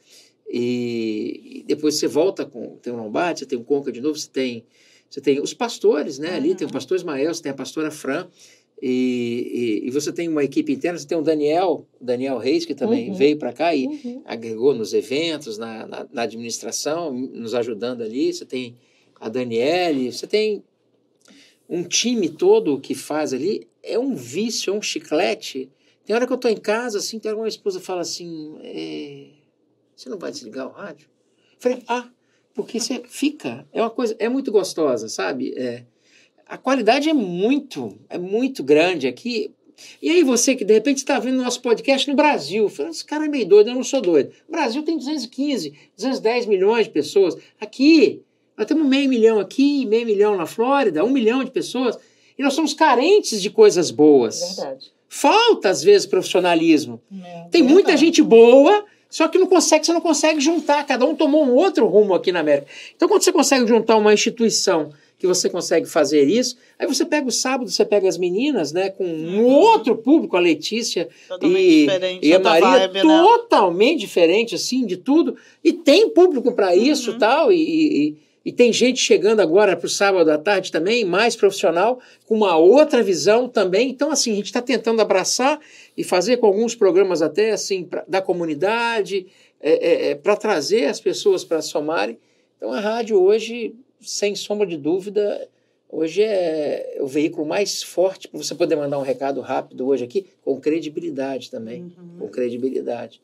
E, 0.48 1.62
e 1.62 1.64
depois 1.64 1.98
você 1.98 2.08
volta 2.08 2.46
com 2.46 2.78
tem 2.78 2.94
o 2.94 2.96
Lombardi, 2.96 3.40
você 3.40 3.46
tem 3.48 3.58
o 3.58 3.64
Conca 3.64 3.92
de 3.92 4.00
novo, 4.00 4.16
você 4.16 4.30
tem 4.30 4.64
você 5.10 5.20
tem 5.20 5.40
os 5.40 5.54
pastores, 5.54 6.20
né? 6.20 6.36
Ali 6.36 6.54
tem 6.54 6.68
o 6.68 6.72
pastor 6.72 6.98
Ismael, 6.98 7.34
você 7.34 7.42
tem 7.42 7.52
a 7.52 7.56
pastora 7.56 7.90
Fran, 7.90 8.28
e, 8.88 9.82
e, 9.84 9.88
e 9.88 9.90
você 9.90 10.14
tem 10.14 10.30
uma 10.30 10.44
equipe 10.44 10.72
interna, 10.72 11.00
você 11.00 11.08
tem 11.08 11.18
o 11.18 11.24
Daniel, 11.24 11.88
Daniel 12.00 12.38
Reis, 12.38 12.66
que 12.66 12.76
também 12.76 13.10
Uhum. 13.10 13.16
veio 13.16 13.36
para 13.36 13.52
cá 13.52 13.74
e 13.74 13.88
Uhum. 13.88 14.22
agregou 14.24 14.76
nos 14.76 14.94
eventos, 14.94 15.58
na, 15.58 15.88
na, 15.88 16.08
na 16.14 16.22
administração, 16.22 17.12
nos 17.12 17.56
ajudando 17.56 18.04
ali. 18.04 18.32
Você 18.32 18.46
tem 18.46 18.76
a 19.20 19.28
Daniele, 19.28 20.12
você 20.12 20.28
tem 20.28 20.64
um 21.68 21.82
time 21.82 22.30
todo 22.30 22.80
que 22.80 22.94
faz 22.94 23.34
ali. 23.34 23.68
É 23.82 23.98
um 23.98 24.14
vício, 24.14 24.72
é 24.72 24.78
um 24.78 24.82
chiclete. 24.84 25.68
Tem 26.06 26.16
hora 26.16 26.28
que 26.28 26.34
eu 26.34 26.36
estou 26.36 26.52
em 26.52 26.58
casa, 26.58 27.00
assim, 27.00 27.18
tem 27.18 27.34
minha 27.34 27.48
esposa 27.48 27.80
fala 27.80 28.02
assim: 28.02 28.56
é, 28.62 29.30
você 29.96 30.10
não 30.10 30.20
vai 30.20 30.30
desligar 30.32 30.68
o 30.68 30.72
rádio? 30.72 31.10
Eu 31.54 31.58
falei, 31.58 31.84
ah, 31.88 32.08
porque 32.54 32.80
você 32.80 33.02
fica. 33.08 33.68
É 33.74 33.82
uma 33.82 33.90
coisa, 33.90 34.16
é 34.20 34.30
muito 34.30 34.52
gostosa, 34.52 35.10
sabe? 35.10 35.56
É, 35.58 35.86
a 36.48 36.58
qualidade 36.58 37.10
é 37.10 37.14
muito, 37.14 37.98
é 38.10 38.18
muito 38.18 38.64
grande 38.64 39.08
aqui. 39.08 39.52
E 40.02 40.10
aí 40.10 40.24
você 40.24 40.56
que 40.56 40.64
de 40.64 40.74
repente 40.74 40.98
está 40.98 41.20
vendo 41.20 41.42
nosso 41.42 41.62
podcast 41.62 42.10
no 42.10 42.16
Brasil, 42.16 42.70
fala, 42.70 42.90
esse 42.90 43.04
cara 43.04 43.26
é 43.26 43.28
meio 43.28 43.46
doido, 43.46 43.70
eu 43.70 43.76
não 43.76 43.84
sou 43.84 44.02
doido. 44.02 44.32
O 44.48 44.52
Brasil 44.52 44.84
tem 44.84 44.98
215, 44.98 45.74
210 45.98 46.46
milhões 46.46 46.86
de 46.86 46.92
pessoas. 46.92 47.36
Aqui, 47.60 48.22
nós 48.58 48.68
temos 48.68 48.88
meio 48.88 49.10
milhão 49.10 49.40
aqui, 49.40 49.86
meio 49.86 50.06
milhão 50.06 50.38
na 50.38 50.46
Flórida, 50.46 51.04
um 51.04 51.10
milhão 51.10 51.44
de 51.44 51.52
pessoas. 51.52 51.98
E 52.38 52.44
nós 52.44 52.54
somos 52.54 52.74
carentes 52.74 53.42
de 53.42 53.50
coisas 53.50 53.92
boas. 53.92 54.56
Verdade. 54.56 54.94
Falta, 55.10 55.70
às 55.70 55.84
vezes, 55.84 56.06
profissionalismo. 56.06 57.02
É, 57.24 57.48
Tem 57.50 57.62
muita 57.62 57.90
verdade. 57.90 58.06
gente 58.06 58.22
boa, 58.22 58.86
só 59.10 59.28
que 59.28 59.38
não 59.38 59.48
consegue, 59.48 59.86
você 59.86 59.94
não 59.94 60.02
consegue 60.02 60.40
juntar. 60.40 60.86
Cada 60.86 61.06
um 61.06 61.16
tomou 61.16 61.46
um 61.46 61.54
outro 61.54 61.88
rumo 61.88 62.14
aqui 62.14 62.32
na 62.32 62.42
América. 62.42 62.68
Então, 62.96 63.08
quando 63.08 63.24
você 63.24 63.32
consegue 63.32 63.68
juntar 63.68 63.96
uma 63.98 64.14
instituição 64.14 64.92
que 65.18 65.26
você 65.26 65.50
consegue 65.50 65.86
fazer 65.88 66.24
isso, 66.24 66.58
aí 66.78 66.86
você 66.86 67.06
pega 67.06 67.28
o 67.28 67.32
sábado, 67.32 67.70
você 67.72 67.86
pega 67.86 68.08
as 68.08 68.18
meninas, 68.18 68.72
né, 68.74 68.90
com 68.90 69.06
um 69.06 69.40
Uhum. 69.40 69.46
outro 69.48 69.96
público, 69.96 70.36
a 70.36 70.40
Letícia 70.42 71.08
Totalmente 71.28 71.62
e, 71.62 71.80
diferente. 71.86 72.28
e 72.28 72.34
a 72.34 72.40
Maria, 72.40 72.68
vibe, 72.68 72.94
né? 72.96 73.02
totalmente 73.02 74.00
diferente, 74.02 74.56
assim, 74.56 74.86
de 74.86 74.98
tudo. 74.98 75.38
E 75.64 75.72
tem 75.74 76.10
público 76.10 76.52
para 76.52 76.76
isso 76.76 77.12
Uhum. 77.12 77.18
tal, 77.18 77.52
e, 77.52 77.56
e, 78.10 78.18
e 78.46 78.52
tem 78.52 78.72
gente 78.74 79.00
chegando 79.00 79.40
agora 79.40 79.76
para 79.78 79.88
o 79.88 79.90
sábado 79.90 80.30
à 80.30 80.38
tarde 80.38 80.72
também, 80.72 81.04
mais 81.06 81.36
profissional, 81.36 82.00
com 82.28 82.36
uma 82.36 82.58
outra 82.58 83.02
visão 83.02 83.48
também. 83.48 83.90
Então, 83.90 84.12
assim, 84.12 84.34
a 84.34 84.36
gente 84.36 84.46
está 84.48 84.62
tentando 84.62 85.02
abraçar 85.02 85.60
e 85.98 86.04
fazer 86.04 86.38
com 86.38 86.46
alguns 86.46 86.76
programas 86.76 87.22
até, 87.22 87.52
assim, 87.52 87.84
pra, 87.84 88.04
da 88.08 88.22
comunidade, 88.22 89.26
é, 89.62 90.14
para 90.16 90.36
trazer 90.36 90.86
as 90.86 91.00
pessoas 91.00 91.44
para 91.44 91.62
somarem. 91.62 92.18
Então, 92.58 92.72
a 92.72 92.80
rádio 92.80 93.20
hoje, 93.22 93.74
sem 94.06 94.36
sombra 94.36 94.66
de 94.68 94.78
dúvida, 94.78 95.48
hoje 95.90 96.24
é 96.24 96.98
o 97.02 97.08
veículo 97.08 97.46
mais 97.46 97.82
forte 97.84 98.28
para 98.28 98.42
você 98.42 98.54
poder 98.56 98.76
mandar 98.76 98.98
um 99.00 99.04
recado 99.04 99.42
rápido 99.42 99.88
hoje 99.88 100.04
aqui, 100.04 100.28
com 100.44 100.60
credibilidade 100.60 101.50
também, 101.52 101.84
Uhum. 101.98 102.20
com 102.20 102.28
credibilidade. 102.30 103.22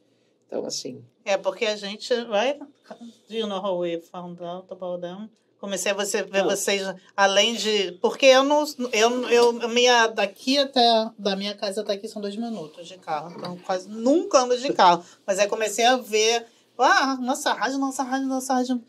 Então, 0.48 0.66
assim, 0.66 1.02
É 1.24 1.38
porque 1.38 1.66
a 1.66 1.76
gente? 1.76 2.14
Do 2.14 3.36
you 3.36 3.48
know 3.48 3.60
how 3.64 3.78
we 3.80 4.00
found 4.12 4.42
out 4.44 4.68
about 4.72 5.02
them? 5.02 5.30
Comecei 5.60 5.92
a 5.92 5.96
você, 5.96 6.24
ver 6.24 6.44
vocês, 6.44 6.82
além 7.16 7.54
de. 7.54 7.92
Porque 8.02 8.26
eu 8.26 8.44
não. 8.44 8.66
Eu, 8.92 9.30
eu 9.30 9.70
minha, 9.70 10.08
daqui 10.08 10.58
até. 10.58 10.82
Da 11.20 11.36
minha 11.36 11.54
casa 11.54 11.82
até 11.82 11.94
aqui 11.94 12.08
são 12.08 12.20
dois 12.22 12.36
minutos 12.36 12.88
de 12.88 12.98
carro. 12.98 13.32
Então, 13.38 13.56
quase 13.60 13.88
nunca 13.88 14.40
ando 14.40 14.58
de 14.58 14.74
carro. 14.74 15.06
Mas 15.26 15.38
aí 15.38 15.48
comecei 15.48 15.86
a 15.86 15.98
ver. 15.98 16.48
Ah, 16.80 17.16
nossa 17.22 17.54
rádio, 17.54 17.78
nossa 17.78 18.02
rádio, 18.02 18.28
nossa 18.28 18.56
rádio. 18.56 18.82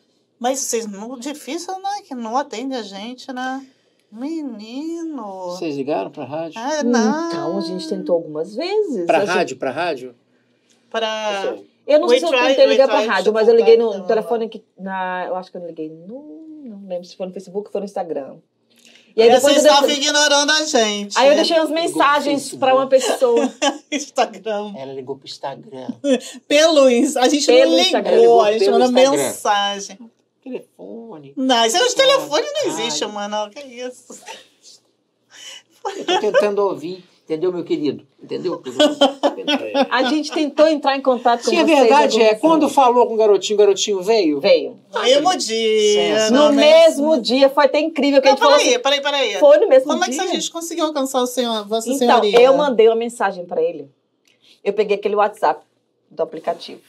Mas 0.42 0.58
vocês 0.58 0.86
não. 0.86 1.16
Difícil, 1.18 1.72
né? 1.78 2.02
Que 2.06 2.14
não 2.16 2.36
atende 2.36 2.74
a 2.74 2.82
gente, 2.82 3.32
né? 3.32 3.64
Menino. 4.10 5.44
Vocês 5.50 5.76
ligaram 5.76 6.10
pra 6.10 6.24
rádio? 6.24 6.58
Ah, 6.60 6.82
não. 6.82 7.28
Então, 7.28 7.58
a 7.58 7.60
gente 7.60 7.88
tentou 7.88 8.16
algumas 8.16 8.54
vezes. 8.54 9.06
Pra 9.06 9.18
A 9.18 9.20
gente- 9.24 9.28
rádio, 9.34 9.56
pra 9.56 9.70
rádio? 9.70 10.14
Pra. 10.90 11.54
Eu 11.86 11.98
não 12.00 12.08
sei 12.08 12.18
se 12.18 12.24
eu 12.24 12.30
try- 12.30 12.48
tentei 12.48 12.66
ligar 12.66 12.88
try 12.88 13.06
rádio, 13.06 13.24
to 13.26 13.32
mas 13.32 13.46
eu 13.48 13.54
liguei 13.56 13.76
no 13.76 13.90
them. 13.92 14.04
telefone 14.06 14.48
que. 14.48 14.64
Na, 14.78 15.26
eu 15.28 15.36
acho 15.36 15.50
que 15.50 15.56
eu 15.56 15.64
liguei 15.66 15.88
no. 15.88 16.42
Não 16.64 16.86
lembro 16.88 17.04
se 17.04 17.16
foi 17.16 17.26
no 17.26 17.32
Facebook 17.32 17.68
ou 17.68 17.72
foi 17.72 17.80
no 17.80 17.84
Instagram. 17.84 18.36
E 19.14 19.20
aí 19.22 19.30
depois 19.30 19.54
Vocês 19.54 19.62
deixei, 19.62 20.02
ignorando 20.04 20.50
a 20.50 20.64
gente. 20.64 21.18
aí 21.18 21.28
eu 21.28 21.34
deixei 21.34 21.58
umas 21.58 21.70
mensagens 21.70 22.54
pra 22.54 22.74
uma 22.74 22.86
pessoa. 22.88 23.52
Instagram. 23.92 24.72
Ela 24.76 24.92
ligou 24.92 25.16
pro 25.16 25.26
Instagram. 25.28 25.88
Pelo 26.48 26.88
Ins- 26.90 27.16
A 27.16 27.28
gente 27.28 27.46
Pelo 27.46 27.72
não 27.72 27.78
Instagram. 27.78 28.16
ligou, 28.16 28.40
a 28.40 28.50
Ligou 28.50 28.58
gente 28.58 28.64
pelo 28.64 28.78
mandou 28.78 29.02
Instagram. 29.02 29.22
mensagem. 29.22 29.98
Telefone. 30.42 31.32
Não, 31.36 31.64
isso 31.66 31.76
é 31.76 31.82
os 31.82 31.94
telefones 31.94 32.50
não 32.52 32.70
existe, 32.72 33.06
mano. 33.06 33.50
Que 33.50 33.60
isso? 33.60 34.18
Eu 35.96 36.04
tô 36.04 36.20
tentando 36.20 36.58
ouvir. 36.62 37.04
Entendeu, 37.24 37.52
meu 37.52 37.64
querido? 37.64 38.04
Entendeu? 38.22 38.60
A 39.90 40.02
gente 40.04 40.30
tentou 40.32 40.66
entrar 40.66 40.96
em 40.96 41.00
contato 41.00 41.44
com 41.44 41.50
Sim, 41.50 41.58
a 41.60 41.64
vocês. 41.64 41.78
verdade 41.78 42.20
é, 42.20 42.34
quando 42.34 42.68
falou 42.68 43.06
com 43.06 43.14
o 43.14 43.16
garotinho, 43.16 43.56
o 43.56 43.58
garotinho 43.60 44.02
veio. 44.02 44.40
Veio. 44.40 44.78
No 44.92 45.00
mesmo 45.02 45.36
dia. 45.36 46.30
No 46.30 46.36
não, 46.36 46.52
mesmo 46.52 47.20
dia, 47.20 47.48
foi 47.48 47.64
até 47.66 47.78
incrível 47.80 48.20
que 48.20 48.28
a 48.28 48.32
Não, 48.32 48.36
gente 48.36 48.44
falou 48.44 48.58
peraí, 48.58 48.74
assim. 48.74 48.82
peraí, 48.82 49.00
peraí. 49.00 49.38
Foi 49.38 49.56
no 49.58 49.68
mesmo 49.68 49.88
Como 49.88 50.04
é 50.04 50.08
dia. 50.08 50.22
que 50.22 50.28
a 50.28 50.32
gente 50.32 50.50
conseguiu 50.50 50.84
alcançar 50.86 51.22
o 51.22 51.26
senhor, 51.26 51.66
Vossa 51.66 51.88
Então, 51.88 51.98
Senhoria? 52.20 52.40
eu 52.40 52.56
mandei 52.56 52.88
uma 52.88 52.96
mensagem 52.96 53.46
pra 53.46 53.62
ele. 53.62 53.88
Eu 54.62 54.72
peguei 54.72 54.96
aquele 54.96 55.14
WhatsApp 55.14 55.64
do 56.10 56.22
aplicativo 56.22 56.80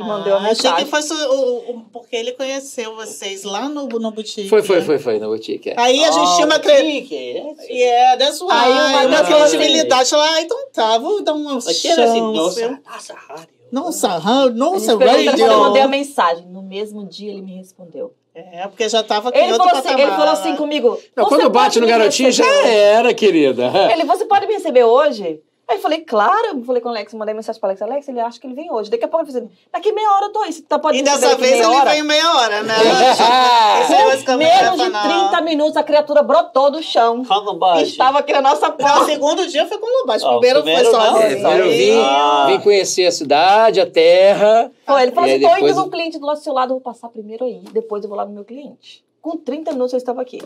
e 0.00 0.04
mandei 0.08 0.32
uma 0.32 0.38
Ah, 0.40 0.50
Achei 0.50 0.70
mensagem. 0.70 0.84
que 0.84 0.90
fosse 0.90 1.12
o, 1.12 1.70
o- 1.70 1.84
porque 1.92 2.16
ele 2.16 2.32
conheceu 2.32 2.94
vocês 2.96 3.44
lá 3.44 3.68
no, 3.68 3.86
no 3.86 4.10
boutique. 4.10 4.48
Foi, 4.48 4.62
foi, 4.62 4.80
foi, 4.82 4.98
foi, 4.98 5.18
na 5.18 5.26
boutique. 5.26 5.70
é. 5.70 5.74
Aí 5.76 6.04
a 6.04 6.10
gente 6.10 6.34
tinha 6.36 6.46
uma 6.46 6.58
cre... 6.58 6.72
credibilidade. 6.72 7.72
Yeah, 7.72 8.16
that's 8.18 8.40
why. 8.40 8.50
Aí 8.52 9.06
uma 9.06 9.18
aquela 9.20 9.48
credibilidade. 9.48 10.10
Ah, 10.14 10.40
então 10.42 10.58
tá, 10.72 10.98
vou 10.98 11.22
dar 11.22 11.34
uma 11.34 11.58
Aqui 11.58 11.88
era 11.88 12.04
assim, 12.04 12.18
chance. 12.18 12.36
nossa, 12.36 12.80
nossa, 12.84 13.14
rádio. 13.14 13.48
Nossa, 13.70 14.08
rádio, 14.08 14.40
A 14.40 14.48
gente 14.48 14.58
nossa, 14.58 14.96
pegou 14.98 15.14
o 15.14 15.16
telefone, 15.16 15.42
eu 15.52 15.58
mandei 15.60 15.82
a 15.82 15.88
mensagem. 15.88 16.46
No 16.46 16.62
mesmo 16.62 17.04
dia 17.06 17.30
ele 17.30 17.42
me 17.42 17.56
respondeu. 17.56 18.12
É, 18.34 18.66
porque 18.68 18.88
já 18.88 19.02
tava 19.02 19.28
aqui 19.28 19.38
Ele 19.38 19.52
outro 19.52 19.68
falou, 19.68 19.80
assim, 19.84 20.00
ele 20.00 20.10
falou 20.12 20.28
assim 20.28 20.50
né? 20.52 20.56
comigo. 20.56 20.98
Não, 21.16 21.24
"Você 21.24 21.28
quando 21.36 21.50
bate 21.50 21.80
no 21.80 21.86
garotinho, 21.86 22.30
já 22.30 22.44
receber?" 22.44 22.68
era, 22.74 23.12
querida. 23.14 23.70
Ele, 23.92 24.04
você 24.04 24.24
pode 24.24 24.46
me 24.46 24.54
receber 24.54 24.84
hoje? 24.84 25.40
Aí 25.70 25.76
eu 25.76 25.80
falei, 25.82 26.00
claro. 26.00 26.48
Eu 26.58 26.64
falei 26.64 26.82
com 26.82 26.88
o 26.88 26.90
Alex, 26.90 27.14
mandei 27.14 27.32
mensagem 27.32 27.60
para 27.60 27.68
Alex. 27.68 27.80
Alex, 27.82 28.08
ele 28.08 28.18
acha 28.18 28.40
que 28.40 28.46
ele 28.48 28.54
vem 28.54 28.72
hoje. 28.72 28.90
Daqui 28.90 29.04
a 29.04 29.08
pouco 29.08 29.24
ele 29.24 29.32
falou 29.32 29.46
assim, 29.46 29.56
daqui 29.72 29.92
meia 29.92 30.10
hora 30.16 30.26
eu 30.26 30.32
tô 30.32 30.40
aí. 30.40 30.52
Você 30.52 30.62
tá, 30.62 30.80
pode 30.80 30.98
E 30.98 31.02
dessa 31.02 31.36
vez 31.36 31.60
ele 31.60 31.80
veio 31.84 32.04
meia 32.04 32.34
hora, 32.34 32.62
né? 32.64 32.74
Ah, 33.20 33.86
não 33.88 34.36
Menos 34.36 34.70
de 34.72 34.76
quero 34.76 34.76
falar. 34.92 35.28
30 35.30 35.40
minutos 35.42 35.76
a 35.76 35.82
criatura 35.84 36.22
brotou 36.24 36.72
do 36.72 36.82
chão. 36.82 37.24
Fala 37.24 37.54
baixo. 37.54 37.84
Estava 37.84 38.18
aqui 38.18 38.32
na 38.32 38.42
nossa 38.42 38.66
Não, 38.66 38.74
o 38.74 38.78
porta. 38.78 39.04
segundo 39.04 39.46
dia 39.46 39.64
foi 39.68 39.78
com 39.78 39.86
o. 39.86 40.10
Ah, 40.10 40.16
o 40.16 40.40
primeiro, 40.40 40.62
primeiro 40.64 40.90
foi 40.90 41.00
sozinho. 41.00 41.46
É, 41.46 41.60
eu 41.60 41.68
vim, 41.70 42.00
Ah. 42.04 42.46
vim 42.48 42.60
conhecer 42.60 43.06
a 43.06 43.12
cidade, 43.12 43.80
a 43.80 43.86
terra. 43.88 44.72
Foi, 44.84 45.02
ele 45.02 45.12
falou 45.12 45.28
E 45.30 45.34
assim, 45.34 45.60
tô 45.60 45.66
indo 45.68 45.74
no 45.84 45.90
cliente 45.90 46.18
do 46.18 46.36
seu 46.36 46.52
lado, 46.52 46.70
vou 46.70 46.80
passar 46.80 47.08
primeiro 47.10 47.44
aí. 47.44 47.60
Depois 47.72 48.02
eu 48.02 48.08
vou 48.08 48.18
lá 48.18 48.24
no 48.26 48.32
meu 48.32 48.44
cliente. 48.44 49.04
Com 49.22 49.36
30 49.36 49.70
minutos 49.70 49.92
eu 49.92 49.98
estava 49.98 50.20
aqui. 50.20 50.38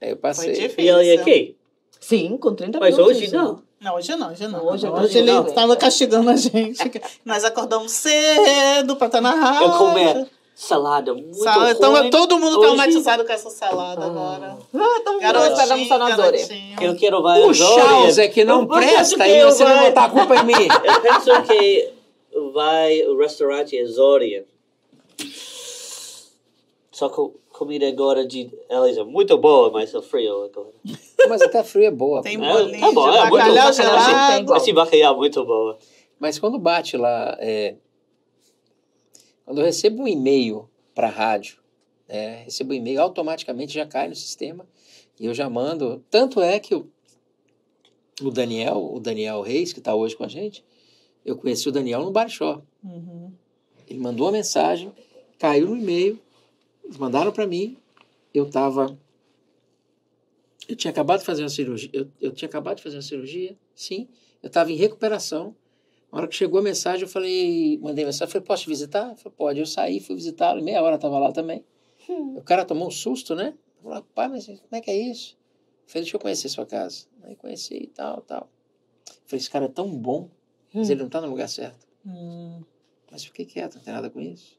Eu 0.00 0.10
Foi 0.10 0.16
passei. 0.16 0.52
difícil. 0.52 1.02
E 1.02 1.12
aqui? 1.18 1.56
Sim, 1.98 2.36
com 2.38 2.54
30 2.54 2.78
Mas 2.78 2.96
minutos. 2.96 3.16
hoje 3.18 3.32
não. 3.34 3.68
Não, 3.80 3.94
hoje 3.96 4.14
não, 4.14 4.30
hoje 4.30 4.46
não. 4.46 4.66
Hoje 4.66 4.86
Hoje, 4.86 5.18
eu 5.20 5.24
não. 5.24 5.40
ele 5.40 5.48
estava 5.48 5.74
castigando 5.76 6.28
a 6.30 6.36
gente. 6.36 6.78
Nós 7.24 7.44
acordamos 7.44 7.90
cedo 7.92 8.94
pra 8.96 9.06
estar 9.06 9.20
na 9.22 9.30
rádio. 9.34 9.68
Eu 9.68 9.78
comer 9.78 10.26
salada 10.54 11.14
muito 11.14 11.34
Sal- 11.36 11.70
então, 11.70 12.10
todo 12.10 12.38
mundo 12.38 12.58
Hoje- 12.58 12.66
traumatizado 12.66 13.24
com 13.24 13.32
essa 13.32 13.48
salada 13.48 14.04
agora. 14.04 14.58
Ah, 14.74 14.98
então 15.00 15.18
Garotinho, 15.18 15.88
garotinho. 15.98 16.76
Eu 16.82 16.94
quero 16.96 17.22
vai 17.22 17.40
O 17.42 17.54
Charles 17.54 18.18
é 18.18 18.28
que 18.28 18.44
não 18.44 18.60
Eu 18.62 18.68
presta 18.68 19.26
e 19.26 19.44
você 19.46 19.64
vai 19.64 19.86
botar 19.88 20.04
a 20.04 20.10
culpa 20.10 20.36
em 20.36 20.44
mim. 20.44 20.52
Eu 20.84 21.00
penso 21.00 21.42
que 21.44 21.90
vai 22.52 23.00
o 23.06 23.16
restaurante 23.18 23.78
é 23.78 23.84
Zorian. 23.86 24.42
Só 26.92 27.08
que 27.08 27.30
comida 27.60 27.86
agora 27.86 28.26
de 28.26 28.50
é 28.70 29.04
muito 29.04 29.36
boa, 29.36 29.70
mas 29.70 29.94
é 29.94 30.00
frio 30.00 30.44
agora. 30.44 30.72
Mas 31.28 31.42
até 31.42 31.62
frio 31.62 31.84
é 31.84 31.90
boa. 31.90 32.22
Tem 32.22 32.36
É, 32.36 32.38
bolinho 32.38 32.80
tá 32.80 32.92
bom, 32.92 33.06
é 33.10 33.20
muito 33.20 33.32
bacalhau 33.32 33.66
bom. 33.66 33.72
gelado. 33.74 34.56
Esse 34.56 34.72
bacalhau 34.72 35.14
é 35.14 35.16
muito 35.18 35.44
boa. 35.44 35.78
Mas 36.18 36.38
quando 36.38 36.58
bate 36.58 36.96
lá, 36.96 37.36
é, 37.38 37.76
quando 39.44 39.58
eu 39.58 39.64
recebo 39.66 40.04
um 40.04 40.08
e-mail 40.08 40.66
para 40.94 41.08
a 41.08 41.10
rádio, 41.10 41.58
né, 42.08 42.44
recebo 42.44 42.72
um 42.72 42.76
e-mail, 42.76 43.02
automaticamente 43.02 43.74
já 43.74 43.84
cai 43.84 44.08
no 44.08 44.14
sistema 44.14 44.66
e 45.18 45.26
eu 45.26 45.34
já 45.34 45.50
mando. 45.50 46.02
Tanto 46.10 46.40
é 46.40 46.58
que 46.58 46.74
o, 46.74 46.88
o 48.22 48.30
Daniel, 48.30 48.78
o 48.94 48.98
Daniel 48.98 49.42
Reis, 49.42 49.74
que 49.74 49.80
está 49.80 49.94
hoje 49.94 50.16
com 50.16 50.24
a 50.24 50.28
gente, 50.28 50.64
eu 51.22 51.36
conheci 51.36 51.68
o 51.68 51.72
Daniel 51.72 52.02
no 52.02 52.10
Bar 52.10 52.30
Shop. 52.30 52.64
Uhum. 52.82 53.30
Ele 53.86 53.98
mandou 53.98 54.24
uma 54.24 54.32
mensagem, 54.32 54.90
caiu 55.38 55.68
no 55.68 55.76
e-mail, 55.76 56.18
eles 56.90 56.98
mandaram 56.98 57.30
para 57.30 57.46
mim, 57.46 57.76
eu 58.34 58.46
estava. 58.48 58.98
Eu 60.68 60.74
tinha 60.74 60.90
acabado 60.90 61.20
de 61.20 61.24
fazer 61.24 61.42
uma 61.44 61.48
cirurgia. 61.48 61.88
Eu, 61.92 62.08
eu 62.20 62.32
tinha 62.32 62.48
acabado 62.48 62.78
de 62.78 62.82
fazer 62.82 62.96
uma 62.96 63.02
cirurgia, 63.02 63.56
sim. 63.74 64.08
Eu 64.42 64.48
estava 64.48 64.72
em 64.72 64.74
recuperação. 64.74 65.54
Na 66.10 66.18
hora 66.18 66.28
que 66.28 66.34
chegou 66.34 66.58
a 66.58 66.62
mensagem, 66.62 67.02
eu 67.02 67.08
falei, 67.08 67.78
mandei 67.78 68.04
mensagem, 68.04 68.32
falei, 68.32 68.44
posso 68.44 68.64
te 68.64 68.68
visitar? 68.68 69.06
Ele 69.06 69.16
falou, 69.16 69.36
pode. 69.36 69.60
Eu 69.60 69.66
saí, 69.66 70.00
fui 70.00 70.16
visitá-lo, 70.16 70.60
meia 70.62 70.82
hora 70.82 70.96
estava 70.96 71.16
lá 71.18 71.30
também. 71.30 71.64
O 72.08 72.42
cara 72.42 72.64
tomou 72.64 72.88
um 72.88 72.90
susto, 72.90 73.36
né? 73.36 73.54
Falou, 73.80 74.02
pai, 74.14 74.26
mas 74.28 74.46
como 74.46 74.58
é 74.72 74.80
que 74.80 74.90
é 74.90 74.96
isso? 74.96 75.38
Eu 75.86 75.92
falei, 75.92 76.02
deixa 76.02 76.16
eu 76.16 76.20
conhecer 76.20 76.48
sua 76.48 76.66
casa. 76.66 77.06
Aí 77.22 77.36
conheci 77.36 77.76
e 77.76 77.86
tal, 77.86 78.20
tal. 78.22 78.50
Eu 79.08 79.14
falei, 79.26 79.38
esse 79.40 79.50
cara 79.50 79.66
é 79.66 79.68
tão 79.68 79.88
bom, 79.96 80.28
mas 80.74 80.88
Hum. 80.88 80.92
ele 80.92 81.00
não 81.00 81.06
está 81.06 81.20
no 81.20 81.28
lugar 81.28 81.48
certo. 81.48 81.86
Hum. 82.04 82.62
Mas 83.10 83.24
fiquei 83.24 83.44
quieto, 83.44 83.76
não 83.76 83.82
tem 83.82 83.92
nada 83.94 84.10
com 84.10 84.20
isso. 84.20 84.58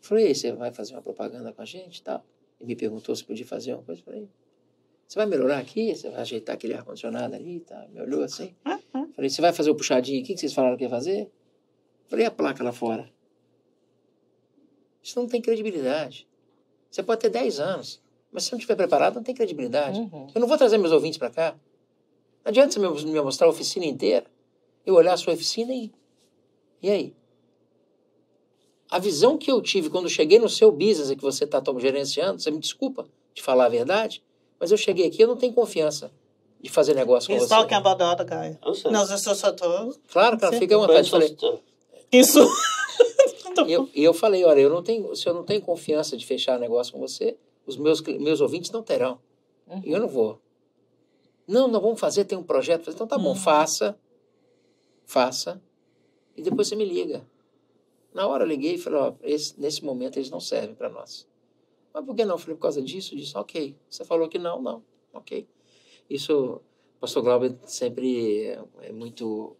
Falei, 0.00 0.34
você 0.34 0.52
vai 0.52 0.72
fazer 0.72 0.94
uma 0.94 1.02
propaganda 1.02 1.52
com 1.52 1.62
a 1.62 1.64
gente 1.64 1.98
e 1.98 2.02
tal? 2.02 2.24
E 2.60 2.64
me 2.64 2.76
perguntou 2.76 3.14
se 3.14 3.24
podia 3.24 3.46
fazer 3.46 3.74
uma 3.74 3.82
coisa. 3.82 4.02
Falei, 4.02 4.28
você 5.06 5.18
vai 5.18 5.26
melhorar 5.26 5.58
aqui? 5.58 5.94
Você 5.94 6.08
vai 6.08 6.20
ajeitar 6.20 6.54
aquele 6.54 6.74
ar-condicionado 6.74 7.34
ali 7.34 7.56
e 7.56 7.60
tal? 7.60 7.88
Me 7.88 8.00
olhou 8.00 8.22
assim. 8.22 8.54
Falei, 9.14 9.28
você 9.28 9.40
vai 9.40 9.52
fazer 9.52 9.70
o 9.70 9.74
puxadinho 9.74 10.22
aqui 10.22 10.34
que 10.34 10.40
vocês 10.40 10.54
falaram 10.54 10.76
que 10.76 10.84
ia 10.84 10.90
fazer? 10.90 11.30
Falei, 12.08 12.24
e 12.24 12.28
a 12.28 12.30
placa 12.30 12.62
lá 12.62 12.72
fora? 12.72 13.10
Isso 15.02 15.18
não 15.18 15.26
tem 15.26 15.40
credibilidade. 15.40 16.28
Você 16.90 17.02
pode 17.02 17.20
ter 17.20 17.30
10 17.30 17.58
anos, 17.58 18.02
mas 18.30 18.44
se 18.44 18.50
você 18.50 18.54
não 18.54 18.58
estiver 18.58 18.76
preparado, 18.76 19.16
não 19.16 19.22
tem 19.22 19.34
credibilidade. 19.34 19.98
Uhum. 19.98 20.28
Eu 20.34 20.40
não 20.40 20.46
vou 20.48 20.56
trazer 20.56 20.78
meus 20.78 20.92
ouvintes 20.92 21.18
para 21.18 21.30
cá. 21.30 21.52
Não 22.44 22.50
adianta 22.50 22.78
você 22.78 23.06
me 23.06 23.20
mostrar 23.20 23.46
a 23.46 23.50
oficina 23.50 23.84
inteira, 23.84 24.26
eu 24.84 24.94
olhar 24.94 25.14
a 25.14 25.16
sua 25.16 25.34
oficina 25.34 25.72
e. 25.74 25.90
E 26.80 26.90
aí? 26.90 27.16
A 28.92 28.98
visão 28.98 29.38
que 29.38 29.50
eu 29.50 29.62
tive 29.62 29.88
quando 29.88 30.06
cheguei 30.06 30.38
no 30.38 30.50
seu 30.50 30.70
business 30.70 31.08
que 31.08 31.22
você 31.22 31.44
está 31.44 31.62
gerenciando, 31.78 32.42
você 32.42 32.50
me 32.50 32.58
desculpa 32.58 33.06
de 33.32 33.40
falar 33.40 33.64
a 33.64 33.68
verdade, 33.70 34.22
mas 34.60 34.70
eu 34.70 34.76
cheguei 34.76 35.06
aqui 35.06 35.22
eu 35.22 35.28
não 35.28 35.36
tenho 35.36 35.54
confiança 35.54 36.12
de 36.60 36.68
fazer 36.68 36.94
negócio 36.94 37.28
com 37.30 37.34
He's 37.34 37.44
você. 37.44 37.48
talking 37.48 37.74
about 37.74 37.96
the 37.96 38.04
other 38.04 38.26
guy. 38.26 38.58
Não, 38.90 39.00
eu 39.10 39.16
só, 39.16 39.34
só 39.34 39.50
tô... 39.50 39.96
Claro, 40.12 40.36
cara, 40.36 40.58
fica 40.58 40.74
à 40.74 40.78
vontade. 40.78 41.08
Falei, 41.10 41.34
Isso. 42.12 42.38
E 43.66 43.72
eu, 43.72 43.88
e 43.94 44.04
eu 44.04 44.12
falei, 44.12 44.44
olha, 44.44 44.60
eu 44.60 44.68
não 44.68 44.82
tenho, 44.82 45.16
se 45.16 45.26
eu 45.26 45.32
não 45.32 45.42
tenho 45.42 45.62
confiança 45.62 46.14
de 46.14 46.26
fechar 46.26 46.58
negócio 46.58 46.92
com 46.92 47.00
você, 47.00 47.38
os 47.66 47.78
meus, 47.78 48.02
meus 48.02 48.42
ouvintes 48.42 48.70
não 48.70 48.82
terão. 48.82 49.18
Uhum. 49.68 49.80
E 49.86 49.90
eu 49.90 50.00
não 50.00 50.08
vou. 50.08 50.38
Não, 51.48 51.66
não 51.66 51.80
vamos 51.80 51.98
fazer, 51.98 52.26
tem 52.26 52.36
um 52.36 52.42
projeto. 52.42 52.90
Então 52.90 53.06
tá 53.06 53.16
bom, 53.16 53.30
Uhum. 53.30 53.36
faça, 53.36 53.98
faça, 55.06 55.62
e 56.36 56.42
depois 56.42 56.68
você 56.68 56.76
me 56.76 56.84
liga. 56.84 57.26
Na 58.14 58.26
hora 58.26 58.44
eu 58.44 58.48
liguei 58.48 58.74
e 58.74 58.78
falei, 58.78 58.98
ó, 59.00 59.14
esse- 59.22 59.58
nesse 59.60 59.84
momento 59.84 60.18
eles 60.18 60.30
não 60.30 60.40
servem 60.40 60.74
para 60.74 60.88
nós. 60.88 61.26
Mas 61.92 62.04
por 62.04 62.14
que 62.14 62.24
não? 62.24 62.34
Eu 62.34 62.38
falei, 62.38 62.56
por 62.56 62.62
causa 62.62 62.82
disso, 62.82 63.14
disso, 63.16 63.38
ok. 63.38 63.76
Você 63.88 64.04
falou 64.04 64.28
que 64.28 64.38
não, 64.38 64.60
não, 64.60 64.82
ok. 65.12 65.46
Isso, 66.08 66.60
o 66.96 67.00
pastor 67.00 67.22
Glauber 67.22 67.56
sempre 67.66 68.44
é, 68.46 68.64
é 68.82 68.92
muito, 68.92 69.56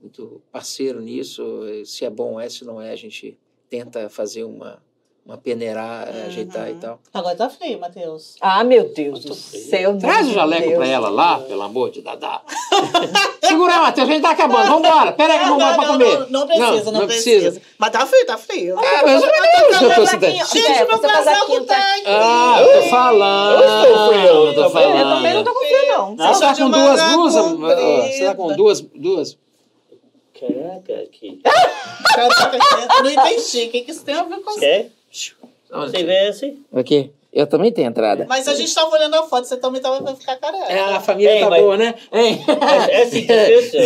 muito 0.00 0.42
parceiro 0.52 1.00
nisso. 1.00 1.42
Se 1.84 2.04
é 2.04 2.10
bom 2.10 2.38
é, 2.40 2.48
se 2.48 2.64
não 2.64 2.80
é, 2.80 2.90
a 2.90 2.96
gente 2.96 3.38
tenta 3.68 4.08
fazer 4.08 4.44
uma, 4.44 4.82
uma 5.26 5.36
peneirar, 5.36 6.08
Uhum. 6.08 6.26
ajeitar 6.26 6.70
e 6.70 6.74
tal. 6.74 7.00
Agora 7.12 7.34
tá 7.34 7.50
frio, 7.50 7.80
Matheus. 7.80 8.36
Ah, 8.40 8.62
meu 8.62 8.94
Deus 8.94 9.24
do 9.24 9.34
céu. 9.34 9.98
Traz 9.98 10.28
o 10.28 10.32
jaleco 10.32 10.62
Deus. 10.68 10.76
pra 10.76 10.86
ela 10.86 11.08
lá, 11.08 11.40
pelo 11.40 11.62
amor 11.62 11.90
de 11.90 12.00
Dadá. 12.00 12.40
Segura, 13.42 13.76
Matheus, 13.78 14.08
a 14.08 14.12
gente 14.12 14.22
tá 14.22 14.30
acabando. 14.30 14.68
Vambora. 14.68 15.12
Pera 15.12 15.32
aí 15.32 15.38
que 15.40 15.44
não 15.46 15.58
vai 15.58 15.74
pra 15.74 15.86
comer. 15.88 16.18
Não, 16.20 16.28
não 16.30 16.46
precisa, 16.46 16.92
não, 16.92 17.06
precisa. 17.06 17.62
Mas 17.76 17.90
tá 17.90 18.06
frio, 18.06 18.26
tá 18.26 18.38
frio. 18.38 18.78
Ah, 18.78 19.02
mas 19.04 19.22
eu 19.22 19.88
não 19.88 19.94
tô 19.96 20.06
sentindo. 20.06 20.46
Gente, 20.46 20.70
é, 20.72 20.84
meu 20.84 20.98
casaco 21.00 21.60
tá 21.64 21.74
tá... 21.74 21.94
aqui. 21.94 22.02
Ah, 22.06 22.56
eu 22.60 22.82
tô 22.82 22.88
falando. 22.88 23.62
Eu 23.62 23.82
estou 23.82 24.08
frio, 24.08 24.26
eu 24.26 24.54
tô 24.54 24.70
também, 24.70 24.98
Eu 25.00 25.08
também 25.08 25.34
não 25.34 25.44
tô 25.44 25.54
falando. 25.54 25.54
com 25.54 25.76
frio, 25.76 25.88
não. 25.88 26.14
Não? 26.14 26.34
Você 26.34 26.40
tá 26.40 26.54
com 26.56 26.70
duas 26.70 27.02
blusas? 27.02 27.44
Ó, 27.44 28.02
Você 28.06 28.24
tá 28.24 28.34
com 28.36 28.56
duas, 28.56 28.80
duas? 28.80 29.38
Caraca, 30.38 31.02
aqui. 31.02 31.40
Caraca, 32.14 33.02
Não 33.02 33.10
entendi. 33.10 33.64
O 33.66 33.70
que, 33.70 33.84
isso 33.90 34.04
tem 34.04 34.14
a 34.14 34.22
ver 34.22 34.36
com 34.40 34.50
isso? 34.50 34.60
Quer? 34.60 34.90
Você 35.70 36.04
vê 36.04 36.18
assim? 36.28 36.64
Aqui. 36.72 37.10
Eu 37.32 37.46
também 37.46 37.70
tenho 37.70 37.88
entrada. 37.88 38.24
Mas 38.26 38.48
a 38.48 38.54
gente 38.54 38.74
tava 38.74 38.90
olhando 38.96 39.14
a 39.14 39.22
foto, 39.24 39.46
você 39.46 39.58
também 39.58 39.82
tava 39.82 40.02
pra 40.02 40.14
ficar 40.16 40.36
careca. 40.36 40.72
É, 40.72 40.80
a 40.94 41.00
família 41.00 41.34
Ei, 41.34 41.40
tá 41.40 41.50
mas- 41.50 41.60
boa, 41.62 41.76
né? 41.76 41.94
Hein? 42.10 42.40
É, 42.48 42.92
é 42.92 43.02
assim 43.02 43.26
difícil. 43.26 43.80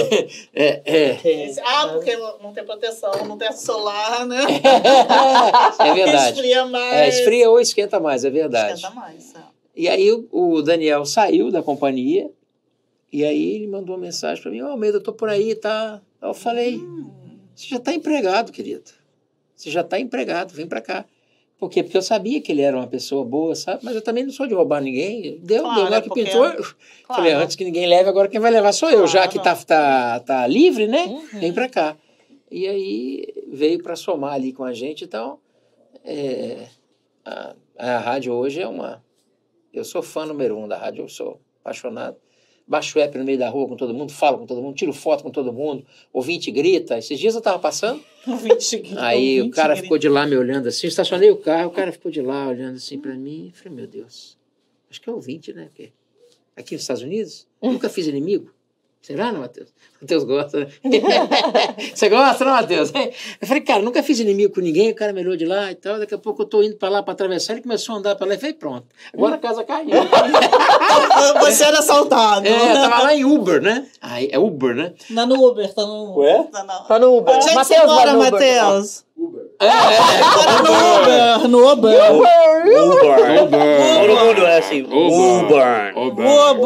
É, 0.55 0.83
é. 0.85 1.55
Ah, 1.65 1.89
porque 1.89 2.17
não 2.17 2.53
tem 2.53 2.65
proteção, 2.65 3.11
não 3.27 3.37
tem 3.37 3.51
solar, 3.53 4.25
né? 4.25 4.39
É 5.81 5.95
verdade. 5.95 6.33
Esfria 6.35 6.65
mais. 6.67 6.93
É, 6.97 7.09
esfria 7.09 7.51
ou 7.51 7.61
esquenta 7.61 7.99
mais, 7.99 8.25
é 8.25 8.31
verdade. 8.31 8.75
Esquenta 8.75 8.95
mais. 8.95 9.35
é. 9.35 9.39
E 9.75 9.89
aí 9.89 10.13
o, 10.31 10.63
Daniel 10.63 11.05
saiu 11.05 11.51
da 11.51 11.61
companhia 11.63 12.31
e 13.13 13.25
aí 13.25 13.55
ele 13.57 13.67
mandou 13.67 13.97
uma 13.97 14.03
mensagem 14.03 14.41
para 14.41 14.53
mim, 14.53 14.63
ó, 14.63 14.69
Almeida, 14.71 14.99
eu 14.99 15.03
tô 15.03 15.13
por 15.13 15.29
aí, 15.29 15.55
tá? 15.57 16.01
Eu 16.23 16.35
falei, 16.35 16.77
Hum. 16.77 17.11
você 17.55 17.67
já 17.69 17.81
tá 17.81 17.93
empregado, 17.93 18.53
querido. 18.53 18.91
Você 19.57 19.71
já 19.71 19.83
tá 19.83 19.99
empregado, 19.99 20.53
vem 20.55 20.67
para 20.69 20.81
cá. 20.81 21.05
Por 21.61 21.69
quê? 21.69 21.83
Porque 21.83 21.97
eu 21.99 22.03
sabia 22.03 22.41
que 22.41 22.51
ele 22.51 22.63
era 22.63 22.75
uma 22.75 22.87
pessoa 22.87 23.23
boa, 23.23 23.55
sabe? 23.55 23.81
Mas 23.85 23.95
eu 23.95 24.01
também 24.01 24.25
não 24.25 24.33
sou 24.33 24.47
de 24.47 24.55
roubar 24.55 24.81
ninguém. 24.81 25.39
Deu, 25.43 25.63
Claro, 25.63 25.85
deu 25.91 25.95
é 25.95 26.01
que 26.01 26.09
porque- 26.09 26.25
pintou. 26.25 26.47
eu 26.47 26.65
Falei, 27.07 27.33
Claro. 27.33 27.45
antes 27.45 27.55
que 27.55 27.65
ninguém 27.65 27.87
leve, 27.87 28.09
agora 28.09 28.29
quem 28.29 28.41
vai 28.41 28.51
levar 28.51 28.73
sou 28.73 28.89
eu. 28.91 29.07
Já 29.07 29.29
Claro. 29.29 29.31
que 29.33 29.39
tá, 29.45 29.55
tá, 29.57 30.21
tá 30.21 30.47
livre, 30.47 30.87
né? 30.87 31.05
Uhum. 31.05 31.39
Vem 31.39 31.53
para 31.53 31.69
cá. 31.69 31.97
E 32.51 32.67
aí 32.67 33.27
veio 33.49 33.83
para 33.83 33.95
somar 33.95 34.33
ali 34.33 34.53
com 34.55 34.65
a 34.65 34.73
gente. 34.73 35.05
Então, 35.05 35.39
é, 36.03 36.67
a, 37.25 37.55
a 37.79 37.99
rádio 37.99 38.33
hoje 38.33 38.63
é 38.63 38.67
uma. 38.67 39.05
Eu 39.73 39.85
sou 39.85 40.03
fã 40.03 40.25
número 40.25 40.57
um 40.57 40.67
da 40.67 40.79
rádio, 40.79 41.05
eu 41.05 41.09
sou 41.09 41.39
apaixonado. 41.61 42.17
Baixo 42.71 42.97
o 42.97 43.03
app 43.03 43.19
no 43.19 43.25
meio 43.25 43.37
da 43.37 43.49
rua 43.49 43.67
com 43.67 43.75
todo 43.75 43.93
mundo, 43.93 44.13
falo 44.13 44.39
com 44.39 44.47
todo 44.47 44.63
mundo, 44.63 44.77
tiro 44.77 44.93
foto 44.93 45.25
com 45.25 45.31
todo 45.33 45.53
mundo, 45.53 45.85
ouvinte 46.13 46.53
grita. 46.53 46.97
Esses 46.97 47.19
dias 47.19 47.35
eu 47.35 47.41
tava 47.41 47.59
passando, 47.59 48.01
Um 48.25 48.37
20 48.37 48.97
aí 48.97 49.43
um 49.43 49.47
o 49.47 49.51
cara 49.51 49.75
20 49.75 49.83
ficou 49.83 49.99
de 49.99 50.09
lá 50.09 50.25
me 50.25 50.37
olhando 50.37 50.69
assim, 50.69 50.87
estacionei 50.87 51.33
o 51.33 51.37
carro, 51.37 51.67
o 51.67 51.73
cara 51.73 51.91
ficou 51.91 52.13
de 52.13 52.23
lá 52.23 52.47
olhando 52.47 52.77
assim 52.77 52.97
pra 52.97 53.17
mim. 53.17 53.49
e 53.53 53.59
Falei, 53.59 53.77
meu 53.77 53.87
Deus, 53.89 54.39
acho 54.89 55.01
que 55.01 55.11
é 55.11 55.13
ouvinte, 55.13 55.53
né? 55.53 55.65
Porque 55.65 55.91
aqui 56.55 56.75
nos 56.75 56.83
Estados 56.83 57.03
Unidos, 57.03 57.45
nunca 57.61 57.89
fiz 57.89 58.07
inimigo. 58.07 58.55
Será, 59.03 59.33
não, 59.33 59.41
Matheus? 59.41 59.69
Matheus 60.01 60.25
gosta, 60.25 60.61
né? 60.61 60.67
Você 61.95 62.09
gosta, 62.11 62.45
não, 62.45 62.53
Matheus? 62.53 62.93
Eu 63.41 63.49
falei, 63.49 63.63
cara, 63.63 63.83
nunca 63.83 64.03
fiz 64.03 64.21
inimigo 64.21 64.55
com 64.55 64.61
ninguém, 64.61 64.91
o 64.91 64.95
cara 64.95 65.11
me 65.13 65.21
olhou 65.21 65.37
de 65.37 65.47
lá 65.47 65.71
e 65.71 65.75
tal. 65.75 65.99
Daqui 65.99 66.15
a 66.15 66.19
pouco 66.19 66.43
eu 66.43 66.47
tô 66.47 66.63
indo 66.63 66.77
pra 66.77 66.91
lá 66.91 67.03
pra 67.03 67.13
atravessar, 67.13 67.55
ele 67.55 67.63
começou 67.63 67.95
a 67.95 67.99
andar 67.99 68.15
pra 68.15 68.27
lá 68.27 68.35
e 68.35 68.39
falei, 68.39 68.55
pronto. 68.55 68.87
Agora 69.13 69.37
a 69.37 69.39
casa 69.39 69.65
caiu. 69.65 69.89
Você 71.41 71.65
era 71.65 71.79
assaltado. 71.79 72.47
É, 72.47 72.73
eu 72.73 72.75
tava 72.75 73.03
lá 73.05 73.15
em 73.15 73.25
Uber, 73.25 73.63
né? 73.63 73.87
Aí, 74.03 74.29
é 74.31 74.39
Uber, 74.39 74.75
né? 74.75 74.93
Não, 75.09 75.27
no 75.27 75.49
Uber, 75.49 75.73
tá 75.73 75.83
no 75.83 76.13
Uber. 76.13 76.19
Ué? 76.19 76.43
Tá 76.53 76.65
não. 76.65 76.85
Tá 76.85 76.99
no 76.99 77.17
Uber. 77.17 77.35
Onde 77.37 77.49
é 77.49 77.49
que 77.49 77.65
você 77.65 77.75
Matheus, 77.79 77.93
mora, 77.93 78.13
no 78.13 78.99
Uber. 79.21 79.43
Matheus? 79.61 79.61
É, 79.61 79.67
é. 79.67 80.21
Mora 80.21 80.53
no 80.63 80.73
Uber, 81.03 81.49
no 81.49 81.73
Uber. 81.73 82.13
Uber. 83.43 84.07
Todo 84.07 84.25
mundo 84.25 84.47
é 84.47 84.59
assim. 84.59 84.83
Uber. 84.83 85.99
Uber. 85.99 86.27
Uber, 86.27 86.27
Oh 86.27 86.55
my 86.55 86.61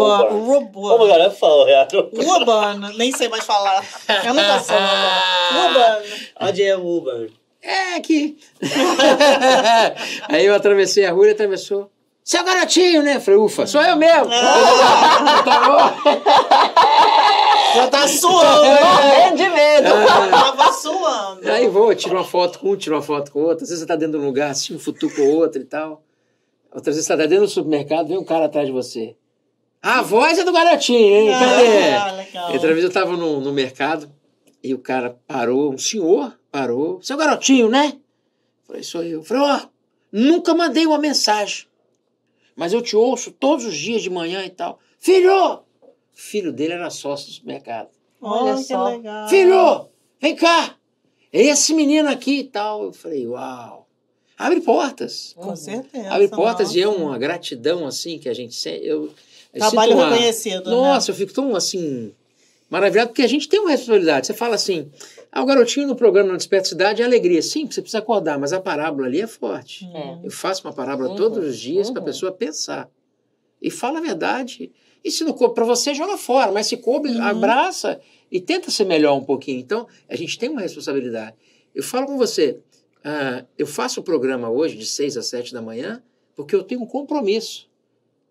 Uber. 0.54 0.70
god, 0.72 1.20
eu 1.24 1.30
falo 1.32 1.68
errado. 1.68 2.10
Uber, 2.12 2.96
nem 2.96 3.10
sei 3.12 3.28
mais 3.28 3.44
falar. 3.44 3.84
Eu 4.24 4.34
nunca 4.34 4.58
sou. 4.60 4.76
Uber. 4.76 6.30
Onde 6.40 6.62
é 6.62 6.76
o 6.76 6.86
Uber? 6.86 7.30
É 7.60 7.96
aqui. 7.96 8.36
Aí 10.28 10.44
eu 10.46 10.54
atravessei 10.54 11.06
a 11.06 11.12
rua 11.12 11.28
e 11.28 11.30
atravessou. 11.32 11.90
Seu 12.22 12.44
garotinho, 12.44 13.02
né? 13.02 13.20
Falei, 13.20 13.38
ufa, 13.40 13.66
sou 13.66 13.82
eu 13.82 13.96
mesmo. 13.96 14.28
tá 15.44 15.60
bom? 15.66 15.94
Já 17.74 17.86
tá 17.88 18.06
suando. 18.08 18.64
Morrendo 18.64 19.36
de 19.36 19.48
medo. 19.50 19.90
Tava 20.30 20.72
suando. 20.88 21.50
Aí 21.50 21.68
vou, 21.68 21.94
tiro 21.94 22.14
uma 22.14 22.24
foto 22.24 22.58
com 22.58 22.70
um, 22.70 22.76
tiro 22.76 22.94
uma 22.94 23.02
foto 23.02 23.32
com 23.32 23.40
outro. 23.40 23.64
Às 23.64 23.70
vezes 23.70 23.80
você 23.80 23.86
tá 23.86 23.96
dentro 23.96 24.18
de 24.18 24.24
um 24.24 24.26
lugar, 24.26 24.50
assim, 24.50 24.74
um 24.74 24.78
futuco 24.78 25.16
com 25.16 25.28
outro 25.36 25.60
e 25.60 25.64
tal. 25.64 26.02
Outras 26.72 26.96
vezes 26.96 27.06
você 27.06 27.16
tá 27.16 27.26
dentro 27.26 27.44
do 27.44 27.50
supermercado, 27.50 28.08
vem 28.08 28.18
um 28.18 28.24
cara 28.24 28.46
atrás 28.46 28.66
de 28.66 28.72
você. 28.72 29.16
Ah, 29.82 29.98
a 29.98 30.02
voz 30.02 30.38
é 30.38 30.44
do 30.44 30.52
garotinho, 30.52 30.98
hein? 30.98 31.30
Cadê? 31.30 31.92
Ah, 31.92 32.12
legal. 32.12 32.52
Outra 32.52 32.72
vez 32.72 32.84
eu 32.84 32.90
tava 32.90 33.16
no, 33.16 33.40
no 33.40 33.52
mercado 33.52 34.10
e 34.62 34.72
o 34.72 34.78
cara 34.78 35.18
parou, 35.26 35.72
um 35.74 35.78
senhor 35.78 36.36
parou. 36.50 37.02
Seu 37.02 37.16
garotinho, 37.16 37.68
né? 37.68 37.98
Falei, 38.66 38.82
sou 38.82 39.02
eu. 39.02 39.22
Falei, 39.22 39.42
ó, 39.42 39.60
nunca 40.10 40.54
mandei 40.54 40.86
uma 40.86 40.98
mensagem. 40.98 41.66
Mas 42.56 42.72
eu 42.72 42.80
te 42.80 42.96
ouço 42.96 43.30
todos 43.30 43.64
os 43.66 43.76
dias 43.76 44.02
de 44.02 44.08
manhã 44.08 44.44
e 44.44 44.50
tal. 44.50 44.78
Filho! 44.98 45.32
O 45.82 46.16
filho 46.16 46.52
dele 46.52 46.72
era 46.72 46.88
sócio 46.88 47.26
do 47.26 47.32
supermercado. 47.32 47.88
Olha 48.20 48.52
Olha 48.52 48.54
que 48.56 48.62
só. 48.62 48.88
legal. 48.88 49.28
Filho, 49.28 49.88
vem 50.24 50.34
cá. 50.36 50.74
É 51.32 51.42
esse 51.42 51.74
menino 51.74 52.08
aqui 52.08 52.40
e 52.40 52.44
tal. 52.44 52.84
Eu 52.84 52.92
falei, 52.92 53.26
uau. 53.26 53.86
Abre 54.38 54.60
portas. 54.60 55.34
Com 55.36 55.54
certeza. 55.54 56.10
Abre 56.10 56.28
portas 56.28 56.68
nossa. 56.68 56.78
e 56.78 56.82
é 56.82 56.88
uma 56.88 57.18
gratidão 57.18 57.86
assim 57.86 58.18
que 58.18 58.28
a 58.28 58.34
gente 58.34 58.54
sente. 58.54 58.84
Eu, 58.86 59.12
eu 59.52 59.60
Trabalho 59.60 59.94
uma- 59.94 60.10
reconhecido, 60.10 60.64
né? 60.64 60.70
Nossa, 60.70 61.10
eu 61.10 61.14
fico 61.14 61.32
tão 61.32 61.54
assim 61.54 62.12
maravilhado 62.70 63.10
porque 63.10 63.22
a 63.22 63.28
gente 63.28 63.48
tem 63.48 63.60
uma 63.60 63.70
responsabilidade. 63.70 64.26
Você 64.26 64.34
fala 64.34 64.54
assim, 64.56 64.90
ah, 65.30 65.42
o 65.42 65.46
garotinho 65.46 65.86
no 65.86 65.94
programa 65.94 66.30
Não 66.30 66.36
Desperta 66.36 66.68
Cidade 66.68 67.02
é 67.02 67.04
alegria. 67.04 67.42
Sim, 67.42 67.66
você 67.66 67.80
precisa 67.82 67.98
acordar, 67.98 68.38
mas 68.38 68.52
a 68.52 68.60
parábola 68.60 69.06
ali 69.06 69.20
é 69.20 69.26
forte. 69.26 69.86
É. 69.94 70.18
Eu 70.24 70.30
faço 70.30 70.66
uma 70.66 70.72
parábola 70.72 71.10
Uhum, 71.10 71.16
todos 71.16 71.44
os 71.46 71.58
dias 71.58 71.90
para 71.90 72.00
a 72.00 72.02
uhum. 72.02 72.06
pessoa 72.06 72.32
pensar. 72.32 72.88
E 73.62 73.70
fala 73.70 73.98
a 73.98 74.02
verdade. 74.02 74.72
E 75.04 75.10
se 75.10 75.22
não 75.22 75.32
coube 75.32 75.54
para 75.54 75.64
você, 75.64 75.94
joga 75.94 76.16
fora. 76.16 76.50
Mas 76.50 76.66
se 76.66 76.76
coube, 76.76 77.10
Uhum. 77.10 77.22
abraça 77.22 78.00
e 78.34 78.40
tenta 78.40 78.68
ser 78.70 78.84
melhor 78.84 79.14
um 79.16 79.22
pouquinho. 79.24 79.60
Então, 79.60 79.86
a 80.08 80.16
gente 80.16 80.36
tem 80.38 80.48
uma 80.50 80.60
responsabilidade. 80.60 81.36
Eu 81.74 81.82
falo 81.82 82.06
com 82.06 82.18
você, 82.18 82.58
ah, 83.04 83.44
eu 83.56 83.66
faço 83.66 84.00
o 84.00 84.02
programa 84.02 84.50
hoje 84.50 84.76
de 84.76 84.84
6 84.84 85.16
às 85.16 85.26
7 85.26 85.52
da 85.54 85.62
manhã 85.62 86.02
porque 86.34 86.54
eu 86.54 86.64
tenho 86.64 86.82
um 86.82 86.86
compromisso. 86.86 87.68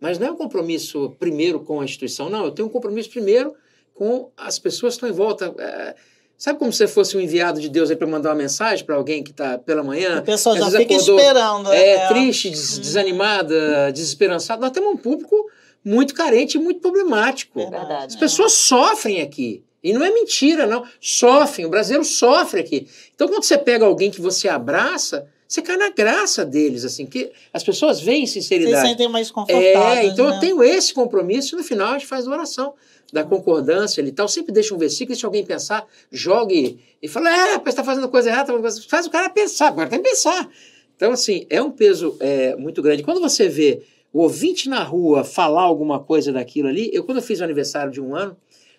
Mas 0.02 0.20
não 0.20 0.28
é 0.28 0.32
um 0.32 0.36
compromisso 0.36 1.16
primeiro 1.18 1.62
com 1.62 1.80
a 1.80 1.86
instituição, 1.86 2.30
não. 2.30 2.44
Eu 2.44 2.52
tenho 2.52 2.68
um 2.68 2.72
compromisso 2.72 3.10
primeiro 3.10 3.54
com 3.94 4.30
as 4.36 4.60
pessoas 4.60 4.94
que 4.96 4.98
estão 4.98 5.08
em 5.10 5.14
volta. 5.14 5.56
É, 5.58 5.96
sabe 6.38 6.60
como 6.60 6.70
se 6.74 6.80
você 6.80 6.88
fosse 6.88 7.16
um 7.16 7.22
enviado 7.22 7.62
de 7.62 7.70
Deus 7.70 7.90
aí 7.90 7.96
para 7.96 8.06
mandar 8.06 8.32
uma 8.32 8.36
mensagem 8.36 8.86
para 8.86 8.96
alguém 8.96 9.24
que 9.24 9.32
está 9.32 9.58
pela 9.58 9.82
manhã? 9.82 10.18
A 10.18 10.22
pessoa 10.22 10.56
às 10.58 10.74
já 10.74 10.80
fica 10.80 10.96
acordou, 10.96 11.18
esperando. 11.18 11.72
é, 11.72 11.98
né? 12.00 12.08
triste, 12.10 12.50
des- 12.50 12.78
desanimada, 12.80 13.90
desesperançada. 13.94 14.60
Nós 14.62 14.72
temos 14.72 14.94
um 14.94 14.98
público 14.98 15.34
muito 15.86 16.14
carente 16.14 16.58
e 16.58 16.60
muito 16.60 16.82
problemático. 16.82 17.70
Verdade. 17.70 18.14
As 18.14 18.16
pessoas 18.18 18.52
sofrem 18.54 19.22
aqui. 19.22 19.64
E 19.84 19.92
não 19.92 20.04
é 20.04 20.12
mentira, 20.12 20.66
não. 20.66 20.86
Sofrem. 21.02 21.66
O 21.66 21.70
brasileiro 21.70 22.06
sofre 22.06 22.62
aqui. 22.62 22.88
Então, 23.14 23.28
quando 23.28 23.44
você 23.44 23.58
pega 23.58 23.86
alguém 23.86 24.10
que 24.10 24.22
você 24.22 24.48
abraça, 24.48 25.28
você 25.48 25.62
cai 25.62 25.78
na 25.78 25.90
graça 25.90 26.46
deles, 26.46 26.86
assim, 26.86 27.06
que 27.06 27.32
as 27.52 27.64
pessoas 27.64 28.00
veem 28.00 28.26
Vocês 28.26 28.46
sinceridade. 28.46 28.88
sentem 28.88 29.10
mais 29.10 29.30
confortáveis. 29.30 29.76
É, 29.76 30.06
então 30.06 30.30
né? 30.30 30.36
eu 30.36 30.40
tenho 30.40 30.64
esse 30.64 30.94
compromisso 30.94 31.54
e 31.54 31.58
no 31.58 31.64
final 31.64 31.90
a 31.90 31.94
gente 31.94 32.08
faz 32.08 32.26
a 32.26 32.32
oração 32.32 32.74
da 33.12 33.24
concordância 33.24 34.02
e 34.02 34.12
tal. 34.12 34.28
Sempre 34.28 34.52
deixa 34.52 34.74
um 34.74 34.78
versículo, 34.78 35.16
e 35.16 35.20
se 35.20 35.26
alguém 35.26 35.46
pensar, 35.46 35.86
jogue 36.12 36.80
e 37.02 37.08
fala, 37.08 37.30
é, 37.30 37.60
você 37.60 37.70
está 37.70 37.84
fazendo 37.84 38.10
coisa 38.10 38.30
errada, 38.30 38.52
tá 38.52 38.70
faz 38.88 39.06
o 39.06 39.12
cara 39.12 39.30
pensar, 39.30 39.68
agora 39.68 39.90
tem 39.90 40.02
que 40.02 40.10
pensar. 40.10 40.50
Então, 40.96 41.12
assim, 41.12 41.46
é 41.50 41.62
um 41.62 41.70
peso 41.70 42.16
é, 42.20 42.56
muito 42.56 42.82
grande. 42.82 43.04
Quando 43.04 43.20
você 43.20 43.48
vê 43.48 43.84
o 44.12 44.22
ouvinte 44.22 44.70
na 44.70 44.82
rua 44.82 45.24
falar 45.24 45.62
alguma 45.62 46.00
coisa 46.00 46.32
daquilo 46.32 46.68
ali, 46.68 46.90
eu 46.94 47.04
quando 47.04 47.18
eu 47.18 47.24
fiz 47.24 47.42
o 47.42 47.44
aniversário 47.44 47.92
de 47.92 48.02
um 48.02 48.16
ano 48.16 48.36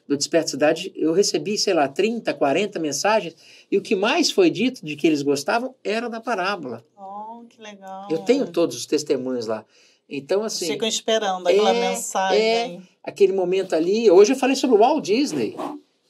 do 0.06 0.16
Desperta 0.16 0.48
Cidade, 0.50 0.92
eu 0.94 1.12
recebi, 1.12 1.56
sei 1.56 1.72
lá, 1.74 1.88
30, 1.88 2.32
40 2.34 2.78
mensagens, 2.78 3.34
e 3.70 3.78
o 3.78 3.82
que 3.82 3.96
mais 3.96 4.30
foi 4.30 4.50
dito 4.50 4.84
de 4.84 4.96
que 4.96 5.06
eles 5.06 5.22
gostavam 5.22 5.74
era 5.82 6.08
da 6.10 6.20
parábola. 6.20 6.84
Oh, 6.96 7.44
que 7.48 7.60
legal. 7.60 8.06
Eu 8.10 8.18
tenho 8.18 8.46
todos 8.46 8.76
os 8.76 8.84
testemunhos 8.86 9.46
lá. 9.46 9.64
Então, 10.08 10.44
assim 10.44 10.66
Ficam 10.66 10.86
esperando 10.86 11.46
aquela 11.48 11.74
É, 11.74 11.88
mensagem. 11.90 12.38
é. 12.40 12.78
aquele 13.02 13.32
momento 13.32 13.74
ali. 13.74 14.10
Hoje 14.10 14.32
eu 14.34 14.36
falei 14.36 14.54
sobre 14.54 14.76
o 14.76 14.78
Walt 14.78 15.02
Disney. 15.04 15.56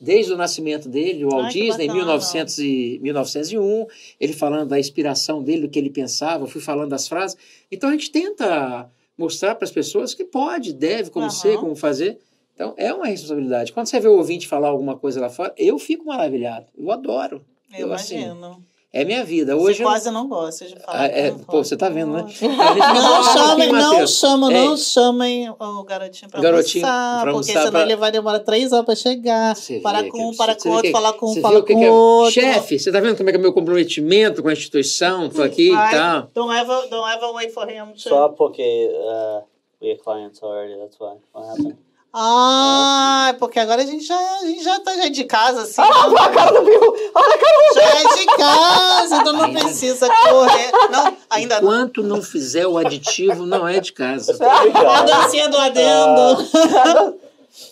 Desde 0.01 0.33
o 0.33 0.37
nascimento 0.37 0.89
dele, 0.89 1.25
o 1.25 1.31
Walt 1.31 1.45
Ai, 1.47 1.53
Disney, 1.53 1.85
em 1.85 1.87
bacana. 1.87 2.05
1900 2.05 2.59
e, 2.59 2.99
1901, 3.01 3.87
ele 4.21 4.33
falando 4.33 4.69
da 4.69 4.79
inspiração 4.79 5.43
dele, 5.43 5.63
do 5.63 5.69
que 5.69 5.79
ele 5.79 5.89
pensava, 5.89 6.47
fui 6.49 6.61
falando 6.61 6.91
das 6.91 7.07
frases. 7.07 7.37
Então 7.71 7.89
a 7.89 7.93
gente 7.93 8.11
tenta 8.11 8.91
mostrar 9.17 9.55
para 9.55 9.65
as 9.65 9.71
pessoas 9.71 10.13
que 10.13 10.25
pode, 10.25 10.73
deve, 10.73 11.11
como 11.11 11.27
Aham. 11.27 11.35
ser, 11.35 11.59
como 11.59 11.77
fazer. 11.77 12.19
Então 12.55 12.73
é 12.77 12.93
uma 12.93 13.07
responsabilidade. 13.07 13.73
Quando 13.73 13.87
você 13.89 13.99
vê 14.01 14.09
o 14.09 14.17
ouvinte 14.17 14.47
falar 14.47 14.69
alguma 14.69 14.97
coisa 14.97 15.21
lá 15.21 15.29
fora, 15.29 15.53
eu 15.59 15.79
fico 15.79 16.07
maravilhado. 16.07 16.67
Eu 16.79 16.91
adoro. 16.91 17.45
Eu 17.77 17.89
Eu, 17.89 17.93
assim, 17.93 18.17
imagino. 18.23 18.63
É 18.93 19.05
minha 19.05 19.25
vida. 19.25 19.57
Você 19.57 19.63
Hoje 19.71 19.83
eu- 19.83 19.89
quase 19.89 20.09
não 20.13 20.29
gosta 20.29 20.65
de 20.67 20.77
falar. 20.79 21.01
Ah, 21.01 21.07
é, 21.07 21.33
não 21.33 21.41
pô, 21.41 21.65
você 21.65 21.77
tá 21.77 21.89
vendo, 21.89 22.13
né? 22.13 22.23
Não 22.47 22.79
falar 22.79 23.23
chamem, 23.35 23.73
não 23.73 24.07
chamam, 24.07 24.51
É, 24.53 24.65
não 24.67 24.77
chamem 24.77 25.51
o 25.51 25.83
garotinho 25.83 26.31
pra 26.31 26.41
Garotinho 26.41 26.85
almoçar, 26.87 27.23
pra 27.23 27.33
porque 27.33 27.51
almoçar, 27.51 27.59
senão 27.67 27.71
pra- 27.73 27.83
ele 27.83 27.97
vai 27.97 28.13
demorar 28.13 28.39
três 28.39 28.73
horas 28.73 28.85
pra 28.87 28.95
chegar. 28.95 29.57
Você 29.57 29.81
para 29.81 30.03
vê 30.03 30.09
com 30.11 30.29
um, 30.31 30.37
para 30.37 30.53
Você 30.55 30.61
com 30.61 30.69
outro, 30.69 30.83
que- 30.85 30.93
falar 30.93 31.13
com 31.15 31.27
um, 31.27 31.35
você 31.35 31.41
fala 31.41 31.55
vê 31.55 31.61
o 31.61 31.65
que 31.65 31.75
com 31.75 31.83
é- 31.83 31.91
outro. 31.91 32.33
Chefe, 32.35 32.79
você 32.79 32.93
tá 32.93 33.01
vendo 33.01 33.17
como 33.17 33.29
é 33.29 33.33
que 33.33 33.39
é 33.39 33.43
meu 33.43 33.53
comprometimento 33.53 34.41
com 34.45 34.49
a 34.49 34.53
instituição? 34.53 35.29
Tô 35.29 35.43
aqui 35.43 35.73
e 35.73 35.91
tal. 35.91 36.31
Don't 36.33 36.55
ever, 36.57 36.89
don't 36.89 37.11
ever 37.17 37.33
wait 37.35 37.53
for 37.53 37.69
him 37.69 37.95
to... 37.95 38.01
Só 38.01 38.29
porque 38.29 38.93
uh, 38.93 39.43
we 39.83 39.91
are 39.91 39.99
clients 39.99 40.41
already, 40.41 40.79
that's 40.79 40.97
why. 41.01 41.17
What 41.33 41.49
happened? 41.51 41.77
Ah, 42.17 43.35
porque 43.41 43.59
agora 43.59 43.83
a 43.83 43.85
gente 43.85 44.05
já, 44.07 44.17
a 44.17 44.47
gente 44.47 44.63
já 44.63 44.79
tá 44.79 44.95
já 44.95 45.07
é 45.07 45.11
de 45.11 45.25
casa, 45.25 45.63
assim. 45.63 45.81
Olha 45.83 46.21
a 46.21 46.29
cara 46.29 46.53
do 46.53 46.63
Bill! 46.65 46.95
Olha 47.13 47.35
a 47.35 47.39
cara 47.39 47.59
do 47.59 47.75
Já 47.75 47.83
é 47.83 48.15
de 48.17 48.27
casa, 48.27 49.17
então 49.17 49.33
não 49.33 49.53
precisa 49.53 50.09
correr. 50.09 50.71
Não, 50.93 51.17
ainda 51.29 51.61
não. 51.61 51.73
Enquanto 51.73 52.05
não 52.05 52.23
fizer 52.23 52.69
o 52.69 52.79
aditivo, 52.79 53.45
não 53.45 53.67
é 53.67 53.81
de 53.81 53.93
casa. 53.93 54.39
A 54.41 55.03
dancinha 55.03 55.49
do 55.49 55.59
adendo. 55.59 56.49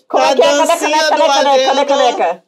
Como 0.08 0.24
é 0.24 0.34
que 0.34 0.42
é? 0.42 0.44
Cadê 0.44 0.60
a 0.60 0.64
dancinha 0.66 0.98
caneca? 0.98 1.16
do 1.16 1.22
Cadê 1.22 1.22
a 1.22 1.44
caneca? 1.44 1.44
Cadê 1.44 1.68
a 1.68 1.70
adendo. 1.70 1.86
caneca? 1.86 2.44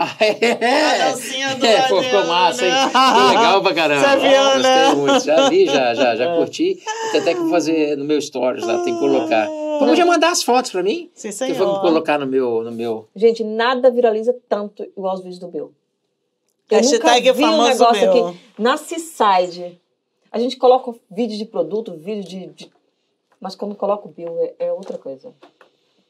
Ah, 0.00 0.14
é. 0.20 1.04
A 1.04 1.10
dancinha 1.10 1.54
do 1.54 1.66
É, 1.66 1.82
pô, 1.82 2.02
ficou 2.02 2.18
Adriano, 2.20 2.28
massa, 2.28 2.64
hein? 2.64 2.72
né? 2.72 2.86
Ficou 2.88 3.28
legal 3.28 3.62
pra 3.62 3.74
caramba. 3.74 4.08
Você 4.08 4.16
viu, 4.16 4.42
Gostei 4.44 4.62
né? 4.62 4.94
muito. 4.94 5.24
Já 5.24 5.48
vi, 5.48 5.66
já, 5.66 5.94
já, 5.94 6.16
já 6.16 6.34
curti. 6.34 6.82
Tem 7.12 7.20
até 7.20 7.34
que 7.34 7.48
fazer 7.50 7.96
no 7.96 8.04
meu 8.04 8.20
stories 8.20 8.64
lá, 8.64 8.78
tem 8.82 8.94
que 8.94 9.00
colocar. 9.00 9.48
Vamos 9.80 9.98
já 9.98 10.06
mandar 10.06 10.30
as 10.30 10.42
fotos 10.42 10.70
pra 10.70 10.82
mim? 10.82 11.10
Sim, 11.14 11.28
Que 11.30 11.52
vamos 11.52 11.56
senhor. 11.56 11.80
colocar 11.80 12.18
no 12.18 12.26
meu, 12.26 12.62
no 12.62 12.70
meu. 12.72 13.08
Gente, 13.14 13.42
nada 13.44 13.90
viraliza 13.90 14.34
tanto 14.48 14.82
igual 14.84 15.14
os 15.14 15.20
vídeos 15.20 15.38
do 15.38 15.48
Bill. 15.48 15.72
Eu 16.70 16.76
Hashtag 16.78 17.20
nunca 17.28 17.32
vi 17.32 17.44
um 17.44 17.62
negócio 17.64 18.10
Bill. 18.12 18.26
aqui. 18.28 18.38
Na 18.58 18.76
Seaside, 18.76 19.80
a 20.30 20.38
gente 20.38 20.56
coloca 20.56 20.94
vídeo 21.10 21.38
de 21.38 21.44
produto, 21.44 21.92
vídeo 21.96 22.24
de... 22.24 22.46
de- 22.48 22.70
Mas 23.40 23.54
quando 23.54 23.74
coloca 23.74 24.06
o 24.06 24.10
Bill, 24.10 24.36
é, 24.58 24.66
é 24.66 24.72
outra 24.72 24.98
coisa. 24.98 25.32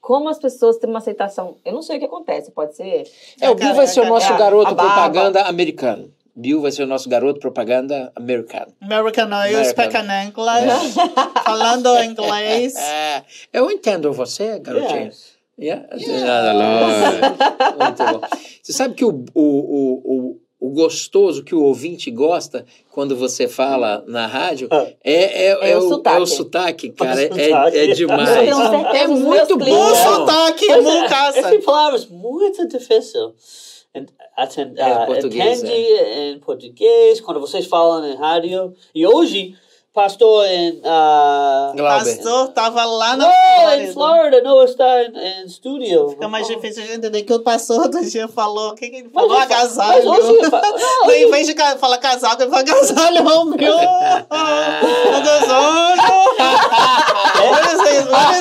Como 0.00 0.28
as 0.28 0.38
pessoas 0.38 0.78
têm 0.78 0.88
uma 0.88 0.98
aceitação... 1.00 1.56
Eu 1.64 1.72
não 1.72 1.82
sei 1.82 1.96
o 1.96 1.98
que 2.00 2.06
acontece, 2.06 2.50
pode 2.50 2.74
ser... 2.74 3.04
É, 3.40 3.50
o 3.50 3.54
Bill 3.54 3.74
vai 3.74 3.86
ser 3.86 4.00
o 4.00 4.08
nosso 4.08 4.32
É, 4.32 4.38
garoto 4.38 4.70
a 4.70 4.74
propaganda 4.74 5.42
americano. 5.42 6.10
Bill 6.40 6.60
vai 6.60 6.70
ser 6.70 6.84
o 6.84 6.86
nosso 6.86 7.08
garoto 7.08 7.40
propaganda 7.40 8.12
americano. 8.14 8.72
American 8.80 9.24
Oil, 9.26 9.58
American. 9.58 9.64
speaking 9.64 10.08
English. 10.26 10.94
Falando 11.44 11.88
inglês. 12.02 12.74
É, 12.78 13.22
eu 13.52 13.70
entendo 13.70 14.12
você, 14.12 14.58
garotinho. 14.60 15.06
Yes. 15.06 15.36
Yeah? 15.60 15.86
Lógico. 16.52 17.84
Muito 17.84 18.04
bom. 18.04 18.20
Você 18.62 18.72
sabe 18.72 18.94
que 18.94 19.04
o, 19.04 19.24
o, 19.34 19.42
o, 19.42 20.02
o, 20.04 20.68
o 20.68 20.70
gostoso 20.70 21.42
que 21.42 21.54
o 21.54 21.62
ouvinte 21.64 22.10
gosta 22.12 22.64
quando 22.92 23.16
você 23.16 23.48
fala 23.48 24.04
na 24.06 24.26
rádio 24.28 24.68
Ah. 24.70 24.86
é, 25.02 25.46
é, 25.46 25.70
É 25.72 25.76
o 25.76 25.80
o, 25.80 25.88
sotaque. 25.88 26.16
é 26.16 26.20
o 26.20 26.26
sotaque, 26.26 26.88
cara. 26.90 27.16
O 27.16 27.18
É, 27.20 27.48
sotaque. 27.48 27.76
é 27.76 27.90
Eu 27.90 27.94
demais. 27.94 28.28
É 28.94 29.06
muito 29.08 29.56
Bom 29.56 29.64
bom. 29.64 29.94
sotaque, 29.94 30.66
bom 30.82 31.08
caça. 31.08 31.38
Esse 31.40 31.58
palavras 31.58 32.06
muito 32.06 32.68
difícil. 32.68 33.34
En- 33.94 34.06
aten- 34.36 34.74
É, 34.76 34.82
ah, 34.92 35.06
português, 35.06 35.62
Entende 35.62 35.74
em 36.34 36.38
português, 36.40 37.20
quando 37.20 37.40
vocês 37.40 37.66
falam 37.66 38.04
em 38.06 38.14
rádio. 38.16 38.74
E 38.94 39.06
hoje, 39.06 39.54
pastor 39.94 40.46
em... 40.46 40.78
Uh. 40.78 41.76
Pastor 41.76 42.48
tava 42.48 42.84
lá 42.84 43.16
na 43.16 43.26
não, 43.26 43.32
Flórida. 43.32 43.82
em 43.82 43.92
Florida, 43.92 44.42
não 44.42 44.62
está 44.62 45.02
em, 45.04 45.16
em 45.16 45.44
estúdio. 45.46 46.10
Fica 46.10 46.28
mais 46.28 46.46
difícil 46.46 46.84
de 46.84 46.92
entender 46.92 47.22
que 47.22 47.32
o 47.32 47.40
pastor 47.40 47.80
outro 47.80 48.04
dia 48.04 48.28
falou. 48.28 48.70
O 48.70 48.74
que, 48.74 48.88
que 48.90 48.96
ele 48.96 49.10
Mas 49.12 49.24
falou? 49.26 49.36
fa- 49.38 49.42
Agasalho. 49.44 50.08
mas 50.08 50.24
hoje 50.28 50.50
fa- 50.50 50.62
não, 51.06 51.10
em 51.10 51.30
vez 51.30 51.46
de 51.46 51.54
falar 51.78 51.98
casaco, 51.98 52.42
ele 52.42 52.50
fala 52.50 52.62
agasalho, 52.62 53.24
oh, 53.26 53.44
meu. 53.46 53.74
Agasalho. 55.16 56.02
Olha 57.40 57.72
esse- 57.72 58.08
olha 58.08 58.38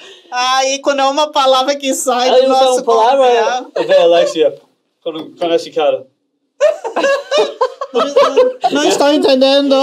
Aí, 0.30 0.78
quando 0.80 1.00
é 1.00 1.04
uma 1.04 1.30
palavra 1.30 1.76
que 1.76 1.94
sai 1.94 2.42
do 2.42 2.48
nosso 2.48 2.74
uma 2.74 2.84
palavra. 2.84 3.66
vejo 3.76 3.92
a 3.92 4.02
Alexia 4.02 4.60
com 5.02 5.52
esse 5.54 5.70
cara. 5.70 6.06
Não 8.72 8.84
estou 8.84 9.12
entendendo. 9.12 9.74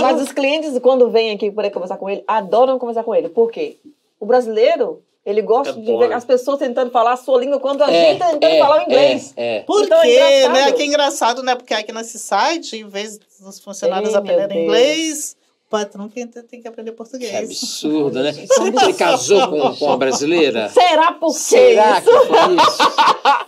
Mas 0.00 0.20
os 0.22 0.32
clientes, 0.32 0.76
quando 0.80 1.10
vêm 1.10 1.30
aqui 1.30 1.50
para 1.50 1.70
conversar 1.70 1.96
com 1.96 2.08
ele, 2.08 2.24
adoram 2.26 2.78
conversar 2.78 3.04
com 3.04 3.14
ele. 3.14 3.28
Por 3.28 3.50
quê? 3.50 3.76
O 4.18 4.26
brasileiro, 4.26 5.02
ele 5.24 5.42
gosta 5.42 5.70
É 5.70 5.80
de 5.80 5.96
ver 5.96 6.12
as 6.12 6.24
pessoas 6.24 6.58
tentando 6.58 6.90
falar 6.90 7.12
a 7.12 7.16
sua 7.16 7.38
língua 7.38 7.60
quando 7.60 7.82
a 7.82 7.92
É, 7.92 8.10
gente 8.10 8.18
tá 8.18 8.30
tentando 8.30 8.52
é, 8.52 8.58
falar 8.58 8.78
o 8.80 8.82
inglês. 8.82 9.32
É, 9.36 9.56
é. 9.58 9.60
Por 9.60 9.84
Então 9.84 9.98
é 9.98 10.02
quê, 10.02 10.16
engraçado. 10.16 10.52
né? 10.52 10.72
Que 10.72 10.82
é 10.82 10.86
engraçado, 10.86 11.42
né? 11.42 11.54
Porque 11.54 11.74
aqui 11.74 11.92
nesse 11.92 12.18
site, 12.18 12.76
em 12.78 12.88
vez 12.88 13.18
dos 13.40 13.60
funcionários 13.60 14.10
Ei, 14.10 14.16
aprenderem 14.16 14.64
inglês, 14.64 15.36
patrão 15.72 16.08
que 16.08 16.26
tem 16.26 16.60
que 16.60 16.68
aprender 16.68 16.90
Que 16.90 16.96
português. 16.98 17.34
absurdo, 17.34 18.22
né? 18.22 18.30
Você 18.46 18.92
casou 18.92 19.48
com, 19.48 19.74
com 19.74 19.90
a 19.92 19.96
brasileira? 19.96 20.68
Será 20.68 21.12
por 21.12 21.32
quê 21.32 21.38
Será 21.40 21.98
isso? 21.98 22.10
que 22.10 22.26
foi 22.26 22.54
isso? 22.56 22.82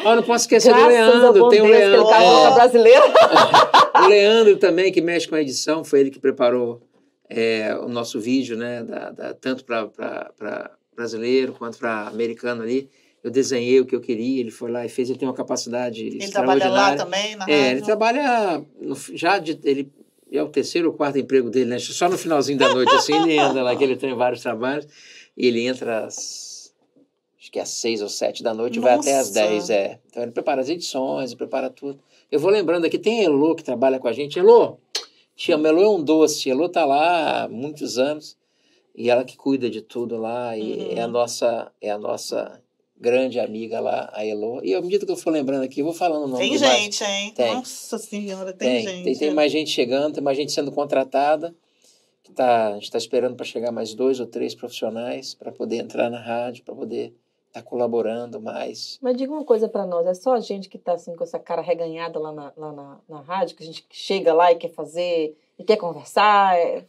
Eu 0.09 0.17
não 0.17 0.23
posso 0.23 0.45
esquecer 0.45 0.73
do 0.75 0.81
Graças 0.81 1.07
ao 1.15 1.21
Leandro. 1.33 1.49
Tem 1.51 1.61
o 1.61 1.65
que 1.65 1.71
ele 1.71 1.79
Leandro. 1.87 2.09
casou 2.09 2.41
com 2.41 2.47
a 2.47 2.51
é. 2.51 2.55
brasileira. 2.55 3.05
O 3.95 4.07
Leandro 4.09 4.57
também, 4.57 4.91
que 4.91 5.01
mexe 5.01 5.29
com 5.29 5.37
a 5.37 5.41
edição, 5.41 5.85
foi 5.85 6.01
ele 6.01 6.11
que 6.11 6.19
preparou 6.19 6.83
é, 7.31 7.75
o 7.81 7.89
nosso 7.89 8.19
vídeo, 8.21 8.57
né? 8.57 8.83
da- 8.83 9.11
da- 9.13 9.33
tanto 9.35 9.65
para 9.65 10.71
brasileiro 10.97 11.53
quanto 11.53 11.79
para 11.79 12.09
americano 12.09 12.63
ali. 12.63 12.89
Eu 13.23 13.31
desenhei 13.31 13.81
o 13.81 13.87
que 13.87 13.95
eu 13.95 14.01
queria, 14.01 14.41
ele 14.41 14.51
foi 14.51 14.71
lá 14.71 14.85
e 14.85 14.89
fez. 14.89 15.09
Ele 15.09 15.19
tem 15.19 15.27
uma 15.29 15.33
capacidade 15.35 16.05
Ele 16.07 16.29
trabalha 16.29 16.69
lá 16.69 16.93
extraordinária. 16.93 16.99
também, 16.99 17.37
na 17.37 17.47
É, 17.49 17.53
ele 17.53 17.69
rádio? 17.69 17.85
trabalha 17.87 18.65
no- 18.81 18.97
já 19.15 19.39
de, 19.39 19.59
ele 19.65 19.91
é 20.37 20.43
o 20.43 20.49
terceiro 20.49 20.89
ou 20.89 20.95
quarto 20.95 21.19
emprego 21.19 21.51
dele, 21.51 21.67
né? 21.71 21.79
Só 21.79 22.09
no 22.09 22.19
finalzinho 22.19 22.59
da 22.59 22.73
noite 22.73 22.95
assim 22.95 23.15
ele 23.23 23.39
anda 23.39 23.63
lá, 23.63 23.75
que 23.77 23.85
ele 23.85 23.97
tem 23.97 24.15
vários 24.15 24.43
trabalhos 24.43 24.87
e 25.37 25.47
ele 25.47 25.67
entra 25.67 26.05
às 26.07 26.73
acho 27.39 27.53
que 27.53 27.59
às 27.61 27.69
seis 27.69 28.01
ou 28.03 28.09
sete 28.09 28.43
da 28.43 28.55
noite 28.55 28.77
e 28.77 28.81
vai 28.81 28.95
até 28.95 29.19
às 29.19 29.29
Nossa. 29.29 29.33
dez, 29.49 29.71
é. 29.71 30.01
Então 30.11 30.23
ele 30.23 30.33
prepara 30.33 30.61
as 30.61 30.69
edições, 30.69 31.35
prepara 31.35 31.69
tudo. 31.69 32.01
Eu 32.31 32.41
vou 32.41 32.51
lembrando 32.51 32.85
aqui, 32.87 32.99
tem 32.99 33.23
Elô 33.23 33.55
que 33.55 33.63
trabalha 33.63 33.99
com 33.99 34.09
a 34.09 34.13
gente. 34.13 34.39
Elô, 34.39 34.79
te 35.37 35.53
amo, 35.53 35.67
Elô 35.67 35.83
é 35.83 35.89
um 35.89 36.03
doce. 36.03 36.49
Elô 36.49 36.69
tá 36.69 36.85
lá 36.85 37.45
há 37.45 37.49
muitos 37.49 37.99
anos 37.99 38.37
e 38.97 39.11
ela 39.11 39.25
que 39.25 39.37
cuida 39.37 39.69
de 39.69 39.83
tudo 39.83 40.17
lá 40.17 40.57
e 40.57 40.73
Uhum. 40.73 40.99
é 40.99 41.01
a 41.03 41.07
nossa 41.09 41.71
é 41.81 41.91
a 41.91 41.99
nossa 41.99 42.61
grande 43.05 43.39
amiga 43.39 43.81
lá, 43.81 44.09
a 44.15 44.25
Elô. 44.25 44.61
E 44.63 44.75
à 44.75 44.81
medida 44.81 45.05
que 45.05 45.13
eu 45.13 45.17
for 45.17 45.31
lembrando 45.31 45.63
aqui, 45.63 45.81
eu 45.81 45.85
vou 45.85 45.93
falando 45.93 46.25
o 46.25 46.27
nome 46.27 46.43
Tem 46.43 46.53
de 46.57 46.59
mais- 46.65 46.81
gente, 46.83 47.05
hein? 47.05 47.33
Tem. 47.37 47.55
Nossa 47.55 47.99
senhora, 47.99 48.53
tem, 48.55 48.83
tem, 48.83 48.83
gente. 48.95 49.05
tem, 49.05 49.19
tem 49.19 49.35
mais 49.35 49.53
gente 49.53 49.69
chegando, 49.71 50.15
tem 50.15 50.23
mais 50.25 50.37
gente 50.39 50.51
sendo 50.53 50.73
contratada. 50.73 51.55
Que 52.23 52.33
tá, 52.33 52.69
a 52.69 52.75
gente 52.75 52.85
está 52.85 52.97
esperando 52.97 53.37
para 53.37 53.45
chegar 53.45 53.71
mais 53.71 53.93
dois 53.93 54.19
ou 54.19 54.27
três 54.27 54.55
profissionais 54.55 55.35
para 55.35 55.53
poder 55.53 55.77
entrar 55.77 56.09
na 56.09 56.19
rádio, 56.19 56.65
para 56.65 56.75
poder 56.75 57.13
estar 57.49 57.61
colaborando 57.63 58.41
mais. 58.41 58.99
Mas 59.03 59.15
diga 59.19 59.31
uma 59.31 59.45
coisa 59.45 59.69
pra 59.69 59.85
nós, 59.87 60.07
é 60.07 60.15
só 60.15 60.33
a 60.33 60.41
gente 60.41 60.71
que 60.71 60.79
tá 60.79 60.95
assim 60.95 61.15
com 61.15 61.23
essa 61.23 61.39
cara 61.39 61.61
reganhada 61.61 62.19
lá 62.19 62.33
na, 62.33 62.53
lá 62.57 62.73
na, 62.73 62.99
na 63.07 63.21
rádio, 63.21 63.55
que 63.55 63.63
a 63.63 63.67
gente 63.67 63.85
chega 63.91 64.33
lá 64.33 64.51
e 64.51 64.57
quer 64.57 64.71
fazer, 64.71 65.37
e 65.59 65.63
quer 65.63 65.77
conversar, 65.77 66.57
é- 66.59 66.85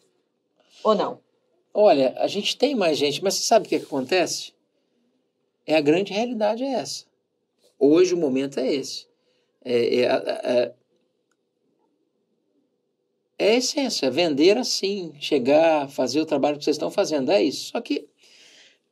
ou 0.82 0.96
não? 0.96 1.20
Olha, 1.74 2.16
a 2.18 2.28
gente 2.28 2.56
tem 2.58 2.74
mais 2.74 2.98
gente, 2.98 3.22
mas 3.22 3.34
você 3.34 3.44
sabe 3.44 3.66
o 3.66 3.70
que, 3.70 3.78
que 3.80 3.86
acontece? 3.86 4.54
É 5.66 5.76
a 5.76 5.82
grande 5.82 6.14
realidade 6.14 6.64
é 6.64 6.74
essa. 6.74 7.06
Hoje 7.80 8.14
o 8.14 8.18
momento 8.18 8.60
é 8.60 8.74
esse. 8.74 9.08
É, 9.64 9.96
é, 10.02 10.08
a- 10.10 10.74
é 13.38 13.54
a 13.54 13.56
essência, 13.58 14.06
é 14.06 14.10
vender 14.10 14.58
assim, 14.58 15.14
chegar, 15.20 15.90
fazer 15.90 16.22
o 16.22 16.26
trabalho 16.26 16.58
que 16.58 16.64
vocês 16.64 16.76
estão 16.76 16.90
fazendo, 16.92 17.32
é 17.32 17.44
isso. 17.44 17.72
Só 17.72 17.82
que 17.82 18.08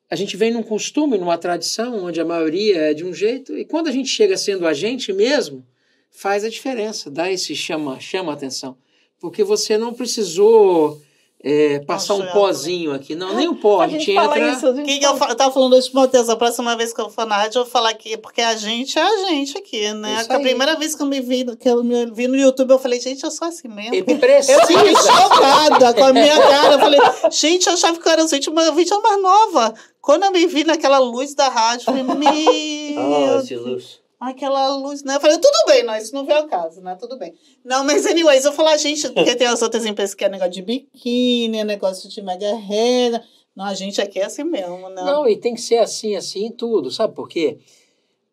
a 0.10 0.16
gente 0.16 0.36
vem 0.36 0.52
num 0.52 0.64
costume, 0.64 1.18
numa 1.18 1.38
tradição, 1.38 2.04
onde 2.06 2.20
a 2.20 2.26
maioria 2.26 2.78
é 2.92 2.94
de 2.94 3.06
um 3.06 3.14
jeito, 3.14 3.58
e 3.58 3.64
quando 3.66 3.88
a 3.88 3.92
gente 3.92 4.10
chega 4.10 4.36
sendo 4.36 4.68
a 4.68 4.74
gente 4.74 5.14
mesmo, 5.14 5.66
faz 6.12 6.44
a 6.44 6.50
diferença, 6.50 7.10
dá 7.10 7.32
esse 7.32 7.56
chama, 7.56 8.00
chama 8.00 8.34
atenção. 8.34 8.78
Porque 9.20 9.44
você 9.44 9.78
não 9.78 9.94
precisou 9.94 11.02
é, 11.46 11.80
passar 11.80 12.14
um 12.14 12.26
pozinho 12.28 12.94
aqui, 12.94 13.16
não, 13.16 13.36
nem 13.36 13.50
o 13.50 13.56
pó, 13.56 13.82
a, 13.82 13.84
a 13.84 13.88
gente, 13.90 14.06
gente 14.06 14.16
fala 14.16 14.38
entra... 14.38 14.52
isso, 14.54 14.66
a 14.66 14.74
gente 14.74 14.84
O 14.84 14.86
que, 14.86 15.00
que 15.00 15.06
eu, 15.06 15.12
eu 15.12 15.36
tava 15.36 15.52
falando 15.52 15.74
hoje 15.74 15.92
pro 15.92 16.00
Matheus, 16.00 16.30
a 16.30 16.38
próxima 16.38 16.78
vez 16.78 16.94
que 16.94 17.02
eu 17.02 17.10
for 17.10 17.26
na 17.26 17.36
rádio, 17.36 17.60
eu 17.60 17.64
vou 17.64 17.72
falar 17.72 17.90
aqui, 17.90 18.16
porque 18.16 18.42
a 18.42 18.56
gente 18.56 18.98
é 18.98 19.02
a 19.02 19.18
gente 19.28 19.58
aqui, 19.58 19.92
né? 19.94 20.22
Isso 20.22 20.32
a 20.32 20.38
aí. 20.38 20.42
primeira 20.42 20.78
vez 20.78 20.96
que 20.96 21.02
eu 21.02 21.06
me 21.06 21.20
vi, 21.20 21.44
que 21.58 21.68
eu 21.68 21.84
me 21.84 22.06
vi 22.12 22.30
no 22.30 22.38
YouTube, 22.38 22.72
eu 22.72 22.80
falei, 22.80 22.98
gente, 23.02 23.22
eu 23.26 23.32
sou 23.32 23.46
assim 23.46 23.68
mesmo. 23.68 23.94
Ele 23.94 24.06
Eu 24.08 24.18
precisa. 24.18 24.66
fiquei 24.66 24.96
chocada 24.96 25.94
com 25.94 26.04
a 26.06 26.14
minha 26.14 26.40
cara. 26.40 26.74
Eu 26.76 26.80
falei, 26.80 27.00
gente, 27.30 27.68
eu 27.68 27.74
achava 27.74 28.00
que 28.00 28.08
eu 28.08 28.12
era 28.14 28.24
um 28.24 28.28
vídeo, 28.28 28.52
uma 28.52 28.72
vídeo 28.72 29.02
mais 29.02 29.22
nova. 29.22 29.74
Quando 30.02 30.24
eu 30.24 30.32
me 30.32 30.48
vi 30.48 30.64
naquela 30.64 31.00
luz 31.00 31.36
da 31.36 31.50
rádio, 31.50 31.90
eu 31.90 31.94
falei, 31.94 32.04
meu 32.96 33.04
Oh, 33.04 33.40
esse 33.40 33.56
luz. 33.58 34.03
Aquela 34.30 34.76
luz, 34.76 35.04
né? 35.04 35.16
Eu 35.16 35.22
falei, 35.22 35.38
tudo 35.38 35.66
bem, 35.68 35.84
não, 35.84 35.96
isso 35.96 36.14
não 36.14 36.26
veio 36.26 36.40
ao 36.40 36.48
caso, 36.48 36.82
né? 36.82 36.96
Tudo 36.96 37.18
bem. 37.18 37.34
Não, 37.64 37.84
mas 37.84 38.06
anyways, 38.06 38.46
eu 38.46 38.54
falei, 38.54 38.78
gente, 38.78 39.10
porque 39.10 39.36
tem 39.36 39.48
as 39.48 39.62
outras 39.62 39.86
empresas 39.86 40.16
que 40.16 40.24
é 40.24 40.30
negócio 40.30 40.54
de 40.54 40.62
biquíni, 40.62 41.58
é 41.58 41.64
negócio 41.64 42.10
de 42.10 42.22
mega 42.22 42.56
renda. 42.56 43.24
Não, 43.56 43.66
a 43.66 43.74
gente 43.74 44.02
aqui 44.02 44.20
é 44.20 44.26
assim 44.26 44.44
mesmo, 44.44 44.90
né? 44.90 45.04
Não, 45.04 45.28
e 45.28 45.38
tem 45.38 45.54
que 45.54 45.62
ser 45.62 45.78
assim, 45.78 46.16
assim 46.16 46.46
em 46.46 46.52
tudo. 46.52 46.90
Sabe 46.90 47.14
por 47.14 47.30
quê? 47.30 47.60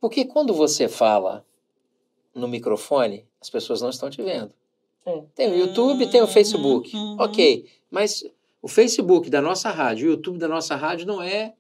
Porque 0.01 0.25
quando 0.25 0.55
você 0.55 0.89
fala 0.89 1.45
no 2.35 2.49
microfone, 2.49 3.27
as 3.41 3.51
pessoas 3.51 3.83
não 3.83 3.91
estão 3.91 4.09
te 4.09 4.23
vendo. 4.23 4.53
É. 5.05 5.23
Tem 5.35 5.53
o 5.53 5.57
YouTube, 5.57 6.11
tem 6.11 6.23
o 6.23 6.27
Facebook. 6.27 6.95
Uhum. 6.95 7.17
Ok, 7.19 7.67
mas 7.91 8.25
o 8.63 8.69
Facebook 8.69 9.29
da 9.29 9.43
nossa 9.43 9.71
rádio, 9.71 10.09
o 10.09 10.11
YouTube 10.13 10.39
da 10.39 10.49
nossa 10.49 10.77
rádio 10.77 11.07
não 11.07 11.23
é 11.23 11.55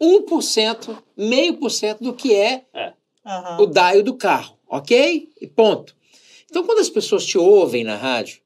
1%, 0.00 0.96
meio 1.16 1.54
por 1.58 1.70
cento 1.70 2.02
do 2.02 2.14
que 2.14 2.34
é 2.34 2.64
Aham. 3.28 3.60
o 3.60 3.66
dial 3.66 4.02
do 4.02 4.14
carro, 4.14 4.56
ok? 4.68 5.28
E 5.40 5.46
ponto. 5.46 5.94
Então, 6.50 6.64
quando 6.64 6.78
as 6.78 6.88
pessoas 6.88 7.26
te 7.26 7.36
ouvem 7.36 7.84
na 7.84 7.94
rádio, 7.94 8.40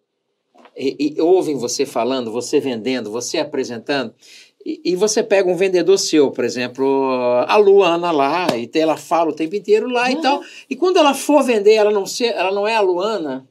e, 0.77 1.15
e 1.17 1.21
ouvem 1.21 1.57
você 1.57 1.87
falando, 1.87 2.33
você 2.33 2.59
vendendo, 2.59 3.11
você 3.11 3.39
apresentando, 3.39 4.13
e, 4.65 4.81
e 4.85 4.97
você 4.97 5.23
pega 5.23 5.49
um 5.51 5.55
vendedor 5.57 5.99
seu, 5.99 6.31
por 6.31 6.45
exemplo, 6.45 7.09
a 7.47 7.57
Luana 7.57 8.11
lá, 8.11 8.47
e 8.57 8.69
ela 8.75 8.97
fala 8.97 9.31
o 9.31 9.35
tempo 9.35 9.55
inteiro 9.55 9.89
lá 9.89 10.11
e 10.11 10.17
Uhum. 10.17 10.21
tal, 10.23 10.43
e 10.69 10.75
quando 10.75 10.97
ela 10.97 11.15
for 11.15 11.43
vender, 11.43 11.75
ela 11.75 11.91
não, 11.91 12.07
ser, 12.07 12.35
ela 12.35 12.51
não 12.53 12.67
é 12.67 12.75
a 12.75 12.81
Luana, 12.81 13.47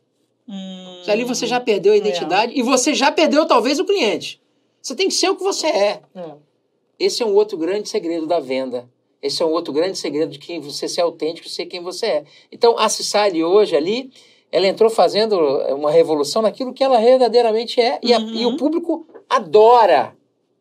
Hum. 0.49 1.01
ali 1.07 1.23
você 1.23 1.47
já 1.47 1.61
perdeu 1.61 1.93
a 1.93 1.97
identidade 1.97 2.51
e 2.53 2.61
você 2.61 2.93
já 2.93 3.09
perdeu 3.09 3.45
talvez 3.45 3.79
o 3.79 3.85
cliente. 3.85 4.41
Você 4.81 4.93
tem 4.95 5.07
que 5.07 5.13
ser 5.13 5.29
o 5.29 5.35
que 5.35 5.43
você 5.43 5.67
é. 5.67 6.01
É. 6.13 6.31
Esse 6.99 7.23
é 7.23 7.25
um 7.25 7.33
outro 7.33 7.57
grande 7.57 7.87
segredo 7.87 8.25
da 8.27 8.39
venda. 8.39 8.89
Esse 9.21 9.43
é 9.43 9.45
um 9.45 9.51
outro 9.51 9.71
grande 9.73 9.97
segredo 9.97 10.31
de 10.31 10.39
quem 10.39 10.59
você 10.59 10.87
ser 10.87 11.01
autêntico, 11.01 11.47
ser 11.47 11.65
quem 11.67 11.81
você 11.81 12.05
é. 12.05 12.23
Então, 12.51 12.77
a 12.77 12.89
Cicely 12.89 13.43
hoje 13.43 13.75
ali, 13.75 14.11
ela 14.51 14.67
entrou 14.67 14.89
fazendo 14.89 15.37
uma 15.75 15.91
revolução 15.91 16.41
naquilo 16.41 16.73
que 16.73 16.83
ela 16.83 16.99
verdadeiramente 16.99 17.79
é 17.79 17.99
e, 18.01 18.13
a- 18.13 18.19
Uhum. 18.19 18.33
e 18.33 18.45
o 18.47 18.57
público 18.57 19.05
adora. 19.29 20.15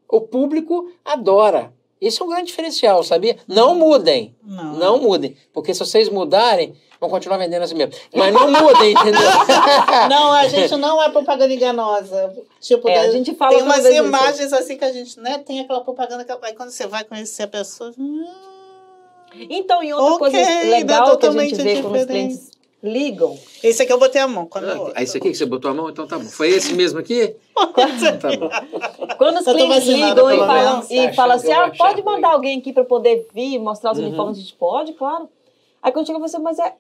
O 0.09 0.20
público 0.20 0.91
adora. 1.05 1.73
Esse 2.01 2.20
é 2.23 2.24
um 2.24 2.28
grande 2.28 2.47
diferencial, 2.47 3.03
sabia? 3.03 3.37
Não 3.47 3.74
mudem. 3.74 4.35
Não. 4.43 4.73
Não 4.77 4.99
mudem. 5.01 5.37
Porque 5.53 5.73
se 5.74 5.81
vocês 5.81 6.09
mudarem, 6.09 6.74
vão 6.99 7.11
continuar 7.11 7.37
vendendo 7.37 7.62
assim 7.62 7.74
mesmo. 7.74 7.93
Mas 8.15 8.32
não 8.32 8.51
mudem, 8.51 8.93
entendeu? 8.93 9.20
Não, 10.09 10.32
a 10.32 10.49
gente 10.49 10.74
não 10.77 11.03
é 11.03 11.11
propaganda 11.11 11.53
enganosa. 11.53 12.32
Tipo, 12.61 12.89
É, 12.89 13.01
a 13.01 13.11
gente 13.11 13.35
fala 13.35 13.55
tem 13.55 13.62
umas 13.62 13.82
vez 13.82 13.95
isso. 13.97 14.05
imagens 14.05 14.53
assim 14.53 14.77
que 14.78 14.85
a 14.85 14.93
gente, 14.93 15.19
né? 15.20 15.39
Tem 15.39 15.61
aquela 15.61 15.82
propaganda 15.82 16.24
que 16.24 16.32
aí 16.43 16.55
quando 16.55 16.70
você 16.70 16.87
vai 16.87 17.05
conhecer 17.05 17.43
a 17.45 17.49
pessoa. 17.49 17.93
hum, 17.99 18.24
Então, 19.48 19.82
e 19.82 19.93
outra 19.93 20.15
Ok, 20.15 20.19
coisa 20.19 20.61
legal 20.70 21.05
que 21.05 21.09
a 21.11 21.12
totalmente 21.12 21.51
gente 21.57 21.62
vê 21.62 21.82
quando 21.82 21.94
os 21.94 22.01
diferente. 22.01 22.07
clientes 22.28 22.51
ligam. 22.82 23.39
Esse 23.62 23.82
aqui 23.82 23.93
eu 23.93 23.98
botei 23.98 24.20
a 24.20 24.27
mão. 24.28 24.47
Quando 24.47 24.69
eu- 24.69 24.93
Ah, 24.94 25.02
esse 25.02 25.16
aqui 25.19 25.31
que 25.31 25.36
você 25.36 25.44
botou 25.47 25.70
a 25.70 25.74
mão, 25.74 25.90
então 25.90 26.07
tá 26.07 26.19
bom. 26.19 26.24
Foi 26.24 26.48
esse 26.48 26.73
mesmo 26.74 26.98
aqui? 26.98 27.35
Então 27.57 28.19
tá 28.19 28.36
bom. 28.36 28.48
Quando 29.19 29.39
os 29.39 29.47
Eu 29.47 29.55
clientes 29.55 29.86
ligam 29.86 30.31
e 30.32 30.36
falam, 30.39 30.85
e 30.90 31.12
falam 31.15 31.36
assim, 31.36 31.52
eu 31.52 31.61
ah, 31.61 31.73
pode 31.77 32.01
ruim. 32.01 32.15
mandar 32.15 32.32
alguém 32.32 32.59
aqui 32.59 32.73
para 32.73 32.85
poder 32.85 33.28
vir 33.35 33.59
mostrar 33.59 33.93
os 33.93 33.98
Uhum. 33.98 34.07
uniformes? 34.07 34.39
A 34.39 34.40
gente 34.40 34.55
pode, 34.55 34.93
claro. 34.94 35.28
Aí 35.82 35.93
quando 35.93 36.07
chega 36.07 36.19
você, 36.19 36.39
mas 36.39 36.59
é... 36.59 36.74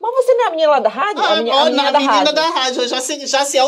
Mas 0.00 0.14
você 0.14 0.34
não 0.34 0.44
é 0.44 0.46
a 0.46 0.50
menina 0.50 0.70
lá 0.70 0.78
da 0.78 0.88
rádio? 0.88 1.22
Ah, 1.22 1.32
a 1.32 1.36
menina, 1.36 1.56
a 1.60 1.64
menina 1.64 1.82
na 1.82 1.90
da 1.90 1.98
rádio. 1.98 2.34
da 2.34 2.48
rádio. 2.50 2.88
Já 2.88 3.00
se, 3.00 3.26
já 3.26 3.44
se 3.44 3.58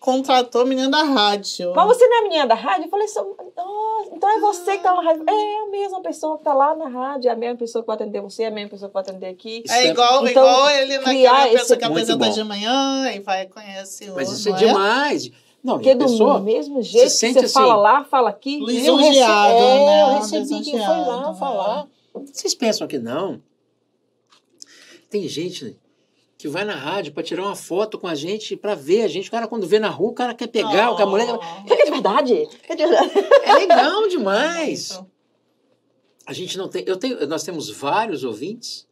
autocontratou 0.00 0.64
menina 0.64 0.88
da 0.90 1.02
rádio. 1.02 1.72
Mas 1.74 1.86
você 1.86 2.06
não 2.06 2.16
é 2.16 2.20
a 2.20 2.22
menina 2.22 2.46
da 2.46 2.54
rádio? 2.54 2.84
Eu 2.86 2.88
falei 2.90 3.06
"Nossa, 3.06 4.14
então 4.14 4.30
é 4.30 4.40
você 4.40 4.76
que 4.76 4.82
tá 4.82 4.94
na 4.94 5.02
rádio. 5.02 5.24
É 5.28 5.58
a 5.62 5.66
mesma 5.70 6.00
pessoa 6.00 6.38
que 6.38 6.44
tá 6.44 6.54
lá 6.54 6.74
na 6.74 6.88
rádio, 6.88 7.28
é 7.28 7.32
a 7.32 7.36
mesma 7.36 7.56
pessoa 7.56 7.82
que 7.82 7.86
vai 7.86 7.96
atender 7.96 8.20
você, 8.20 8.44
é 8.44 8.46
a 8.46 8.50
mesma 8.50 8.70
pessoa 8.70 8.88
que 8.88 8.94
vai 8.94 9.02
atender 9.02 9.26
aqui. 9.26 9.64
É 9.68 9.86
é- 9.86 9.90
igual, 9.90 10.26
Então, 10.26 10.30
igual 10.44 10.70
ele 10.70 10.98
naquela 10.98 11.48
esse- 11.48 11.58
pessoa 11.58 11.78
que 11.78 11.84
Muito 11.88 11.98
apresenta 11.98 12.24
bom. 12.26 12.30
de 12.32 12.44
manhã 12.44 13.12
e 13.12 13.20
vai 13.20 13.46
conhecer 13.46 14.10
Mas 14.12 14.28
outro, 14.28 14.34
isso 14.34 14.48
é 14.48 14.52
não 14.52 14.58
demais. 14.58 15.30
Não, 15.62 15.74
Porque 15.74 15.90
a 15.90 15.94
do 15.94 16.04
pessoa... 16.04 16.40
mesmo 16.40 16.80
jeito 16.80 17.04
que 17.04 17.10
sente 17.10 17.40
você 17.40 17.44
assim, 17.46 17.54
fala 17.54 17.74
lá, 17.76 18.04
fala 18.04 18.30
aqui. 18.30 18.60
lisonjeado, 18.64 19.52
eu 19.52 19.56
rece- 19.58 19.82
é, 19.82 19.86
né? 19.86 20.02
Eu 20.02 20.06
recebi 20.18 20.62
quem 20.62 20.72
foi 20.72 20.80
lá 20.80 20.98
Lisonjeado, 20.98 21.38
falar. 21.38 21.86
Vocês 22.32 22.54
pensam 22.54 22.86
que 22.86 22.98
não? 22.98 23.40
Tem 25.10 25.26
gente 25.28 25.76
que 26.38 26.46
vai 26.48 26.64
na 26.64 26.74
rádio 26.76 27.12
para 27.12 27.22
tirar 27.24 27.42
uma 27.42 27.56
foto 27.56 27.98
com 27.98 28.06
a 28.06 28.14
gente, 28.14 28.56
para 28.56 28.74
ver 28.74 29.02
a 29.02 29.08
gente. 29.08 29.28
O 29.28 29.30
cara, 29.32 29.48
quando 29.48 29.66
vê 29.66 29.78
na 29.80 29.90
rua, 29.90 30.10
o 30.10 30.14
cara 30.14 30.32
quer 30.34 30.46
pegar, 30.46 30.92
o 30.92 30.96
que 30.96 31.02
a 31.02 31.06
mulher. 31.06 31.28
É 31.68 31.74
que 31.76 31.82
é 31.82 31.84
de 31.84 31.90
verdade. 31.90 32.48
É 32.68 32.76
de 32.76 32.86
verdade. 32.86 33.12
É 33.42 33.52
legal 33.54 34.08
demais. 34.08 35.02
A 36.24 36.32
gente 36.34 36.58
não 36.58 36.68
tem. 36.68 36.84
Eu 36.86 36.98
tenho, 36.98 37.26
nós 37.26 37.42
temos 37.42 37.70
vários 37.70 38.22
ouvintes. 38.22 38.86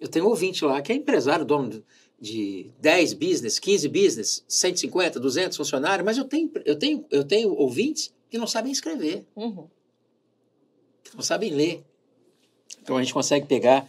Eu 0.00 0.08
tenho 0.08 0.24
um 0.24 0.28
ouvinte 0.28 0.64
lá 0.64 0.82
que 0.82 0.90
é 0.90 0.94
empresário, 0.96 1.44
dono 1.44 1.68
de- 1.70 1.84
de 2.20 2.70
10 2.80 3.12
business, 3.14 3.58
15 3.60 3.88
business, 3.88 4.44
150, 4.48 5.20
200 5.20 5.56
funcionários, 5.56 6.04
mas 6.04 6.18
eu 6.18 6.24
tenho, 6.24 6.50
eu 6.64 6.76
tenho, 6.76 7.04
eu 7.10 7.22
tenho 7.22 7.52
ouvintes 7.54 8.12
que 8.28 8.36
não 8.36 8.48
sabem 8.48 8.72
escrever, 8.72 9.24
Uhum. 9.36 9.68
que 11.04 11.14
não 11.14 11.22
sabem 11.22 11.50
ler. 11.50 11.84
Então 12.82 12.96
a 12.96 13.02
gente 13.02 13.14
consegue 13.14 13.46
pegar 13.46 13.88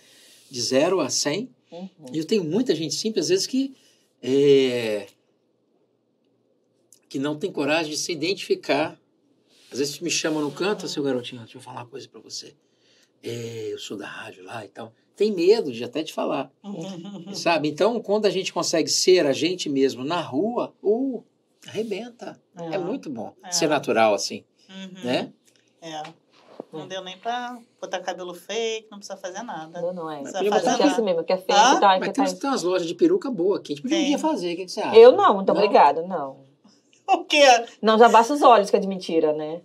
de 0.50 0.62
0 0.62 1.00
a 1.00 1.10
100. 1.10 1.50
Uhum. 1.72 1.90
E 2.14 2.18
eu 2.18 2.26
tenho 2.26 2.44
muita 2.44 2.74
gente 2.76 2.96
simples, 2.96 3.26
às 3.26 3.30
vezes, 3.30 3.48
que. 3.48 3.76
é, 4.22 5.08
que 7.10 7.20
não 7.20 7.38
tem 7.38 7.52
coragem 7.52 7.92
de 7.92 7.98
se 7.98 8.12
identificar. 8.12 9.00
Às 9.72 9.80
vezes 9.80 10.00
me 10.00 10.10
chamam 10.10 10.42
no 10.42 10.52
canto, 10.52 10.88
seu 10.88 11.04
garotinho, 11.04 11.42
deixa 11.42 11.58
eu 11.58 11.62
falar 11.62 11.82
uma 11.82 11.88
coisa 11.90 12.08
pra 12.08 12.20
você. 12.22 12.54
É, 13.24 13.70
eu 13.72 13.80
sou 13.80 13.98
da 13.98 14.08
rádio 14.08 14.44
lá 14.44 14.64
e 14.64 14.68
tal. 14.70 14.94
Tem 15.16 15.32
medo 15.32 15.72
de 15.72 15.84
até 15.84 16.04
te 16.04 16.14
falar, 16.14 16.52
sabe? 17.34 17.70
Então, 17.70 18.00
quando 18.02 18.26
a 18.26 18.30
gente 18.30 18.52
consegue 18.52 18.90
ser 18.90 19.26
a 19.26 19.32
gente 19.34 19.70
mesmo 19.70 20.04
na 20.04 20.20
rua, 20.20 20.74
uh, 20.84 21.24
arrebenta. 21.66 22.40
É, 22.58 22.78
muito 22.78 23.10
bom 23.10 23.34
É. 23.44 23.50
ser 23.52 23.68
natural 23.68 24.14
assim, 24.14 24.44
Uhum. 24.70 25.04
né? 25.06 25.34
É. 25.82 26.04
Não 26.74 26.88
deu 26.88 27.02
nem 27.04 27.18
pra 27.18 27.58
botar 27.82 28.00
cabelo 28.00 28.34
fake, 28.34 28.88
não 28.92 28.98
precisa 29.00 29.18
fazer 29.18 29.42
nada. 29.44 29.82
Não, 29.82 29.94
não 29.94 30.12
é. 30.12 30.22
Mas 30.22 30.32
Precisa 30.34 30.38
podia 30.40 30.52
fazer 30.52 30.84
é 30.84 30.88
nada. 30.88 31.02
mesmo, 31.02 31.24
que 31.24 31.34
é 31.34 31.38
feio, 31.38 31.58
Ah, 31.58 31.80
tá, 31.80 31.88
Mas 31.88 32.00
que 32.00 32.06
tem, 32.06 32.14
tá. 32.14 32.22
umas- 32.22 32.34
tem 32.34 32.50
umas 32.50 32.64
lojas 32.64 32.88
de 32.88 32.96
peruca 32.96 33.30
boa 33.32 33.58
aqui. 33.58 33.74
A 33.74 33.76
gente 33.76 33.82
podia 33.84 34.18
fazer, 34.18 34.54
o 34.54 34.56
que, 34.58 34.68
você 34.68 34.82
acha? 34.82 34.96
Eu 34.98 35.12
não, 35.14 35.36
muito 35.36 35.48
Não? 35.48 35.56
obrigada, 35.56 36.02
não. 36.02 36.38
O 37.08 37.24
quê? 37.24 37.44
Não, 37.82 37.98
já 38.00 38.10
basta 38.10 38.34
os 38.34 38.42
olhos, 38.42 38.70
que 38.72 38.76
é 38.76 38.80
de 38.80 38.88
mentira, 38.88 39.32
né? 39.32 39.62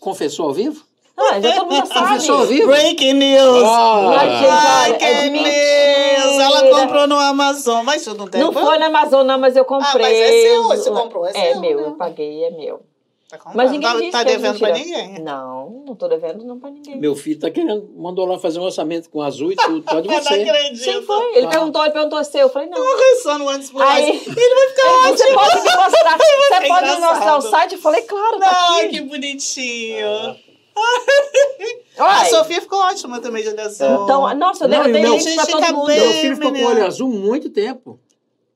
Confessou 0.00 0.46
ao 0.46 0.52
vivo? 0.52 0.84
Ah, 1.16 1.40
já 1.40 1.54
todo 1.54 1.70
mundo 1.70 1.86
sabe. 1.86 2.00
Confessou 2.08 2.38
ao 2.40 2.46
vivo? 2.46 2.66
Breaking 2.66 3.14
news! 3.14 3.62
Ah, 3.64 4.02
Mas, 4.16 4.32
gente, 4.32 5.00
olha, 5.00 5.04
é 5.04 5.22
de 5.22 5.30
news! 5.30 6.38
Ela 6.38 6.82
comprou 6.82 7.06
no 7.06 7.16
Amazon, 7.16 7.84
mas 7.84 8.02
isso 8.02 8.14
não 8.14 8.28
tem 8.28 8.40
Não 8.40 8.52
foi 8.52 8.78
na 8.78 8.86
Amazon, 8.86 9.26
não, 9.26 9.38
mas 9.38 9.56
eu 9.56 9.64
comprei. 9.64 9.88
Ah, 9.88 9.98
mas 9.98 10.12
é 10.18 10.42
seu, 10.42 10.62
você 10.64 10.90
comprou, 10.90 11.26
é 11.26 11.30
É 11.30 11.52
seu, 11.52 11.60
meu, 11.60 11.80
né? 11.80 11.86
eu 11.86 11.92
paguei, 11.92 12.44
é 12.44 12.50
meu. 12.50 12.82
Tá. 13.28 13.40
Mas 13.56 13.72
ninguém 13.72 13.90
tá, 13.90 13.96
disse 13.98 14.10
tá 14.12 14.24
que 14.24 14.30
é 14.30 14.36
devendo 14.36 14.58
pra 14.60 14.72
mentira. 14.72 14.98
ninguém. 15.02 15.18
Não, 15.24 15.82
não 15.84 15.96
tô 15.96 16.06
devendo 16.06 16.44
não 16.44 16.60
pra 16.60 16.70
ninguém. 16.70 16.96
Meu 16.96 17.16
filho 17.16 17.40
tá 17.40 17.50
querendo, 17.50 17.90
mandou 17.96 18.24
lá 18.24 18.38
fazer 18.38 18.60
um 18.60 18.62
orçamento 18.62 19.10
com 19.10 19.20
azul 19.20 19.50
e 19.50 19.56
tudo. 19.56 19.82
Pode 19.82 20.06
Eu 20.08 20.14
não 20.14 20.22
você. 20.22 20.34
acredito. 20.34 20.76
Sim, 20.84 21.02
foi. 21.02 21.36
Ele 21.36 21.46
Ah. 21.46 21.50
perguntou, 21.50 21.82
ele 21.82 21.92
perguntou 21.92 22.22
se 22.22 22.38
eu. 22.38 22.48
falei, 22.48 22.68
não. 22.68 22.78
Conversando 22.78 23.48
antes 23.48 23.68
por 23.70 23.82
Aí, 23.82 24.10
Ele 24.10 24.18
vai 24.18 24.68
ficar 24.68 24.82
Aí, 25.06 25.16
você 25.16 25.24
ótimo. 25.24 25.38
pode 25.40 25.54
me 25.56 25.76
mostrar, 25.76 26.18
você 26.18 26.68
pode 26.68 26.86
me 26.86 27.00
mostrar 27.00 27.36
o 27.36 27.40
site? 27.42 27.72
Eu 27.74 27.80
falei, 27.80 28.02
claro, 28.02 28.38
tá 28.38 28.50
Ai, 28.70 28.86
aqui. 28.86 28.94
que 28.94 29.00
bonitinho. 29.02 30.06
Olha, 31.98 32.20
A 32.20 32.24
Sofia 32.26 32.60
ficou 32.60 32.78
ótima 32.78 33.20
também 33.20 33.42
de 33.42 33.48
olho 33.48 33.60
azul. 33.60 34.04
Então, 34.04 34.34
nossa, 34.36 34.64
eu 34.64 34.68
Não, 34.68 34.86
e 34.86 34.92
meu- 34.92 35.16
link 35.16 35.34
pra 35.34 35.46
todo 35.46 35.62
mundo. 35.74 35.86
cabelo. 35.86 35.86
Meu 35.86 36.12
filho 36.12 36.36
ficou 36.36 36.52
com 36.52 36.64
olho 36.64 36.86
azul 36.86 37.08
muito 37.08 37.50
tempo. 37.50 37.98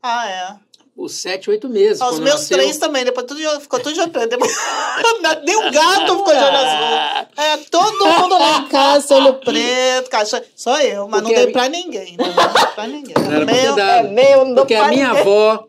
Ah, 0.02 0.28
é. 0.28 0.56
Os 1.02 1.12
sete, 1.14 1.48
oito 1.48 1.66
meses. 1.68 2.00
Os 2.02 2.18
meus 2.18 2.40
nasceu. 2.40 2.58
três 2.58 2.76
também, 2.76 3.04
depois 3.06 3.26
tudo 3.26 3.40
ficou 3.60 3.80
tudo. 3.80 3.94
Depois- 4.28 4.54
Nem 5.46 5.56
o 5.56 5.70
gato 5.72 6.18
ficou 6.18 6.34
olho 6.34 6.56
azul. 6.56 7.24
É, 7.36 7.56
todo 7.70 8.06
mundo 8.06 8.38
lá 8.38 8.58
em 8.66 8.68
casa, 8.68 9.14
olho 9.14 9.34
preto, 9.34 10.10
caixa. 10.10 10.44
Só 10.54 10.78
eu, 10.80 11.08
mas 11.08 11.22
Porque 11.22 11.34
não 11.34 11.38
dei 11.40 11.46
mi- 11.46 11.52
pra 11.52 11.68
ninguém. 11.68 12.16
Não 12.18 12.24
dei 12.26 12.66
pra 12.74 12.86
ninguém. 12.86 13.14
Não 13.18 13.32
era 13.32 13.46
pra 13.46 13.54
ter 13.54 13.62
Meu. 13.62 13.78
É 13.78 14.02
meu, 14.02 14.44
não 14.44 14.54
Porque 14.56 14.74
a 14.74 14.88
minha 14.88 15.08
ninguém. 15.08 15.20
avó, 15.22 15.64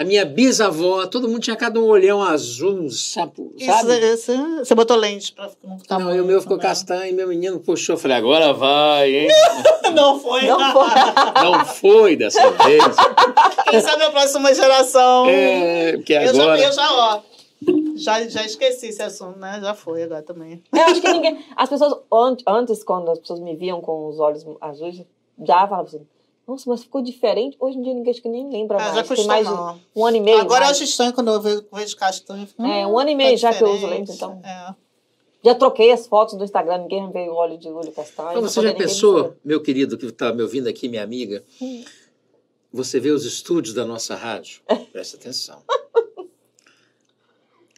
a 0.00 0.04
minha 0.04 0.24
bisavó, 0.24 1.06
todo 1.06 1.26
mundo 1.28 1.40
tinha 1.40 1.56
cada 1.56 1.80
um 1.80 1.86
olhão 1.86 2.22
azul, 2.22 2.88
sapo, 2.90 3.52
sabe? 3.58 3.98
isso- 4.12 4.32
você 4.58 4.74
botou 4.74 4.96
lente 4.96 5.32
pra 5.32 5.50
não 5.64 5.78
ficar 5.78 5.98
Não, 5.98 6.14
e 6.14 6.20
o 6.20 6.24
meu 6.24 6.40
ficou 6.40 6.56
também. 6.56 6.70
castanho 6.70 7.10
e 7.10 7.12
meu 7.12 7.26
menino 7.28 7.58
puxou. 7.58 7.96
Falei, 7.96 8.16
agora 8.16 8.52
vai, 8.52 9.10
hein? 9.12 9.28
Não 9.94 10.20
foi. 10.20 10.42
Não 10.46 10.72
foi. 10.72 10.88
Não 11.42 11.64
foi 11.64 12.16
dessa 12.16 12.50
vez. 12.50 12.84
Quem 13.70 13.80
sabe 13.80 14.04
a 14.04 14.10
próxima 14.10 14.54
geração. 14.54 15.26
É, 15.26 15.92
porque 15.96 16.12
eu, 16.12 16.34
já, 16.34 16.42
agora. 16.42 16.60
eu 16.60 16.72
já, 16.72 16.92
ó. 16.92 17.20
Já, 17.96 18.28
já 18.28 18.44
esqueci 18.44 18.86
esse 18.88 19.02
assunto, 19.02 19.38
né? 19.38 19.58
Já 19.60 19.74
foi 19.74 20.04
agora 20.04 20.22
também. 20.22 20.62
Eu 20.72 20.82
acho 20.82 21.00
que 21.00 21.10
ninguém. 21.10 21.44
As 21.56 21.68
pessoas, 21.68 21.92
an- 22.12 22.36
antes, 22.46 22.84
quando 22.84 23.10
as 23.10 23.18
pessoas 23.18 23.40
me 23.40 23.56
viam 23.56 23.80
com 23.80 24.06
os 24.08 24.20
olhos 24.20 24.44
azuis, 24.60 25.02
já 25.44 25.66
falavam 25.66 25.86
assim: 25.86 26.06
nossa, 26.48 26.64
mas 26.68 26.82
ficou 26.82 27.02
diferente. 27.02 27.56
Hoje 27.60 27.76
em 27.78 27.82
dia 27.82 27.92
ninguém 27.94 28.10
acho 28.10 28.22
que 28.22 28.28
nem 28.28 28.48
lembra 28.50 28.78
Ah, 28.78 28.92
mais. 28.92 29.08
já 29.08 29.14
Tem 29.14 29.26
mais 29.26 29.46
um 29.94 30.04
ano 30.06 30.16
e 30.16 30.20
meio. 30.20 30.38
Agora 30.40 30.60
eu 30.64 30.66
mais. 30.68 30.76
acho 30.78 30.84
estranho 30.84 31.12
quando 31.12 31.30
eu 31.30 31.40
vejo, 31.40 31.66
vejo 31.72 31.96
castanho. 31.96 32.42
eu 32.42 32.46
fico, 32.46 32.62
É, 32.64 32.86
hum, 32.86 32.92
um 32.92 32.98
ano 32.98 33.10
e 33.10 33.14
meio 33.14 33.30
tá 33.32 33.36
já 33.36 33.54
que 33.54 33.62
eu 33.62 33.68
uso 33.68 33.76
diferente. 33.80 34.08
lente, 34.08 34.12
então. 34.12 34.40
É. 34.44 34.74
Já 35.44 35.54
troquei 35.54 35.92
as 35.92 36.06
fotos 36.06 36.34
do 36.36 36.42
Instagram, 36.42 36.78
ninguém 36.78 37.10
vê 37.12 37.28
o 37.28 37.34
olho 37.34 37.56
de 37.58 37.68
olho 37.68 37.92
castanho. 37.92 38.30
Então, 38.30 38.42
você 38.42 38.60
já 38.60 38.74
pensou, 38.74 39.36
meu 39.44 39.62
querido 39.62 39.96
que 39.96 40.06
está 40.06 40.32
me 40.32 40.42
ouvindo 40.42 40.68
aqui, 40.68 40.88
minha 40.88 41.02
amiga? 41.04 41.44
Hum. 41.62 41.84
Você 42.72 42.98
vê 42.98 43.10
os 43.10 43.24
estúdios 43.24 43.74
da 43.74 43.84
nossa 43.84 44.16
rádio? 44.16 44.60
Presta 44.92 45.16
atenção. 45.16 45.62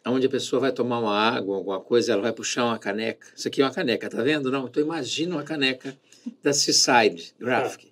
Onde 0.07 0.27
a 0.27 0.31
pessoa 0.31 0.59
vai 0.59 0.73
tomar 0.73 0.99
uma 0.99 1.15
água, 1.15 1.57
alguma 1.57 1.79
coisa, 1.81 2.13
ela 2.13 2.23
vai 2.23 2.33
puxar 2.33 2.65
uma 2.65 2.79
caneca. 2.79 3.27
Isso 3.37 3.47
aqui 3.47 3.61
é 3.61 3.65
uma 3.65 3.71
caneca, 3.71 4.09
tá 4.09 4.23
vendo? 4.23 4.51
Não, 4.51 4.67
então 4.67 4.83
imagina 4.83 5.37
uma 5.37 5.43
caneca 5.45 5.97
da 6.43 6.53
Seaside 6.55 7.35
Graphic. 7.39 7.90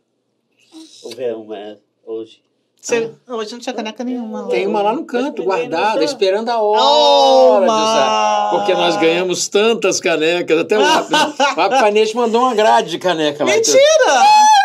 Verão 1.14 1.52
é 1.54 1.76
hoje. 2.06 2.40
Você- 2.80 3.10
Hoje 3.28 3.52
não 3.52 3.58
tinha 3.58 3.74
caneca 3.74 4.04
nenhuma. 4.04 4.42
lá. 4.42 4.48
Tem 4.48 4.64
uma 4.64 4.80
lá 4.80 4.92
no 4.92 5.04
canto, 5.04 5.42
guardada, 5.42 6.02
esperando 6.04 6.48
a 6.48 6.62
Oh, 6.62 6.70
hora 6.70 7.66
de 7.66 7.72
usar. 7.72 8.50
mas- 8.52 8.56
Porque 8.60 8.74
nós 8.74 8.96
ganhamos 8.96 9.48
tantas 9.48 9.98
canecas. 10.00 10.60
Até 10.60 10.78
o 10.78 10.80
Papanete 11.56 12.14
mandou 12.14 12.42
uma 12.42 12.54
grade 12.54 12.90
de 12.90 12.98
caneca 12.98 13.44
lá. 13.44 13.50
Mentira! 13.50 14.22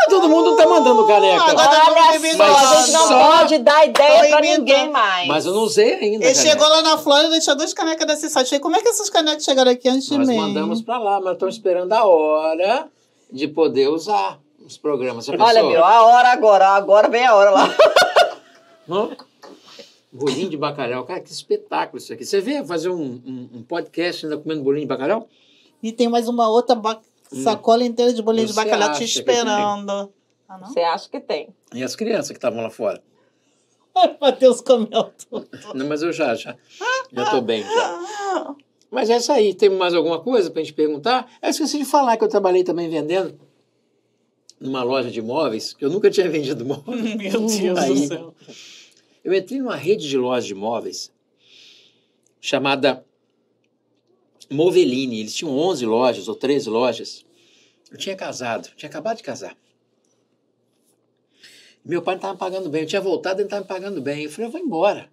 Todo 0.10 0.30
mundo 0.30 0.55
tá 0.55 0.68
mandando 0.68 1.07
caneca. 1.07 1.43
Agora 1.43 1.68
tá 1.68 1.85
Olha 1.89 1.95
só, 2.35 2.49
a 2.49 2.81
gente 2.81 2.91
não 2.91 3.07
só- 3.07 3.38
pode 3.38 3.57
dar 3.60 3.85
ideia 3.88 4.19
imitando. 4.27 4.41
ninguém 4.60 4.89
mais. 4.91 5.27
Mas 5.27 5.45
eu 5.47 5.53
não 5.53 5.61
usei 5.64 5.93
ainda. 5.95 6.26
Ele 6.26 6.35
caneca. 6.35 6.35
chegou 6.35 6.68
lá 6.69 6.81
na 6.84 6.97
Flórida 6.99 7.35
e 7.35 7.39
tinha 7.39 7.55
duas 7.55 7.73
canecas 7.73 8.05
desse 8.05 8.30
site. 8.30 8.47
Falei, 8.49 8.60
como 8.60 8.76
é 8.76 8.81
que 8.81 8.89
essas 8.89 9.10
canecas 9.10 9.43
chegaram 9.43 9.72
aqui 9.72 9.89
antes 9.89 10.07
de 10.07 10.18
Nós 10.19 10.27
mim? 10.27 10.38
mandamos 10.38 10.84
pra 10.84 10.99
lá, 10.99 11.19
mas 11.19 11.34
estão 11.34 11.49
esperando 11.49 11.91
a 11.93 12.05
hora 12.05 12.85
de 13.31 13.47
poder 13.47 13.88
usar 13.89 14.38
os 14.65 14.77
programas. 14.77 15.27
Olha, 15.30 15.38
pensou? 15.38 15.69
meu, 15.72 15.84
a 15.84 16.06
hora 16.06 16.30
agora, 16.30 16.68
agora 16.69 17.10
vem 17.10 17.26
a 17.26 17.35
hora 17.35 17.49
lá. 17.52 17.69
Hã? 18.90 19.10
Bolinho 20.11 20.49
de 20.49 20.57
bacalhau. 20.57 21.03
Cara, 21.06 21.19
que 21.22 21.31
espetáculo 21.31 21.98
isso 21.98 22.14
aqui. 22.14 22.26
Você 22.26 22.40
vê 22.40 22.64
fazer 22.64 22.90
um, 22.90 23.02
um, 23.26 23.49
um 23.56 23.64
podcast 23.64 24.26
ainda 24.26 24.38
comendo 24.38 24.61
bolinho 24.61 24.85
de 24.85 24.88
bacalhau? 24.88 25.27
E 25.81 25.91
tem 25.91 26.07
mais 26.07 26.27
uma 26.27 26.48
outra 26.49 26.76
ba- 26.76 27.02
sacola 27.31 27.84
inteira 27.84 28.14
de 28.14 28.22
bolinho 28.22 28.45
de 28.45 28.52
Hum. 28.52 28.56
Você 28.56 28.64
bacalhau 28.64 28.91
te 28.94 29.03
esperando. 29.03 30.14
Ah, 30.48 30.57
não? 30.60 30.68
Você 30.68 30.81
acha 30.81 31.10
que 31.10 31.19
tem? 31.19 31.49
E 31.73 31.84
as 31.84 31.95
crianças 31.95 32.30
que 32.30 32.38
estavam 32.38 32.61
lá 32.61 32.69
fora? 32.69 33.02
Matheus 34.22 34.61
comeu 34.61 35.11
tudo. 35.30 35.48
Não, 35.73 35.88
mas 35.88 36.03
eu 36.03 36.11
já, 36.11 36.35
já. 36.35 36.56
Já 37.11 37.30
tô 37.31 37.41
bem, 37.41 37.64
já. 37.64 38.56
Mas 38.91 39.10
é 39.10 39.18
isso 39.18 39.31
aí. 39.31 39.56
Tem 39.56 39.72
mais 39.72 39.95
alguma 39.95 40.19
coisa 40.19 40.52
pra 40.52 40.61
gente 40.61 40.72
perguntar? 40.73 41.27
Eu 41.41 41.49
esqueci 41.49 41.80
de 41.80 41.85
falar 41.85 42.15
que 42.15 42.23
eu 42.23 42.27
trabalhei 42.27 42.64
também 42.64 42.88
vendendo 42.88 43.40
numa 44.59 44.84
loja 44.84 45.11
de 45.11 45.21
móveis, 45.21 45.73
que 45.73 45.84
eu 45.84 45.89
nunca 45.89 46.09
tinha 46.09 46.30
vendido 46.30 46.63
móveis. 46.65 47.15
Meu 47.15 47.41
Deus 47.45 47.80
Aí. 47.80 47.93
do 47.93 48.07
céu. 48.07 48.35
Eu 49.23 49.34
entrei 49.34 49.59
numa 49.59 49.75
rede 49.75 50.07
de 50.07 50.17
lojas 50.17 50.45
de 50.45 50.53
móveis 50.55 51.11
chamada 52.41 53.05
Moveline. 54.51 55.21
Eles 55.21 55.34
tinham 55.35 55.57
11 55.57 55.85
lojas 55.85 56.27
ou 56.27 56.35
13 56.35 56.69
lojas. 56.69 57.25
Eu 57.91 57.97
tinha 57.97 58.15
casado, 58.15 58.69
tinha 58.75 58.89
acabado 58.89 59.17
de 59.17 59.23
casar. 59.23 59.55
Meu 61.85 62.01
pai 62.01 62.15
não 62.15 62.19
estava 62.19 62.34
me 62.34 62.39
pagando 62.39 62.69
bem. 62.69 62.81
Eu 62.81 62.88
tinha 62.88 63.01
voltado 63.01 63.39
e 63.39 63.41
ele 63.41 63.47
estava 63.47 63.61
me 63.61 63.67
pagando 63.67 64.01
bem. 64.01 64.23
Eu 64.23 64.31
falei, 64.31 64.47
eu 64.47 64.51
vou 64.51 64.59
embora. 64.61 65.09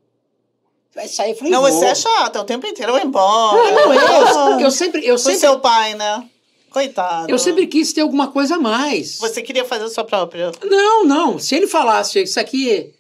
Vai 0.94 1.06
sair, 1.06 1.30
eu 1.30 1.36
falei, 1.36 1.52
Não, 1.52 1.60
vou. 1.62 1.70
você 1.70 1.84
é 1.84 1.94
chato, 1.94 2.36
é 2.36 2.40
o 2.40 2.44
tempo 2.44 2.66
inteiro. 2.66 2.92
Eu 2.92 2.96
vou 2.98 3.06
embora. 3.06 3.70
Não, 3.72 3.94
eu, 3.94 4.50
porque 4.50 4.64
eu 4.64 4.70
sempre, 4.72 5.00
eu 5.06 5.18
Foi 5.18 5.34
sempre, 5.34 5.38
seu 5.40 5.60
pai, 5.60 5.94
né? 5.94 6.28
Coitado. 6.70 7.30
eu 7.30 7.38
sempre 7.38 7.66
quis 7.66 7.92
ter 7.92 8.01
alguma 8.01 8.28
coisa 8.28 8.56
a 8.56 8.59
mais. 8.60 9.18
Você 9.18 9.42
queria 9.42 9.64
fazer 9.64 9.84
a 9.84 9.88
sua 9.88 10.05
própria. 10.05 10.52
Não, 10.64 11.05
não. 11.05 11.38
Se 11.38 11.55
ele 11.55 11.66
falasse 11.66 12.22
isso 12.22 12.38
aqui 12.38 12.94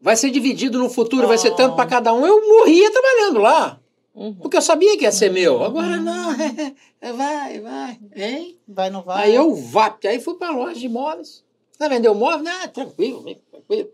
vai 0.00 0.16
ser 0.16 0.30
dividido 0.30 0.78
no 0.78 0.88
futuro, 0.88 1.28
vai 1.28 1.38
ser 1.38 1.54
tanto 1.54 1.76
para 1.76 1.88
cada 1.88 2.12
um, 2.12 2.26
eu 2.26 2.40
morria 2.48 2.90
trabalhando 2.90 3.40
lá. 3.40 3.80
Uhum. 4.14 4.34
Porque 4.34 4.56
eu 4.56 4.62
sabia 4.62 4.96
que 4.96 5.04
ia 5.04 5.12
ser 5.12 5.30
meu. 5.30 5.62
Agora 5.62 5.96
não, 5.96 6.36
vai, 7.16 7.60
vai, 7.60 7.98
hein? 8.16 8.58
Vai, 8.66 8.90
não 8.90 9.02
vai? 9.02 9.24
Aí 9.24 9.34
eu 9.34 9.54
vap, 9.54 10.04
aí 10.06 10.20
fui 10.20 10.34
para 10.34 10.50
loja 10.50 10.78
de 10.78 10.86
imóveis. 10.86 11.44
Você 11.70 11.88
vendeu 11.88 12.14
móvel? 12.14 12.42
Não, 12.42 12.68
tranquilo, 12.68 13.24
tranquilo. 13.50 13.90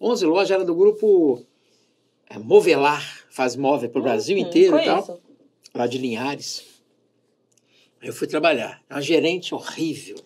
11 0.00 0.26
lojas 0.26 0.50
era 0.52 0.64
do 0.64 0.74
grupo 0.74 1.44
é, 2.30 2.38
Movelar, 2.38 3.04
faz 3.30 3.56
móvel 3.56 3.90
para 3.90 4.00
o 4.00 4.02
Brasil 4.02 4.38
inteiro 4.38 4.78
e 4.78 4.84
tal, 4.84 5.02
Conheço. 5.02 5.22
lá 5.74 5.86
de 5.86 5.98
Linhares. 5.98 6.64
Eu 8.02 8.12
fui 8.12 8.26
trabalhar. 8.26 8.80
Uma 8.90 9.00
gerente 9.00 9.54
horrível. 9.54 10.16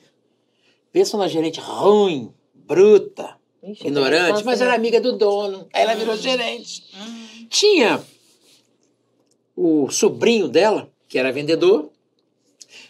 Pensa 0.93 1.17
numa 1.17 1.29
gerente 1.29 1.59
ruim, 1.59 2.33
bruta, 2.55 3.37
Ixi, 3.63 3.87
ignorante, 3.87 4.33
mas 4.33 4.41
infância, 4.41 4.65
era 4.65 4.73
né? 4.73 4.77
amiga 4.77 5.01
do 5.01 5.17
dono. 5.17 5.69
Aí 5.73 5.83
ela 5.83 5.95
virou 5.95 6.17
gerente. 6.17 6.85
Hum. 6.95 7.47
Tinha 7.49 8.05
o 9.57 9.91
sobrinho 9.91 10.49
dela, 10.49 10.91
que 11.09 11.19
era 11.19 11.33
vendedor, 11.33 11.91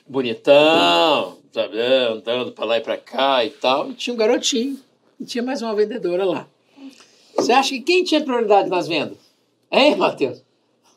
bonitão, 0.07 1.39
sabe, 1.53 1.79
andando 1.81 2.53
pra 2.53 2.65
lá 2.65 2.79
e 2.79 2.81
pra 2.81 2.97
cá 2.97 3.45
e 3.45 3.51
tal. 3.51 3.91
E 3.91 3.95
tinha 3.95 4.15
um 4.15 4.17
garotinho. 4.17 4.81
E 5.21 5.25
tinha 5.25 5.45
mais 5.45 5.63
uma 5.63 5.75
vendedora 5.75 6.25
lá. 6.25 6.49
Você 7.37 7.53
acha 7.53 7.71
que 7.71 7.81
quem 7.81 8.05
tinha 8.05 8.21
prioridade 8.21 8.69
nas 8.69 8.89
vendas? 8.89 9.19
Hein, 9.71 9.97
Matheus? 9.97 10.43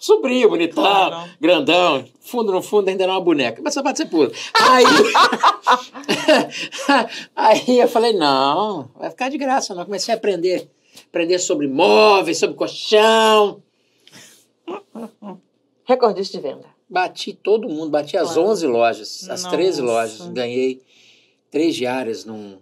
Sobrinho, 0.06 0.50
bonitão, 0.50 0.84
Claro. 0.84 1.32
grandão, 1.42 2.06
fundo 2.22 2.52
no 2.52 2.62
fundo 2.62 2.88
ainda 2.90 3.02
era 3.02 3.12
uma 3.12 3.20
boneca, 3.22 3.60
mas 3.64 3.74
só 3.74 3.82
pode 3.82 3.98
ser 3.98 4.06
puro. 4.06 4.32
Aí, 4.54 4.86
aí 7.36 7.80
eu 7.80 7.88
falei, 7.88 8.14
não, 8.14 8.88
vai 8.96 9.10
ficar 9.10 9.30
de 9.30 9.38
graça, 9.40 9.74
não. 9.74 9.84
Comecei 9.84 10.14
a 10.14 10.18
aprender, 10.18 10.70
aprender 11.08 11.40
sobre 11.40 11.68
móveis, 11.68 12.38
sobre 12.38 12.56
colchão. 12.56 13.64
Recordista 15.86 16.38
de 16.38 16.44
venda. 16.44 16.68
Bati 16.88 17.34
todo 17.34 17.68
mundo, 17.68 17.90
bati 17.90 18.16
as 18.16 18.34
Claro. 18.34 18.50
11 18.52 18.68
lojas, 18.68 19.28
as 19.28 19.44
13 19.46 19.82
Nossa. 19.82 19.92
lojas. 19.94 20.28
Ganhei 20.30 20.84
três 21.50 21.76
diárias 21.76 22.26
num, 22.26 22.60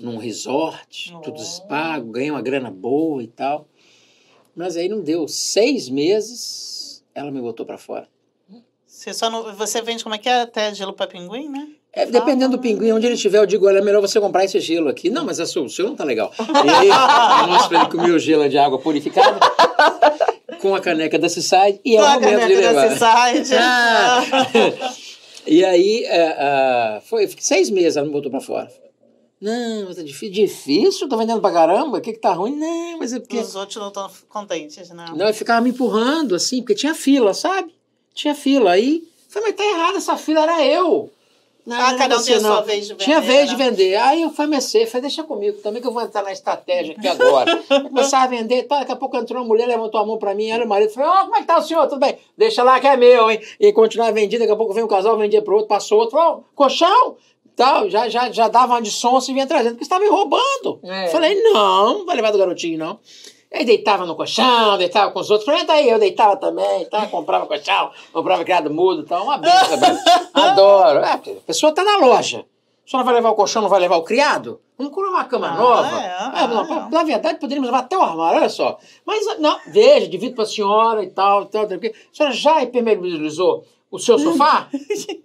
num 0.00 0.16
resort, 0.16 1.12
tudo 1.22 1.38
pago, 1.68 2.12
ganhei 2.12 2.30
uma 2.30 2.40
grana 2.40 2.70
boa 2.70 3.22
e 3.22 3.26
tal. 3.26 3.68
Mas 4.54 4.76
aí 4.76 4.88
não 4.88 5.00
deu. 5.00 5.26
Seis 5.28 5.88
meses, 5.88 7.02
ela 7.14 7.30
me 7.30 7.40
botou 7.40 7.64
pra 7.64 7.78
fora. 7.78 8.06
Você, 8.86 9.12
só 9.14 9.30
não, 9.30 9.54
você 9.56 9.80
vende 9.82 10.02
como 10.02 10.14
é 10.14 10.18
que 10.18 10.28
é? 10.28 10.42
Até 10.42 10.72
gelo 10.74 10.92
pra 10.92 11.06
pinguim, 11.06 11.48
né? 11.48 11.68
É, 11.94 12.06
dependendo 12.06 12.56
do 12.56 12.62
pinguim, 12.62 12.92
onde 12.92 13.06
ele 13.06 13.14
estiver, 13.16 13.38
eu 13.38 13.46
digo, 13.46 13.66
olha, 13.66 13.78
é 13.78 13.82
melhor 13.82 14.00
você 14.00 14.18
comprar 14.20 14.44
esse 14.44 14.58
gelo 14.60 14.88
aqui. 14.88 15.10
Não, 15.10 15.24
mas 15.24 15.38
essa- 15.40 15.60
o 15.60 15.68
seu 15.68 15.86
não 15.86 15.96
tá 15.96 16.04
legal. 16.04 16.32
E 16.38 16.70
aí, 16.70 16.88
eu 16.88 17.48
mostro 17.48 17.68
pra 17.70 17.80
ele 17.80 17.88
que 17.88 17.96
o 17.96 18.02
meu 18.02 18.18
gelo 18.18 18.42
é 18.44 18.48
de 18.48 18.56
água 18.58 18.78
purificada, 18.78 19.38
com 20.60 20.74
a 20.74 20.80
caneca 20.80 21.18
da 21.18 21.28
Seaside, 21.28 21.80
e 21.84 21.96
é 21.96 22.00
Com 22.00 22.04
o 22.04 22.08
a 22.08 22.12
momento 22.14 22.32
de 22.32 22.54
caneca 22.54 22.70
levar. 22.70 22.88
da 22.88 22.96
Seaside. 23.32 23.54
Ah! 23.58 24.22
e 25.46 25.64
aí, 25.64 26.04
é, 26.04 26.22
ah, 26.38 27.02
foi, 27.04 27.28
seis 27.38 27.68
meses, 27.68 27.96
ela 27.96 28.06
me 28.06 28.12
botou 28.12 28.30
pra 28.30 28.40
fora. 28.40 28.70
Não, 29.42 29.86
mas 29.88 29.98
é 29.98 30.02
difícil. 30.04 30.32
Difícil? 30.32 31.08
Tô 31.08 31.16
vendendo 31.16 31.40
pra 31.40 31.50
caramba? 31.52 31.98
O 31.98 32.00
que 32.00 32.12
que 32.12 32.20
tá 32.20 32.32
ruim? 32.32 32.54
Não, 32.56 32.98
mas 32.98 33.12
é 33.12 33.18
porque... 33.18 33.38
Os 33.38 33.56
outros 33.56 33.76
não 33.76 33.88
estão 33.88 34.08
contentes, 34.28 34.88
né? 34.90 35.04
Não, 35.16 35.26
eu 35.26 35.34
ficava 35.34 35.60
me 35.60 35.70
empurrando, 35.70 36.36
assim, 36.36 36.60
porque 36.60 36.76
tinha 36.76 36.94
fila, 36.94 37.34
sabe? 37.34 37.74
Tinha 38.14 38.34
fila. 38.36 38.70
Aí, 38.70 39.02
falei, 39.28 39.48
mas 39.48 39.56
tá 39.56 39.64
errado, 39.64 39.96
essa 39.96 40.16
fila 40.16 40.42
era 40.42 40.64
eu. 40.64 41.10
Não, 41.64 41.76
Ah, 41.76 41.92
não 41.92 41.98
cada 41.98 42.18
um 42.18 42.22
tem 42.22 42.34
a 42.34 42.40
não. 42.40 42.50
sua 42.54 42.60
vez 42.62 42.88
de 42.88 42.94
Tinha 42.96 43.20
vender, 43.20 43.32
vez 43.32 43.50
de 43.50 43.56
né? 43.56 43.70
vender. 43.70 43.94
Aí 43.96 44.22
eu 44.22 44.30
comecei, 44.32 44.84
falei, 44.86 45.02
deixa 45.02 45.22
comigo 45.22 45.58
também 45.58 45.80
que 45.80 45.86
eu 45.86 45.92
vou 45.92 46.02
entrar 46.02 46.22
na 46.24 46.32
estratégia 46.32 46.94
aqui 46.96 47.06
agora. 47.06 47.56
Começar 47.88 48.22
a 48.22 48.26
vender, 48.26 48.64
tá, 48.64 48.80
daqui 48.80 48.90
a 48.92 48.96
pouco 48.96 49.16
entrou 49.16 49.40
uma 49.40 49.46
mulher, 49.46 49.66
levantou 49.66 50.00
a 50.00 50.04
mão 50.06 50.18
pra 50.18 50.34
mim, 50.34 50.50
era 50.50 50.64
o 50.64 50.68
marido, 50.68 50.90
falei, 50.92 51.08
ó, 51.08 51.20
como 51.22 51.36
é 51.36 51.40
que 51.40 51.46
tá 51.46 51.58
o 51.58 51.62
senhor? 51.62 51.86
Tudo 51.88 52.00
bem? 52.00 52.18
Deixa 52.36 52.64
lá 52.64 52.80
que 52.80 52.86
é 52.88 52.96
meu, 52.96 53.30
hein? 53.30 53.40
E 53.60 53.72
continuar 53.72 54.12
vendido, 54.12 54.40
daqui 54.40 54.52
a 54.52 54.56
pouco 54.56 54.72
vem 54.74 54.82
um 54.82 54.88
casal, 54.88 55.16
vendia 55.16 55.40
pro 55.40 55.54
outro, 55.54 55.68
passou 55.68 56.00
outro, 56.00 56.18
ó, 56.18 56.40
colchão, 56.54 57.16
tal, 57.56 57.88
já, 57.90 58.08
já, 58.08 58.30
já 58.30 58.48
dava 58.48 58.74
uma 58.74 58.82
de 58.82 58.90
sonso 58.90 59.30
e 59.30 59.34
vinha 59.34 59.46
trazendo, 59.46 59.72
porque 59.72 59.84
estava 59.84 60.02
me 60.02 60.10
roubando. 60.10 60.80
É. 60.84 61.08
Falei, 61.08 61.40
não, 61.42 61.98
não 61.98 62.06
vai 62.06 62.16
levar 62.16 62.30
do 62.30 62.38
garotinho, 62.38 62.78
não. 62.78 62.98
Aí 63.54 63.64
deitava 63.66 64.06
no 64.06 64.16
colchão, 64.16 64.78
deitava 64.78 65.10
com 65.10 65.20
os 65.20 65.30
outros. 65.30 65.44
Falei, 65.44 65.60
entra 65.62 65.74
aí, 65.74 65.88
eu 65.88 65.98
deitava 65.98 66.36
também, 66.36 66.86
tá? 66.86 67.06
comprava 67.06 67.46
colchão, 67.46 67.90
comprava 68.12 68.42
criado 68.44 68.70
mudo, 68.70 69.04
tal, 69.04 69.24
uma 69.24 69.36
benção. 69.36 69.78
Adoro. 70.32 71.00
É, 71.00 71.12
a 71.12 71.18
pessoa 71.46 71.72
tá 71.72 71.84
na 71.84 71.98
loja. 71.98 72.46
A 72.86 72.90
senhora 72.90 73.04
vai 73.04 73.14
levar 73.14 73.30
o 73.30 73.34
colchão, 73.34 73.62
não 73.62 73.68
vai 73.68 73.78
levar 73.80 73.96
o 73.96 74.02
criado? 74.02 74.58
Vamos 74.76 74.92
comprar 74.94 75.10
uma 75.10 75.24
cama 75.24 75.48
Ah, 75.48 75.54
nova. 75.56 76.00
é, 76.00 76.16
Ah, 76.18 76.48
não, 76.48 76.62
é. 76.64 76.90
Na 76.90 77.04
verdade, 77.04 77.38
poderíamos 77.38 77.70
levar 77.70 77.84
até 77.84 77.96
o 77.96 78.02
armário, 78.02 78.38
olha 78.40 78.48
só. 78.48 78.78
Mas, 79.06 79.38
não, 79.38 79.56
veja, 79.68 80.08
divido 80.08 80.34
pra 80.34 80.44
senhora 80.46 81.02
e 81.04 81.10
tal, 81.10 81.44
tal, 81.46 81.68
tal. 81.68 81.78
A 81.78 82.16
senhora 82.16 82.34
já 82.34 82.62
impermeabilizou 82.62 83.64
o 83.92 83.98
seu 83.98 84.18
sofá? 84.18 84.68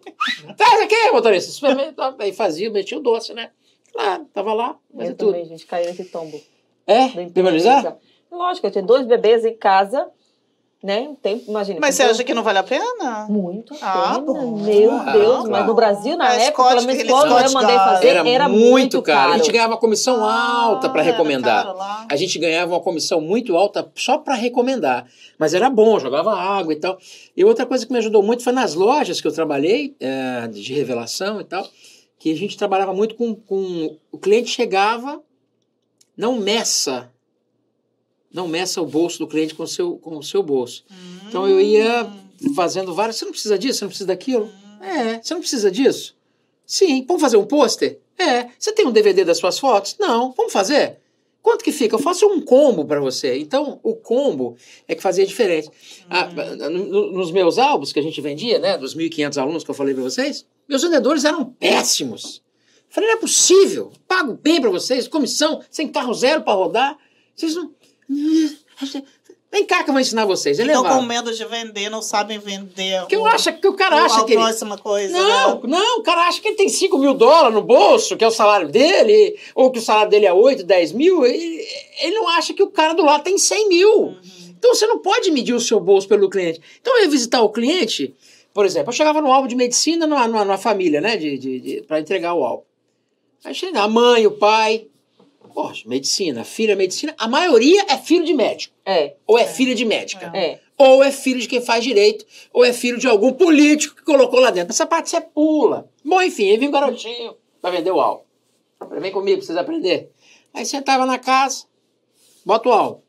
Traz 0.57 0.81
aqui, 0.81 1.11
motorista. 1.11 1.52
Supermercado. 1.52 2.22
Aí 2.22 2.34
fazia, 2.34 2.69
metia 2.69 2.98
o 2.98 3.02
doce, 3.02 3.34
né? 3.34 3.52
Claro, 3.94 4.26
tava 4.34 4.53
lá, 4.53 4.77
mas 4.94 5.07
é 5.07 5.11
Eu 5.11 5.15
tudo. 5.15 5.31
também, 5.31 5.45
gente, 5.45 5.65
caí 5.65 5.85
nesse 5.85 6.06
tombo. 6.06 6.39
É? 6.85 7.06
Impermeabilizar? 7.22 7.98
Lógico, 8.30 8.68
eu 8.68 8.72
tinha 8.72 8.84
dois 8.84 9.07
bebês 9.07 9.45
em 9.45 9.56
casa, 9.56 10.07
né? 10.84 11.02
Um 11.10 11.16
tempo, 11.16 11.45
imagina. 11.49 11.80
Mas 11.82 11.95
você 11.95 12.04
acha 12.04 12.24
que 12.24 12.34
não 12.34 12.44
vale 12.44 12.60
a 12.60 12.64
pena? 12.64 13.26
Muito 13.28 13.74
Ah, 13.82 14.14
pena, 14.16 14.20
bom. 14.22 14.58
meu 14.64 14.91
Ah, 14.91 15.12
Deus. 15.12 15.49
Mas 15.49 15.66
no 15.66 15.74
Brasil, 15.74 16.16
na 16.16 16.34
É, 16.36 16.45
época, 16.48 16.64
Scott, 16.64 16.76
pelo 16.76 16.88
menos 16.88 17.04
quando 17.04 17.32
eu 17.45 17.52
mandei 17.52 17.76
Guard. 17.76 17.94
fazer, 17.94 18.08
Era, 18.10 18.30
era, 18.30 18.49
muito 18.49 19.02
caro. 19.02 19.20
A 19.20 19.24
caro. 19.32 19.38
gente 19.40 19.52
ganhava 19.52 19.74
uma 19.74 19.80
comissão 19.80 20.24
alta 20.24 20.88
para 20.90 21.02
Ah, 21.02 21.06
recomendar. 21.06 21.66
caro. 21.66 21.78
A 22.10 22.16
gente 22.16 22.38
ganhava 22.38 22.74
uma 22.74 22.80
comissão 22.80 23.20
muito 23.20 23.58
alta 23.58 23.91
só 23.95 24.18
para 24.20 24.36
recomendar. 24.36 25.08
Mas 25.40 25.54
era 25.54 25.70
bom, 25.70 25.99
jogava 25.99 26.34
água 26.36 26.72
e 26.74 26.78
tal. 26.78 26.98
E 27.36 27.44
outra 27.44 27.66
coisa 27.66 27.86
que 27.86 27.91
me 27.91 27.98
ajudou 27.98 28.22
muito 28.22 28.44
foi 28.44 28.54
nas 28.54 28.74
lojas 28.76 29.20
que 29.20 29.28
eu 29.28 29.32
trabalhei, 29.34 29.95
eh, 29.99 30.48
de 30.48 30.74
revelação 30.74 31.41
e 31.41 31.44
tal, 31.44 31.68
que 32.20 32.32
a 32.32 32.36
gente 32.36 32.56
trabalhava 32.58 32.94
muito 32.94 33.16
com, 33.16 33.34
com. 33.36 33.95
O 34.12 34.18
cliente 34.18 34.49
chegava, 34.49 35.20
não 36.16 36.36
meça. 36.38 37.12
Não 38.38 38.47
meça 38.47 38.80
o 38.80 38.85
bolso 38.85 39.18
do 39.18 39.26
cliente 39.27 39.55
com 39.55 39.64
o 39.64 39.68
seu, 39.68 39.97
com 39.97 40.15
o 40.15 40.22
seu 40.23 40.43
bolso. 40.43 40.85
Então 41.27 41.47
eu 41.47 41.59
ia 41.59 42.05
Hum. 42.43 42.53
fazendo 42.53 42.93
várias. 42.93 43.15
Você 43.15 43.26
não 43.26 43.31
precisa 43.31 43.57
disso, 43.57 43.80
você 43.80 43.85
não 43.85 43.89
precisa 43.89 44.07
daquilo? 44.07 44.47
É, 44.80 45.19
você 45.19 45.34
não 45.34 45.41
precisa 45.41 45.72
disso? 45.72 46.15
Sim, 46.64 47.03
vamos 47.07 47.19
fazer 47.22 47.38
um 47.38 47.45
pôster? 47.47 47.99
É. 48.15 48.49
Você 48.59 48.72
tem 48.72 48.85
um 48.85 48.91
DVD 48.91 49.26
das 49.26 49.39
suas 49.39 49.57
fotos? 49.57 49.95
Não. 49.99 50.34
Vamos 50.38 50.53
fazer? 50.53 50.99
Quanto 51.41 51.64
que 51.64 51.72
fica? 51.72 51.95
Eu 51.95 51.99
faço 51.99 52.27
um 52.27 52.39
combo 52.41 52.85
para 52.85 52.99
você. 52.99 53.39
Então, 53.39 53.80
o 53.81 53.95
combo 53.95 54.55
é 54.88 54.93
que 54.93 55.01
fazia 55.01 55.26
diferença. 55.26 55.72
Ah, 56.09 56.27
no- 56.69 57.11
nos 57.14 57.31
meus 57.31 57.57
álbuns 57.57 57.91
que 57.91 57.99
a 57.99 58.03
gente 58.03 58.19
vendia, 58.22 58.59
né, 58.59 58.77
dos 58.77 58.93
1.500 58.93 59.38
alunos 59.39 59.64
que 59.64 59.72
eu 59.72 59.76
falei 59.76 59.93
para 59.95 60.03
vocês, 60.03 60.45
meus 60.69 60.84
vendedores 60.84 61.26
eram 61.26 61.43
péssimos. 61.45 62.43
Eu 62.88 62.93
Falei, 62.93 63.09
não 63.09 63.18
é 63.18 63.19
possível. 63.19 63.91
Pago 64.07 64.34
bem 64.41 64.61
para 64.61 64.69
vocês, 64.69 65.07
comissão, 65.07 65.61
sem 65.72 65.88
carro 65.88 66.14
zero 66.14 66.43
para 66.43 66.53
rodar. 66.53 66.97
Vocês 67.35 67.55
não. 67.55 67.72
Vem 69.50 69.66
cá 69.66 69.82
que 69.82 69.90
eu 69.90 69.94
vou 69.94 70.02
ensinar 70.02 70.26
vocês. 70.26 70.60
Estão 70.60 70.84
levava. 70.84 71.00
com 71.00 71.06
medo 71.06 71.34
de 71.34 71.46
vender, 71.46 71.90
não 71.90 72.02
sabem 72.02 72.38
vender. 72.38 73.06
Que 73.08 73.16
eu 73.16 73.22
o- 73.22 73.26
acho 73.28 73.54
que 73.54 73.68
o 73.68 73.74
cara 73.74 74.04
acha 74.04 74.26
que 74.26 74.34
ele... 74.34 74.42
próxima 74.42 74.78
coisa. 74.78 75.18
Não, 75.18 75.62
né? 75.62 75.62
não, 75.64 76.00
o 76.00 76.04
cara 76.04 76.28
acha 76.28 76.42
que 76.42 76.50
ele 76.50 76.58
tem 76.58 76.68
5 76.68 76.98
mil 76.98 77.14
dólares 77.14 77.54
no 77.54 77.62
bolso, 77.62 78.18
que 78.18 78.26
é 78.26 78.28
o 78.28 78.32
salário 78.32 78.68
dele, 78.68 79.40
ou 79.56 79.72
que 79.72 79.80
o 79.80 79.82
salário 79.82 80.12
dele 80.12 80.26
é 80.26 80.34
8, 80.34 80.64
10 80.64 80.92
mil. 80.92 81.26
Ele, 81.26 81.66
ele 82.02 82.16
não 82.16 82.28
acha 82.28 82.54
que 82.54 82.62
o 82.62 82.70
cara 82.70 82.94
do 82.94 83.06
lado 83.06 83.24
tem 83.24 83.38
100 83.38 83.70
mil. 83.70 83.98
Uhum. 84.00 84.22
Então 84.50 84.76
você 84.76 84.86
não 84.86 85.00
pode 85.00 85.32
medir 85.32 85.54
o 85.54 85.62
seu 85.62 85.80
bolso 85.80 86.10
pelo 86.10 86.30
cliente. 86.30 86.60
Então 86.82 86.98
eu 86.98 87.04
ia 87.04 87.10
visitar 87.10 87.42
o 87.42 87.50
cliente, 87.50 88.14
por 88.54 88.66
exemplo, 88.66 88.90
eu 88.90 88.94
chegava 88.96 89.22
no 89.22 89.32
álbum 89.32 89.48
de 89.48 89.56
medicina 89.56 90.06
numa, 90.06 90.28
numa, 90.28 90.44
numa 90.44 90.58
família, 90.58 91.00
né, 91.00 91.16
de, 91.16 91.38
de, 91.38 91.60
de, 91.60 91.82
para 91.84 92.00
entregar 92.00 92.34
o 92.34 92.44
álbum. 92.44 92.64
Aí 93.46 93.56
chega 93.56 93.82
a 93.82 93.88
mãe, 93.88 94.28
o 94.28 94.32
pai. 94.32 94.88
Poxa, 95.58 95.90
medicina, 95.90 96.44
filha 96.44 96.76
medicina. 96.76 97.16
A 97.18 97.28
maioria 97.28 97.84
é 97.90 97.98
filho 97.98 98.24
de 98.24 98.32
médico, 98.32 98.76
É, 98.86 99.16
ou 99.26 99.40
é, 99.40 99.48
filha 99.48 99.74
de 99.74 99.86
médica 99.86 100.32
é. 100.32 100.60
ou 100.78 101.04
é 101.04 101.12
filho 101.12 101.40
de 101.42 101.48
quem 101.48 101.60
faz 101.60 101.84
direito, 101.84 102.24
ou 102.54 102.64
é 102.64 102.72
filho 102.72 103.00
de 103.00 103.08
algum 103.08 103.34
político 103.34 103.96
que 103.96 104.04
colocou 104.04 104.40
lá 104.40 104.52
dentro. 104.52 104.72
Essa 104.72 104.86
parte 104.86 105.10
você 105.10 105.20
pula. 105.20 105.90
Bom, 106.06 106.22
enfim, 106.22 106.52
aí 106.52 106.58
vinha 106.58 106.70
um 106.70 106.72
garotinho 106.72 107.36
pra 107.60 107.72
vender 107.72 107.90
o. 107.90 108.22
Falei, 108.78 109.00
vem 109.00 109.12
comigo 109.12 109.38
pra 109.40 109.48
vocês 109.48 109.58
aprenderem. 109.58 110.08
Aí 110.54 110.64
sentava 110.64 111.08
na 111.08 111.18
casa, 111.18 111.66
bota 112.46 112.70
o 112.70 112.72
álbum. 112.72 113.02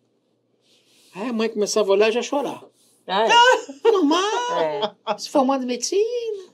Aí 1.16 1.28
a 1.28 1.32
mãe 1.34 1.50
começava 1.50 1.90
a 1.90 1.92
olhar 1.92 2.08
e 2.08 2.12
já 2.12 2.22
chorar. 2.22 2.64
Ah, 3.06 3.26
é. 3.28 3.90
Normal, 3.92 4.58
É. 5.06 5.18
se 5.18 5.28
formando 5.28 5.64
em 5.64 5.66
medicina. 5.66 6.48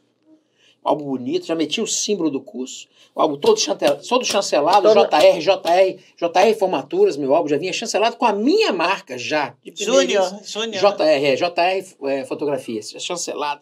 Álbum 0.82 1.04
bonito, 1.04 1.46
já 1.46 1.54
metia 1.54 1.84
o 1.84 1.86
símbolo 1.86 2.30
do 2.32 2.40
curso. 2.40 2.88
O 3.14 3.20
álbum 3.22 3.36
todo, 3.36 3.58
chantel, 3.60 3.96
todo 4.08 4.24
chancelado, 4.24 4.92
Todo- 4.92 5.06
JR, 5.08 5.38
JR, 5.38 5.98
JR 6.16 6.54
Formaturas, 6.58 7.16
meu 7.16 7.32
álbum 7.34 7.48
já 7.48 7.56
vinha 7.56 7.72
chancelado 7.72 8.16
com 8.16 8.24
a 8.26 8.32
minha 8.32 8.72
marca 8.72 9.16
já. 9.16 9.54
Júnior, 9.74 10.24
Júnior. 10.42 10.80
JR, 10.96 11.02
é, 11.24 11.36
JR 11.36 11.96
é, 12.08 12.24
Fotografias, 12.24 12.92
chancelado, 12.98 13.60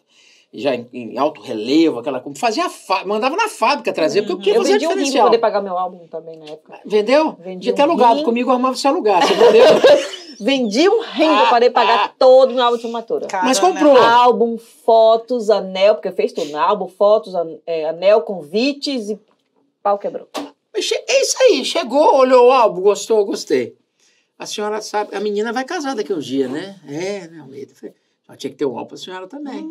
já 0.54 0.74
em, 0.74 0.88
em 0.94 1.18
alto 1.18 1.42
relevo, 1.42 1.98
aquela 1.98 2.18
coisa. 2.18 2.38
Fazia 2.38 2.70
fa- 2.70 3.04
mandava 3.04 3.36
na 3.36 3.46
fábrica 3.48 3.92
trazer, 3.92 4.22
porque 4.22 4.32
eu 4.32 4.38
queria 4.38 4.54
Eu 4.54 4.62
fazer 4.62 4.72
vendi 4.72 4.86
um 4.86 4.88
rim 4.88 4.94
pra 4.94 5.02
diferencial. 5.02 5.26
poder 5.26 5.38
pagar 5.38 5.60
meu 5.60 5.76
álbum 5.76 6.06
também 6.06 6.38
na 6.38 6.46
época. 6.46 6.80
Vendeu? 6.86 7.36
Vendi 7.38 7.58
Devia 7.58 7.74
ter 7.74 7.82
um 7.82 7.84
alugado 7.90 8.18
rim. 8.20 8.24
comigo, 8.24 8.48
eu 8.48 8.52
arrumava 8.54 8.74
você 8.74 8.88
alugar, 8.88 9.20
você 9.26 9.34
entendeu? 9.34 9.64
Vendi 10.40 10.88
um 10.88 11.02
rim 11.02 11.28
Ah, 11.28 11.46
poder 11.50 11.70
pagar 11.70 12.14
todo 12.18 12.50
o 12.50 12.54
meu 12.54 12.64
álbum 12.64 12.76
de 12.76 12.82
formatura. 12.82 13.26
Cara, 13.28 13.44
Mas 13.44 13.60
né? 13.60 13.68
comprou. 13.68 13.96
Álbum, 13.96 14.56
fotos, 14.58 15.50
anel, 15.50 15.94
porque 15.94 16.10
fez 16.10 16.32
tudo. 16.32 16.50
né? 16.50 16.58
Álbum, 16.58 16.88
fotos, 16.88 17.32
é, 17.66 17.84
anel, 17.88 18.22
convites 18.22 19.10
e 19.10 19.20
pau 19.82 19.98
quebrou. 19.98 20.28
É 20.74 20.78
isso 21.20 21.36
aí, 21.42 21.64
chegou, 21.64 22.16
olhou 22.16 22.48
o 22.48 22.52
álbum, 22.52 22.80
gostou, 22.80 23.24
gostei. 23.24 23.76
A 24.38 24.46
senhora 24.46 24.80
sabe, 24.80 25.14
a 25.14 25.20
menina 25.20 25.52
vai 25.52 25.64
casar 25.64 25.94
daqui 25.94 26.12
uns 26.12 26.24
dias, 26.26 26.50
né? 26.50 26.80
É, 26.86 27.28
né, 27.28 27.40
Almeida? 27.40 27.72
Eu 27.72 27.76
falei, 27.76 27.94
"Ah, 28.26 28.36
tinha 28.36 28.50
que 28.50 28.56
ter 28.56 28.64
um 28.66 28.76
álbum 28.76 28.88
pra 28.88 28.96
senhora 28.96 29.26
também. 29.28 29.68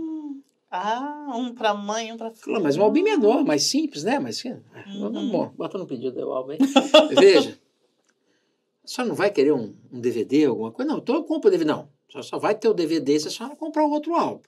Ah, 0.70 1.34
um 1.36 1.54
pra 1.54 1.74
mãe, 1.74 2.14
um 2.14 2.18
pra 2.18 2.30
filho. 2.32 2.44
Claro, 2.44 2.64
mas 2.64 2.78
um 2.78 2.84
álbum 2.84 3.02
menor, 3.02 3.44
mais 3.44 3.64
simples, 3.64 4.04
né? 4.04 4.20
Mas, 4.20 4.42
ah, 4.46 4.58
Uhum. 4.96 5.30
bom, 5.30 5.52
bota 5.58 5.78
no 5.78 5.86
pedido 5.86 6.12
do 6.22 6.32
álbum 6.32 6.52
aí. 6.52 6.60
Veja, 7.14 7.60
a 8.84 8.88
senhora 8.88 9.10
não 9.10 9.16
vai 9.16 9.30
querer 9.32 9.52
um, 9.52 9.76
um 9.92 10.00
DVD, 10.00 10.46
alguma 10.46 10.72
coisa? 10.72 10.90
Não, 10.90 11.00
então 11.00 11.16
eu 11.16 11.24
compro 11.24 11.50
o 11.50 11.52
DVD. 11.52 11.68
Não, 11.70 11.90
a 12.08 12.12
senhora 12.12 12.28
só 12.28 12.38
vai 12.40 12.56
ter 12.56 12.70
o 12.70 12.74
DVD 12.74 13.20
se 13.20 13.28
a 13.28 13.32
senhora 13.32 13.56
comprar 13.56 13.84
o 13.86 13.92
outro 13.92 14.14
álbum. 14.16 14.44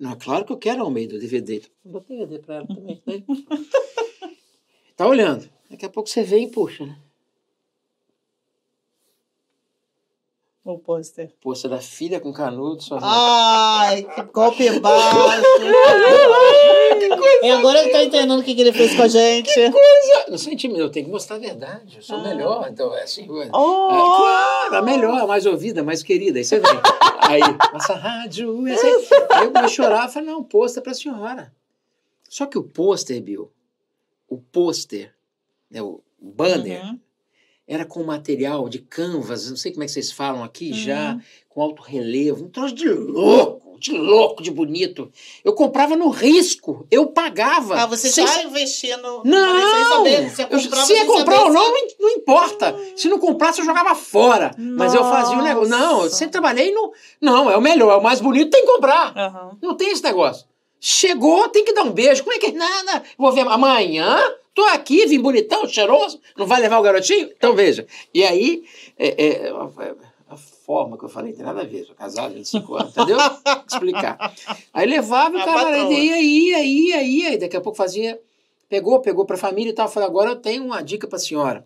Não, 0.00 0.12
é 0.12 0.16
claro 0.16 0.44
que 0.44 0.52
eu 0.52 0.58
quero 0.58 0.82
ao 0.82 0.90
meio 0.90 1.08
do 1.08 1.18
DVD. 1.20 1.62
Botei 1.84 2.16
DVD 2.18 2.40
pra 2.40 2.56
ela 2.56 2.66
também. 2.66 3.00
Né? 3.06 3.22
tá 5.02 5.08
olhando. 5.08 5.48
Daqui 5.70 5.84
a 5.86 5.90
pouco 5.90 6.08
você 6.08 6.22
vem 6.22 6.44
e 6.44 6.50
puxa, 6.50 6.86
né? 6.86 6.96
O 10.64 10.78
pôster. 10.78 11.32
Poça 11.40 11.68
da 11.68 11.80
filha 11.80 12.20
com 12.20 12.32
canudo, 12.32 12.80
só 12.80 12.96
Ai, 13.02 14.04
que 14.04 14.22
golpe 14.32 14.70
baixo. 14.78 15.42
E 17.42 17.50
agora 17.50 17.80
ele 17.80 17.90
tá 17.90 18.04
entendendo 18.04 18.38
o 18.38 18.44
que, 18.44 18.54
que 18.54 18.60
ele 18.60 18.72
fez 18.72 18.94
com 18.94 19.02
a 19.02 19.08
gente. 19.08 19.50
Não 20.28 20.38
senti 20.38 20.68
eu 20.68 20.88
tenho 20.88 21.06
que 21.06 21.10
mostrar 21.10 21.34
a 21.34 21.40
verdade. 21.40 21.96
Eu 21.96 22.02
sou 22.02 22.16
Ah. 22.18 22.22
melhor, 22.22 22.68
então 22.70 22.94
é 22.96 23.02
assim. 23.02 23.26
Oh! 23.28 23.42
É, 23.42 23.48
claro, 23.50 24.76
a 24.76 24.82
melhor, 24.82 25.20
a 25.20 25.26
mais 25.26 25.46
ouvida, 25.46 25.80
a 25.80 25.84
mais 25.84 26.00
querida. 26.04 26.38
Aí 26.38 26.44
você 26.44 26.60
vem. 26.60 26.80
Aí, 27.22 27.40
nossa 27.72 27.94
rádio. 27.94 28.64
Aí, 28.64 28.76
aí 29.30 29.44
eu 29.46 29.52
a 29.56 29.66
chorar 29.66 30.08
e 30.08 30.12
falei, 30.12 30.28
não, 30.28 30.44
pôster 30.44 30.80
pra 30.80 30.94
senhora. 30.94 31.52
Só 32.28 32.46
que 32.46 32.56
o 32.56 32.62
pôster, 32.62 33.20
Bill, 33.20 33.50
o 34.32 34.38
pôster, 34.52 35.12
né, 35.70 35.82
o 35.82 36.00
banner, 36.20 36.84
Uhum. 36.84 36.98
era 37.66 37.84
com 37.84 38.02
material 38.04 38.68
de 38.68 38.78
canvas, 38.78 39.48
não 39.50 39.56
sei 39.56 39.72
como 39.72 39.82
é 39.82 39.86
que 39.86 39.92
vocês 39.92 40.10
falam 40.12 40.42
aqui 40.44 40.68
Uhum. 40.70 40.74
já, 40.74 41.18
com 41.48 41.62
alto 41.62 41.82
relevo, 41.82 42.44
um 42.44 42.48
troço 42.48 42.74
de 42.74 42.88
louco, 42.88 43.78
de 43.78 43.92
louco, 43.92 44.42
de 44.42 44.50
bonito. 44.50 45.10
Eu 45.44 45.54
comprava 45.54 45.96
no 45.96 46.08
risco, 46.08 46.86
eu 46.90 47.08
pagava. 47.08 47.74
Ah, 47.82 47.86
você 47.86 48.08
sem 48.08 48.26
já 48.26 48.42
investia 48.44 48.96
no. 48.96 49.22
não! 49.24 50.30
Saber 50.30 50.54
Eu- 50.54 50.60
comprar, 50.62 50.84
se 50.84 50.92
ia 50.94 51.04
comprar 51.06 51.36
saber 51.36 51.46
ou 51.48 51.52
não, 51.52 51.72
não, 51.72 51.86
não 52.00 52.10
importa. 52.10 52.76
Se 52.96 53.08
não 53.08 53.18
comprasse, 53.18 53.60
eu 53.60 53.64
jogava 53.64 53.94
fora. 53.94 54.52
Mas 54.56 54.94
eu 54.94 55.02
fazia 55.02 55.36
o 55.36 55.42
negócio. 55.42 55.68
Não, 55.70 55.90
eu 55.98 56.02
Nossa. 56.04 56.16
sempre 56.16 56.32
trabalhei 56.32 56.72
no. 56.72 56.92
Não, 57.20 57.50
é 57.50 57.56
o 57.56 57.60
melhor, 57.60 57.92
é 57.92 57.96
o 57.96 58.02
mais 58.02 58.20
bonito, 58.20 58.50
tem 58.50 58.64
que 58.64 58.72
comprar. 58.72 59.56
Não 59.60 59.74
tem 59.76 59.90
esse 59.90 60.02
negócio. 60.02 60.46
Chegou, 60.84 61.48
tem 61.48 61.64
que 61.64 61.72
dar 61.72 61.84
um 61.84 61.92
beijo. 61.92 62.24
Como 62.24 62.34
é 62.34 62.40
que 62.40 62.46
é? 62.46 62.50
Nada. 62.52 63.04
Vou 63.16 63.30
ver 63.30 63.46
amanhã. 63.46 64.18
Tô 64.52 64.64
aqui, 64.64 65.06
vim 65.06 65.20
bonitão, 65.20 65.64
cheiroso. 65.68 66.20
Não 66.36 66.44
vai 66.44 66.60
levar 66.60 66.80
o 66.80 66.82
garotinho? 66.82 67.30
Então 67.36 67.54
veja. 67.54 67.86
E 68.12 68.24
aí, 68.24 68.64
é, 68.98 69.26
é, 69.46 69.48
a, 69.50 70.34
a 70.34 70.36
forma 70.36 70.98
que 70.98 71.04
eu 71.04 71.08
falei 71.08 71.32
tem 71.34 71.44
nada 71.44 71.60
a 71.60 71.64
ver. 71.64 71.84
Sou 71.84 71.94
casado 71.94 72.32
há 72.32 72.34
25 72.34 72.74
anos, 72.74 72.96
entendeu? 72.96 73.16
Explicar. 73.64 74.34
Aí 74.74 74.88
levava 74.88 75.36
e 75.36 75.38
o 75.38 75.42
A 75.42 75.44
cara 75.44 75.70
patroa. 75.70 75.92
ia, 75.92 76.20
ia, 76.20 76.64
ia, 76.64 77.02
ia. 77.04 77.28
Aí 77.28 77.38
daqui 77.38 77.56
a 77.56 77.60
pouco 77.60 77.78
fazia. 77.78 78.20
Pegou, 78.68 78.98
pegou 78.98 79.24
pra 79.24 79.36
família 79.36 79.70
e 79.70 79.74
tal. 79.74 79.88
Falei, 79.88 80.08
agora 80.08 80.30
eu 80.30 80.36
tenho 80.36 80.64
uma 80.64 80.82
dica 80.82 81.06
pra 81.06 81.16
senhora. 81.16 81.64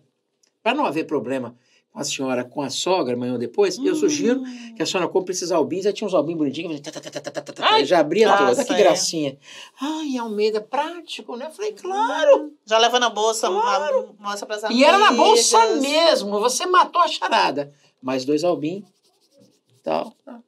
Para 0.61 0.75
não 0.75 0.85
haver 0.85 1.07
problema 1.07 1.55
a 1.97 2.03
senhora, 2.03 2.43
com 2.45 2.61
a 2.61 2.69
sogra, 2.69 3.15
amanhã 3.15 3.33
ou 3.33 3.39
depois, 3.39 3.75
eu 3.79 3.95
sugiro 3.95 4.43
que 4.75 4.83
a 4.83 4.85
senhora 4.85 5.09
compre 5.09 5.33
esses 5.33 5.51
albins. 5.51 5.83
Aí 5.87 5.91
tinha 5.91 6.07
uns 6.07 6.13
albins 6.13 6.37
bonitinhos, 6.37 6.79
tá, 6.79 6.91
tá, 6.91 7.01
tá, 7.01 7.09
tá, 7.09 7.19
tá, 7.19 7.41
tá, 7.41 7.53
tá, 7.53 7.67
Ai, 7.73 7.85
já 7.85 7.99
abria 7.99 8.27
nossa, 8.27 8.61
toda. 8.63 8.65
Que 8.65 8.73
é. 8.73 8.77
gracinha. 8.77 9.37
Ai, 9.81 10.15
Almeida, 10.15 10.61
prático, 10.61 11.35
né? 11.35 11.47
Eu 11.47 11.51
falei, 11.51 11.73
claro. 11.73 12.53
Já 12.67 12.77
leva 12.77 12.99
na 12.99 13.09
bolsa, 13.09 13.47
Claro. 13.47 14.15
mostra 14.19 14.45
pras 14.45 14.61
E 14.69 14.83
era 14.83 14.99
na 14.99 15.11
bolsa 15.11 15.57
amigas. 15.57 15.81
mesmo. 15.81 16.39
Você 16.39 16.67
matou 16.67 17.01
a 17.01 17.07
charada. 17.07 17.73
Mais 17.99 18.23
dois 18.23 18.43
albins. 18.43 18.85
Tal, 19.81 20.13
tal. 20.23 20.43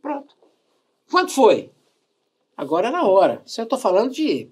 Pronto. 0.00 0.36
Quanto 1.10 1.32
foi? 1.32 1.72
Agora 2.56 2.86
é 2.86 2.90
na 2.92 3.02
hora. 3.02 3.42
Isso 3.44 3.60
eu 3.60 3.66
tô 3.66 3.76
falando 3.76 4.12
de 4.12 4.48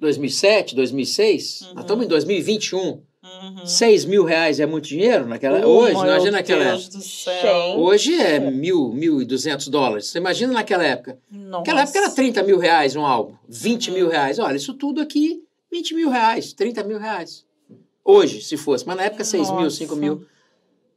2007, 0.00 0.74
2006. 0.74 1.60
Nós 1.74 1.84
estamos 1.84 2.04
em 2.04 2.08
2021. 2.08 3.02
Uhum. 3.42 3.64
6 3.66 4.04
mil 4.04 4.24
reais 4.24 4.60
é 4.60 4.66
muito 4.66 4.86
dinheiro 4.88 5.26
naquela, 5.26 5.64
Oh, 5.66 5.78
hoje? 5.78 5.92
Imagina 5.92 6.30
naquela 6.32 6.64
Deus 6.64 6.82
época. 6.84 6.98
do 6.98 7.02
céu. 7.04 7.78
Hoje 7.78 8.14
é 8.20 8.38
mil, 8.38 8.88
mil 8.92 9.22
e 9.22 9.24
duzentos 9.24 9.68
dólares. 9.68 10.06
Você 10.08 10.18
imagina 10.18 10.52
naquela 10.52 10.84
época? 10.84 11.18
Naquela 11.30 11.82
época 11.82 11.98
era 11.98 12.10
30 12.10 12.42
mil 12.42 12.58
reais 12.58 12.94
um 12.96 13.04
álbum, 13.04 13.34
20 13.48 13.90
mil 13.92 14.08
reais. 14.08 14.38
Olha, 14.38 14.56
isso 14.56 14.74
tudo 14.74 15.00
aqui, 15.00 15.42
20 15.72 15.94
mil 15.94 16.10
reais, 16.10 16.52
30 16.52 16.82
mil 16.84 16.98
reais. 16.98 17.44
Hoje, 18.04 18.40
se 18.42 18.56
fosse. 18.56 18.86
Mas 18.86 18.96
na 18.96 19.04
época, 19.04 19.24
6 19.24 19.50
mil, 19.50 19.60
Nossa. 19.62 19.76
5 19.76 19.96
mil. 19.96 20.24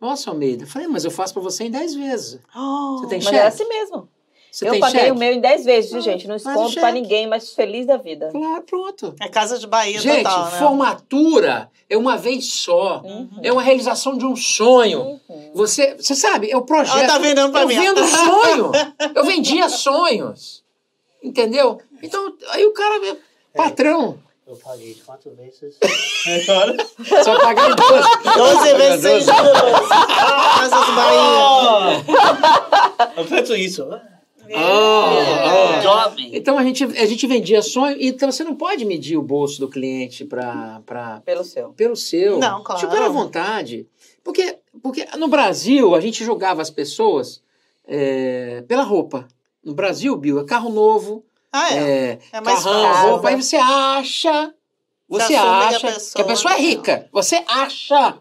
Nossa, 0.02 0.30
Almeida. 0.32 0.64
Eu 0.64 0.68
Falei, 0.68 0.88
mas 0.88 1.06
eu 1.06 1.12
faço 1.12 1.34
pra 1.34 1.42
você 1.42 1.64
em 1.66 1.72
10 1.72 1.96
vezes. 1.96 2.40
Oh, 2.56 2.98
Você 2.98 3.08
tem 3.08 3.20
Mas 3.20 3.26
cheque? 3.26 3.38
é 3.38 3.48
assim 3.48 3.68
mesmo. 3.70 4.10
Você 4.54 4.68
eu 4.68 4.72
tem 4.74 4.80
paguei 4.80 5.00
cheque? 5.00 5.12
o 5.12 5.16
meu 5.16 5.34
em 5.34 5.40
10 5.42 5.66
vezes, 5.66 5.92
viu, 5.92 6.00
gente? 6.00 6.28
Não 6.28 6.36
escondo 6.36 6.60
pra 6.60 6.70
cheque. 6.70 6.92
ninguém, 6.92 7.26
mas 7.26 7.54
feliz 7.56 7.88
da 7.88 7.98
vida. 7.98 8.30
Claro, 8.32 8.62
pronto. 8.62 9.16
É 9.20 9.28
casa 9.28 9.58
de 9.58 9.66
Bahia 9.66 10.00
Gente, 10.00 10.18
total, 10.24 10.46
né? 10.46 10.60
formatura 10.60 11.72
é 11.90 11.98
uma 11.98 12.18
vez 12.18 12.46
só. 12.54 13.02
Uhum. 13.04 13.30
É 13.42 13.52
uma 13.52 13.64
realização 13.64 14.16
de 14.16 14.28
um 14.28 14.36
sonho. 14.36 15.20
Você, 15.56 15.96
você 15.96 16.14
sabe, 16.14 16.52
é 16.52 16.56
o 16.56 16.62
projeto. 16.62 17.00
Ela 17.00 17.08
tá 17.08 17.18
vendendo 17.18 17.52
pra 17.52 17.62
eu 17.64 17.68
mim. 17.68 17.76
vendo 17.80 18.04
sonho. 18.06 18.72
Eu 19.16 19.26
vendia 19.26 19.68
sonhos. 19.70 20.64
Entendeu? 21.24 21.82
Então, 22.04 22.32
aí 22.50 22.64
o 22.64 22.74
cara, 22.74 23.18
patrão, 23.56 24.20
Eu 24.46 24.56
paguei 24.58 24.96
quatro 25.04 25.34
vezes. 25.34 25.80
só 27.24 27.40
pagar 27.40 27.72
em 27.72 27.76
12. 27.76 28.08
12 28.38 28.74
vezes 28.76 29.02
6 29.02 29.26
juros. 29.26 29.90
Casas 29.90 30.96
Bahia. 30.96 32.04
Eu 33.18 33.26
penso 33.26 33.56
isso. 33.56 33.88
Ah, 33.92 34.02
Help 34.56 36.16
me. 36.16 36.30
Então 36.38 36.58
a 36.58 36.64
gente, 36.64 36.84
a 36.84 37.06
gente 37.06 37.28
vendia 37.28 37.62
sonho, 37.62 37.98
então 38.00 38.32
você 38.32 38.44
não 38.44 38.56
pode 38.56 38.86
medir 38.86 39.18
o 39.18 39.22
bolso 39.22 39.60
do 39.60 39.68
cliente 39.70 40.24
pra, 40.26 40.82
pra, 40.86 41.22
Pelo 41.26 41.44
seu. 41.44 41.70
pelo 41.70 41.96
seu. 41.96 42.40
Não, 42.40 42.64
claro. 42.64 42.80
Tipo, 42.82 42.92
pela 42.94 43.10
vontade. 43.10 43.88
Porque, 44.24 44.58
porque 44.82 45.06
no 45.18 45.28
Brasil, 45.28 45.94
a 45.96 46.00
gente 46.00 46.24
julgava 46.24 46.62
as 46.62 46.70
pessoas 46.70 47.42
é, 47.88 48.64
pela 48.68 48.84
roupa. 48.84 49.28
No 49.64 49.74
Brasil, 49.74 50.16
Bill, 50.16 50.40
é 50.40 50.46
carro 50.46 50.70
novo, 50.70 51.26
Ah, 51.52 51.74
é. 51.74 51.78
é, 51.78 52.20
É 52.34 52.42
mais 52.42 52.64
carrão, 52.64 52.84
fácil. 52.94 53.10
roupa. 53.10 53.30
Aí 53.30 53.42
você 53.42 53.56
acha, 53.58 54.54
você 55.10 55.26
Você 55.26 55.36
assume 55.36 55.36
que 55.36 55.36
a 55.36 55.68
acha 55.68 55.80
que 55.80 55.88
a 55.88 55.94
pessoa 55.94 56.26
pessoa 56.26 56.54
é 56.54 56.58
não. 56.58 56.64
rica. 56.64 57.10
Você 57.12 57.44
acha. 57.48 58.18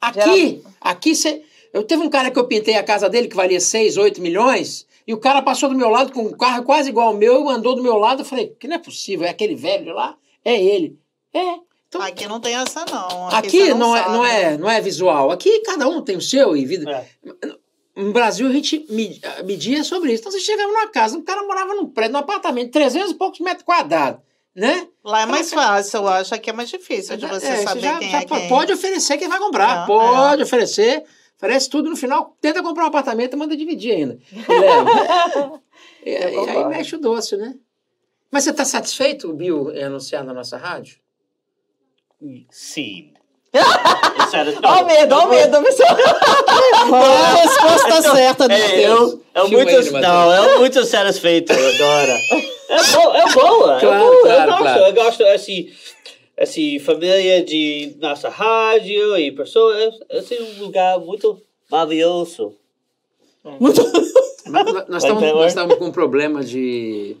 Aqui, 0.00 0.20
Geral- 0.20 0.72
aqui 0.80 1.14
você... 1.14 1.42
Eu 1.72 1.82
teve 1.82 2.02
um 2.02 2.08
cara 2.08 2.30
que 2.30 2.38
eu 2.38 2.46
pintei 2.46 2.76
a 2.76 2.82
casa 2.82 3.10
dele 3.10 3.28
que 3.28 3.36
valia 3.36 3.60
6, 3.60 3.96
8 3.98 4.22
milhões, 4.22 4.86
e 5.08 5.14
o 5.14 5.18
cara 5.18 5.42
passou 5.42 5.68
do 5.70 5.74
meu 5.74 5.88
lado 5.88 6.12
com 6.12 6.22
um 6.22 6.32
carro 6.36 6.62
quase 6.62 6.90
igual 6.90 7.08
ao 7.08 7.14
meu 7.14 7.46
e 7.46 7.48
andou 7.52 7.74
do 7.74 7.82
meu 7.82 7.96
lado. 7.96 8.20
Eu 8.20 8.24
falei, 8.26 8.54
que 8.60 8.68
não 8.68 8.76
é 8.76 8.78
possível, 8.78 9.26
é 9.26 9.30
aquele 9.30 9.56
velho 9.56 9.92
lá? 9.94 10.14
É 10.44 10.54
ele. 10.62 10.96
É. 11.34 11.54
Então, 11.88 12.02
Aqui 12.02 12.26
não 12.28 12.38
tem 12.38 12.54
essa, 12.54 12.84
não. 12.84 13.28
Aqui 13.28 13.50
você 13.64 13.72
não, 13.74 13.96
é, 13.96 14.02
sabe. 14.02 14.12
não, 14.14 14.24
é, 14.26 14.58
não 14.58 14.70
é 14.70 14.80
visual. 14.80 15.30
Aqui 15.30 15.60
cada 15.60 15.88
um 15.88 16.02
tem 16.02 16.16
o 16.16 16.20
seu 16.20 16.54
e 16.54 16.66
vida. 16.66 16.90
É. 16.90 17.48
No 17.96 18.12
Brasil 18.12 18.46
a 18.46 18.52
gente 18.52 18.86
me- 18.90 19.18
media 19.44 19.82
sobre 19.82 20.12
isso. 20.12 20.20
Então 20.20 20.30
você 20.30 20.38
chegava 20.40 20.68
numa 20.70 20.86
casa, 20.88 21.16
um 21.16 21.22
cara 21.22 21.42
morava 21.44 21.74
num 21.74 21.86
prédio, 21.86 22.12
num 22.12 22.18
apartamento, 22.18 22.70
300 22.70 23.10
e 23.12 23.14
poucos 23.14 23.40
metros 23.40 23.64
quadrados, 23.64 24.20
né? 24.54 24.86
Lá 25.02 25.22
é 25.22 25.26
mais 25.26 25.50
fácil, 25.52 25.96
eu 26.00 26.08
acho. 26.08 26.34
Aqui 26.34 26.50
é 26.50 26.52
mais 26.52 26.68
difícil 26.68 27.16
de 27.16 27.26
você 27.26 27.46
É, 27.46 27.56
saber 27.62 27.80
já- 27.80 27.98
quem 27.98 28.10
já 28.10 28.20
é 28.20 28.24
quem. 28.26 28.48
Pode 28.48 28.72
oferecer 28.72 29.16
quem 29.16 29.26
vai 29.28 29.38
comprar. 29.38 29.84
Ah, 29.84 29.86
pode 29.86 30.42
oferecer. 30.42 31.02
Oferece 31.38 31.70
tudo 31.70 31.88
no 31.88 31.96
final, 31.96 32.36
tenta 32.40 32.62
comprar 32.62 32.84
um 32.84 32.88
apartamento 32.88 33.34
e 33.34 33.36
manda 33.36 33.56
dividir 33.56 33.92
ainda. 33.94 34.18
E 34.32 34.52
leva. 34.60 35.62
e, 36.04 36.16
aí 36.16 36.64
mexe 36.66 36.96
o 36.96 37.00
doce, 37.00 37.36
né? 37.36 37.54
Mas 38.30 38.44
você 38.44 38.50
está 38.50 38.64
satisfeito, 38.64 39.32
Bill, 39.32 39.70
em 39.72 39.84
anunciar 39.84 40.24
na 40.24 40.34
nossa 40.34 40.56
rádio? 40.56 40.98
Sim. 42.50 43.12
Era- 43.54 44.52
Ó 44.62 44.82
o 44.82 44.86
medo, 44.86 45.14
ó 45.14 45.24
o 45.24 45.30
medo, 45.30 45.62
pessoal. 45.62 45.96
Qual 46.88 47.02
a 47.02 47.34
resposta 47.36 48.02
certa 48.14 48.46
do 48.48 48.52
É, 48.52 48.80
eu, 48.86 49.22
é 49.34 49.42
muito, 49.44 49.92
não, 49.92 50.32
é 50.32 50.58
muito 50.58 50.84
satisfeito 50.84 51.52
agora. 51.52 52.18
É, 52.68 52.76
bo, 52.92 53.14
é 53.14 53.32
boa, 53.32 53.80
Claro, 53.80 53.86
é 53.86 53.98
boa. 53.98 54.20
claro, 54.22 54.42
eu 54.42 54.46
gosto, 54.48 54.62
claro. 54.62 54.80
eu 54.80 54.92
gosto 54.92 55.24
assim, 55.28 55.70
assim, 56.38 56.78
família 56.78 57.42
de 57.44 57.96
nossa 58.00 58.28
rádio 58.28 59.16
e 59.16 59.32
pessoas, 59.32 59.94
assim, 60.10 60.36
um 60.40 60.64
lugar 60.64 60.98
muito 61.00 61.40
maravilhoso. 61.70 62.54
Mas 63.44 63.76
nós- 63.76 64.88
Nós 64.88 65.02
estamos, 65.04 65.22
nós 65.22 65.46
estamos 65.52 65.76
com 65.76 65.84
um 65.86 65.92
problema 65.92 66.42
de 66.42 67.16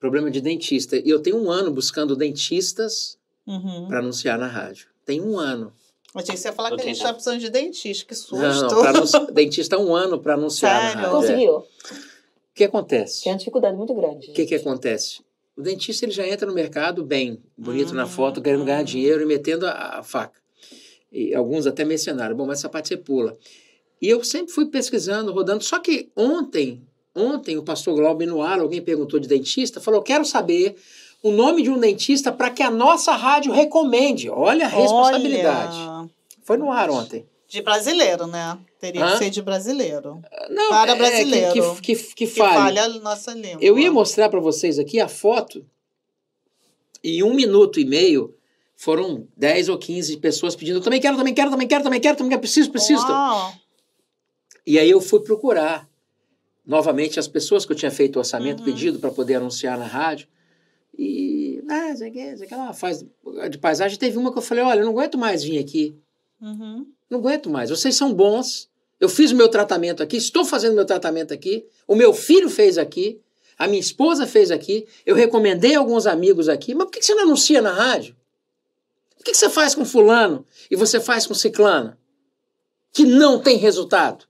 problema 0.00 0.30
de 0.30 0.40
dentista. 0.40 0.96
E 0.96 1.08
eu 1.08 1.20
tenho 1.20 1.36
um 1.36 1.50
ano 1.50 1.70
buscando 1.70 2.14
dentistas 2.16 3.18
Uhum. 3.46 3.86
para 3.88 3.98
anunciar 3.98 4.38
na 4.38 4.46
rádio. 4.46 4.86
Tem 5.04 5.20
um 5.20 5.38
ano. 5.38 5.72
Eu 6.14 6.20
achei 6.20 6.34
que 6.34 6.40
você 6.40 6.48
ia 6.48 6.52
falar 6.52 6.70
Não 6.70 6.76
que 6.76 6.82
a 6.84 6.86
gente 6.86 6.98
nada. 6.98 7.08
tá 7.08 7.14
precisando 7.14 7.40
de 7.40 7.50
dentista. 7.50 8.04
Que 8.06 8.14
susto. 8.14 8.36
Não, 8.36 8.62
não, 8.62 8.68
pra 8.80 8.90
anunci- 8.90 9.32
dentista 9.32 9.76
é 9.76 9.78
um 9.78 9.94
ano 9.94 10.18
para 10.18 10.34
anunciar 10.34 10.80
Sério? 10.92 10.96
na 10.96 11.02
rádio. 11.02 11.16
é. 11.16 11.20
Conseguiu. 11.20 11.52
O 11.56 11.64
que 12.54 12.64
acontece? 12.64 13.24
Tem 13.24 13.32
uma 13.32 13.38
dificuldade 13.38 13.76
muito 13.76 13.94
grande. 13.94 14.30
O 14.30 14.32
que, 14.32 14.46
que 14.46 14.54
acontece? 14.54 15.20
O 15.58 15.62
dentista 15.62 16.04
ele 16.04 16.12
já 16.12 16.24
entra 16.24 16.46
no 16.46 16.54
mercado 16.54 17.04
bem, 17.04 17.42
bonito 17.56 17.92
na 17.92 18.04
Uhum, 18.04 18.08
foto, 18.08 18.40
querendo 18.40 18.64
ganhar 18.64 18.84
dinheiro 18.84 19.22
e 19.22 19.26
metendo 19.26 19.66
a, 19.66 19.98
a 19.98 20.02
faca. 20.04 20.38
E 21.10 21.34
alguns 21.34 21.66
até 21.66 21.84
mercenários. 21.84 22.38
Bom, 22.38 22.46
mas 22.46 22.60
essa 22.60 22.68
parte 22.68 22.90
você 22.90 22.96
pula. 22.96 23.36
E 24.00 24.08
eu 24.08 24.22
sempre 24.22 24.52
fui 24.52 24.66
pesquisando, 24.66 25.32
rodando. 25.32 25.64
Só 25.64 25.80
que 25.80 26.10
ontem, 26.14 26.86
ontem 27.12 27.56
o 27.56 27.64
pastor 27.64 27.96
Glauber 27.96 28.26
no 28.26 28.40
ar, 28.40 28.60
alguém 28.60 28.80
perguntou 28.80 29.18
de 29.18 29.26
dentista, 29.26 29.80
falou: 29.80 30.00
quero 30.00 30.24
saber 30.24 30.76
o 31.24 31.32
nome 31.32 31.62
de 31.64 31.70
um 31.70 31.80
dentista 31.80 32.30
para 32.30 32.50
que 32.50 32.62
a 32.62 32.70
nossa 32.70 33.16
rádio 33.16 33.50
recomende. 33.52 34.30
Olha 34.30 34.66
a 34.66 34.68
responsabilidade. 34.68 35.76
Olha, 35.76 36.08
Foi 36.44 36.56
no 36.56 36.70
ar 36.70 36.88
ontem. 36.88 37.26
De 37.48 37.60
brasileiro, 37.62 38.28
né? 38.28 38.56
Teria 38.78 39.04
Hã? 39.04 39.12
que 39.12 39.18
ser 39.24 39.30
de 39.30 39.42
brasileiro. 39.42 40.22
Não, 40.50 40.68
Para 40.68 40.92
é, 40.92 40.94
que- 40.94 40.98
brasileiro. 41.00 41.52
Que, 41.52 41.60
que, 41.82 41.96
que, 41.96 42.14
Que 42.14 42.26
fale. 42.26 42.54
fale 42.54 42.78
a 42.78 42.88
nossa 43.00 43.32
língua. 43.34 43.58
Eu 43.60 43.78
ia 43.78 43.90
mostrar 43.90 44.28
para 44.28 44.38
vocês 44.40 44.78
aqui 44.78 45.00
a 45.00 45.08
foto. 45.08 45.66
Em 47.02 47.22
um 47.22 47.34
minuto 47.34 47.78
e 47.80 47.84
meio, 47.84 48.34
foram 48.76 49.26
10 49.36 49.68
ou 49.68 49.78
15 49.78 50.16
pessoas 50.18 50.54
pedindo: 50.56 50.78
eu 50.78 50.82
também 50.82 51.00
quero, 51.00 51.16
também 51.16 51.34
quero, 51.34 51.50
também 51.50 51.66
quero, 51.68 51.82
também 51.84 52.00
quero, 52.00 52.16
também 52.16 52.30
quero, 52.30 52.40
preciso, 52.40 52.70
preciso. 52.70 53.06
Uau. 53.06 53.52
E 54.66 54.78
aí 54.78 54.90
eu 54.90 55.00
fui 55.00 55.20
procurar 55.20 55.88
novamente 56.66 57.18
as 57.18 57.26
pessoas 57.26 57.64
que 57.64 57.72
eu 57.72 57.76
tinha 57.76 57.90
feito 57.90 58.16
o 58.16 58.18
orçamento 58.18 58.58
Uhum. 58.60 58.64
pedido 58.66 58.98
para 58.98 59.10
poder 59.10 59.36
anunciar 59.36 59.78
na 59.78 59.86
rádio. 59.86 60.28
E, 60.96 61.62
ah, 61.70 61.94
sei 61.96 62.10
que, 62.10 62.36
sei 62.36 62.46
que 62.46 62.54
lá, 62.54 62.72
faz 62.72 63.04
de 63.50 63.58
paisagem. 63.58 63.98
Teve 63.98 64.18
uma 64.18 64.30
que 64.32 64.38
eu 64.38 64.42
falei: 64.42 64.62
olha, 64.64 64.80
eu 64.80 64.84
não 64.84 64.92
aguento 64.92 65.16
mais 65.16 65.42
vir 65.42 65.58
aqui. 65.58 65.96
Uhum. 66.40 66.86
Não 67.08 67.18
aguento 67.20 67.48
mais. 67.48 67.70
Vocês 67.70 67.94
são 67.96 68.12
bons. 68.12 68.67
Eu 69.00 69.08
fiz 69.08 69.30
o 69.30 69.36
meu 69.36 69.48
tratamento 69.48 70.02
aqui, 70.02 70.16
estou 70.16 70.44
fazendo 70.44 70.74
meu 70.74 70.84
tratamento 70.84 71.32
aqui. 71.32 71.66
O 71.86 71.94
meu 71.94 72.12
filho 72.12 72.50
fez 72.50 72.78
aqui. 72.78 73.20
A 73.56 73.66
minha 73.66 73.80
esposa 73.80 74.26
fez 74.26 74.50
aqui. 74.50 74.86
Eu 75.06 75.14
recomendei 75.14 75.74
alguns 75.74 76.06
amigos 76.06 76.48
aqui. 76.48 76.74
Mas 76.74 76.86
por 76.86 76.92
que 76.92 77.02
você 77.02 77.14
não 77.14 77.22
anuncia 77.22 77.62
na 77.62 77.72
rádio? 77.72 78.16
Por 79.16 79.24
que 79.24 79.34
você 79.34 79.48
faz 79.48 79.74
com 79.74 79.84
fulano 79.84 80.46
e 80.70 80.76
você 80.76 81.00
faz 81.00 81.26
com 81.26 81.34
ciclano? 81.34 81.96
Que 82.92 83.04
não 83.04 83.40
tem 83.40 83.56
resultado. 83.56 84.26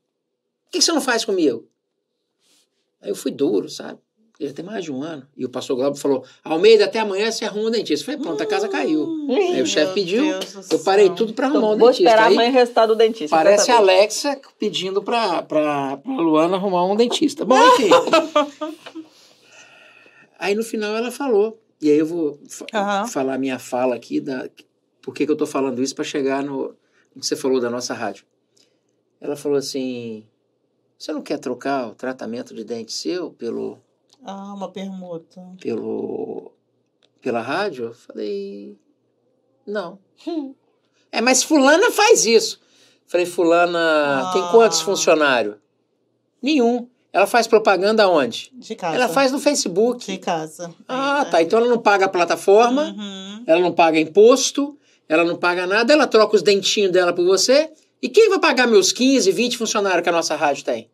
Por 0.64 0.72
que 0.72 0.82
você 0.82 0.92
não 0.92 1.00
faz 1.00 1.24
comigo? 1.24 1.68
Aí 3.00 3.10
eu 3.10 3.14
fui 3.14 3.30
duro, 3.30 3.68
sabe? 3.68 4.00
Já 4.40 4.52
tem 4.52 4.64
mais 4.64 4.84
de 4.84 4.92
um 4.92 5.02
ano. 5.02 5.26
E 5.36 5.44
o 5.44 5.48
pastor 5.48 5.76
Glauber 5.76 5.98
falou: 5.98 6.24
Almeida, 6.44 6.84
até 6.84 7.00
amanhã 7.00 7.28
você 7.30 7.44
arruma 7.44 7.68
um 7.68 7.70
dentista. 7.72 8.02
Eu 8.02 8.06
falei: 8.06 8.20
pronto, 8.20 8.40
a 8.42 8.46
casa 8.46 8.68
caiu. 8.68 9.08
Aí 9.30 9.60
o 9.60 9.66
chefe 9.66 9.94
pediu, 9.94 10.22
Deus 10.38 10.70
eu 10.70 10.78
parei 10.78 11.10
tudo 11.10 11.34
para 11.34 11.46
arrumar 11.48 11.70
um 11.70 11.74
Então, 11.74 11.78
vou 11.78 11.88
dentista. 11.88 12.08
esperar 12.10 12.26
Aí- 12.28 12.34
amanhã 12.34 12.50
o 12.50 12.52
resultado 12.52 12.88
do 12.90 12.96
dentista. 12.96 13.34
pra 13.36 13.44
Parece 13.44 13.70
a 13.70 13.74
saber. 13.76 13.90
Alexa 13.90 14.40
pedindo 14.58 15.02
pra, 15.02 15.42
pra, 15.42 15.96
pra 15.96 16.12
Luana 16.12 16.56
arrumar 16.56 16.84
um 16.86 16.94
dentista. 16.94 17.44
Bom, 17.44 17.56
enfim. 17.74 17.90
aí 20.38 20.54
no 20.54 20.62
final 20.62 20.94
ela 20.96 21.10
falou. 21.10 21.60
E 21.80 21.90
aí 21.90 21.98
eu 21.98 22.06
vou 22.06 22.38
fa- 22.48 22.66
Aham. 22.74 23.06
falar 23.06 23.34
a 23.34 23.38
minha 23.38 23.58
fala 23.58 23.94
aqui, 23.94 24.20
da, 24.20 24.48
por 25.02 25.14
que, 25.14 25.24
que 25.26 25.30
eu 25.32 25.36
tô 25.36 25.46
falando 25.46 25.82
isso 25.82 25.94
para 25.94 26.04
chegar 26.04 26.42
no, 26.42 26.74
no 27.14 27.20
que 27.20 27.26
você 27.26 27.36
falou 27.36 27.60
da 27.60 27.70
nossa 27.70 27.94
rádio. 27.94 28.24
Ela 29.20 29.36
falou 29.36 29.58
assim: 29.58 30.24
você 30.98 31.12
não 31.12 31.22
quer 31.22 31.38
trocar 31.38 31.88
o 31.88 31.94
tratamento 31.94 32.54
de 32.54 32.64
dente 32.64 32.92
seu 32.92 33.30
pelo, 33.30 33.78
Ah, 34.24 34.52
uma 34.54 34.70
permuta. 34.70 35.40
pelo, 35.60 36.52
pela 37.20 37.40
rádio? 37.40 37.86
Eu 37.86 37.94
falei: 37.94 38.76
não. 39.66 39.98
É, 41.10 41.22
mas 41.22 41.42
Fulana 41.42 41.90
faz 41.90 42.26
isso. 42.26 42.60
Falei: 43.06 43.24
Fulana 43.24 44.30
tem 44.34 44.42
Ah. 44.42 44.48
quantos 44.50 44.82
funcionários? 44.82 45.56
Nenhum. 46.42 46.86
Ela 47.10 47.26
faz 47.26 47.46
propaganda 47.46 48.06
onde? 48.06 48.50
De 48.52 48.74
casa. 48.74 48.94
Ela 48.94 49.08
faz 49.08 49.32
no 49.32 49.38
Facebook. 49.38 50.04
De 50.04 50.18
casa. 50.18 50.74
Ah, 50.86 51.24
É. 51.26 51.30
tá. 51.30 51.42
Então 51.42 51.58
ela 51.60 51.68
não 51.68 51.78
paga 51.78 52.04
a 52.04 52.08
plataforma, 52.10 52.94
Uhum. 52.94 53.42
ela 53.46 53.60
não 53.60 53.72
paga 53.72 53.98
imposto, 53.98 54.78
ela 55.08 55.24
não 55.24 55.36
paga 55.36 55.66
nada, 55.66 55.90
ela 55.94 56.06
troca 56.06 56.36
os 56.36 56.42
dentinhos 56.42 56.92
dela 56.92 57.14
por 57.14 57.24
você. 57.24 57.72
E 58.02 58.08
quem 58.10 58.28
vai 58.28 58.38
pagar 58.38 58.66
meus 58.66 58.92
15, 58.92 59.32
20 59.32 59.56
funcionários 59.56 60.02
que 60.02 60.08
a 60.10 60.12
nossa 60.12 60.36
rádio 60.36 60.62
tem? 60.64 60.90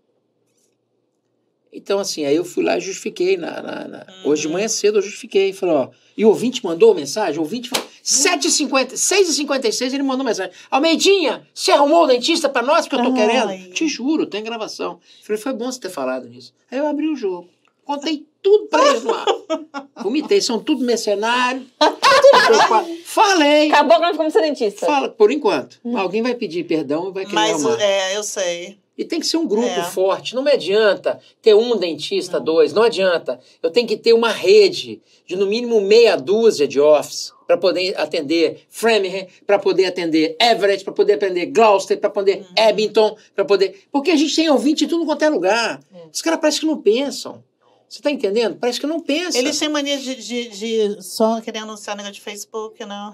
Então, 1.85 1.99
assim, 1.99 2.25
aí 2.25 2.35
eu 2.35 2.47
fui 2.47 2.65
lá 2.65 2.79
e 2.79 2.81
justifiquei. 2.81 3.37
Na, 3.37 3.61
na- 3.61 3.87
na- 3.89 4.07
Hoje 4.25 4.43
de 4.43 4.49
manhã 4.49 4.67
cedo 4.69 4.97
eu 4.99 5.03
justifiquei. 5.03 5.53
Falei, 5.53 5.75
ó. 5.75 5.89
E 6.17 6.25
o 6.25 6.29
ouvinte 6.29 6.65
mandou 6.65 6.95
mensagem? 6.95 7.39
O 7.39 7.43
ouvinte 7.43 7.69
falou. 7.69 7.85
7h50, 8.03 8.93
6h56 8.95 9.93
ele 9.93 10.03
mandou 10.03 10.25
mensagem. 10.25 10.51
Almeidinha, 10.71 11.47
você 11.53 11.73
arrumou 11.73 12.05
o 12.05 12.07
dentista 12.07 12.49
pra 12.49 12.63
nós 12.63 12.87
porque 12.89 12.97
eu 13.07 13.13
tô 13.13 13.19
Ai. 13.21 13.27
querendo? 13.27 13.75
Te 13.75 13.87
juro, 13.87 14.25
tem 14.25 14.43
gravação. 14.43 14.99
Falei, 15.23 15.41
foi 15.43 15.53
bom 15.53 15.71
você 15.71 15.79
ter 15.81 15.91
falado 15.91 16.27
nisso. 16.27 16.55
Aí 16.71 16.79
eu 16.79 16.87
abri 16.87 17.07
o 17.09 17.15
jogo. 17.17 17.49
Contei 17.85 18.27
tudo 18.43 18.67
pra 18.69 18.83
eles 18.89 19.03
lá. 19.05 19.27
Vomitei, 20.03 20.41
são 20.41 20.59
tudo 20.59 20.83
mercenário. 20.85 21.67
tudo. 21.79 22.95
Falei. 23.05 23.71
Acabou 23.71 23.97
que 23.97 24.03
nós 24.03 24.11
ficamos 24.13 24.33
dentista. 24.33 24.87
Fala, 24.87 25.09
por 25.11 25.31
enquanto. 25.31 25.79
Alguém 25.95 26.23
vai 26.23 26.35
pedir 26.35 26.65
perdão 26.65 27.11
e 27.11 27.13
vai 27.13 27.25
querer 27.25 27.35
Mas, 27.35 27.53
arrumar. 27.65 27.83
é, 27.83 28.17
eu 28.17 28.23
sei. 28.23 28.79
E 28.97 29.05
tem 29.05 29.19
que 29.19 29.27
ser 29.27 29.37
um 29.39 29.47
grupo 29.47 29.67
É. 29.67 29.83
forte. 29.83 30.35
Não 30.35 30.43
me 30.43 30.53
adianta 30.53 31.19
ter 31.43 31.53
um 31.55 31.77
dentista, 31.77 32.39
dois. 32.39 32.73
Não 32.73 32.83
adianta. 32.83 33.41
Eu 33.63 33.71
tenho 33.71 33.89
que 33.89 33.97
ter 33.97 34.13
uma 34.13 34.31
rede 34.31 35.03
de 35.27 35.35
no 35.37 35.47
mínimo 35.47 35.81
meia 35.81 36.17
dúzia 36.17 36.69
de 36.69 36.79
office 36.81 37.33
para 37.47 37.57
poder 37.59 37.99
atender 37.99 38.65
Framingham, 38.71 39.27
para 39.47 39.59
poder 39.59 39.87
atender 39.87 40.37
Everett, 40.41 40.85
para 40.85 40.93
poder 40.93 41.15
atender 41.15 41.47
Gloucester, 41.47 41.99
para 41.99 42.09
poder 42.11 42.39
Uhum. 42.39 42.69
Abington, 42.69 43.17
para 43.35 43.45
poder. 43.45 43.85
Porque 43.91 44.11
a 44.13 44.17
gente 44.17 44.35
tem 44.37 44.49
ouvinte 44.49 44.85
em 44.85 44.89
tudo 44.89 45.05
quanto 45.05 45.23
é 45.25 45.29
lugar. 45.29 45.81
É. 45.93 46.07
Os 46.13 46.23
caras 46.23 46.39
parecem 46.41 46.61
que 46.61 46.67
não 46.67 46.81
pensam. 46.81 47.43
Você 47.89 48.01
tá 48.03 48.11
entendendo? 48.11 48.57
Parece 48.57 48.81
que 48.81 48.87
não 48.87 48.99
pensa. 49.01 49.37
Eles 49.39 49.59
têm 49.59 49.69
mania 49.69 49.97
de, 49.99 50.15
de, 50.17 50.49
de 50.49 51.03
só 51.03 51.41
querer 51.41 51.59
anunciar 51.59 51.97
negócio 51.97 52.15
de 52.15 52.21
Facebook, 52.21 52.85
né? 52.85 53.13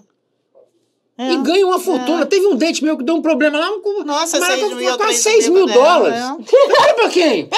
É. 1.20 1.32
E 1.32 1.36
ganha 1.42 1.66
uma 1.66 1.78
fortuna. 1.78 2.24
Teve 2.24 2.46
um 2.46 2.56
dente 2.56 2.82
meu 2.82 2.96
que 2.96 3.04
deu 3.04 3.14
um 3.14 3.20
problema 3.20 3.58
lá. 3.58 3.70
Um, 3.70 4.04
Nossa, 4.04 4.40
mas 4.40 4.48
seis 4.48 4.60
quase 4.60 4.74
mil, 4.74 4.96
quase 4.96 4.98
três 4.98 5.22
6 5.22 5.48
mil 5.50 5.66
dólares. 5.66 6.18
Pera 6.18 6.92
um 6.92 6.96
pouquinho. 6.96 7.48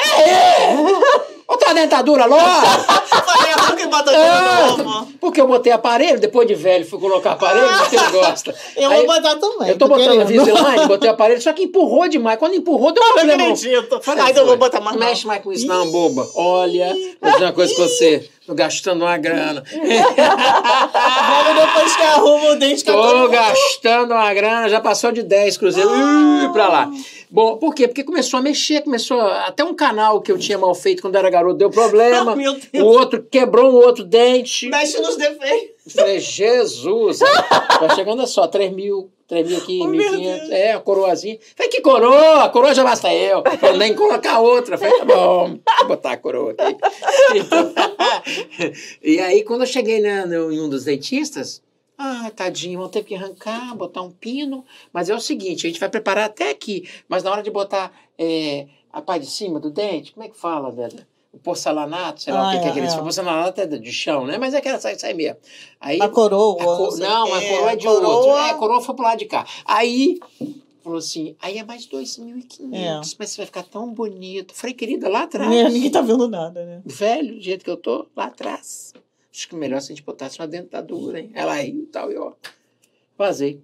Aí. 1.49 1.55
Outra 1.55 1.75
dentadura 1.75 2.25
logo. 2.27 2.41
Falei, 2.43 3.53
eu 3.53 3.77
que 3.77 3.83
Ah, 4.15 4.75
de 4.77 4.83
novo. 4.83 5.09
porque 5.21 5.41
eu 5.41 5.47
botei 5.47 5.73
aparelho, 5.73 6.19
depois 6.19 6.47
de 6.49 6.55
velho 6.55 6.85
fui 6.87 6.99
colocar 6.99 7.33
aparelho, 7.33 7.69
porque 7.79 7.97
ele 7.97 8.11
gosta. 8.11 8.55
Eu 8.77 8.91
Aí- 8.91 9.07
vou 9.07 9.15
botar 9.15 9.37
também. 9.37 9.69
Eu 9.69 9.79
tô 9.79 9.87
tô 9.87 9.95
botando 9.95 10.27
querendo. 10.27 10.31
Invisalign, 10.33 10.87
botei 10.87 11.11
aparelho, 11.11 11.43
só 11.43 11.53
que 11.53 11.65
empurrou 11.65 12.09
demais. 12.09 12.39
Quando 12.39 12.55
empurrou, 12.55 12.93
deu 12.93 13.03
um 13.03 13.07
Não 13.07 13.15
problema. 13.15 13.43
acredito. 13.43 14.01
Falei, 14.03 14.25
Ai, 14.25 14.33
não 14.33 14.41
vou 14.41 14.49
foi. 14.49 14.57
botar 14.57 14.81
mais 14.81 14.97
Não 14.97 15.01
não. 15.03 15.09
mexe 15.09 15.27
mais 15.27 15.43
com 15.43 15.53
isso 15.53 15.67
não, 15.67 15.91
boba. 15.91 16.27
Olha, 16.35 16.95
vou 17.21 17.33
dizer 17.33 17.45
uma 17.45 17.53
coisa 17.53 17.75
com 17.75 17.83
você. 17.83 18.29
Tô 18.47 18.55
gastando 18.55 19.03
uma 19.05 19.17
grana. 19.19 19.63
Logo 19.73 21.61
depois 21.61 21.97
que 21.97 22.03
arruma 22.03 22.51
o 22.51 22.55
dente 22.57 22.83
que 22.85 22.91
eu 22.91 22.95
Tô 22.95 23.09
tô... 23.09 23.29
gastando 23.29 24.13
uma 24.15 24.35
grana, 24.35 24.69
já 24.69 24.81
passou 24.81 25.13
de 25.13 25.23
10 25.23 25.57
cruzeiros. 25.57 25.93
Ah. 25.93 26.45
Ih, 26.45 26.53
pra 26.53 26.69
lá. 26.69 26.91
Bom, 27.33 27.57
por 27.57 27.75
quê? 27.75 27.89
Porque 27.89 28.05
começou 28.05 28.39
a 28.39 28.43
mexer, 28.43 28.83
começou. 28.83 29.19
a- 29.19 29.47
Até 29.47 29.65
um 29.65 29.75
canal 29.75 30.21
que 30.21 30.31
eu 30.31 30.39
tinha 30.39 30.59
mal 30.59 30.75
feito 30.75 31.01
quando 31.01 31.17
era 31.17 31.31
garoto 31.31 31.57
deu 31.57 31.71
problema. 31.71 32.37
Deus. 32.37 32.59
O 32.75 32.85
outro 32.85 33.23
quebrou 33.23 33.73
um 33.73 33.77
outro 33.77 34.05
dente. 34.05 34.69
Mexe 34.69 35.01
nos 35.01 35.17
defeitos. 35.17 35.95
Falei, 35.95 36.21
Jesus, 36.21 37.21
tá 37.81 37.95
chegando 37.95 38.21
a 38.23 38.27
só 38.27 38.47
3 38.47 38.71
mil, 38.73 39.11
3 39.27 39.49
mil 39.49 39.57
aqui, 39.59 39.81
Oh, 39.83 39.87
meu 39.87 40.13
1.500. 40.13 40.21
Deus. 40.21 40.51
É, 40.51 40.73
a 40.75 40.81
coroazinha. 40.81 41.39
Falei, 41.57 41.71
que 41.73 41.81
coroa? 41.81 42.45
A 42.45 42.49
coroa 42.51 42.75
já 42.75 42.85
basta 42.85 43.13
eu. 43.13 43.43
Falei, 43.59 43.79
nem 43.79 43.95
colocar 43.95 44.39
outra. 44.41 44.77
Falei, 44.77 44.99
tá 44.99 45.05
bom, 45.07 45.59
vou 45.79 45.89
botar 45.89 46.13
a 46.13 46.17
coroa 46.19 46.53
aqui. 46.57 46.77
Então, 47.35 47.73
e 49.03 49.19
aí, 49.19 49.43
quando 49.43 49.63
eu 49.63 49.67
cheguei 49.67 50.01
na, 50.01 50.27
no- 50.27 50.53
em 50.53 50.61
um 50.61 50.69
dos 50.69 50.85
dentistas, 50.85 51.63
ah, 52.03 52.31
tadinho, 52.35 52.79
vão 52.81 52.89
ter 52.89 53.05
que 53.05 53.15
arrancar, 53.15 53.75
botar 53.77 54.03
um 54.03 54.11
pino. 54.11 54.65
Mas 54.93 55.09
é 55.09 55.15
o 55.15 55.21
seguinte, 55.21 55.67
a 55.67 55.71
gente 55.71 55.81
vai 55.81 55.89
preparar 55.89 56.25
até 56.27 56.51
aqui, 56.51 56.89
mas 57.09 57.23
na 57.23 57.31
hora 57.31 57.43
de 57.43 57.51
botar 57.51 57.93
é, 58.19 58.67
a 58.93 59.01
parte 59.01 59.25
de 59.25 59.31
cima 59.31 59.59
do 59.61 59.71
dente, 59.71 60.13
como 60.13 60.25
é 60.25 60.29
que 60.29 60.37
fala, 60.39 60.71
Dada? 60.73 61.07
O 61.33 61.39
porcelanato, 61.39 62.21
sei 62.21 62.33
lá 62.33 62.43
o 62.43 62.47
Ah, 62.49 62.53
que, 62.53 62.59
que 62.59 62.65
é 62.65 62.69
é, 62.69 62.71
aquele. 62.73 62.87
é. 62.87 62.97
Porcelanato 62.99 63.61
é 63.61 63.67
de 63.67 63.91
chão, 63.93 64.27
né? 64.27 64.37
Mas 64.37 64.53
é 64.53 64.59
aquela 64.59 64.79
sai, 64.79 64.99
sai 64.99 65.15
mesmo. 65.15 65.39
Aí, 65.81 65.99
A 66.01 66.09
coroa. 66.09 66.61
a 66.63 66.65
co- 66.77 66.91
sei 66.91 67.07
não, 67.07 67.31
o 67.31 67.35
a 67.35 67.41
quê. 67.41 67.49
coroa 67.49 67.73
é 67.73 67.77
de 67.77 67.87
Coroa- 67.87 68.09
outro. 68.17 68.31
É, 68.33 68.51
a 68.51 68.55
coroa 68.55 68.81
foi 68.83 68.95
pro 68.95 69.05
lado 69.05 69.19
de 69.19 69.25
cá. 69.25 69.47
Aí, 69.65 70.19
falou 70.85 70.99
assim, 70.99 71.35
aí 71.41 71.57
é 71.57 71.65
mais 71.65 71.87
2.500, 71.87 72.75
É. 72.75 73.01
mas 73.19 73.31
você 73.31 73.37
vai 73.39 73.47
ficar 73.47 73.63
tão 73.63 73.89
bonito. 73.95 74.53
Falei, 74.55 74.75
querida, 74.75 75.09
lá 75.09 75.23
atrás. 75.25 75.51
É, 75.51 75.71
Ninguém 75.71 75.91
tá 75.91 76.03
vendo 76.03 76.29
nada, 76.29 76.63
né? 76.67 76.83
Velho, 76.85 77.37
do 77.37 77.41
jeito 77.41 77.65
que 77.65 77.71
eu 77.71 77.79
tô, 77.79 78.07
lá 78.15 78.27
atrás. 78.27 78.93
Acho 79.35 79.49
que 79.49 79.55
melhor 79.57 79.81
se 79.81 79.93
a 79.93 79.95
gente 79.95 80.05
botasse 80.05 80.39
uma 80.39 80.47
dentadura, 80.47 81.19
hein? 81.19 81.31
Ela 81.35 81.55
riu 81.55 81.83
e 81.85 81.87
tal, 81.87 82.13
e 82.13 82.19
ó. 82.19 82.33
Vazei. 83.17 83.61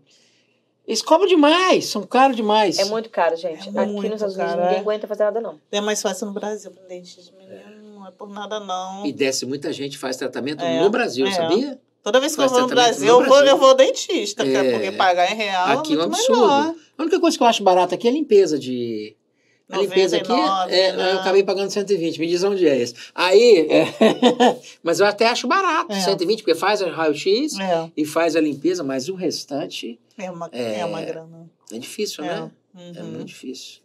Eles 0.86 1.02
cobram 1.02 1.28
demais, 1.28 1.84
são 1.86 2.02
caros 2.06 2.34
demais. 2.34 2.78
É 2.78 2.86
muito 2.86 3.10
caro, 3.10 3.36
gente. 3.36 3.68
É 3.68 3.80
Aqui 3.80 3.92
nos 3.92 4.04
Estados 4.14 4.34
Unidos 4.36 4.54
ninguém 4.56 4.76
é. 4.76 4.78
aguenta 4.78 5.06
fazer 5.06 5.24
nada, 5.24 5.40
não. 5.40 5.60
É 5.70 5.80
mais 5.82 6.00
fácil 6.00 6.26
no 6.28 6.32
Brasil 6.32 6.70
pra 6.70 6.82
dentista. 6.84 7.30
Menino, 7.36 7.92
não 7.98 8.06
é 8.06 8.10
por 8.10 8.30
nada, 8.30 8.58
não. 8.58 9.04
E 9.04 9.12
desce 9.12 9.44
muita 9.44 9.70
gente, 9.70 9.98
faz 9.98 10.16
tratamento 10.16 10.64
É, 10.64 10.80
no 10.80 10.88
Brasil, 10.88 11.26
é. 11.26 11.32
sabia? 11.32 11.78
Toda 12.02 12.20
vez 12.20 12.34
que 12.34 12.40
eu 12.40 12.48
Faz 12.48 12.52
vou 12.52 12.62
no 12.62 12.68
Brasil, 12.74 13.06
no 13.06 13.12
eu 13.12 13.16
vou, 13.18 13.28
Brasil. 13.28 13.46
eu 13.48 13.58
vou 13.58 13.68
ao 13.68 13.74
dentista, 13.74 14.42
que 14.44 14.50
É. 14.56 14.66
é 14.66 14.72
porque 14.72 14.92
pagar 14.92 15.30
em 15.30 15.34
real 15.34 15.78
Aqui 15.78 15.92
é 15.92 15.96
é 15.96 15.98
um 15.98 16.08
muito 16.08 16.14
absurdo. 16.16 16.40
melhor. 16.40 16.74
A 16.96 17.02
única 17.02 17.20
coisa 17.20 17.36
que 17.36 17.42
eu 17.42 17.46
acho 17.46 17.62
barata 17.62 17.94
aqui 17.96 18.06
é 18.06 18.10
a 18.10 18.14
limpeza 18.14 18.58
de. 18.58 19.14
A 19.70 19.78
limpeza 19.78 20.16
aqui, 20.16 20.28
99, 20.28 20.74
é, 20.74 20.92
né? 20.96 21.12
eu 21.12 21.18
acabei 21.20 21.42
pagando 21.42 21.70
120, 21.70 22.18
me 22.18 22.26
diz 22.26 22.42
onde 22.42 22.66
é 22.66 22.78
esse. 22.78 22.94
Aí, 23.14 23.68
é, 23.70 23.84
mas 24.82 24.98
eu 24.98 25.06
até 25.06 25.26
acho 25.28 25.46
barato, 25.46 25.92
É. 25.92 26.00
120, 26.00 26.40
porque 26.42 26.54
faz 26.54 26.80
o 26.80 26.88
raio-x 26.88 27.58
É, 27.58 27.90
e 27.96 28.04
faz 28.06 28.34
a 28.34 28.40
limpeza, 28.40 28.82
mas 28.82 29.08
o 29.08 29.14
restante 29.14 30.00
é 30.16 30.30
uma, 30.30 30.48
É. 30.52 30.80
é. 30.80 30.84
uma 30.86 31.02
grana. 31.02 31.50
é 31.72 31.78
difícil, 31.78 32.24
É. 32.24 32.28
né? 32.28 32.50
Uhum. 32.74 32.92
É 32.96 33.02
muito 33.02 33.26
difícil. 33.26 33.80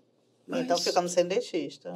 Então 0.48 0.78
Mas 0.78 0.84
ficamos 0.84 1.12
sem 1.12 1.26
dentista. 1.26 1.94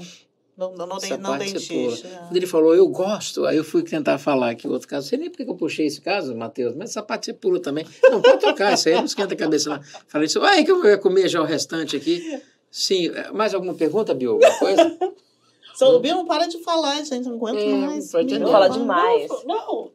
Não, 0.58 0.74
não, 0.74 0.88
não, 0.88 0.98
essa 0.98 1.18
não 1.18 1.38
dentista. 1.38 2.08
é. 2.08 2.18
Quando 2.28 2.36
ele 2.36 2.48
falou, 2.48 2.74
eu 2.76 2.88
gosto, 2.88 3.46
aí 3.46 3.56
eu 3.58 3.64
fui 3.64 3.84
tentar 3.84 4.18
falar 4.18 4.50
aqui 4.50 4.68
outro 4.68 4.88
caso. 4.88 5.06
Não 5.06 5.10
sei 5.10 5.20
nem 5.20 5.30
por 5.30 5.38
que 5.38 5.44
eu 5.50 5.56
puxei 5.56 5.86
esse 5.86 6.02
caso, 6.02 6.36
Matheus, 6.36 6.76
mas 6.76 6.90
essa 6.90 7.04
parte 7.04 7.28
você 7.28 7.34
pula 7.34 7.60
também. 7.62 7.86
Não, 8.04 8.22
pode 8.22 8.42
tocar, 8.42 8.74
isso 8.74 8.90
aí 8.90 8.96
não 8.96 9.06
esquenta 9.06 9.34
a 9.36 9.38
cabeça 9.38 9.70
não. 9.70 9.80
Falei 10.08 10.26
isso, 10.26 10.42
ai 10.42 10.64
que 10.66 10.72
eu 10.72 10.84
ia 10.84 10.98
comer 10.98 11.30
já 11.30 11.40
o 11.42 11.46
restante 11.46 11.96
aqui. 11.96 12.42
Sim, 12.80 13.10
mais 13.34 13.54
alguma 13.56 13.74
pergunta, 13.74 14.14
Bill? 14.14 14.34
Alguma 14.34 14.52
coisa? 14.60 14.98
Só 15.74 15.96
o 15.96 16.00
Bill 16.00 16.16
não 16.16 16.26
para 16.26 16.46
de 16.48 16.64
falar, 16.64 16.96
gente. 17.04 17.28
Não 17.28 17.36
aguento 17.36 17.58
É, 17.60 17.66
mais. 17.74 18.12
não. 18.14 18.52
Fala 18.52 18.68
demais. 18.70 19.28
Não, 19.46 19.90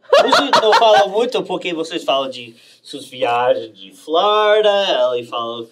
não 0.63 0.73
falam 0.75 1.09
muito 1.09 1.43
porque 1.45 1.73
vocês 1.75 2.03
falam 2.05 2.29
de 2.31 2.55
suas 2.83 3.05
viagens 3.07 3.73
de 3.77 3.93
Flórida, 3.93 4.71
ele 5.15 5.27
fala. 5.27 5.67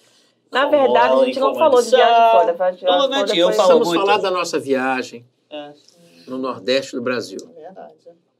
Na 0.51 0.67
verdade, 0.67 1.13
a 1.21 1.25
gente 1.25 1.39
não 1.39 1.53
falou 1.55 1.81
de 1.81 1.89
viagem 1.89 2.13
de 2.13 2.31
Flórida. 2.31 2.53
Viagem 2.53 2.79
de 2.79 2.85
Normalmente 2.85 3.17
Flórida 3.25 3.39
eu 3.41 3.51
falo 3.53 3.69
Vamos 3.69 3.87
muito. 3.89 4.01
falar 4.05 4.17
da 4.17 4.31
nossa 4.31 4.59
viagem 4.59 5.25
É. 5.49 5.71
no 6.27 6.37
Nordeste 6.37 6.95
do 6.95 7.01
Brasil. 7.01 7.39
Verdade. 7.55 7.93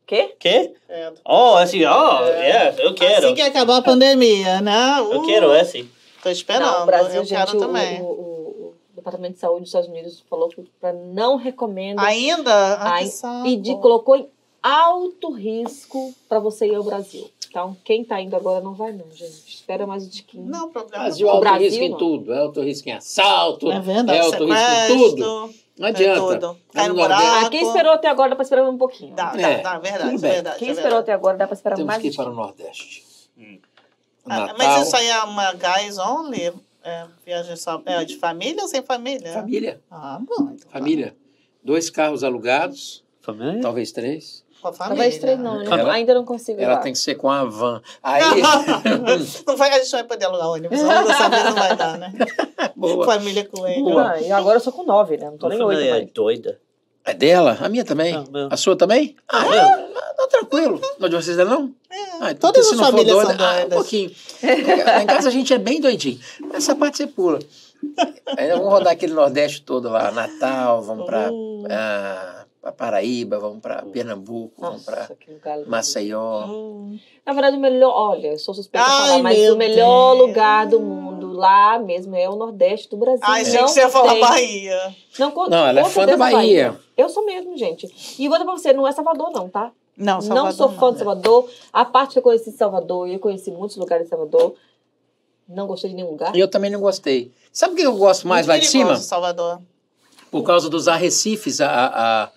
Quê? 0.06 0.35
Quê? 0.39 0.73
É. 0.89 1.11
Oh, 1.26 1.56
assim, 1.56 1.85
oh, 1.85 2.19
yes, 2.26 2.80
eu 2.80 2.93
quero. 2.93 3.26
Assim 3.27 3.35
que 3.35 3.41
acabar 3.41 3.77
a 3.77 3.81
pandemia, 3.81 4.60
né? 4.60 4.95
Eu 4.99 5.22
Uh, 5.22 5.26
quero 5.26 5.53
esse. 5.56 5.89
Tô 6.22 6.30
esperando. 6.30 6.69
Não, 6.69 6.84
o 6.84 6.85
Brasil, 6.85 7.15
eu 7.22 7.23
gente, 7.26 7.38
quero 7.38 7.57
o, 7.57 7.60
também. 7.60 8.02
o- 8.02 8.06
o 8.06 8.30
Departamento 9.01 9.33
de 9.33 9.39
Saúde 9.39 9.61
dos 9.61 9.69
Estados 9.69 9.89
Unidos 9.89 10.23
falou 10.29 10.47
que 10.49 10.63
não 11.13 11.35
recomenda 11.35 12.01
Ainda? 12.01 12.53
Ah, 12.75 12.91
Ai, 12.93 13.03
que 13.03 13.09
saco. 13.09 13.47
e 13.47 13.57
de, 13.57 13.75
colocou 13.77 14.15
em 14.15 14.29
alto 14.63 15.31
risco 15.31 16.13
para 16.29 16.39
você 16.39 16.67
ir 16.67 16.75
ao 16.75 16.83
Brasil. 16.83 17.29
Então, 17.49 17.75
quem 17.83 18.05
tá 18.05 18.21
indo 18.21 18.33
agora 18.35 18.63
não 18.63 18.73
vai 18.73 18.93
não, 18.93 19.11
gente. 19.11 19.55
Espera 19.55 19.85
mais 19.85 20.05
um 20.05 20.09
tiquinho. 20.09 20.45
Não, 20.45 20.69
problema. 20.71 21.03
Brasil 21.03 21.27
é 21.27 21.29
alto 21.31 21.41
Brasil, 21.41 21.65
risco 21.67 21.83
em 21.83 21.89
não. 21.89 21.97
tudo. 21.97 22.33
É 22.33 22.39
alto 22.39 22.61
risco 22.61 22.87
em 22.87 22.91
assalto. 22.93 23.71
É 23.71 23.79
verdade. 23.81 24.17
É 24.19 24.21
alto 24.21 24.45
risco 24.45 24.71
em 24.71 24.97
tudo. 24.97 25.53
Não 25.77 25.87
é 25.87 25.89
adianta. 25.89 26.39
tudo. 26.39 26.57
Cai 26.71 26.87
no 26.87 26.93
buraco. 26.95 27.21
Ah, 27.45 27.49
quem 27.49 27.61
esperou 27.63 27.91
até 27.91 28.07
agora 28.07 28.29
dá 28.29 28.35
pra 28.35 28.43
esperar 28.43 28.69
um 28.69 28.77
pouquinho. 28.77 29.13
Dá, 29.15 29.31
dá, 29.31 29.41
É, 29.41 29.61
dá, 29.61 29.79
verdade, 29.79 30.11
tudo 30.11 30.21
bem. 30.21 30.31
verdade. 30.31 30.59
Quem 30.59 30.67
é 30.69 30.71
esperou 30.71 30.89
verdade. 30.91 31.03
até 31.03 31.13
agora 31.13 31.37
dá 31.37 31.47
pra 31.47 31.53
esperar 31.55 31.75
Temos 31.75 31.87
mais 31.87 32.01
que 32.01 32.07
um 32.07 32.11
ir 32.11 32.15
para 32.15 32.29
o. 32.29 32.33
Nordeste. 32.33 33.03
Hum. 33.37 33.59
Ah, 34.25 34.39
Natal, 34.39 34.55
mas 34.57 34.87
isso 34.87 34.95
aí 34.95 35.07
é 35.07 35.23
uma 35.23 35.51
guys 35.53 35.97
only? 35.97 36.53
É, 36.83 37.05
viagem 37.25 37.55
só, 37.55 37.81
é 37.85 38.03
de 38.03 38.17
família 38.17 38.61
ou 38.61 38.67
sem 38.67 38.81
família? 38.81 39.31
família. 39.33 39.81
Ah, 39.89 40.19
bom. 40.19 40.49
Então 40.51 40.57
tá. 40.57 40.79
Família. 40.79 41.15
Dois 41.63 41.89
carros 41.89 42.23
alugados, 42.23 43.03
Família? 43.21 43.61
talvez 43.61 43.91
três. 43.91 44.43
Com 44.61 44.67
a 44.69 44.73
família. 44.73 44.97
Talvez 45.03 45.19
três 45.19 45.39
não, 45.39 45.63
não, 45.63 45.77
Ela- 45.77 45.93
ainda 45.93 46.13
não 46.13 46.25
consigo. 46.25 46.59
ir 46.59 46.63
Ela 46.63 46.77
tem 46.77 46.93
que 46.93 46.99
ser 46.99 47.15
com 47.15 47.29
a 47.29 47.43
van. 47.43 47.81
Aí. 48.01 48.21
não 49.45 49.57
vai, 49.57 49.69
a 49.69 49.79
gente 49.79 49.91
não 49.91 49.99
vai 49.99 50.03
poder 50.07 50.25
alugar 50.25 50.49
ônibus. 50.49 50.79
Dessa 50.79 51.29
vez 51.29 51.43
não 51.45 51.53
vai 51.53 51.75
dar, 51.75 51.97
né? 51.97 52.13
Boa. 52.75 53.05
Família 53.05 53.45
com 53.45 53.67
ele. 53.67 53.81
Boa. 53.81 54.11
Ah, 54.11 54.21
e 54.21 54.31
agora 54.31 54.57
eu 54.57 54.61
sou 54.61 54.73
com 54.73 54.83
nove, 54.83 55.17
né? 55.17 55.29
Não 55.29 55.37
tô 55.37 55.49
nem 55.49 55.61
oito 55.61 55.81
é 55.81 56.05
doida. 56.05 56.59
É 57.03 57.13
dela? 57.13 57.57
A 57.59 57.67
minha 57.69 57.83
também? 57.83 58.13
Não, 58.13 58.25
meu. 58.31 58.47
A 58.51 58.57
sua 58.57 58.75
também? 58.75 59.15
Ah, 59.27 59.45
é? 59.45 59.61
Tá 60.15 60.27
tranquilo. 60.29 60.79
Não 60.99 61.09
de 61.09 61.15
vocês 61.15 61.37
ainda 61.39 61.49
não? 61.51 61.71
É, 61.89 61.95
Ah, 62.21 62.31
então, 62.31 62.51
todas 62.51 62.67
se 62.67 62.73
as 62.73 62.77
não 62.77 62.85
for 62.85 62.91
famílias 62.91 63.15
doida- 63.15 63.37
são 63.37 63.45
ah, 63.45 63.51
um 63.51 63.55
doidas. 63.55 63.73
pouquinho. 63.75 64.11
Lá 64.85 65.01
em 65.03 65.05
casa 65.07 65.27
a 65.29 65.31
gente 65.31 65.51
é 65.53 65.57
bem 65.57 65.81
doidinho. 65.81 66.19
Essa 66.53 66.75
parte 66.75 66.97
você 66.97 67.07
pula. 67.07 67.39
Aí 68.37 68.49
vamos 68.51 68.67
rodar 68.69 68.93
aquele 68.93 69.13
Nordeste 69.13 69.63
todo 69.63 69.89
lá. 69.89 70.11
Natal, 70.11 70.83
vamos 70.83 71.05
pra, 71.07 71.31
Hum. 71.31 71.63
ah, 71.71 72.45
pra 72.61 72.71
Paraíba, 72.71 73.39
vamos 73.39 73.59
pra 73.59 73.81
Pernambuco, 73.81 74.53
vamos 74.61 74.83
pra 74.83 74.99
Nossa, 75.01 75.17
lugar 75.27 75.57
lindo. 75.57 75.69
Maceió. 75.69 76.45
Hum. 76.45 76.99
Na 77.25 77.33
verdade, 77.33 77.57
o 77.57 77.59
melhor, 77.59 77.91
olha, 77.93 78.27
eu 78.27 78.38
sou 78.39 78.53
suspeita 78.53 78.85
de 78.85 78.91
Ai, 78.93 79.07
falar, 79.09 79.23
mas 79.23 79.49
o 79.49 79.55
melhor 79.55 80.15
Deus. 80.15 80.27
lugar 80.27 80.67
do 80.67 80.79
mundo, 80.79 81.31
lá 81.33 81.79
mesmo, 81.79 82.15
é 82.15 82.29
o 82.29 82.35
Nordeste 82.35 82.89
do 82.89 82.97
Brasil. 82.97 83.19
Ai, 83.23 83.43
não 83.45 83.65
que 83.65 83.71
você 83.71 83.79
ia 83.79 83.89
falar 83.89 84.15
Bahia. 84.19 84.95
Não, 85.17 85.31
com, 85.31 85.49
Não, 85.49 85.65
ela 85.65 85.79
é 85.79 85.83
fã 85.85 86.05
da 86.05 86.13
certeza 86.15 86.17
Bahia. 86.17 86.79
Eu 86.95 87.09
sou 87.09 87.25
mesmo, 87.25 87.57
gente. 87.57 87.88
E 88.19 88.27
vou 88.27 88.38
dizer 88.38 88.45
pra 88.45 88.57
você, 88.57 88.73
não 88.73 88.88
é 88.88 88.91
Salvador, 88.91 89.31
não, 89.31 89.49
tá? 89.49 89.71
Não, 89.97 90.15
não 90.15 90.21
Salvador 90.21 90.53
sou 90.53 90.69
fã 90.69 90.85
não. 90.88 90.91
de 90.93 90.97
Salvador. 90.99 91.49
A 91.73 91.83
parte 91.83 92.13
que 92.13 92.19
eu 92.19 92.23
conheci 92.23 92.51
de 92.51 92.57
Salvador, 92.57 93.07
e 93.07 93.13
eu 93.13 93.19
conheci 93.19 93.49
muitos 93.49 93.75
lugares 93.77 94.05
de 94.05 94.09
Salvador, 94.09 94.53
não 95.49 95.65
gostei 95.67 95.89
de 95.89 95.95
nenhum 95.95 96.11
lugar. 96.11 96.35
E 96.35 96.39
eu 96.39 96.47
também 96.47 96.69
não 96.69 96.79
gostei. 96.79 97.31
Sabe 97.51 97.73
o 97.73 97.75
que 97.75 97.81
eu 97.83 97.95
gosto 97.97 98.27
mais 98.27 98.45
lá 98.45 98.57
de 98.57 98.67
cima? 98.67 98.95
Salvador. 98.97 99.59
Por 100.29 100.43
causa 100.43 100.69
dos 100.69 100.88
arrecifes, 100.88 101.59
a, 101.59 101.88
a- 101.88 102.29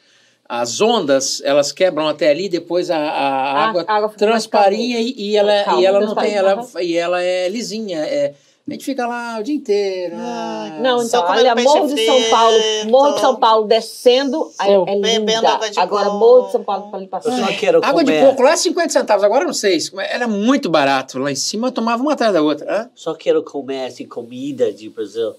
as 0.60 0.80
ondas, 0.80 1.40
elas 1.44 1.72
quebram 1.72 2.08
até 2.08 2.30
ali, 2.30 2.48
depois 2.48 2.90
a, 2.90 2.96
a 2.96 3.52
A 3.52 3.68
água 3.68 3.84
água 3.86 4.08
transparinha 4.10 5.00
e, 5.00 5.14
e 5.16 5.36
ela, 5.36 5.64
Calma, 5.64 5.80
e 5.80 5.86
ela 5.86 6.00
não 6.00 6.14
tem, 6.14 6.34
ela, 6.34 6.66
e 6.80 6.96
ela 6.96 7.22
é 7.22 7.48
lisinha. 7.48 7.98
É, 7.98 8.34
a 8.66 8.72
gente 8.72 8.84
fica 8.84 9.06
lá 9.06 9.38
o 9.38 9.42
dia 9.42 9.54
inteiro. 9.54 10.14
Ai, 10.16 10.70
ah, 10.70 10.78
Não, 10.80 11.02
então, 11.02 11.22
olha, 11.26 11.54
Morro 11.54 11.86
de 11.86 12.06
São 12.06 12.22
Paulo. 12.30 12.56
Morro 12.86 13.12
de 13.12 13.20
São 13.20 13.36
Paulo 13.36 13.66
descendo, 13.66 14.50
aí 14.58 14.72
é 14.72 14.84
Bebendo 15.00 15.32
linda. 15.32 15.48
água 15.50 15.70
de 15.70 15.78
Agora. 15.78 16.10
Morro 16.10 16.46
de 16.46 16.52
São 16.52 16.64
Paulo, 16.64 16.88
pra 16.88 16.96
ali 16.98 17.04
Eu 17.04 17.10
passar. 17.10 17.30
só 17.46 17.52
quero 17.52 17.84
Água 17.84 18.02
comer. 18.02 18.20
de 18.20 18.26
coco 18.26 18.42
lá 18.42 18.52
é 18.52 18.56
50 18.56 18.88
centavos, 18.90 19.22
agora 19.22 19.42
eu 19.42 19.48
não 19.48 19.54
sei. 19.54 19.78
Era 20.08 20.26
muito 20.26 20.70
barato. 20.70 21.18
Lá 21.18 21.30
em 21.30 21.34
cima 21.36 21.68
eu 21.68 21.72
tomava 21.72 22.02
uma 22.02 22.14
atrás 22.14 22.32
da 22.32 22.40
outra. 22.40 22.66
Hã? 22.84 22.90
Só 22.94 23.14
quero 23.14 23.42
comer 23.42 23.84
assim, 23.86 24.06
comida 24.06 24.72
de 24.72 24.88
Brasil. 24.88 25.34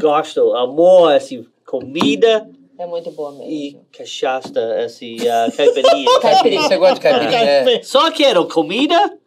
Gosto, 0.00 0.54
amor, 0.54 1.12
assim, 1.14 1.44
comida 1.66 2.48
É 2.78 2.86
muito 2.86 3.10
boa 3.10 3.32
mesmo. 3.32 3.50
e 3.50 3.78
cachaça, 3.96 4.52
assim, 4.84 5.16
uh, 5.16 5.56
caipirinha. 5.56 6.10
Caipirinha. 6.20 6.62
Você 6.62 6.76
gosta 6.76 6.94
de 6.96 7.00
caipirinha? 7.00 7.40
É. 7.40 7.82
Só 7.82 8.10
quero 8.10 8.46
comida 8.48 9.18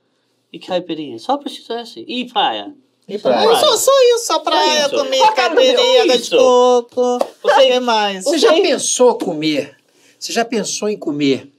e 0.53 0.59
caipirinha. 0.59 1.17
Só 1.19 1.37
precisa 1.37 1.79
assim. 1.81 2.03
E 2.07 2.31
praia. 2.31 2.73
E 3.07 3.17
praia. 3.17 3.47
Não, 3.47 3.55
só, 3.55 3.75
só 3.77 3.91
isso, 4.15 4.25
só 4.27 4.39
praia, 4.39 4.81
isso. 4.85 4.95
comer 4.95 5.17
que 5.17 5.23
o 5.31 5.33
caipirinha, 5.35 6.17
de 6.17 6.29
coco. 6.29 7.01
O 7.01 7.19
Você- 7.41 7.67
que 7.67 7.79
mais? 7.79 8.23
Você 8.23 8.37
já 8.37 8.53
pensou 8.53 9.17
comer? 9.17 9.75
Você 10.19 10.31
já 10.33 10.45
pensou 10.45 10.87
em 10.89 10.97
comer 10.97 11.51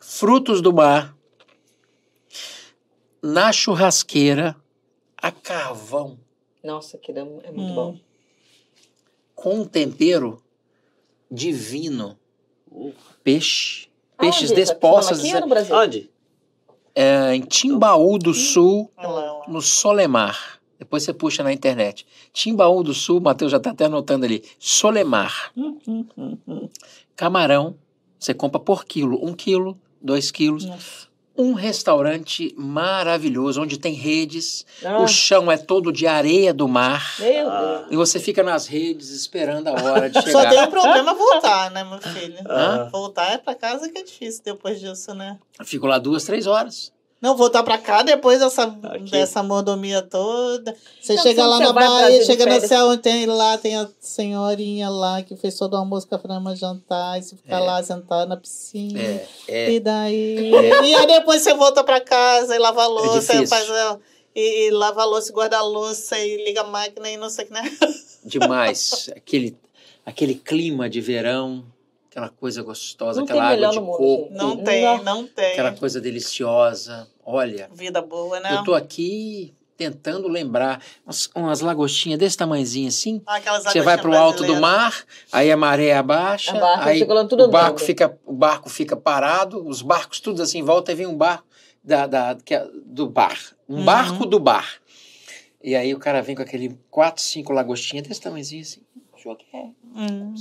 frutos 0.00 0.60
do 0.60 0.72
mar 0.72 1.16
na 3.22 3.52
churrasqueira 3.52 4.56
a 5.16 5.30
carvão 5.30 6.18
Nossa, 6.62 6.96
aquilo 6.96 7.18
é 7.18 7.22
é 7.48 7.52
muito 7.52 7.60
Hum. 7.72 7.74
bom. 7.74 7.98
com 9.34 9.60
um 9.60 9.64
tempero 9.64 10.42
divino? 11.32 12.18
Peixe. 13.24 13.88
Peixes 14.18 14.50
Aonde? 14.50 14.54
despostos 14.54 15.20
Aqui 15.20 15.40
no 15.40 15.48
Brasil? 15.48 15.74
Onde? 15.74 16.12
é, 16.94 17.34
em 17.34 17.40
Timbaú 17.40 18.18
do 18.18 18.34
Sul, 18.34 18.90
no 19.48 19.60
Solemar. 19.60 20.60
Depois 20.78 21.02
você 21.02 21.12
puxa 21.12 21.42
na 21.42 21.52
internet. 21.52 22.06
Timbaú 22.32 22.82
do 22.82 22.92
Sul, 22.92 23.18
o 23.18 23.22
Matheus 23.22 23.52
já 23.52 23.58
está 23.58 23.70
até 23.70 23.84
anotando 23.84 24.24
ali. 24.24 24.42
Solemar. 24.58 25.52
Camarão, 27.16 27.76
você 28.18 28.34
compra 28.34 28.60
por 28.60 28.84
quilo. 28.84 29.24
Um 29.24 29.32
quilo, 29.32 29.78
dois 30.00 30.30
quilos. 30.30 30.64
Nossa. 30.64 31.11
Um 31.36 31.54
restaurante 31.54 32.54
maravilhoso, 32.58 33.62
onde 33.62 33.78
tem 33.78 33.94
redes. 33.94 34.66
Ah, 34.84 34.98
O 35.02 35.08
chão 35.08 35.50
é 35.50 35.56
todo 35.56 35.90
de 35.90 36.06
areia 36.06 36.52
do 36.52 36.68
mar. 36.68 37.14
meu 37.18 37.50
Ah. 37.50 37.60
Deus. 37.78 37.86
E 37.92 37.96
você 37.96 38.20
fica 38.20 38.42
nas 38.42 38.66
redes 38.66 39.08
esperando 39.10 39.68
a 39.68 39.72
hora 39.72 40.10
de 40.10 40.20
Só 40.30 40.40
tem 40.42 40.50
chegar. 40.50 40.68
um 40.68 40.70
problema 40.70 41.14
voltar, 41.14 41.70
né, 41.70 41.84
meu 41.84 42.00
filho? 42.00 42.36
Hã? 42.48 42.88
Voltar 42.92 43.32
é 43.32 43.38
pra 43.38 43.54
casa 43.54 43.88
que 43.90 43.98
é 43.98 44.02
difícil 44.02 44.42
depois 44.44 44.78
disso, 44.78 45.14
né? 45.14 45.38
Fico 45.64 45.86
lá 45.86 45.98
duas, 45.98 46.24
três 46.24 46.46
horas. 46.46 46.92
Não, 47.22 47.36
voltar 47.36 47.62
pra 47.62 47.78
cá 47.78 48.02
depois 48.02 48.40
dessa, 48.40 48.64
Aqui. 48.64 49.10
dessa 49.12 49.44
mordomia 49.44 50.02
toda. 50.02 50.74
Você 51.00 51.14
Não, 51.14 51.22
chega 51.22 51.46
lá 51.46 51.60
na 51.60 51.72
Bahia, 51.72 52.24
chega 52.24 52.44
no 52.44 52.60
céu, 52.66 52.98
tem 52.98 53.26
lá, 53.26 53.56
tem 53.56 53.76
a 53.76 53.88
senhorinha 54.00 54.90
lá 54.90 55.22
que 55.22 55.36
fez 55.36 55.56
todo 55.56 55.74
o 55.74 55.76
almoço, 55.76 56.08
café 56.08 56.26
da 56.26 56.40
manhã, 56.40 56.56
jantar, 56.56 57.20
e 57.20 57.22
você 57.22 57.36
fica 57.36 57.54
É. 57.54 57.58
lá 57.60 57.80
sentado 57.80 58.28
na 58.28 58.36
piscina. 58.36 59.00
É, 59.00 59.26
é. 59.46 59.70
E 59.72 59.78
daí? 59.80 60.50
E 60.50 60.94
aí 60.96 61.06
depois 61.06 61.42
você 61.42 61.54
volta 61.54 61.84
pra 61.84 62.00
casa 62.00 62.56
e 62.56 62.58
lava 62.58 62.82
a 62.82 62.86
louça, 62.88 63.34
difícil. 63.34 63.42
e 63.44 63.46
faz 63.46 63.68
e, 64.34 64.66
e 64.66 64.70
lava 64.72 65.02
a 65.02 65.04
louça, 65.04 65.30
e 65.30 65.32
guarda 65.32 65.58
a 65.58 65.62
louça 65.62 66.18
e 66.18 66.44
liga 66.44 66.62
a 66.62 66.64
máquina 66.64 67.08
e 67.08 67.16
não 67.16 67.30
sei 67.30 67.44
o 67.44 67.48
que, 67.48 67.52
né? 67.54 67.62
demais. 68.24 69.10
aquele, 69.14 69.56
aquele 70.04 70.34
clima 70.34 70.88
de 70.90 71.00
verão, 71.00 71.64
aquela 72.10 72.28
coisa 72.30 72.62
gostosa, 72.62 73.18
Não 73.20 73.24
aquela 73.24 73.44
água 73.44 73.68
de 73.68 73.78
mundo, 73.80 73.96
coco, 73.96 74.28
Não. 74.32 74.56
tem, 74.56 75.02
não 75.04 75.26
tem. 75.26 75.52
aquela 75.52 75.72
coisa 75.72 76.00
deliciosa. 76.00 77.06
Olha, 77.24 77.68
Vida 77.72 78.02
boa, 78.02 78.40
né? 78.40 78.54
eu 78.54 78.64
tô 78.64 78.74
aqui 78.74 79.54
tentando 79.76 80.28
lembrar 80.28 80.82
umas, 81.04 81.30
umas 81.34 81.60
lagostinhas 81.60 82.18
desse 82.18 82.36
tamanhozinho 82.36 82.88
assim. 82.88 83.22
Aquelas 83.26 83.64
Você 83.64 83.80
vai 83.80 83.96
para 83.98 84.10
o 84.10 84.16
alto 84.16 84.44
do 84.44 84.56
mar, 84.56 85.04
aí 85.32 85.50
a 85.50 85.56
maré 85.56 85.94
abaixa, 85.94 86.52
aí 86.78 87.00
tudo 87.28 87.44
o 87.44 87.48
barco 87.50 87.76
andando. 87.76 87.86
fica 87.86 88.18
o 88.24 88.32
barco 88.32 88.68
fica 88.68 88.96
parado, 88.96 89.66
os 89.66 89.82
barcos 89.82 90.20
todos 90.20 90.40
assim 90.40 90.58
em 90.58 90.62
volta 90.62 90.92
e 90.92 90.94
vem 90.94 91.06
um 91.06 91.16
barco 91.16 91.46
da, 91.82 92.06
da- 92.06 92.36
que 92.44 92.54
é 92.54 92.68
do 92.84 93.08
bar, 93.08 93.38
um 93.68 93.78
Uhum. 93.78 93.84
barco 93.84 94.26
do 94.26 94.38
bar. 94.38 94.80
E 95.62 95.74
aí 95.76 95.94
o 95.94 95.98
cara 95.98 96.20
vem 96.22 96.34
com 96.36 96.42
aquele 96.42 96.76
quatro, 96.90 97.22
cinco 97.22 97.52
lagostinhas 97.52 98.06
desse 98.06 98.20
tamanhozinho 98.20 98.62
assim. 98.62 98.80
Joguei. 99.16 99.46
Hum. 99.94 100.34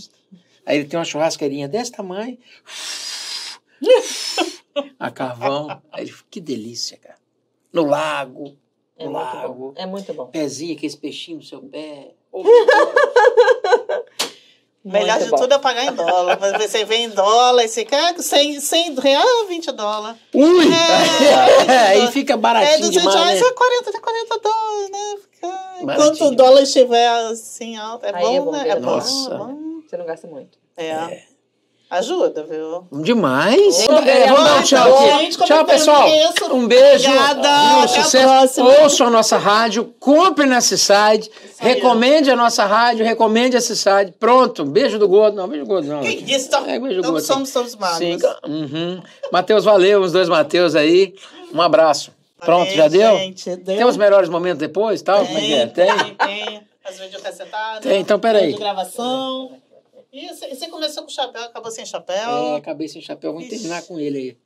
Aí 0.66 0.78
ele 0.80 0.86
tem 0.88 0.98
uma 1.00 1.06
churrasqueirinha 1.06 1.68
desse 1.68 1.92
tamanho. 1.92 2.38
a 5.00 5.12
carvão. 5.12 5.82
Aí 5.92 6.04
ele, 6.06 6.14
que 6.30 6.40
delícia, 6.40 6.98
cara. 6.98 7.18
No 7.74 7.86
lago, 7.86 8.56
É 8.98 9.06
no 9.06 9.12
muito 9.12 9.24
lago. 9.36 9.54
bom. 9.54 9.74
É 9.76 9.86
muito 9.86 10.14
bom. 10.14 10.26
Pezinho, 10.28 10.76
aquele 10.76 10.98
peixinho 10.98 11.38
no 11.38 11.44
seu 11.44 11.62
pé. 11.62 12.12
Melhor 14.84 15.14
Muito 15.20 15.26
de 15.26 15.30
bom. 15.30 15.38
tudo 15.38 15.54
é 15.54 15.60
pagar 15.60 15.86
em 15.86 15.94
dólar. 15.94 16.40
Mas 16.42 16.54
Você 16.64 16.84
vem 16.86 17.04
em 17.04 17.10
dólar, 17.10 17.68
você 17.68 17.86
quer 17.86 18.18
100, 18.20 18.60
100 18.60 18.96
reais, 18.96 19.48
20 19.48 19.72
dólares. 19.74 20.20
Ui! 20.34 20.66
É, 21.70 21.78
aí 22.02 22.08
fica 22.12 22.34
É, 22.34 22.38
baratinho 22.38 22.80
200 22.90 23.00
demais, 23.00 23.16
reais 23.16 23.42
né? 23.42 23.48
é 23.48 23.52
40, 23.54 24.02
40 24.02 24.40
dólares, 24.40 24.90
né? 24.90 25.18
Fica-. 25.22 25.76
Enquanto 25.82 26.22
o 26.26 26.36
dólar 26.36 26.64
estiver 26.64 27.08
assim 27.32 27.78
alto, 27.78 28.08
é 28.08 28.12
Aí 28.16 28.24
bom, 28.24 28.36
é 28.36 28.40
bom 28.42 28.52
né? 28.54 28.70
É 28.70 28.76
bom, 28.80 28.82
Nossa. 28.96 29.34
é 29.34 29.38
bom. 29.38 29.82
Você 29.88 29.98
não 29.98 30.06
gasta 30.08 30.28
muito. 30.28 30.58
É. 30.76 31.26
Ajuda, 31.92 32.46
viu? 32.50 32.88
Demais. 33.04 33.82
É, 33.82 34.28
vamos 34.28 34.44
dar 34.46 34.60
um 34.60 34.64
tchau 34.64 34.98
aqui. 34.98 35.10
Gente, 35.20 35.38
tchau, 35.40 35.66
pessoal. 35.66 36.04
mereço? 36.10 36.54
Um 36.56 36.66
beijo. 36.66 37.10
Obrigada, 37.10 37.84
a 37.84 37.88
Sucesso. 37.90 38.64
Ouçam 38.64 39.08
a 39.08 39.10
nossa 39.10 39.38
rádio, 39.38 39.94
compre 40.00 40.46
Cicide, 40.62 41.30
aí. 41.60 41.74
recomende 41.74 42.32
a 42.32 42.36
nossa 42.38 42.66
rádio, 42.66 43.04
recomende 43.04 43.58
a 43.58 43.62
Cicide. 43.62 44.14
Pronto. 44.18 44.64
Beijo 44.64 44.98
do 44.98 45.06
gordo. 45.06 45.36
Não, 45.36 45.50
beijo 45.50 45.66
do 45.66 45.68
gordo, 45.68 45.88
não. 45.90 46.00
Que 46.00 46.12
isso? 46.34 46.48
Então, 46.48 46.66
É, 46.66 46.80
beijo 46.80 46.96
do 46.96 47.00
então 47.00 47.12
gordo. 47.12 47.26
somos 47.26 47.52
todos 47.52 47.76
magos. 47.76 47.98
Sim. 47.98 48.18
Uhum. 48.48 49.02
Matheus, 49.30 49.66
valeu. 49.66 50.00
Os 50.02 50.14
dois 50.14 50.30
Matheus 50.30 50.76
aí. 50.76 51.14
Um 51.54 51.62
abraço. 51.62 52.12
Pronto, 52.40 52.70
Valeu, 52.70 52.76
já 52.78 52.88
deu? 52.88 53.18
Gente, 53.18 53.56
deu. 53.58 53.76
Tem 53.76 53.86
os 53.86 53.98
melhores 53.98 54.30
momentos 54.30 54.60
depois, 54.60 55.02
tal? 55.02 55.26
Como 55.26 55.38
é 55.38 55.42
que 55.42 55.54
é? 55.54 55.68
Tem, 55.68 55.86
Tem? 55.88 55.98
tem, 55.98 56.16
tem. 56.16 56.62
As 56.84 57.00
videocassetadas. 57.00 57.82
Tem, 57.82 58.00
então, 58.02 58.18
peraí. 58.18 58.54
De 58.54 58.58
gravação. 58.60 59.52
E 60.12 60.28
você, 60.28 60.68
começou 60.68 61.04
com 61.04 61.10
chapéu, 61.10 61.44
acabou 61.44 61.72
sem 61.72 61.86
chapéu. 61.86 62.30
É, 62.30 62.56
acabei 62.58 62.88
sem 62.88 63.02
chapéu. 63.02 63.32
Vamos 63.34 63.48
terminar 63.50 63.82
com 63.84 64.00
ele 64.00 64.18
aí. 64.18 64.38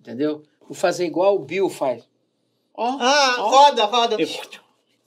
Entendeu? 0.00 0.42
Vou 0.62 0.74
fazer 0.74 1.04
igual 1.04 1.36
o 1.36 1.38
Bill 1.38 1.68
faz. 1.68 2.02
Ó. 2.74 2.96
Ah, 2.98 3.36
ó. 3.38 3.48
roda, 3.50 3.84
roda. 3.84 4.16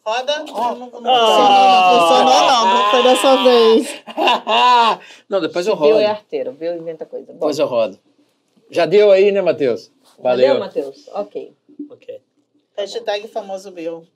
Roda. 0.06 0.44
Não, 0.44 0.76
não, 0.76 1.02
não, 1.02 1.12
Ah. 1.12 1.92
não 1.92 2.00
funcionou, 2.00 2.42
não. 2.48 2.76
Não 2.76 2.92
foi 2.92 3.04
dessa 3.04 3.44
vez. 3.44 4.04
Não, 5.28 5.42
depois 5.42 5.66
eu 5.66 5.76
Bill 5.76 5.86
rodo. 5.88 6.00
é 6.00 6.06
arteiro. 6.06 6.52
Bill 6.54 6.78
inventa 6.78 7.06
coisa. 7.06 7.26
Bom, 7.28 7.34
Depois 7.34 7.58
eu 7.58 7.66
rodo. 7.66 8.00
Já 8.70 8.86
deu 8.86 9.12
aí, 9.12 9.32
né, 9.32 9.42
Matheus? 9.42 9.92
Valeu, 10.20 10.60
Matheus? 10.60 11.08
Ok. 11.14 11.54
Ok. 11.90 12.22
Hashtag 12.78 13.28
famoso 13.28 13.72
Bill. 13.72 14.08